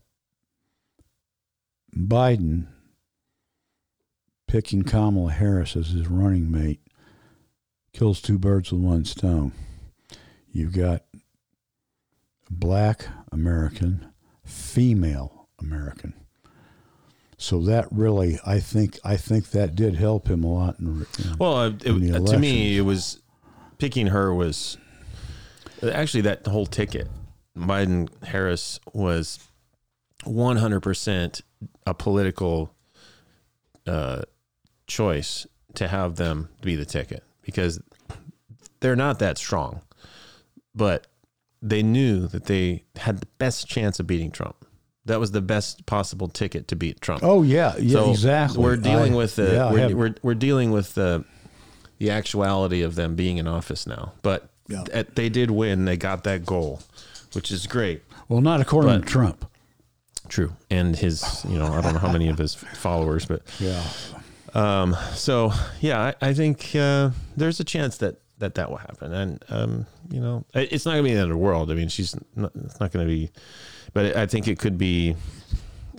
Biden 1.96 2.68
picking 4.48 4.84
Kamala 4.84 5.32
Harris 5.32 5.78
as 5.78 5.90
his 5.90 6.08
running 6.08 6.52
mate 6.52 6.82
kills 7.94 8.22
two 8.22 8.38
birds 8.38 8.72
with 8.72 8.82
one 8.82 9.06
stone. 9.06 9.52
You've 10.52 10.74
got 10.74 11.04
a 11.16 12.54
black 12.54 13.08
American, 13.32 14.06
female 14.44 15.48
American. 15.60 16.14
So 17.38 17.60
that 17.62 17.88
really, 17.92 18.40
I 18.46 18.60
think, 18.60 19.00
I 19.04 19.18
think 19.18 19.50
that 19.52 19.76
did 19.76 19.96
help 19.96 20.30
him 20.30 20.44
a 20.44 20.54
lot. 20.54 20.80
In, 20.80 21.06
in, 21.18 21.38
Well, 21.40 21.56
uh, 21.56 21.70
it, 21.70 21.86
in 21.86 22.16
uh, 22.16 22.20
to 22.20 22.38
me, 22.38 22.78
it 22.78 22.82
was 22.82 23.20
picking 23.78 24.08
her 24.08 24.34
was 24.34 24.78
actually 25.82 26.22
that 26.22 26.46
whole 26.46 26.68
ticket. 26.68 27.08
Biden 27.58 28.10
Harris 28.24 28.80
was 28.94 29.40
100% 30.24 31.42
a 31.88 31.94
political 31.94 32.76
uh, 33.88 34.22
choice 34.86 35.48
to 35.74 35.88
have 35.88 36.18
them 36.18 36.50
be 36.62 36.76
the 36.76 36.86
ticket 36.86 37.24
because 37.42 37.80
they're 38.80 38.96
not 38.96 39.20
that 39.20 39.38
strong, 39.38 39.82
but 40.76 41.08
they 41.62 41.84
knew 41.84 42.28
that 42.28 42.46
they 42.46 42.84
had 42.96 43.20
the 43.20 43.28
best 43.38 43.68
chance 43.68 44.00
of 44.00 44.08
beating 44.08 44.32
Trump. 44.32 44.56
That 45.06 45.20
was 45.20 45.32
the 45.32 45.42
best 45.42 45.86
possible 45.86 46.28
ticket 46.28 46.68
to 46.70 46.76
beat 46.76 47.02
Trump. 47.02 47.24
oh 47.24 47.42
yeah, 47.44 47.76
yeah, 47.78 47.94
So 47.94 48.12
exactly. 48.12 48.64
We're 48.64 48.78
dealing 48.78 49.14
I- 49.14 49.18
with 49.18 49.36
the 49.36 49.54
yeah, 49.54 49.72
we're, 49.72 49.96
we're 49.96 50.16
we're 50.22 50.34
dealing 50.36 50.72
with 50.72 50.94
the 50.96 51.26
the 51.98 52.12
actuality 52.12 52.82
of 52.82 52.96
them 52.96 53.16
being 53.16 53.38
in 53.38 53.48
office 53.48 53.86
now. 53.88 54.14
But 54.22 54.50
Yeah. 54.68 54.84
th- 54.84 55.08
they 55.16 55.30
did 55.30 55.52
win. 55.52 55.86
They 55.86 55.98
got 55.98 56.24
that 56.24 56.46
goal, 56.46 56.82
which 57.34 57.52
is 57.52 57.68
great. 57.68 58.04
well, 58.30 58.42
not 58.42 58.62
according 58.62 58.92
but- 58.92 59.06
to 59.08 59.12
Trump. 59.12 59.46
True. 60.30 60.54
And 60.70 60.96
his, 60.96 61.44
you 61.50 61.58
know, 61.60 61.66
I 61.74 61.82
don't 61.82 61.94
know 61.94 62.00
how 62.00 62.12
many 62.12 62.30
of 62.30 62.38
his 62.38 62.54
followers, 62.56 63.26
but 63.26 63.42
Yeah, 63.60 63.84
um, 64.54 64.96
so 65.14 65.52
yeah, 65.80 66.14
I, 66.22 66.30
I 66.30 66.34
think 66.34 66.76
uh, 66.76 67.12
there's 67.38 67.60
a 67.60 67.64
chance 67.64 67.98
that 67.98 68.18
that 68.40 68.56
that 68.56 68.70
will 68.70 68.78
happen, 68.78 69.14
and 69.14 69.46
um, 69.50 69.86
you 70.10 70.20
know, 70.20 70.44
it- 70.54 70.72
it's 70.74 70.86
not 70.86 70.92
gonna 70.92 71.04
be 71.04 71.10
the 71.14 71.20
end 71.20 71.24
of 71.32 71.38
the 71.38 71.38
world. 71.38 71.70
I 71.72 71.76
mean, 71.76 71.90
she's 71.90 72.16
not, 72.36 72.52
it's 72.56 72.80
not 72.80 72.92
gonna 72.92 73.06
be, 73.06 73.30
but 73.94 74.16
I 74.18 74.26
think 74.26 74.48
it 74.48 74.58
could 74.60 74.78
be, 74.78 75.16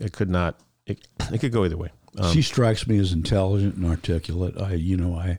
it 0.00 0.12
could 0.12 0.28
not, 0.30 0.59
it, 0.86 1.07
it 1.32 1.38
could 1.38 1.53
go 1.53 1.64
either 1.64 1.76
way. 1.76 1.90
Um, 2.18 2.32
she 2.32 2.42
strikes 2.42 2.86
me 2.86 2.98
as 2.98 3.12
intelligent 3.12 3.76
and 3.76 3.86
articulate. 3.86 4.61
I, 4.61 4.74
you 4.74 4.96
know, 4.96 5.14
I. 5.14 5.38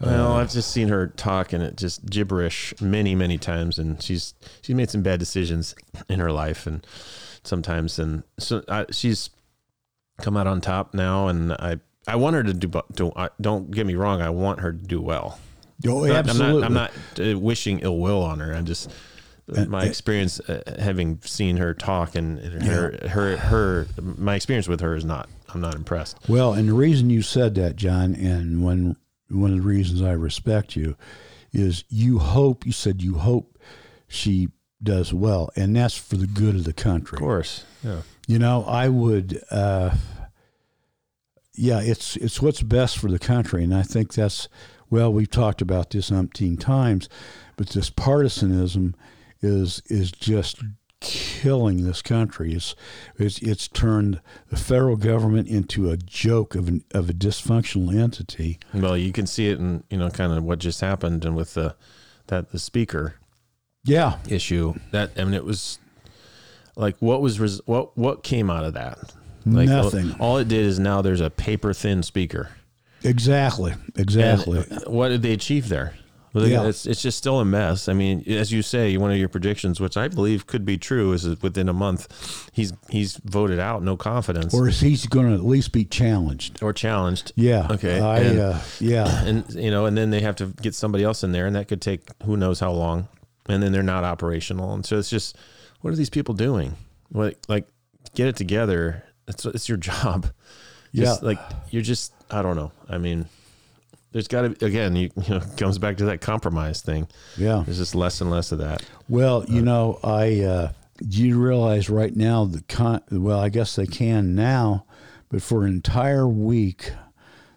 Well, 0.00 0.32
I've 0.32 0.50
just 0.50 0.72
seen 0.72 0.88
her 0.88 1.06
talk 1.06 1.52
and 1.52 1.62
it 1.62 1.76
just 1.76 2.04
gibberish 2.06 2.74
many, 2.80 3.14
many 3.14 3.38
times, 3.38 3.78
and 3.78 4.02
she's 4.02 4.34
she's 4.62 4.74
made 4.74 4.90
some 4.90 5.02
bad 5.02 5.20
decisions 5.20 5.76
in 6.08 6.18
her 6.18 6.32
life, 6.32 6.66
and 6.66 6.84
sometimes, 7.44 8.00
and 8.00 8.24
so 8.36 8.64
I, 8.68 8.86
she's 8.90 9.30
come 10.20 10.36
out 10.36 10.48
on 10.48 10.60
top 10.60 10.92
now, 10.92 11.28
and 11.28 11.52
I 11.52 11.78
I 12.06 12.16
want 12.16 12.34
her 12.36 12.42
to 12.42 12.54
do. 12.54 12.68
do 12.94 13.12
don't 13.40 13.70
get 13.70 13.86
me 13.86 13.94
wrong, 13.94 14.20
I 14.20 14.30
want 14.30 14.60
her 14.60 14.72
to 14.72 14.78
do 14.78 15.00
well. 15.00 15.38
Oh, 15.86 16.04
Not- 16.04 16.16
absolutely. 16.16 16.64
I'm 16.64 16.74
not 16.74 16.90
I'm 17.16 17.24
not 17.26 17.34
uh, 17.34 17.38
wishing 17.38 17.80
ill 17.80 17.98
will 17.98 18.22
on 18.22 18.40
her. 18.40 18.54
I 18.54 18.62
just 18.62 18.90
my 19.46 19.84
experience 19.84 20.40
uh, 20.40 20.62
having 20.78 21.20
seen 21.22 21.56
her 21.56 21.74
talk 21.74 22.14
and 22.14 22.38
her 22.62 23.08
her 23.08 23.36
her 23.36 23.86
my 24.00 24.34
experience 24.36 24.68
with 24.68 24.80
her 24.80 24.94
is 24.94 25.04
not. 25.04 25.28
I'm 25.54 25.60
not 25.60 25.74
impressed. 25.74 26.16
Well, 26.28 26.54
and 26.54 26.68
the 26.68 26.72
reason 26.72 27.10
you 27.10 27.20
said 27.20 27.54
that, 27.56 27.76
Jon, 27.76 28.14
and 28.14 28.64
when 28.64 28.96
one 29.28 29.50
of 29.50 29.56
the 29.56 29.62
reasons 29.62 30.00
I 30.00 30.12
respect 30.12 30.76
you 30.76 30.96
is 31.52 31.84
you 31.88 32.18
hope 32.18 32.64
you 32.64 32.72
said 32.72 33.02
you 33.02 33.16
hope 33.16 33.58
she 34.08 34.48
does 34.82 35.12
well, 35.12 35.50
and 35.56 35.76
that's 35.76 35.96
for 35.96 36.16
the 36.16 36.26
good 36.26 36.54
of 36.54 36.64
the 36.64 36.72
country. 36.72 37.16
Of 37.16 37.20
course, 37.20 37.64
yeah. 37.84 38.02
You 38.26 38.38
know, 38.38 38.64
I 38.64 38.88
would. 38.88 39.42
Uh, 39.50 39.94
yeah, 41.54 41.80
it's 41.80 42.16
it's 42.16 42.40
what's 42.40 42.62
best 42.62 42.98
for 42.98 43.10
the 43.10 43.18
country, 43.18 43.62
and 43.64 43.74
I 43.74 43.82
think 43.82 44.14
that's 44.14 44.48
well. 44.90 45.12
We've 45.12 45.30
talked 45.30 45.60
about 45.62 45.90
this 45.90 46.10
umpteen 46.10 46.58
times, 46.58 47.08
but 47.56 47.68
this 47.70 47.90
partisanism 47.90 48.94
is 49.40 49.82
is 49.86 50.12
just 50.12 50.62
killing 51.00 51.84
this 51.84 52.00
country. 52.00 52.54
It's 52.54 52.74
it's 53.18 53.38
it's 53.42 53.68
turned 53.68 54.20
the 54.48 54.56
federal 54.56 54.96
government 54.96 55.48
into 55.48 55.90
a 55.90 55.96
joke 55.96 56.54
of 56.54 56.68
an, 56.68 56.84
of 56.94 57.10
a 57.10 57.12
dysfunctional 57.12 57.94
entity. 58.00 58.58
Well, 58.72 58.96
you 58.96 59.12
can 59.12 59.26
see 59.26 59.48
it 59.48 59.58
in 59.58 59.84
you 59.90 59.98
know 59.98 60.10
kind 60.10 60.32
of 60.32 60.44
what 60.44 60.58
just 60.58 60.80
happened 60.80 61.24
and 61.24 61.34
with 61.36 61.54
the 61.54 61.74
that 62.28 62.52
the 62.52 62.58
speaker 62.58 63.16
Yeah, 63.84 64.18
issue 64.28 64.74
that 64.92 65.10
I 65.18 65.24
mean 65.24 65.34
it 65.34 65.44
was 65.44 65.78
like 66.76 66.96
what 67.00 67.20
was 67.20 67.38
res- 67.40 67.60
what 67.66 67.98
what 67.98 68.22
came 68.22 68.48
out 68.48 68.64
of 68.64 68.74
that 68.74 69.12
like 69.46 69.68
Nothing. 69.68 70.12
all, 70.14 70.30
all 70.32 70.36
it 70.38 70.48
did 70.48 70.64
is 70.64 70.78
now 70.78 71.02
there's 71.02 71.20
a 71.20 71.30
paper 71.30 71.72
thin 71.72 72.02
speaker 72.02 72.50
exactly, 73.04 73.74
exactly. 73.96 74.64
And 74.70 74.82
what 74.86 75.08
did 75.08 75.22
they 75.22 75.32
achieve 75.32 75.68
there 75.68 75.94
well, 76.34 76.46
Yeah. 76.48 76.66
it's, 76.66 76.86
it's 76.86 77.02
just 77.02 77.18
still 77.18 77.40
a 77.40 77.44
mess 77.44 77.88
i 77.88 77.92
mean 77.92 78.22
as 78.26 78.50
you 78.52 78.62
say 78.62 78.96
one 78.96 79.10
of 79.10 79.18
your 79.18 79.28
predictions 79.28 79.80
which 79.80 79.96
i 79.98 80.08
believe 80.08 80.46
could 80.46 80.64
be 80.64 80.78
true 80.78 81.12
is 81.12 81.24
that 81.24 81.42
within 81.42 81.68
a 81.68 81.72
month 81.74 82.48
he's 82.52 82.72
he's 82.88 83.16
voted 83.24 83.58
out 83.58 83.82
no 83.82 83.96
confidence 83.98 84.54
or 84.54 84.68
is 84.68 84.80
he's 84.80 85.06
going 85.06 85.26
to 85.28 85.34
at 85.34 85.44
least 85.44 85.72
be 85.72 85.84
challenged? 85.84 86.62
or 86.62 86.72
challenged 86.72 87.32
Yeah. 87.36 87.66
Okay, 87.70 88.00
I 88.00 88.18
and- 88.20 88.38
uh, 88.40 88.58
yeah. 88.80 89.22
and 89.26 89.52
you 89.54 89.70
know, 89.70 89.84
and 89.86 89.96
then 89.98 90.08
they 90.10 90.20
have 90.20 90.36
to 90.36 90.46
get 90.46 90.74
somebody 90.74 91.04
else 91.04 91.22
in 91.22 91.32
there, 91.32 91.46
and 91.46 91.54
that 91.56 91.68
could 91.68 91.82
take 91.82 92.02
who 92.24 92.36
knows 92.38 92.60
how 92.60 92.72
long, 92.72 93.08
and 93.48 93.62
then 93.62 93.72
they're 93.72 93.82
not 93.82 94.04
operational, 94.04 94.72
and 94.72 94.86
so 94.86 94.98
it's 94.98 95.10
just, 95.10 95.36
what 95.82 95.92
are 95.92 95.96
these 95.96 96.08
people 96.10 96.34
doing? 96.34 96.76
Like, 97.12 97.38
like, 97.48 97.66
get 98.14 98.28
it 98.28 98.36
together. 98.36 99.04
It's 99.28 99.44
it's 99.46 99.68
your 99.68 99.78
job. 99.78 100.26
Just, 100.94 101.22
Yeah. 101.22 101.26
like 101.26 101.38
you're 101.70 101.80
just, 101.80 102.12
I 102.30 102.42
don't 102.42 102.54
know. 102.54 102.70
I 102.86 102.98
mean, 102.98 103.24
there's 104.12 104.28
got 104.28 104.42
to 104.42 104.66
again, 104.66 104.94
you, 104.94 105.10
you 105.26 105.34
know, 105.34 105.40
comes 105.56 105.78
back 105.78 105.96
to 105.98 106.04
that 106.04 106.20
compromise 106.20 106.82
thing. 106.82 107.08
Yeah. 107.38 107.62
There's 107.64 107.78
just 107.78 107.94
less 107.94 108.20
and 108.20 108.30
less 108.30 108.52
of 108.52 108.58
that. 108.58 108.82
Well, 109.08 109.46
you 109.48 109.62
know, 109.62 109.98
I 110.04 110.40
uh, 110.40 110.72
do 110.98 111.22
you 111.26 111.40
realize 111.40 111.88
right 111.88 112.14
now 112.14 112.44
the 112.44 112.60
con? 112.68 113.00
Well, 113.10 113.38
I 113.40 113.48
guess 113.48 113.74
they 113.74 113.86
can 113.86 114.34
now, 114.34 114.84
but 115.30 115.40
for 115.40 115.64
an 115.64 115.72
entire 115.72 116.28
week, 116.28 116.92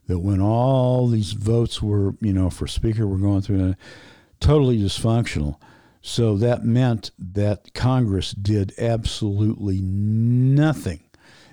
that 0.08 0.20
when 0.20 0.40
all 0.40 1.10
these 1.10 1.34
votes 1.34 1.82
were, 1.82 2.16
you 2.22 2.32
know, 2.32 2.50
for 2.50 2.68
speaker 2.68 3.06
were 3.06 3.18
going 3.18 3.42
through, 3.42 3.72
uh, 3.72 3.74
totally 4.40 4.80
dysfunctional. 4.80 5.58
So 6.02 6.38
that 6.38 6.64
meant 6.64 7.12
that 7.20 7.74
Congress 7.74 8.32
did 8.32 8.74
absolutely 8.78 9.82
nothing 9.82 11.02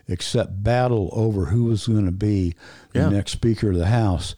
except 0.09 0.63
battle 0.63 1.11
over 1.13 1.47
who 1.47 1.65
was 1.65 1.87
going 1.87 2.07
to 2.07 2.13
be 2.13 2.55
the 2.93 3.11
next 3.11 3.33
Speaker 3.33 3.71
of 3.71 3.77
the 3.77 3.87
House, 3.87 4.35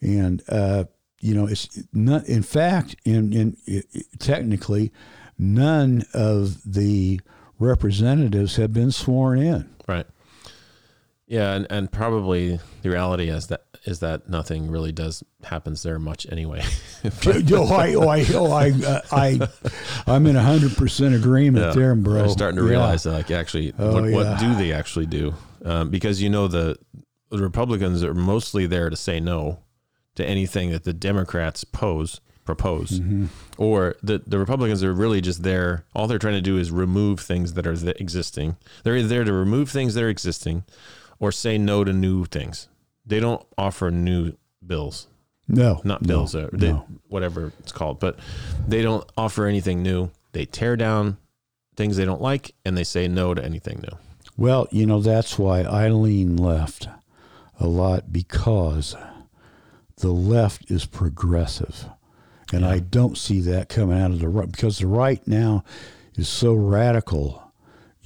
and 0.00 0.42
uh, 0.48 0.84
you 1.20 1.34
know, 1.34 1.46
it's 1.46 1.82
not. 1.92 2.26
In 2.26 2.42
fact, 2.42 2.96
in 3.04 3.32
in 3.32 3.56
i- 3.68 3.82
i- 3.94 4.02
technically, 4.18 4.92
none 5.38 6.04
of 6.14 6.58
the 6.70 7.20
representatives 7.58 8.56
have 8.56 8.72
been 8.72 8.90
sworn 8.92 9.38
in. 9.38 9.68
Right. 9.88 10.06
Yeah, 11.26 11.54
and, 11.54 11.66
and 11.70 11.90
probably 11.90 12.60
the 12.82 12.90
reality 12.90 13.28
is 13.28 13.48
that 13.48 13.62
is 13.84 14.00
that 14.00 14.28
nothing 14.28 14.68
really 14.70 14.90
does 14.92 15.22
happens 15.44 15.82
there 15.82 15.98
much 15.98 16.26
anyway. 16.30 16.62
oh, 17.04 17.72
I, 17.72 17.94
oh, 17.94 18.08
I, 18.08 18.24
oh, 18.34 18.50
I, 18.52 18.70
uh, 18.84 19.00
I, 19.12 19.48
I'm 20.06 20.26
in 20.26 20.34
hundred 20.36 20.76
percent 20.76 21.14
agreement 21.14 21.66
Yeah. 21.66 21.72
there, 21.72 21.94
bro. 21.94 22.14
They're 22.14 22.28
starting 22.28 22.58
to 22.58 22.64
Yeah. 22.64 22.70
realize 22.70 23.02
that, 23.04 23.12
like, 23.12 23.30
actually, 23.30 23.72
Oh, 23.78 24.02
what, 24.02 24.10
what 24.12 24.38
do 24.40 24.54
they 24.56 24.72
actually 24.72 25.06
do? 25.06 25.34
Um, 25.64 25.90
because 25.90 26.20
you 26.22 26.28
know 26.30 26.46
the, 26.48 26.76
the 27.30 27.38
Republicans 27.38 28.02
are 28.04 28.14
mostly 28.14 28.66
there 28.66 28.88
to 28.90 28.96
say 28.96 29.18
no 29.20 29.60
to 30.16 30.24
anything 30.24 30.70
that 30.70 30.84
the 30.84 30.92
Democrats 30.92 31.64
pose 31.64 32.20
propose, 32.44 33.00
Mm-hmm. 33.00 33.26
or 33.58 33.96
the 34.04 34.22
the 34.24 34.38
Republicans 34.38 34.82
are 34.84 34.92
really 34.92 35.20
just 35.20 35.42
there. 35.42 35.84
All 35.94 36.06
they're 36.06 36.18
trying 36.20 36.34
to 36.34 36.40
do 36.40 36.56
is 36.58 36.70
remove 36.70 37.18
things 37.20 37.54
that 37.54 37.66
are 37.66 37.72
existing. 38.00 38.56
They're 38.84 39.02
there 39.02 39.24
to 39.24 39.32
remove 39.32 39.68
things 39.70 39.94
that 39.94 40.04
are 40.04 40.08
existing, 40.08 40.62
or 41.18 41.32
say 41.32 41.58
no 41.58 41.84
to 41.84 41.92
new 41.92 42.24
things. 42.24 42.68
They 43.04 43.20
don't 43.20 43.44
offer 43.56 43.90
new 43.90 44.32
bills 44.66 45.06
No, 45.48 45.80
not 45.84 46.02
bills, 46.02 46.34
uh, 46.34 46.48
they, 46.52 46.72
no. 46.72 46.86
whatever 47.08 47.52
it's 47.60 47.72
called, 47.72 48.00
but 48.00 48.18
they 48.66 48.82
don't 48.82 49.04
offer 49.16 49.46
anything 49.46 49.82
new. 49.82 50.10
They 50.32 50.44
tear 50.44 50.76
down 50.76 51.16
things 51.76 51.96
they 51.96 52.04
don't 52.04 52.20
like 52.22 52.54
and 52.64 52.76
they 52.76 52.84
say 52.84 53.06
no 53.06 53.32
to 53.34 53.44
anything 53.44 53.80
new. 53.80 53.96
Well, 54.36 54.66
you 54.70 54.86
know 54.86 55.00
that's 55.00 55.38
why 55.38 55.62
Eileen 55.62 56.36
left 56.36 56.88
a 57.60 57.66
lot 57.66 58.12
because 58.12 58.94
the 59.98 60.12
left 60.12 60.70
is 60.70 60.84
progressive, 60.84 61.86
and 62.52 62.66
I 62.66 62.80
don't 62.80 63.16
see 63.16 63.40
that 63.42 63.68
coming 63.70 63.98
out 63.98 64.10
of 64.10 64.18
the 64.20 64.28
right 64.28 64.50
because 64.50 64.78
the 64.78 64.86
right 64.88 65.26
now 65.26 65.64
is 66.16 66.28
so 66.28 66.52
radical. 66.52 67.45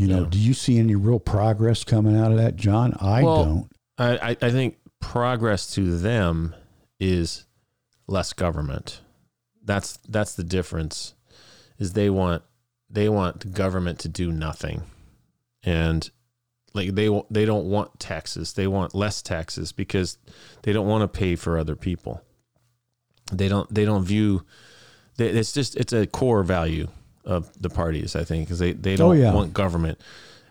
You 0.01 0.09
know, 0.09 0.23
Yeah. 0.23 0.29
do 0.31 0.39
you 0.39 0.55
see 0.55 0.79
any 0.79 0.95
real 0.95 1.21
progress 1.21 1.85
coming 1.85 2.17
out 2.17 2.31
of 2.31 2.39
that, 2.39 2.57
Jon? 2.57 2.97
I 2.99 3.23
Well, 3.23 3.45
don't. 3.45 3.73
I, 3.99 4.35
I, 4.41 4.51
think 4.51 4.79
progress 4.99 5.75
to 5.75 5.99
them 5.99 6.55
is 6.99 7.45
less 8.07 8.33
government. 8.33 9.03
That's 9.63 9.99
that's 10.09 10.35
the 10.37 10.43
difference. 10.43 11.13
Is 11.79 11.93
they 11.93 12.09
want 12.09 12.43
they 12.89 13.11
want 13.11 13.41
the 13.41 13.49
government 13.49 13.99
to 13.99 14.09
do 14.09 14.33
nothing, 14.33 14.85
and 15.63 16.11
like 16.73 16.95
they 16.95 17.11
they 17.31 17.45
don't 17.45 17.67
want 17.67 18.01
taxes. 18.01 18.55
They 18.55 18.67
want 18.67 18.95
less 18.95 19.21
taxes 19.21 19.71
because 19.71 20.17
they 20.63 20.73
don't 20.73 20.89
want 20.89 21.03
to 21.03 21.09
pay 21.09 21.37
for 21.37 21.59
other 21.59 21.77
people. 21.77 22.23
They 23.31 23.49
don't 23.49 23.73
they 23.73 23.85
don't 23.85 24.05
view. 24.05 24.47
They, 25.19 25.29
it's 25.29 25.53
just 25.53 25.77
it's 25.77 25.93
a 25.93 26.07
core 26.07 26.43
value 26.43 26.89
of 27.25 27.51
the 27.61 27.71
parties. 27.71 28.17
I 28.17 28.25
think 28.25 28.47
because 28.47 28.59
they 28.59 28.73
they 28.73 28.97
don't 28.97 29.11
Oh, 29.11 29.13
yeah. 29.13 29.33
want 29.33 29.53
government, 29.53 30.01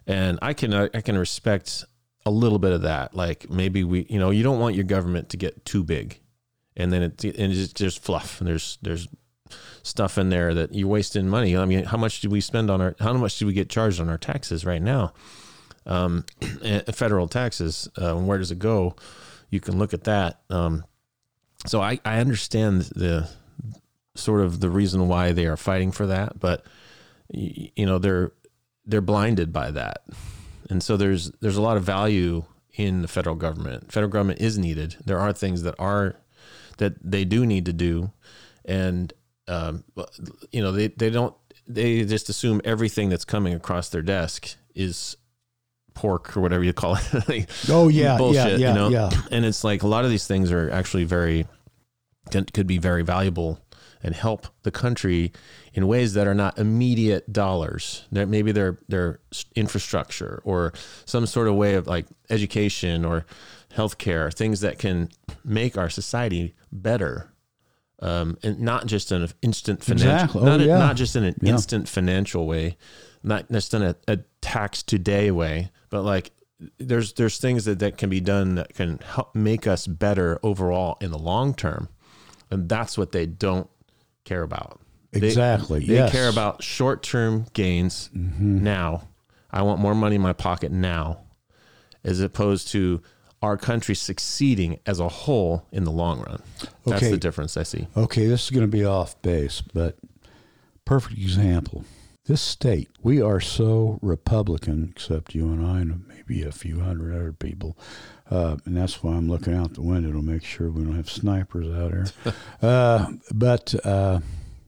and 0.07 0.39
I 0.41 0.53
can 0.53 0.73
I 0.73 0.87
can 1.01 1.17
respect 1.17 1.85
a 2.25 2.31
little 2.31 2.59
bit 2.59 2.71
of 2.73 2.81
that. 2.83 3.15
Like 3.15 3.49
maybe 3.49 3.83
we, 3.83 4.05
you 4.09 4.19
know, 4.19 4.29
you 4.29 4.43
don't 4.43 4.59
want 4.59 4.75
your 4.75 4.83
government 4.83 5.29
to 5.29 5.37
get 5.37 5.65
too 5.65 5.83
big, 5.83 6.19
and 6.77 6.91
then 6.91 7.01
it 7.03 7.23
and 7.23 7.51
it's 7.53 7.73
just 7.73 8.03
fluff. 8.03 8.39
And 8.41 8.47
there's 8.49 8.77
there's 8.81 9.07
stuff 9.81 10.17
in 10.17 10.29
there 10.29 10.53
that 10.53 10.73
you're 10.75 10.87
wasting 10.87 11.27
money. 11.27 11.57
I 11.57 11.65
mean, 11.65 11.85
how 11.85 11.97
much 11.97 12.21
do 12.21 12.29
we 12.29 12.41
spend 12.41 12.69
on 12.69 12.81
our? 12.81 12.95
How 12.99 13.13
much 13.13 13.39
do 13.39 13.45
we 13.47 13.53
get 13.53 13.69
charged 13.69 13.99
on 13.99 14.09
our 14.09 14.17
taxes 14.17 14.65
right 14.65 14.81
now? 14.81 15.13
Um, 15.85 16.25
eh, 16.61 16.81
federal 16.91 17.27
taxes. 17.27 17.89
Uh, 17.99 18.15
and 18.17 18.27
where 18.27 18.37
does 18.37 18.51
it 18.51 18.59
go? 18.59 18.95
You 19.49 19.59
can 19.59 19.79
look 19.79 19.93
at 19.93 20.03
that. 20.03 20.41
Um, 20.49 20.83
so 21.65 21.81
I 21.81 21.99
I 22.05 22.19
understand 22.19 22.81
the 22.95 23.27
sort 24.19 24.41
of 24.41 24.59
the 24.59 24.69
reason 24.69 25.07
why 25.07 25.31
they 25.31 25.45
are 25.45 25.57
fighting 25.57 25.91
for 25.91 26.07
that, 26.07 26.39
but 26.39 26.65
you 27.31 27.85
know 27.85 27.99
they're 27.99 28.31
they're 28.85 29.01
blinded 29.01 29.53
by 29.53 29.69
that 29.69 30.01
and 30.69 30.83
so 30.83 30.95
there's 30.95 31.31
there's 31.41 31.57
a 31.57 31.61
lot 31.61 31.77
of 31.77 31.83
value 31.83 32.45
in 32.75 33.01
the 33.01 33.07
federal 33.07 33.35
government. 33.35 33.91
Federal 33.91 34.11
government 34.11 34.39
is 34.39 34.57
needed. 34.57 34.95
There 35.03 35.19
are 35.19 35.33
things 35.33 35.63
that 35.63 35.75
are 35.79 36.15
that 36.77 36.93
they 37.03 37.25
do 37.25 37.45
need 37.45 37.65
to 37.65 37.73
do, 37.73 38.11
and 38.63 39.11
um, 39.47 39.83
you 40.51 40.61
know 40.61 40.71
they 40.71 40.87
they 40.87 41.09
don't 41.09 41.35
they 41.67 42.05
just 42.05 42.29
assume 42.29 42.61
everything 42.63 43.09
that's 43.09 43.25
coming 43.25 43.53
across 43.53 43.89
their 43.89 44.01
desk 44.01 44.55
is 44.75 45.17
pork 45.93 46.37
or 46.37 46.41
whatever 46.41 46.63
you 46.63 46.73
call 46.73 46.95
it. 46.95 47.03
Like, 47.27 47.49
Oh 47.67 47.87
yeah, 47.89 48.17
bullshit, 48.17 48.59
yeah, 48.59 48.67
yeah, 48.67 48.67
you 48.69 48.73
know? 48.75 48.89
yeah. 48.89 49.09
and 49.31 49.43
it's 49.43 49.63
like 49.63 49.83
a 49.83 49.87
lot 49.87 50.05
of 50.05 50.11
these 50.11 50.27
things 50.27 50.51
are 50.51 50.69
actually 50.69 51.03
very 51.03 51.47
could 52.31 52.67
be 52.67 52.77
very 52.77 53.01
valuable 53.01 53.59
and 54.01 54.15
help 54.15 54.47
the 54.63 54.71
country 54.71 55.31
in 55.73 55.87
ways 55.87 56.13
that 56.13 56.25
are 56.27 56.33
not 56.35 56.57
immediate 56.57 57.31
dollars. 57.33 58.05
That 58.11 58.27
maybe 58.27 58.51
they're 58.51 58.79
they're 58.87 59.19
infrastructure 59.55 60.41
or 60.43 60.73
some 61.05 61.25
sort 61.25 61.47
of 61.47 61.55
way 61.55 61.75
of 61.75 61.87
like 61.87 62.05
education 62.29 63.05
or 63.05 63.25
healthcare, 63.75 64.33
things 64.33 64.61
that 64.61 64.79
can 64.79 65.09
make 65.43 65.77
our 65.77 65.89
society 65.89 66.55
better. 66.71 67.31
Um, 68.01 68.37
and 68.43 68.61
not 68.61 68.85
just 68.85 69.11
in 69.11 69.23
an 69.23 69.29
instant 69.41 69.83
financial, 69.83 70.13
Exactly. 70.13 70.41
Oh, 70.41 70.45
not, 70.45 70.61
a- 70.61 70.65
yeah. 70.65 70.77
not 70.79 70.95
just 70.95 71.15
in 71.17 71.25
an 71.25 71.35
Yeah. 71.41 71.51
instant 71.53 71.89
financial 71.89 72.47
way, 72.47 72.77
not 73.23 73.51
just 73.51 73.73
in 73.73 73.81
a, 73.83 73.95
a 74.07 74.19
tax 74.41 74.81
today 74.83 75.31
way, 75.31 75.69
but 75.89 76.03
like 76.03 76.31
there's 76.77 77.13
there's 77.13 77.37
things 77.39 77.65
that, 77.65 77.79
that 77.79 77.97
can 77.97 78.09
be 78.09 78.21
done 78.21 78.55
that 78.55 78.73
can 78.73 78.99
help 78.99 79.35
make 79.35 79.67
us 79.67 79.85
better 79.85 80.39
overall 80.43 80.97
in 81.01 81.11
the 81.11 81.17
long 81.17 81.53
term, 81.53 81.89
and 82.49 82.69
that's 82.69 82.97
what 82.97 83.11
they 83.11 83.25
don't 83.25 83.69
care 84.29 84.43
about. 84.43 84.79
They- 85.11 85.25
Exactly. 85.27 85.79
They, 85.85 85.95
yes. 85.95 86.11
care 86.11 86.29
about 86.29 86.63
short 86.63 87.01
term 87.03 87.45
gains 87.53 88.09
Mm-hmm. 88.15 88.63
now. 88.63 89.07
I 89.51 89.63
want 89.63 89.81
more 89.81 89.95
money 89.95 90.15
in 90.17 90.21
my 90.21 90.33
pocket 90.33 90.71
now, 90.71 91.21
as 92.03 92.21
opposed 92.21 92.67
to 92.69 93.01
our 93.41 93.57
country 93.57 93.95
succeeding 93.95 94.79
as 94.85 94.99
a 94.99 95.07
whole 95.09 95.65
in 95.71 95.83
the 95.85 95.91
long 95.91 96.19
run. 96.19 96.43
That's 96.85 97.01
Okay. 97.03 97.09
the 97.11 97.17
difference 97.17 97.57
I 97.57 97.63
see. 97.63 97.87
Okay, 97.97 98.27
this 98.27 98.43
is 98.43 98.49
going 98.51 98.61
to 98.69 98.77
be 98.77 98.85
off 98.85 99.19
base, 99.23 99.61
but 99.73 99.97
perfect 100.85 101.17
example. 101.17 101.83
This 102.25 102.41
state, 102.41 102.89
we 103.01 103.19
are 103.21 103.39
so 103.39 103.97
Republican, 104.03 104.89
except 104.95 105.33
you 105.33 105.45
and 105.51 105.65
I 105.65 105.79
and 105.79 105.91
a 106.43 106.51
few 106.51 106.79
hundred 106.79 107.15
other 107.15 107.33
people. 107.33 107.77
Uh, 108.29 108.57
and 108.65 108.77
that's 108.77 109.03
why 109.03 109.13
I'm 109.13 109.29
looking 109.29 109.55
out 109.55 109.73
the 109.73 109.81
window 109.81 110.11
to 110.11 110.21
make 110.21 110.43
sure 110.43 110.69
we 110.69 110.83
don't 110.83 110.95
have 110.95 111.09
snipers 111.09 111.67
out 111.75 111.91
here. 111.91 112.33
uh, 112.61 113.07
but 113.33 113.73
uh, 113.85 114.19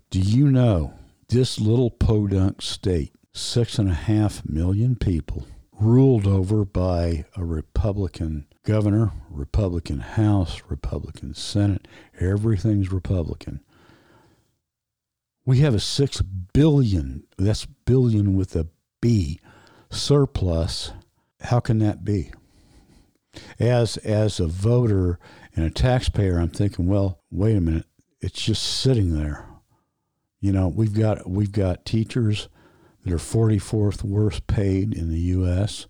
do 0.09 0.19
you 0.19 0.49
know 0.49 0.93
this 1.29 1.59
little 1.59 1.91
podunk 1.91 2.61
state, 2.61 3.13
six 3.33 3.79
and 3.79 3.89
a 3.89 3.93
half 3.93 4.43
million 4.45 4.95
people, 4.95 5.47
ruled 5.79 6.27
over 6.27 6.65
by 6.65 7.25
a 7.35 7.45
Republican 7.45 8.45
governor, 8.63 9.11
Republican 9.29 9.99
House, 9.99 10.61
Republican 10.69 11.33
Senate, 11.33 11.88
everything's 12.19 12.91
Republican. 12.91 13.61
We 15.45 15.59
have 15.59 15.73
a 15.73 15.79
six 15.79 16.21
billion, 16.21 17.23
that's 17.38 17.65
billion 17.65 18.35
with 18.35 18.55
a 18.55 18.67
B, 19.01 19.39
surplus. 19.89 20.91
How 21.43 21.59
can 21.59 21.80
that 21.80 22.03
be? 22.03 22.31
As 23.59 23.97
as 23.97 24.39
a 24.39 24.47
voter 24.47 25.19
and 25.55 25.65
a 25.65 25.69
taxpayer, 25.69 26.38
I'm 26.39 26.49
thinking, 26.49 26.88
well, 26.88 27.22
wait 27.31 27.55
a 27.55 27.61
minute, 27.61 27.85
it's 28.19 28.41
just 28.41 28.63
sitting 28.63 29.18
there. 29.18 29.47
You 30.39 30.51
know, 30.51 30.68
we've 30.68 30.93
got 30.93 31.30
we've 31.30 31.51
got 31.51 31.85
teachers 31.85 32.49
that 33.03 33.13
are 33.13 33.18
44th 33.18 34.03
worst 34.03 34.47
paid 34.47 34.93
in 34.93 35.09
the 35.09 35.19
U.S. 35.19 35.88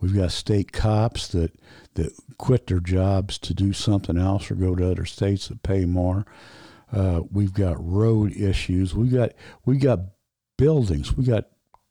We've 0.00 0.14
got 0.14 0.32
state 0.32 0.72
cops 0.72 1.28
that 1.28 1.52
that 1.94 2.12
quit 2.38 2.68
their 2.68 2.80
jobs 2.80 3.38
to 3.38 3.54
do 3.54 3.72
something 3.72 4.16
else 4.16 4.50
or 4.50 4.54
go 4.54 4.74
to 4.74 4.90
other 4.90 5.04
states 5.04 5.48
that 5.48 5.62
pay 5.62 5.84
more. 5.84 6.24
Uh, 6.92 7.22
we've 7.30 7.52
got 7.52 7.76
road 7.84 8.32
issues. 8.34 8.94
We've 8.94 9.12
got 9.12 9.32
we 9.64 9.78
got 9.78 10.00
buildings. 10.56 11.16
We 11.16 11.24
got 11.24 11.44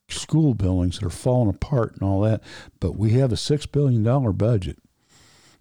school 0.10 0.54
buildings 0.54 1.00
that 1.00 1.06
are 1.06 1.10
falling 1.10 1.50
apart 1.50 1.94
and 1.94 2.04
all 2.04 2.22
that. 2.22 2.42
But 2.80 2.98
we 2.98 3.12
have 3.14 3.32
a 3.32 3.38
six 3.38 3.66
billion 3.66 4.04
dollar 4.04 4.32
budget 4.32 4.78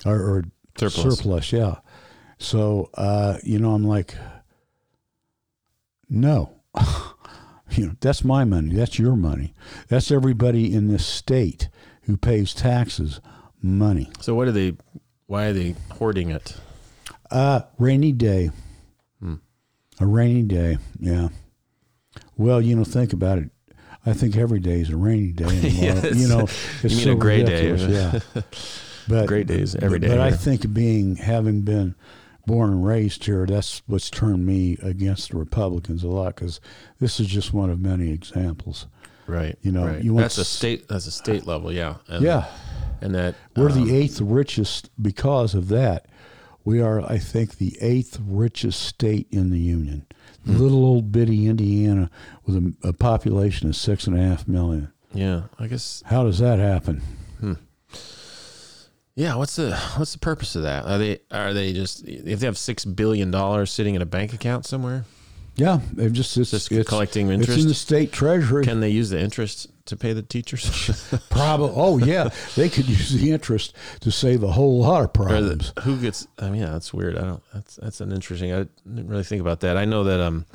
or, 0.05 0.15
or 0.17 0.45
Surplus. 0.79 1.19
surplus. 1.19 1.53
Yeah. 1.53 1.77
So 2.39 2.91
uh, 2.95 3.39
you 3.43 3.59
know, 3.59 3.73
I'm 3.73 3.85
like, 3.85 4.15
no. 6.09 6.53
you 7.71 7.87
know, 7.87 7.93
that's 8.01 8.25
my 8.25 8.45
money. 8.45 8.75
That's 8.75 8.99
your 8.99 9.17
money. 9.17 9.55
That's 9.89 10.11
everybody 10.11 10.73
in 10.73 10.89
this 10.89 11.07
state 11.07 11.69
who 12.03 12.17
pays 12.17 12.55
taxes 12.55 13.21
money. 13.63 14.11
So 14.21 14.35
what 14.35 14.49
are 14.49 14.53
they? 14.53 14.77
Why 15.27 15.47
are 15.47 15.53
they 15.53 15.75
hoarding 15.93 16.31
it? 16.31 16.57
Uh, 17.31 17.63
rainy 17.79 18.13
day. 18.13 18.51
Hmm. 19.21 19.37
A 19.99 20.07
rainy 20.07 20.43
day. 20.43 20.79
Yeah. 21.01 21.31
Well, 22.37 22.61
you 22.61 22.77
know, 22.77 22.85
think 22.85 23.13
about 23.13 23.39
it. 23.39 23.51
I 24.07 24.13
think 24.13 24.37
every 24.37 24.61
day 24.61 24.81
is 24.81 24.91
a 24.91 24.97
rainy 24.97 25.33
day. 25.33 25.47
Yes. 25.63 26.17
You 26.17 26.29
know, 26.29 26.45
it's 26.45 26.85
You 26.85 26.91
mean 26.91 27.05
so 27.05 27.13
a 27.13 27.17
gray 27.17 27.43
day. 27.43 27.75
Yeah. 27.75 28.21
But 29.09 29.29
Great 29.29 29.47
days 29.47 29.77
every 29.77 30.01
day. 30.01 30.09
But 30.09 30.19
I 30.19 30.33
think 30.33 30.75
being 30.75 31.15
having 31.15 31.61
been 31.61 31.95
born 32.45 32.71
and 32.71 32.85
raised 32.85 33.25
here, 33.25 33.47
that's 33.47 33.83
what's 33.87 34.11
turned 34.11 34.45
me 34.45 34.79
against 34.83 35.31
the 35.31 35.37
Republicans 35.37 36.03
a 36.03 36.09
lot 36.09 36.35
because 36.35 36.61
this 36.99 37.21
is 37.21 37.27
just 37.27 37.53
one 37.53 37.71
of 37.71 37.81
many 37.81 38.11
examples. 38.11 38.87
Right. 39.27 39.57
You 39.63 39.73
know, 39.73 39.87
right. 39.87 40.03
you 40.03 40.15
want 40.15 40.25
that's 40.25 40.39
a 40.39 40.45
state. 40.45 40.89
That's 40.89 41.07
a 41.07 41.13
state 41.13 41.47
level. 41.47 41.73
Yeah. 41.73 41.97
And, 42.09 42.25
Yeah, 42.25 42.47
And 43.01 43.15
that 43.15 43.35
we're 43.57 43.71
um, 43.71 43.85
the 43.85 43.95
eighth 43.95 44.21
richest 44.21 44.91
because 45.01 45.55
of 45.55 45.69
that. 45.69 46.07
We 46.65 46.81
are, 46.81 47.01
I 47.01 47.19
think, 47.19 47.59
the 47.59 47.79
eighth 47.81 48.19
richest 48.21 48.83
state 48.83 49.29
in 49.31 49.51
the 49.51 49.59
union. 49.61 50.07
Hmm. 50.47 50.57
Little 50.59 50.85
old 50.85 51.11
bitty 51.13 51.47
Indiana 51.49 52.09
with 52.45 52.57
a, 52.57 52.89
a 52.89 52.93
population 52.93 53.69
of 53.69 53.77
six 53.77 54.07
and 54.07 54.17
a 54.17 54.23
half 54.23 54.47
million. 54.47 54.93
Yeah. 55.13 55.43
I 55.59 55.67
guess. 55.67 56.03
How 56.07 56.23
does 56.25 56.39
that 56.39 56.59
happen? 56.59 57.03
Yeah. 59.15 59.35
What's 59.37 59.57
the 59.57 59.75
What's 59.97 60.13
the 60.13 60.19
purpose 60.19 60.57
of 60.57 60.63
that? 60.63 60.85
Are 60.85 60.99
they 60.99 61.19
Are 61.31 61.53
they 61.55 61.73
just 61.73 62.07
if 62.07 62.41
they 62.41 62.47
have 62.47 62.59
six 62.59 62.85
billion 62.85 63.31
dollars 63.31 63.71
sitting 63.71 63.95
in 63.95 64.03
a 64.03 64.07
bank 64.07 64.33
account 64.35 64.67
somewhere, 64.67 65.05
Yeah, 65.57 65.81
they've 65.93 66.13
just 66.13 66.37
it's, 66.37 66.51
just 66.51 66.71
it's, 66.71 66.89
collecting 66.89 67.31
interest. 67.31 67.51
it's 67.53 67.63
in 67.63 67.69
the 67.69 67.75
state 67.75 68.13
treasury. 68.13 68.65
Can 68.65 68.81
they 68.81 68.91
use 68.91 69.11
the 69.11 69.19
interest 69.21 69.69
to 69.87 69.97
pay 69.97 70.13
the 70.13 70.23
teachers? 70.23 71.15
Probably. 71.31 71.73
Oh 71.75 71.99
yeah, 71.99 72.31
they 72.55 72.69
could 72.69 72.89
use 72.89 73.13
the 73.13 73.31
interest 73.33 73.75
to 74.01 74.11
save 74.11 74.43
a 74.43 74.53
whole 74.53 74.81
lot 74.81 75.05
of 75.05 75.13
problems. 75.13 75.73
the, 75.73 75.83
who 75.83 75.97
gets? 76.01 76.27
I 76.39 76.51
mean, 76.51 76.63
yeah, 76.63 76.71
that's 76.71 76.93
weird. 76.93 77.17
I 77.17 77.23
don't. 77.23 77.43
That's 77.53 77.77
that's 77.77 78.01
an 78.01 78.13
interesting. 78.13 78.53
I 78.53 78.67
didn't 78.87 79.09
really 79.09 79.25
think 79.25 79.41
about 79.41 79.61
that. 79.61 79.77
I 79.77 79.85
know 79.85 80.05
that 80.05 80.21
um, 80.21 80.47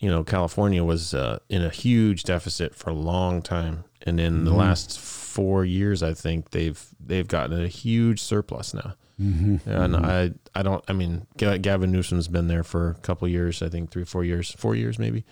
you 0.00 0.08
know, 0.08 0.24
California 0.24 0.82
was 0.82 1.12
uh, 1.12 1.38
in 1.48 1.62
a 1.62 1.68
huge 1.68 2.24
deficit 2.24 2.74
for 2.74 2.90
a 2.90 2.94
long 2.94 3.42
time, 3.42 3.84
and 4.02 4.18
in 4.18 4.44
the 4.44 4.54
last 4.54 4.98
four 4.98 5.64
years, 5.64 6.02
I 6.02 6.14
think 6.14 6.50
they've 6.50 6.82
they've 6.98 7.28
gotten 7.28 7.62
a 7.62 7.68
huge 7.68 8.20
surplus 8.20 8.72
now. 8.72 8.94
Mm-hmm. 9.20 9.68
And 9.68 9.96
I 9.96 10.30
I 10.54 10.62
don't. 10.62 10.82
I 10.88 10.94
mean, 10.94 11.26
Gavin 11.36 11.92
Newsom's 11.92 12.28
been 12.28 12.48
there 12.48 12.64
for 12.64 12.90
a 12.90 12.94
couple 12.94 13.28
years. 13.28 13.62
I 13.62 13.68
think 13.68 13.90
three, 13.90 14.04
four 14.04 14.24
years, 14.24 14.50
four 14.52 14.74
years 14.74 14.98
maybe. 14.98 15.24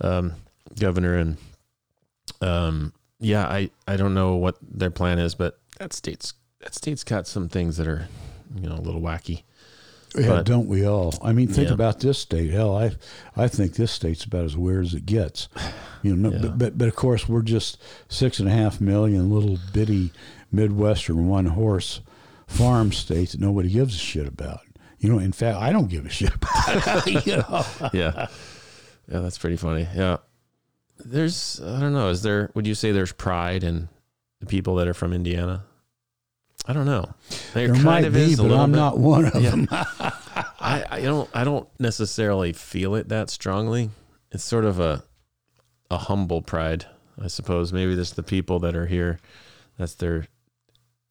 Um, 0.00 0.34
governor 0.78 1.16
and 1.16 1.36
um, 2.44 2.92
yeah, 3.20 3.46
I 3.46 3.70
I 3.88 3.96
don't 3.96 4.14
know 4.14 4.36
what 4.36 4.56
their 4.62 4.90
plan 4.90 5.18
is, 5.18 5.34
but 5.34 5.58
that 5.78 5.92
state's 5.92 6.34
that 6.60 6.74
state's 6.74 7.04
got 7.04 7.26
some 7.26 7.48
things 7.48 7.76
that 7.78 7.86
are 7.86 8.08
you 8.54 8.68
know 8.68 8.74
a 8.76 8.80
little 8.80 9.00
wacky. 9.00 9.42
Yeah, 10.16 10.28
But- 10.28 10.46
don't 10.46 10.68
we 10.68 10.86
all? 10.86 11.12
I 11.22 11.32
mean, 11.32 11.48
think 11.48 11.68
Yeah. 11.68 11.74
about 11.74 11.98
this 11.98 12.18
state. 12.20 12.52
Hell, 12.52 12.76
I, 12.76 12.92
I 13.36 13.48
think 13.48 13.74
this 13.74 13.90
state's 13.90 14.22
about 14.24 14.44
as 14.44 14.56
weird 14.56 14.84
as 14.86 14.94
it 14.94 15.06
gets. 15.06 15.48
You 16.04 16.14
know, 16.14 16.30
Yeah. 16.30 16.38
but, 16.42 16.58
but 16.58 16.78
but 16.78 16.88
of 16.88 16.94
course 16.94 17.28
we're 17.28 17.42
just 17.42 17.78
six 18.08 18.38
and 18.38 18.48
a 18.48 18.52
half 18.52 18.80
million 18.80 19.28
little 19.30 19.58
bitty 19.72 20.12
midwestern 20.52 21.26
one 21.26 21.46
horse 21.46 22.00
farm 22.46 22.92
state 22.92 23.30
that 23.30 23.40
nobody 23.40 23.68
gives 23.70 23.96
a 23.96 23.98
shit 23.98 24.28
about. 24.28 24.60
You 25.00 25.10
know, 25.12 25.18
in 25.18 25.32
fact, 25.32 25.58
I 25.58 25.72
don't 25.72 25.88
give 25.88 26.06
a 26.06 26.10
shit 26.10 26.32
about. 26.34 27.06
it, 27.08 27.26
you 27.26 27.36
know, 27.38 27.64
yeah, 27.92 28.26
yeah, 29.08 29.18
that's 29.20 29.38
pretty 29.38 29.56
funny. 29.56 29.88
Yeah, 29.96 30.18
there's 30.98 31.60
I 31.60 31.80
don't 31.80 31.92
know. 31.92 32.08
Is 32.10 32.22
there? 32.22 32.50
Would 32.54 32.66
you 32.66 32.74
say 32.74 32.92
there's 32.92 33.12
pride 33.12 33.64
in 33.64 33.88
the 34.40 34.46
people 34.46 34.76
that 34.76 34.88
are 34.88 34.94
from 34.94 35.12
Indiana? 35.12 35.64
I 36.66 36.72
don't 36.72 36.86
know. 36.86 37.12
There, 37.52 37.66
there 37.66 37.74
kind 37.74 37.84
might 37.84 38.04
of 38.04 38.14
be, 38.14 38.20
is 38.32 38.40
but 38.40 38.50
I'm 38.52 38.72
bit. 38.72 38.78
not 38.78 38.98
one 38.98 39.26
of 39.26 39.34
Yeah. 39.42 39.50
them. 39.50 39.68
I, 39.70 40.84
I 40.90 41.00
don't 41.02 41.28
I 41.34 41.44
don't 41.44 41.68
necessarily 41.78 42.52
feel 42.52 42.94
it 42.94 43.08
that 43.10 43.28
strongly. 43.30 43.90
It's 44.32 44.44
sort 44.44 44.64
of 44.64 44.80
a 44.80 45.02
a 45.90 45.98
humble 45.98 46.40
pride, 46.42 46.86
I 47.20 47.26
suppose. 47.28 47.72
Maybe 47.72 47.94
just 47.94 48.16
the 48.16 48.22
people 48.22 48.60
that 48.60 48.74
are 48.74 48.86
here. 48.86 49.18
That's 49.78 49.94
their. 49.94 50.26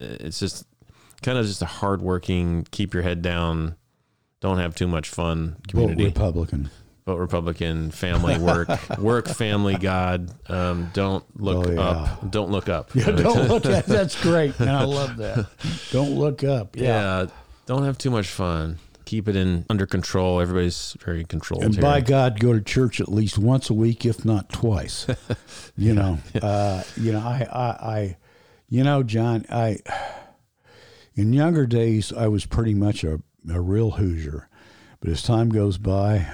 It's 0.00 0.40
just 0.40 0.66
kind 1.22 1.38
of 1.38 1.46
just 1.46 1.62
a 1.62 1.66
hardworking, 1.66 2.66
keep 2.72 2.92
your 2.92 3.02
head 3.04 3.22
down, 3.22 3.76
don't 4.40 4.58
have 4.58 4.74
too 4.74 4.88
much 4.88 5.08
fun 5.08 5.50
Vote 5.50 5.68
community. 5.68 6.04
Republican. 6.06 6.70
Vote 7.06 7.18
Republican, 7.18 7.90
family, 7.90 8.38
work, 8.38 8.68
work, 8.98 9.28
family, 9.28 9.76
God. 9.76 10.30
Um, 10.50 10.90
don't 10.94 11.22
look 11.38 11.66
Oh, 11.66 11.70
yeah. 11.70 11.80
up. 11.80 12.30
Don't 12.30 12.50
look 12.50 12.70
up. 12.70 12.94
Yeah, 12.94 13.10
don't 13.10 13.46
look 13.48 13.66
at 13.66 13.84
that's 13.84 14.20
great, 14.22 14.58
and 14.58 14.70
I 14.70 14.84
love 14.84 15.18
that. 15.18 15.46
Don't 15.92 16.12
look 16.12 16.42
up. 16.42 16.76
Yeah. 16.76 17.26
don't 17.66 17.84
have 17.84 17.98
too 17.98 18.10
much 18.10 18.28
fun. 18.28 18.78
Keep 19.04 19.28
it 19.28 19.36
in 19.36 19.66
under 19.68 19.84
control. 19.84 20.40
Everybody's 20.40 20.96
very 21.04 21.24
controlled 21.24 21.62
And 21.62 21.74
here. 21.74 21.82
by 21.82 22.00
God, 22.00 22.40
go 22.40 22.54
to 22.54 22.60
church 22.62 23.02
at 23.02 23.08
least 23.08 23.36
once 23.36 23.68
a 23.68 23.74
week, 23.74 24.06
if 24.06 24.24
not 24.24 24.48
twice. 24.48 25.06
you 25.76 25.92
know, 25.92 26.16
uh, 26.40 26.82
you 26.96 27.12
know, 27.12 27.18
I, 27.20 27.46
I, 27.52 27.66
I, 27.98 28.16
you 28.70 28.82
know, 28.82 29.02
Jon, 29.02 29.44
I, 29.50 29.76
in 31.14 31.34
younger 31.34 31.66
days, 31.66 32.14
I 32.14 32.28
was 32.28 32.46
pretty 32.46 32.72
much 32.72 33.04
a, 33.04 33.20
a 33.52 33.60
real 33.60 33.90
Hoosier, 33.90 34.48
but 35.00 35.10
as 35.10 35.22
time 35.22 35.50
goes 35.50 35.76
by, 35.76 36.26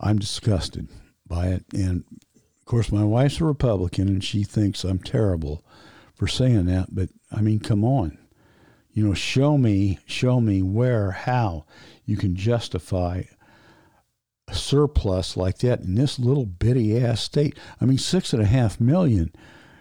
I'm 0.00 0.18
disgusted 0.18 0.88
by 1.26 1.48
it. 1.48 1.64
And 1.74 2.04
of 2.58 2.64
course, 2.64 2.90
my 2.90 3.04
wife's 3.04 3.40
a 3.40 3.44
Republican, 3.44 4.08
and 4.08 4.24
she 4.24 4.42
thinks 4.44 4.84
I'm 4.84 4.98
terrible 4.98 5.64
for 6.14 6.26
saying 6.26 6.66
that. 6.66 6.94
But 6.94 7.10
I 7.30 7.40
mean, 7.40 7.60
come 7.60 7.84
on. 7.84 8.18
You 8.92 9.06
know, 9.06 9.14
show 9.14 9.56
me, 9.56 9.98
show 10.06 10.40
me 10.40 10.62
where, 10.62 11.12
how 11.12 11.64
you 12.04 12.16
can 12.16 12.34
justify 12.34 13.22
a 14.48 14.54
surplus 14.54 15.36
like 15.36 15.58
that 15.58 15.80
in 15.80 15.94
this 15.94 16.18
little 16.18 16.44
bitty 16.46 16.98
ass 17.02 17.20
state. 17.20 17.56
I 17.80 17.84
mean, 17.84 17.98
six 17.98 18.32
and 18.32 18.42
a 18.42 18.46
half 18.46 18.80
million, 18.80 19.32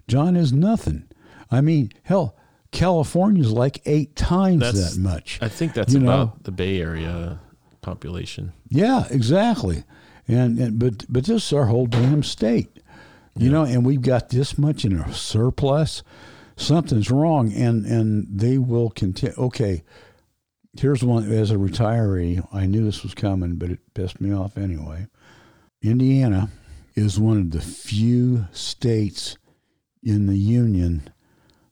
Jon, 0.07 0.35
is 0.35 0.53
nothing. 0.53 1.07
I 1.49 1.61
mean, 1.61 1.91
hell, 2.03 2.35
California's 2.71 3.51
like 3.51 3.81
eight 3.85 4.15
times 4.15 4.59
That's- 4.61 4.93
that 4.95 5.01
much. 5.01 5.39
I 5.41 5.49
think 5.49 5.73
that's 5.73 5.91
You 5.93 5.99
know. 6.01 6.05
about 6.21 6.43
the 6.43 6.51
Bay 6.51 6.79
Area 6.79 7.39
population. 7.81 8.53
Yeah, 8.69 9.07
exactly. 9.09 9.83
And, 10.29 10.59
and 10.59 10.79
but 10.79 11.05
but 11.09 11.25
this 11.25 11.47
is 11.47 11.53
our 11.53 11.65
whole 11.65 11.87
damn 11.87 12.23
state. 12.23 12.79
You 13.35 13.49
know, 13.49 13.63
and 13.63 13.85
we've 13.85 14.01
got 14.01 14.29
this 14.29 14.57
much 14.57 14.85
in 14.85 14.99
a 14.99 15.13
surplus. 15.13 16.03
Something's 16.55 17.09
wrong, 17.09 17.53
and 17.53 17.85
and 17.85 18.27
they 18.29 18.57
will 18.57 18.89
continue. 18.89 19.35
Okay, 19.37 19.83
here's 20.77 21.03
one. 21.03 21.31
As 21.31 21.51
a 21.51 21.55
retiree, 21.55 22.45
I 22.53 22.65
knew 22.65 22.83
this 22.83 23.01
was 23.01 23.13
coming, 23.13 23.55
but 23.55 23.71
it 23.71 23.79
pissed 23.93 24.21
me 24.21 24.33
off 24.33 24.57
anyway. 24.57 25.07
Indiana 25.81 26.49
is 26.95 27.19
one 27.19 27.37
of 27.37 27.51
the 27.51 27.61
few 27.61 28.47
states 28.51 29.37
in 30.03 30.27
the 30.27 30.37
union 30.37 31.09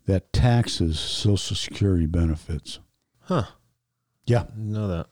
that 0.06 0.32
taxes 0.32 1.00
Social 1.00 1.56
Security 1.56 2.06
benefits. 2.06 2.80
Huh. 3.24 3.44
Yeah. 4.26 4.46
Know 4.56 4.88
that. 4.88 5.08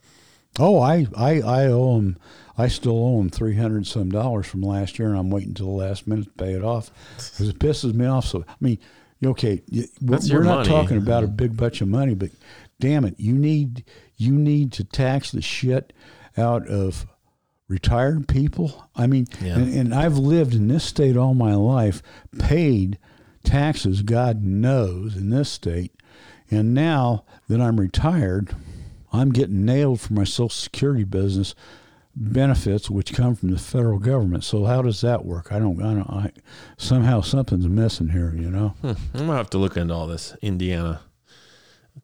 Oh, 0.58 0.80
I, 0.80 1.06
I, 1.18 1.42
I 1.42 1.66
owe 1.66 1.96
them. 1.96 2.18
I 2.58 2.68
still 2.68 2.98
owe 2.98 3.18
them 3.18 3.30
three 3.30 3.56
hundred 3.56 3.88
some 3.88 4.10
dollars 4.10 4.48
from 4.48 4.62
last 4.62 4.98
year, 4.98 5.10
and 5.10 5.18
I'm 5.18 5.30
waiting 5.30 5.54
till 5.54 5.68
the 5.68 5.72
last 5.84 6.08
minute 6.08 6.26
to 6.26 6.44
pay 6.44 6.54
it 6.54 6.64
off 6.64 6.92
because 7.16 7.50
it 7.50 7.60
pisses 7.60 7.94
me 7.94 8.06
off. 8.06 8.26
So, 8.26 8.46
I 8.48 8.56
mean, 8.62 8.80
okay, 9.24 9.62
we're, 10.02 10.20
we're 10.32 10.44
not 10.44 10.58
money. 10.58 10.70
talking 10.70 10.98
about 10.98 11.24
a 11.24 11.28
mm-hmm. 11.28 11.36
big 11.36 11.58
bunch 11.58 11.82
of 11.82 11.88
money, 11.88 12.16
but 12.16 12.30
damn 12.80 13.06
it, 13.06 13.16
you 13.18 13.34
need 13.34 13.84
you 14.18 14.32
need 14.32 14.72
to 14.74 14.84
tax 14.84 15.32
the 15.32 15.42
shit 15.42 15.94
out 16.38 16.68
of 16.68 17.06
retired 17.68 18.28
people. 18.28 18.90
I 18.96 19.08
mean, 19.08 19.28
Yeah. 19.42 19.56
and, 19.56 19.74
and 19.74 19.94
I've 19.94 20.18
lived 20.18 20.54
in 20.54 20.68
this 20.68 20.84
state 20.84 21.18
all 21.18 21.34
my 21.34 21.56
life, 21.56 22.02
paid 22.38 22.98
taxes, 23.44 24.02
God 24.02 24.44
knows, 24.44 25.16
in 25.16 25.30
this 25.30 25.50
state, 25.50 25.92
and 26.50 26.74
now 26.74 27.26
that 27.48 27.60
I'm 27.60 27.80
retired, 27.80 28.56
I'm 29.12 29.32
getting 29.32 29.66
nailed 29.66 30.00
for 30.02 30.14
my 30.14 30.24
Social 30.24 30.50
Security 30.50 31.04
business 31.04 31.56
benefits, 32.16 32.90
which 32.90 33.14
come 33.14 33.36
from 33.36 33.52
the 33.52 33.60
federal 33.60 34.00
government. 34.00 34.44
So 34.44 34.64
how 34.66 34.82
does 34.82 35.02
that 35.02 35.26
work? 35.26 35.52
I 35.52 35.60
don't. 35.60 35.82
I 35.82 35.94
don't. 35.94 36.10
I, 36.10 36.32
somehow 36.78 37.22
something's 37.22 37.68
missing 37.68 38.10
here. 38.10 38.34
You 38.36 38.50
know. 38.50 38.70
Hmm. 38.82 38.88
I'm 39.14 39.28
gonna 39.28 39.36
have 39.38 39.50
to 39.52 39.58
look 39.58 39.78
into 39.78 39.94
all 39.94 40.08
this 40.08 40.36
Indiana 40.42 41.02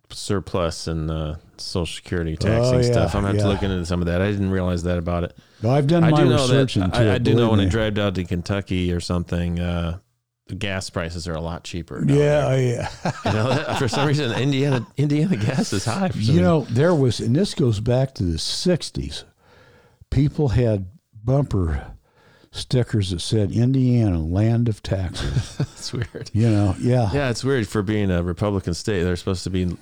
surplus 0.09 0.87
and 0.87 1.09
uh, 1.09 1.35
Social 1.57 1.85
Security 1.95 2.35
taxing 2.35 2.75
Oh, 2.75 2.77
yeah, 2.79 2.91
stuff. 2.91 3.15
I'm 3.15 3.21
gonna 3.23 3.27
have 3.27 3.35
yeah. 3.37 3.43
to 3.43 3.49
look 3.49 3.63
into 3.63 3.85
some 3.85 4.01
of 4.01 4.07
that. 4.07 4.21
I 4.21 4.31
didn't 4.31 4.51
realize 4.51 4.83
that 4.83 4.97
about 4.97 5.23
it. 5.23 5.37
I've 5.67 5.87
done 5.87 6.03
I 6.03 6.09
my 6.11 6.23
do 6.23 6.29
know 6.29 6.41
research 6.41 6.75
that. 6.75 6.85
into 6.85 6.97
I, 6.99 7.03
it. 7.03 7.11
I 7.13 7.17
do 7.17 7.33
know 7.35 7.49
when 7.51 7.59
I 7.59 7.65
me. 7.65 7.69
drive 7.69 7.93
down 7.93 8.13
to 8.15 8.23
Kentucky 8.23 8.91
or 8.91 8.99
something, 8.99 9.59
uh, 9.59 9.99
gas 10.57 10.89
prices 10.89 11.27
are 11.27 11.33
a 11.33 11.41
lot 11.41 11.63
cheaper. 11.63 12.03
Yeah, 12.05 12.49
there. 12.49 12.61
yeah. 12.61 13.11
You 13.25 13.31
know, 13.33 13.49
that- 13.49 13.79
for 13.79 13.87
some 13.87 14.07
reason, 14.07 14.31
Indiana 14.33 14.85
Indiana 14.97 15.37
gas 15.37 15.71
is 15.73 15.85
high. 15.85 16.09
For 16.09 16.21
some 16.21 16.35
You 16.35 16.41
know, 16.41 16.61
there 16.69 16.93
was, 16.95 17.19
and 17.19 17.35
this 17.35 17.53
goes 17.53 17.79
back 17.79 18.13
to 18.15 18.23
the 18.23 18.37
'60s. 18.37 19.23
People 20.11 20.49
had 20.49 20.85
bumper 21.23 21.87
stickers 22.51 23.09
that 23.11 23.21
said 23.21 23.51
"Indiana, 23.51 24.19
land 24.19 24.69
of 24.69 24.83
taxes." 24.83 25.55
That's 25.57 25.91
weird. 25.93 26.29
you 26.33 26.49
know, 26.49 26.75
yeah. 26.79 27.09
Yeah, 27.13 27.29
it's 27.29 27.43
weird 27.43 27.67
for 27.67 27.81
being 27.81 28.11
a 28.11 28.21
Republican 28.21 28.73
state. 28.75 29.03
They're 29.03 29.15
supposed 29.15 29.43
to 29.45 29.49
be 29.49 29.75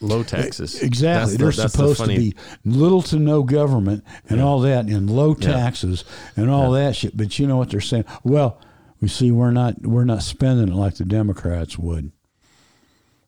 low 0.00 0.22
taxes. 0.22 0.82
Exactly. 0.82 1.36
That's 1.36 1.38
They're 1.38 1.50
the- 1.52 1.62
the 1.62 1.68
supposed 1.68 1.98
funny- 1.98 2.14
to 2.16 2.20
be 2.20 2.36
little 2.64 3.00
to 3.02 3.16
no 3.18 3.42
government 3.44 4.04
and 4.28 4.38
Yeah. 4.40 4.44
all 4.44 4.60
that 4.60 4.86
and 4.86 5.08
low 5.08 5.36
Yeah. 5.38 5.52
taxes 5.52 6.04
and 6.36 6.50
all 6.50 6.72
that 6.72 6.96
shit. 6.96 7.16
But 7.16 7.38
you 7.38 7.46
know 7.46 7.56
what 7.56 7.70
they're 7.70 7.80
saying? 7.80 8.04
Well, 8.24 8.58
we 9.00 9.08
see 9.08 9.30
we're 9.30 9.52
not 9.52 9.82
we're 9.86 10.04
not 10.04 10.22
spending 10.22 10.68
it 10.68 10.74
like 10.74 10.96
the 10.96 11.04
Democrats 11.04 11.78
would. 11.78 12.10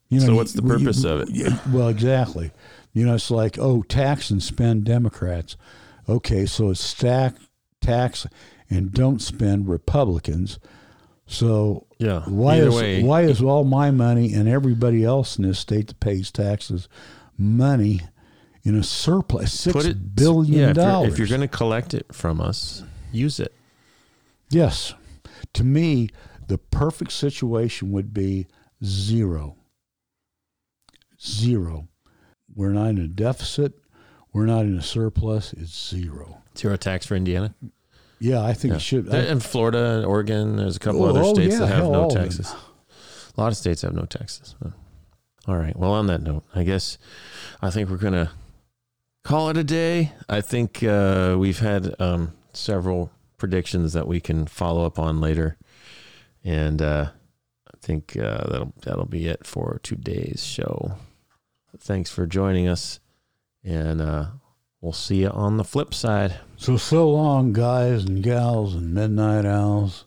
You 0.08 0.18
know, 0.20 0.26
So 0.26 0.30
you- 0.32 0.36
what's 0.36 0.52
the 0.54 0.62
you- 0.62 0.68
purpose 0.68 1.04
of 1.04 1.20
it? 1.20 1.52
Well, 1.70 1.88
exactly. 1.88 2.50
You 2.94 3.06
know, 3.06 3.14
it's 3.14 3.30
like, 3.30 3.58
oh, 3.60 3.82
tax 3.82 4.30
and 4.30 4.42
spend 4.42 4.84
Democrats. 4.84 5.56
Okay, 6.08 6.46
so 6.46 6.70
it's 6.70 6.80
stack 6.80 7.34
tax 7.80 8.26
and 8.70 8.92
don't 8.92 9.20
spend 9.20 9.68
Republicans. 9.68 10.58
So 11.26 11.86
Yeah. 11.98 12.22
why 12.26 12.56
is 12.56 12.74
way, 12.74 13.02
why 13.02 13.22
is 13.22 13.42
all 13.42 13.64
my 13.64 13.90
money 13.90 14.32
and 14.32 14.48
everybody 14.48 15.04
else 15.04 15.36
in 15.36 15.44
this 15.44 15.58
state 15.58 15.88
that 15.88 16.00
pays 16.00 16.30
taxes 16.30 16.88
money 17.36 18.00
in 18.62 18.74
a 18.74 18.82
surplus 18.82 19.52
six 19.52 19.72
put 19.74 19.86
it 19.86 20.14
billion 20.16 20.52
yeah, 20.54 20.70
if 20.70 20.76
you're- 20.76 20.86
dollars? 20.86 21.12
If 21.12 21.18
you're, 21.18 21.28
going 21.28 21.40
to 21.42 21.48
collect 21.48 21.92
it 21.94 22.06
from 22.14 22.40
us, 22.40 22.82
use 23.12 23.38
it. 23.40 23.54
Yes. 24.50 24.94
To 25.54 25.64
me, 25.64 26.08
the 26.46 26.56
perfect 26.58 27.12
situation 27.12 27.92
would 27.92 28.14
be 28.14 28.46
zero. 28.82 29.56
Zero. 31.20 31.88
We're 32.54 32.72
not 32.72 32.88
in 32.90 32.98
a 32.98 33.08
deficit. 33.08 33.74
We're 34.38 34.46
not 34.46 34.64
in 34.66 34.78
a 34.78 34.82
surplus. 34.82 35.52
It's 35.52 35.88
zero. 35.90 36.42
Zero 36.56 36.76
tax 36.76 37.06
for 37.06 37.16
Indiana. 37.16 37.54
Yeah, 38.20 38.42
I 38.44 38.52
think 38.52 38.70
Yeah. 38.72 38.76
it 38.76 38.80
should. 38.82 39.06
There- 39.06 39.30
and 39.30 39.42
Florida, 39.42 40.04
Oregon, 40.06 40.56
there's 40.56 40.76
a 40.76 40.78
couple 40.80 41.02
Oh, 41.04 41.08
other 41.08 41.22
oh, 41.22 41.34
states 41.34 41.54
yeah, 41.54 41.60
that 41.60 41.66
have 41.68 41.76
hell, 41.78 41.92
no 41.92 42.10
taxes. 42.10 42.54
A 43.36 43.40
lot 43.40 43.48
of 43.48 43.56
states 43.56 43.82
have 43.82 43.94
no 43.94 44.04
taxes. 44.04 44.54
All 45.46 45.56
right. 45.56 45.76
Well, 45.76 45.92
on 45.92 46.06
that 46.08 46.22
note, 46.22 46.44
I 46.54 46.62
guess 46.64 46.98
I 47.62 47.70
think 47.70 47.88
we're 47.90 47.96
gonna 47.96 48.30
call 49.24 49.50
it 49.50 49.56
a 49.56 49.64
day. 49.64 50.12
I 50.28 50.40
think 50.40 50.82
uh, 50.82 51.36
we've 51.38 51.58
had 51.60 51.94
um, 52.00 52.32
several 52.52 53.10
predictions 53.38 53.92
that 53.92 54.06
we 54.06 54.20
can 54.20 54.46
follow 54.46 54.84
up 54.84 54.98
on 54.98 55.20
later, 55.20 55.56
and 56.44 56.82
uh, 56.82 57.10
I 57.66 57.76
think 57.80 58.16
uh, 58.16 58.46
that'll 58.50 58.72
that'll 58.82 59.06
be 59.06 59.26
it 59.26 59.46
for 59.46 59.80
today's 59.82 60.44
show. 60.44 60.96
Thanks 61.78 62.10
for 62.10 62.26
joining 62.26 62.66
us, 62.68 62.98
and 63.68 64.00
uh, 64.00 64.26
we'll 64.80 64.92
see 64.92 65.16
you 65.22 65.28
on 65.28 65.58
the 65.58 65.64
flip 65.64 65.92
side. 65.92 66.36
So, 66.56 66.76
so 66.76 67.10
long, 67.10 67.52
guys 67.52 68.04
and 68.04 68.22
gals 68.22 68.74
and 68.74 68.94
midnight 68.94 69.44
owls. 69.44 70.06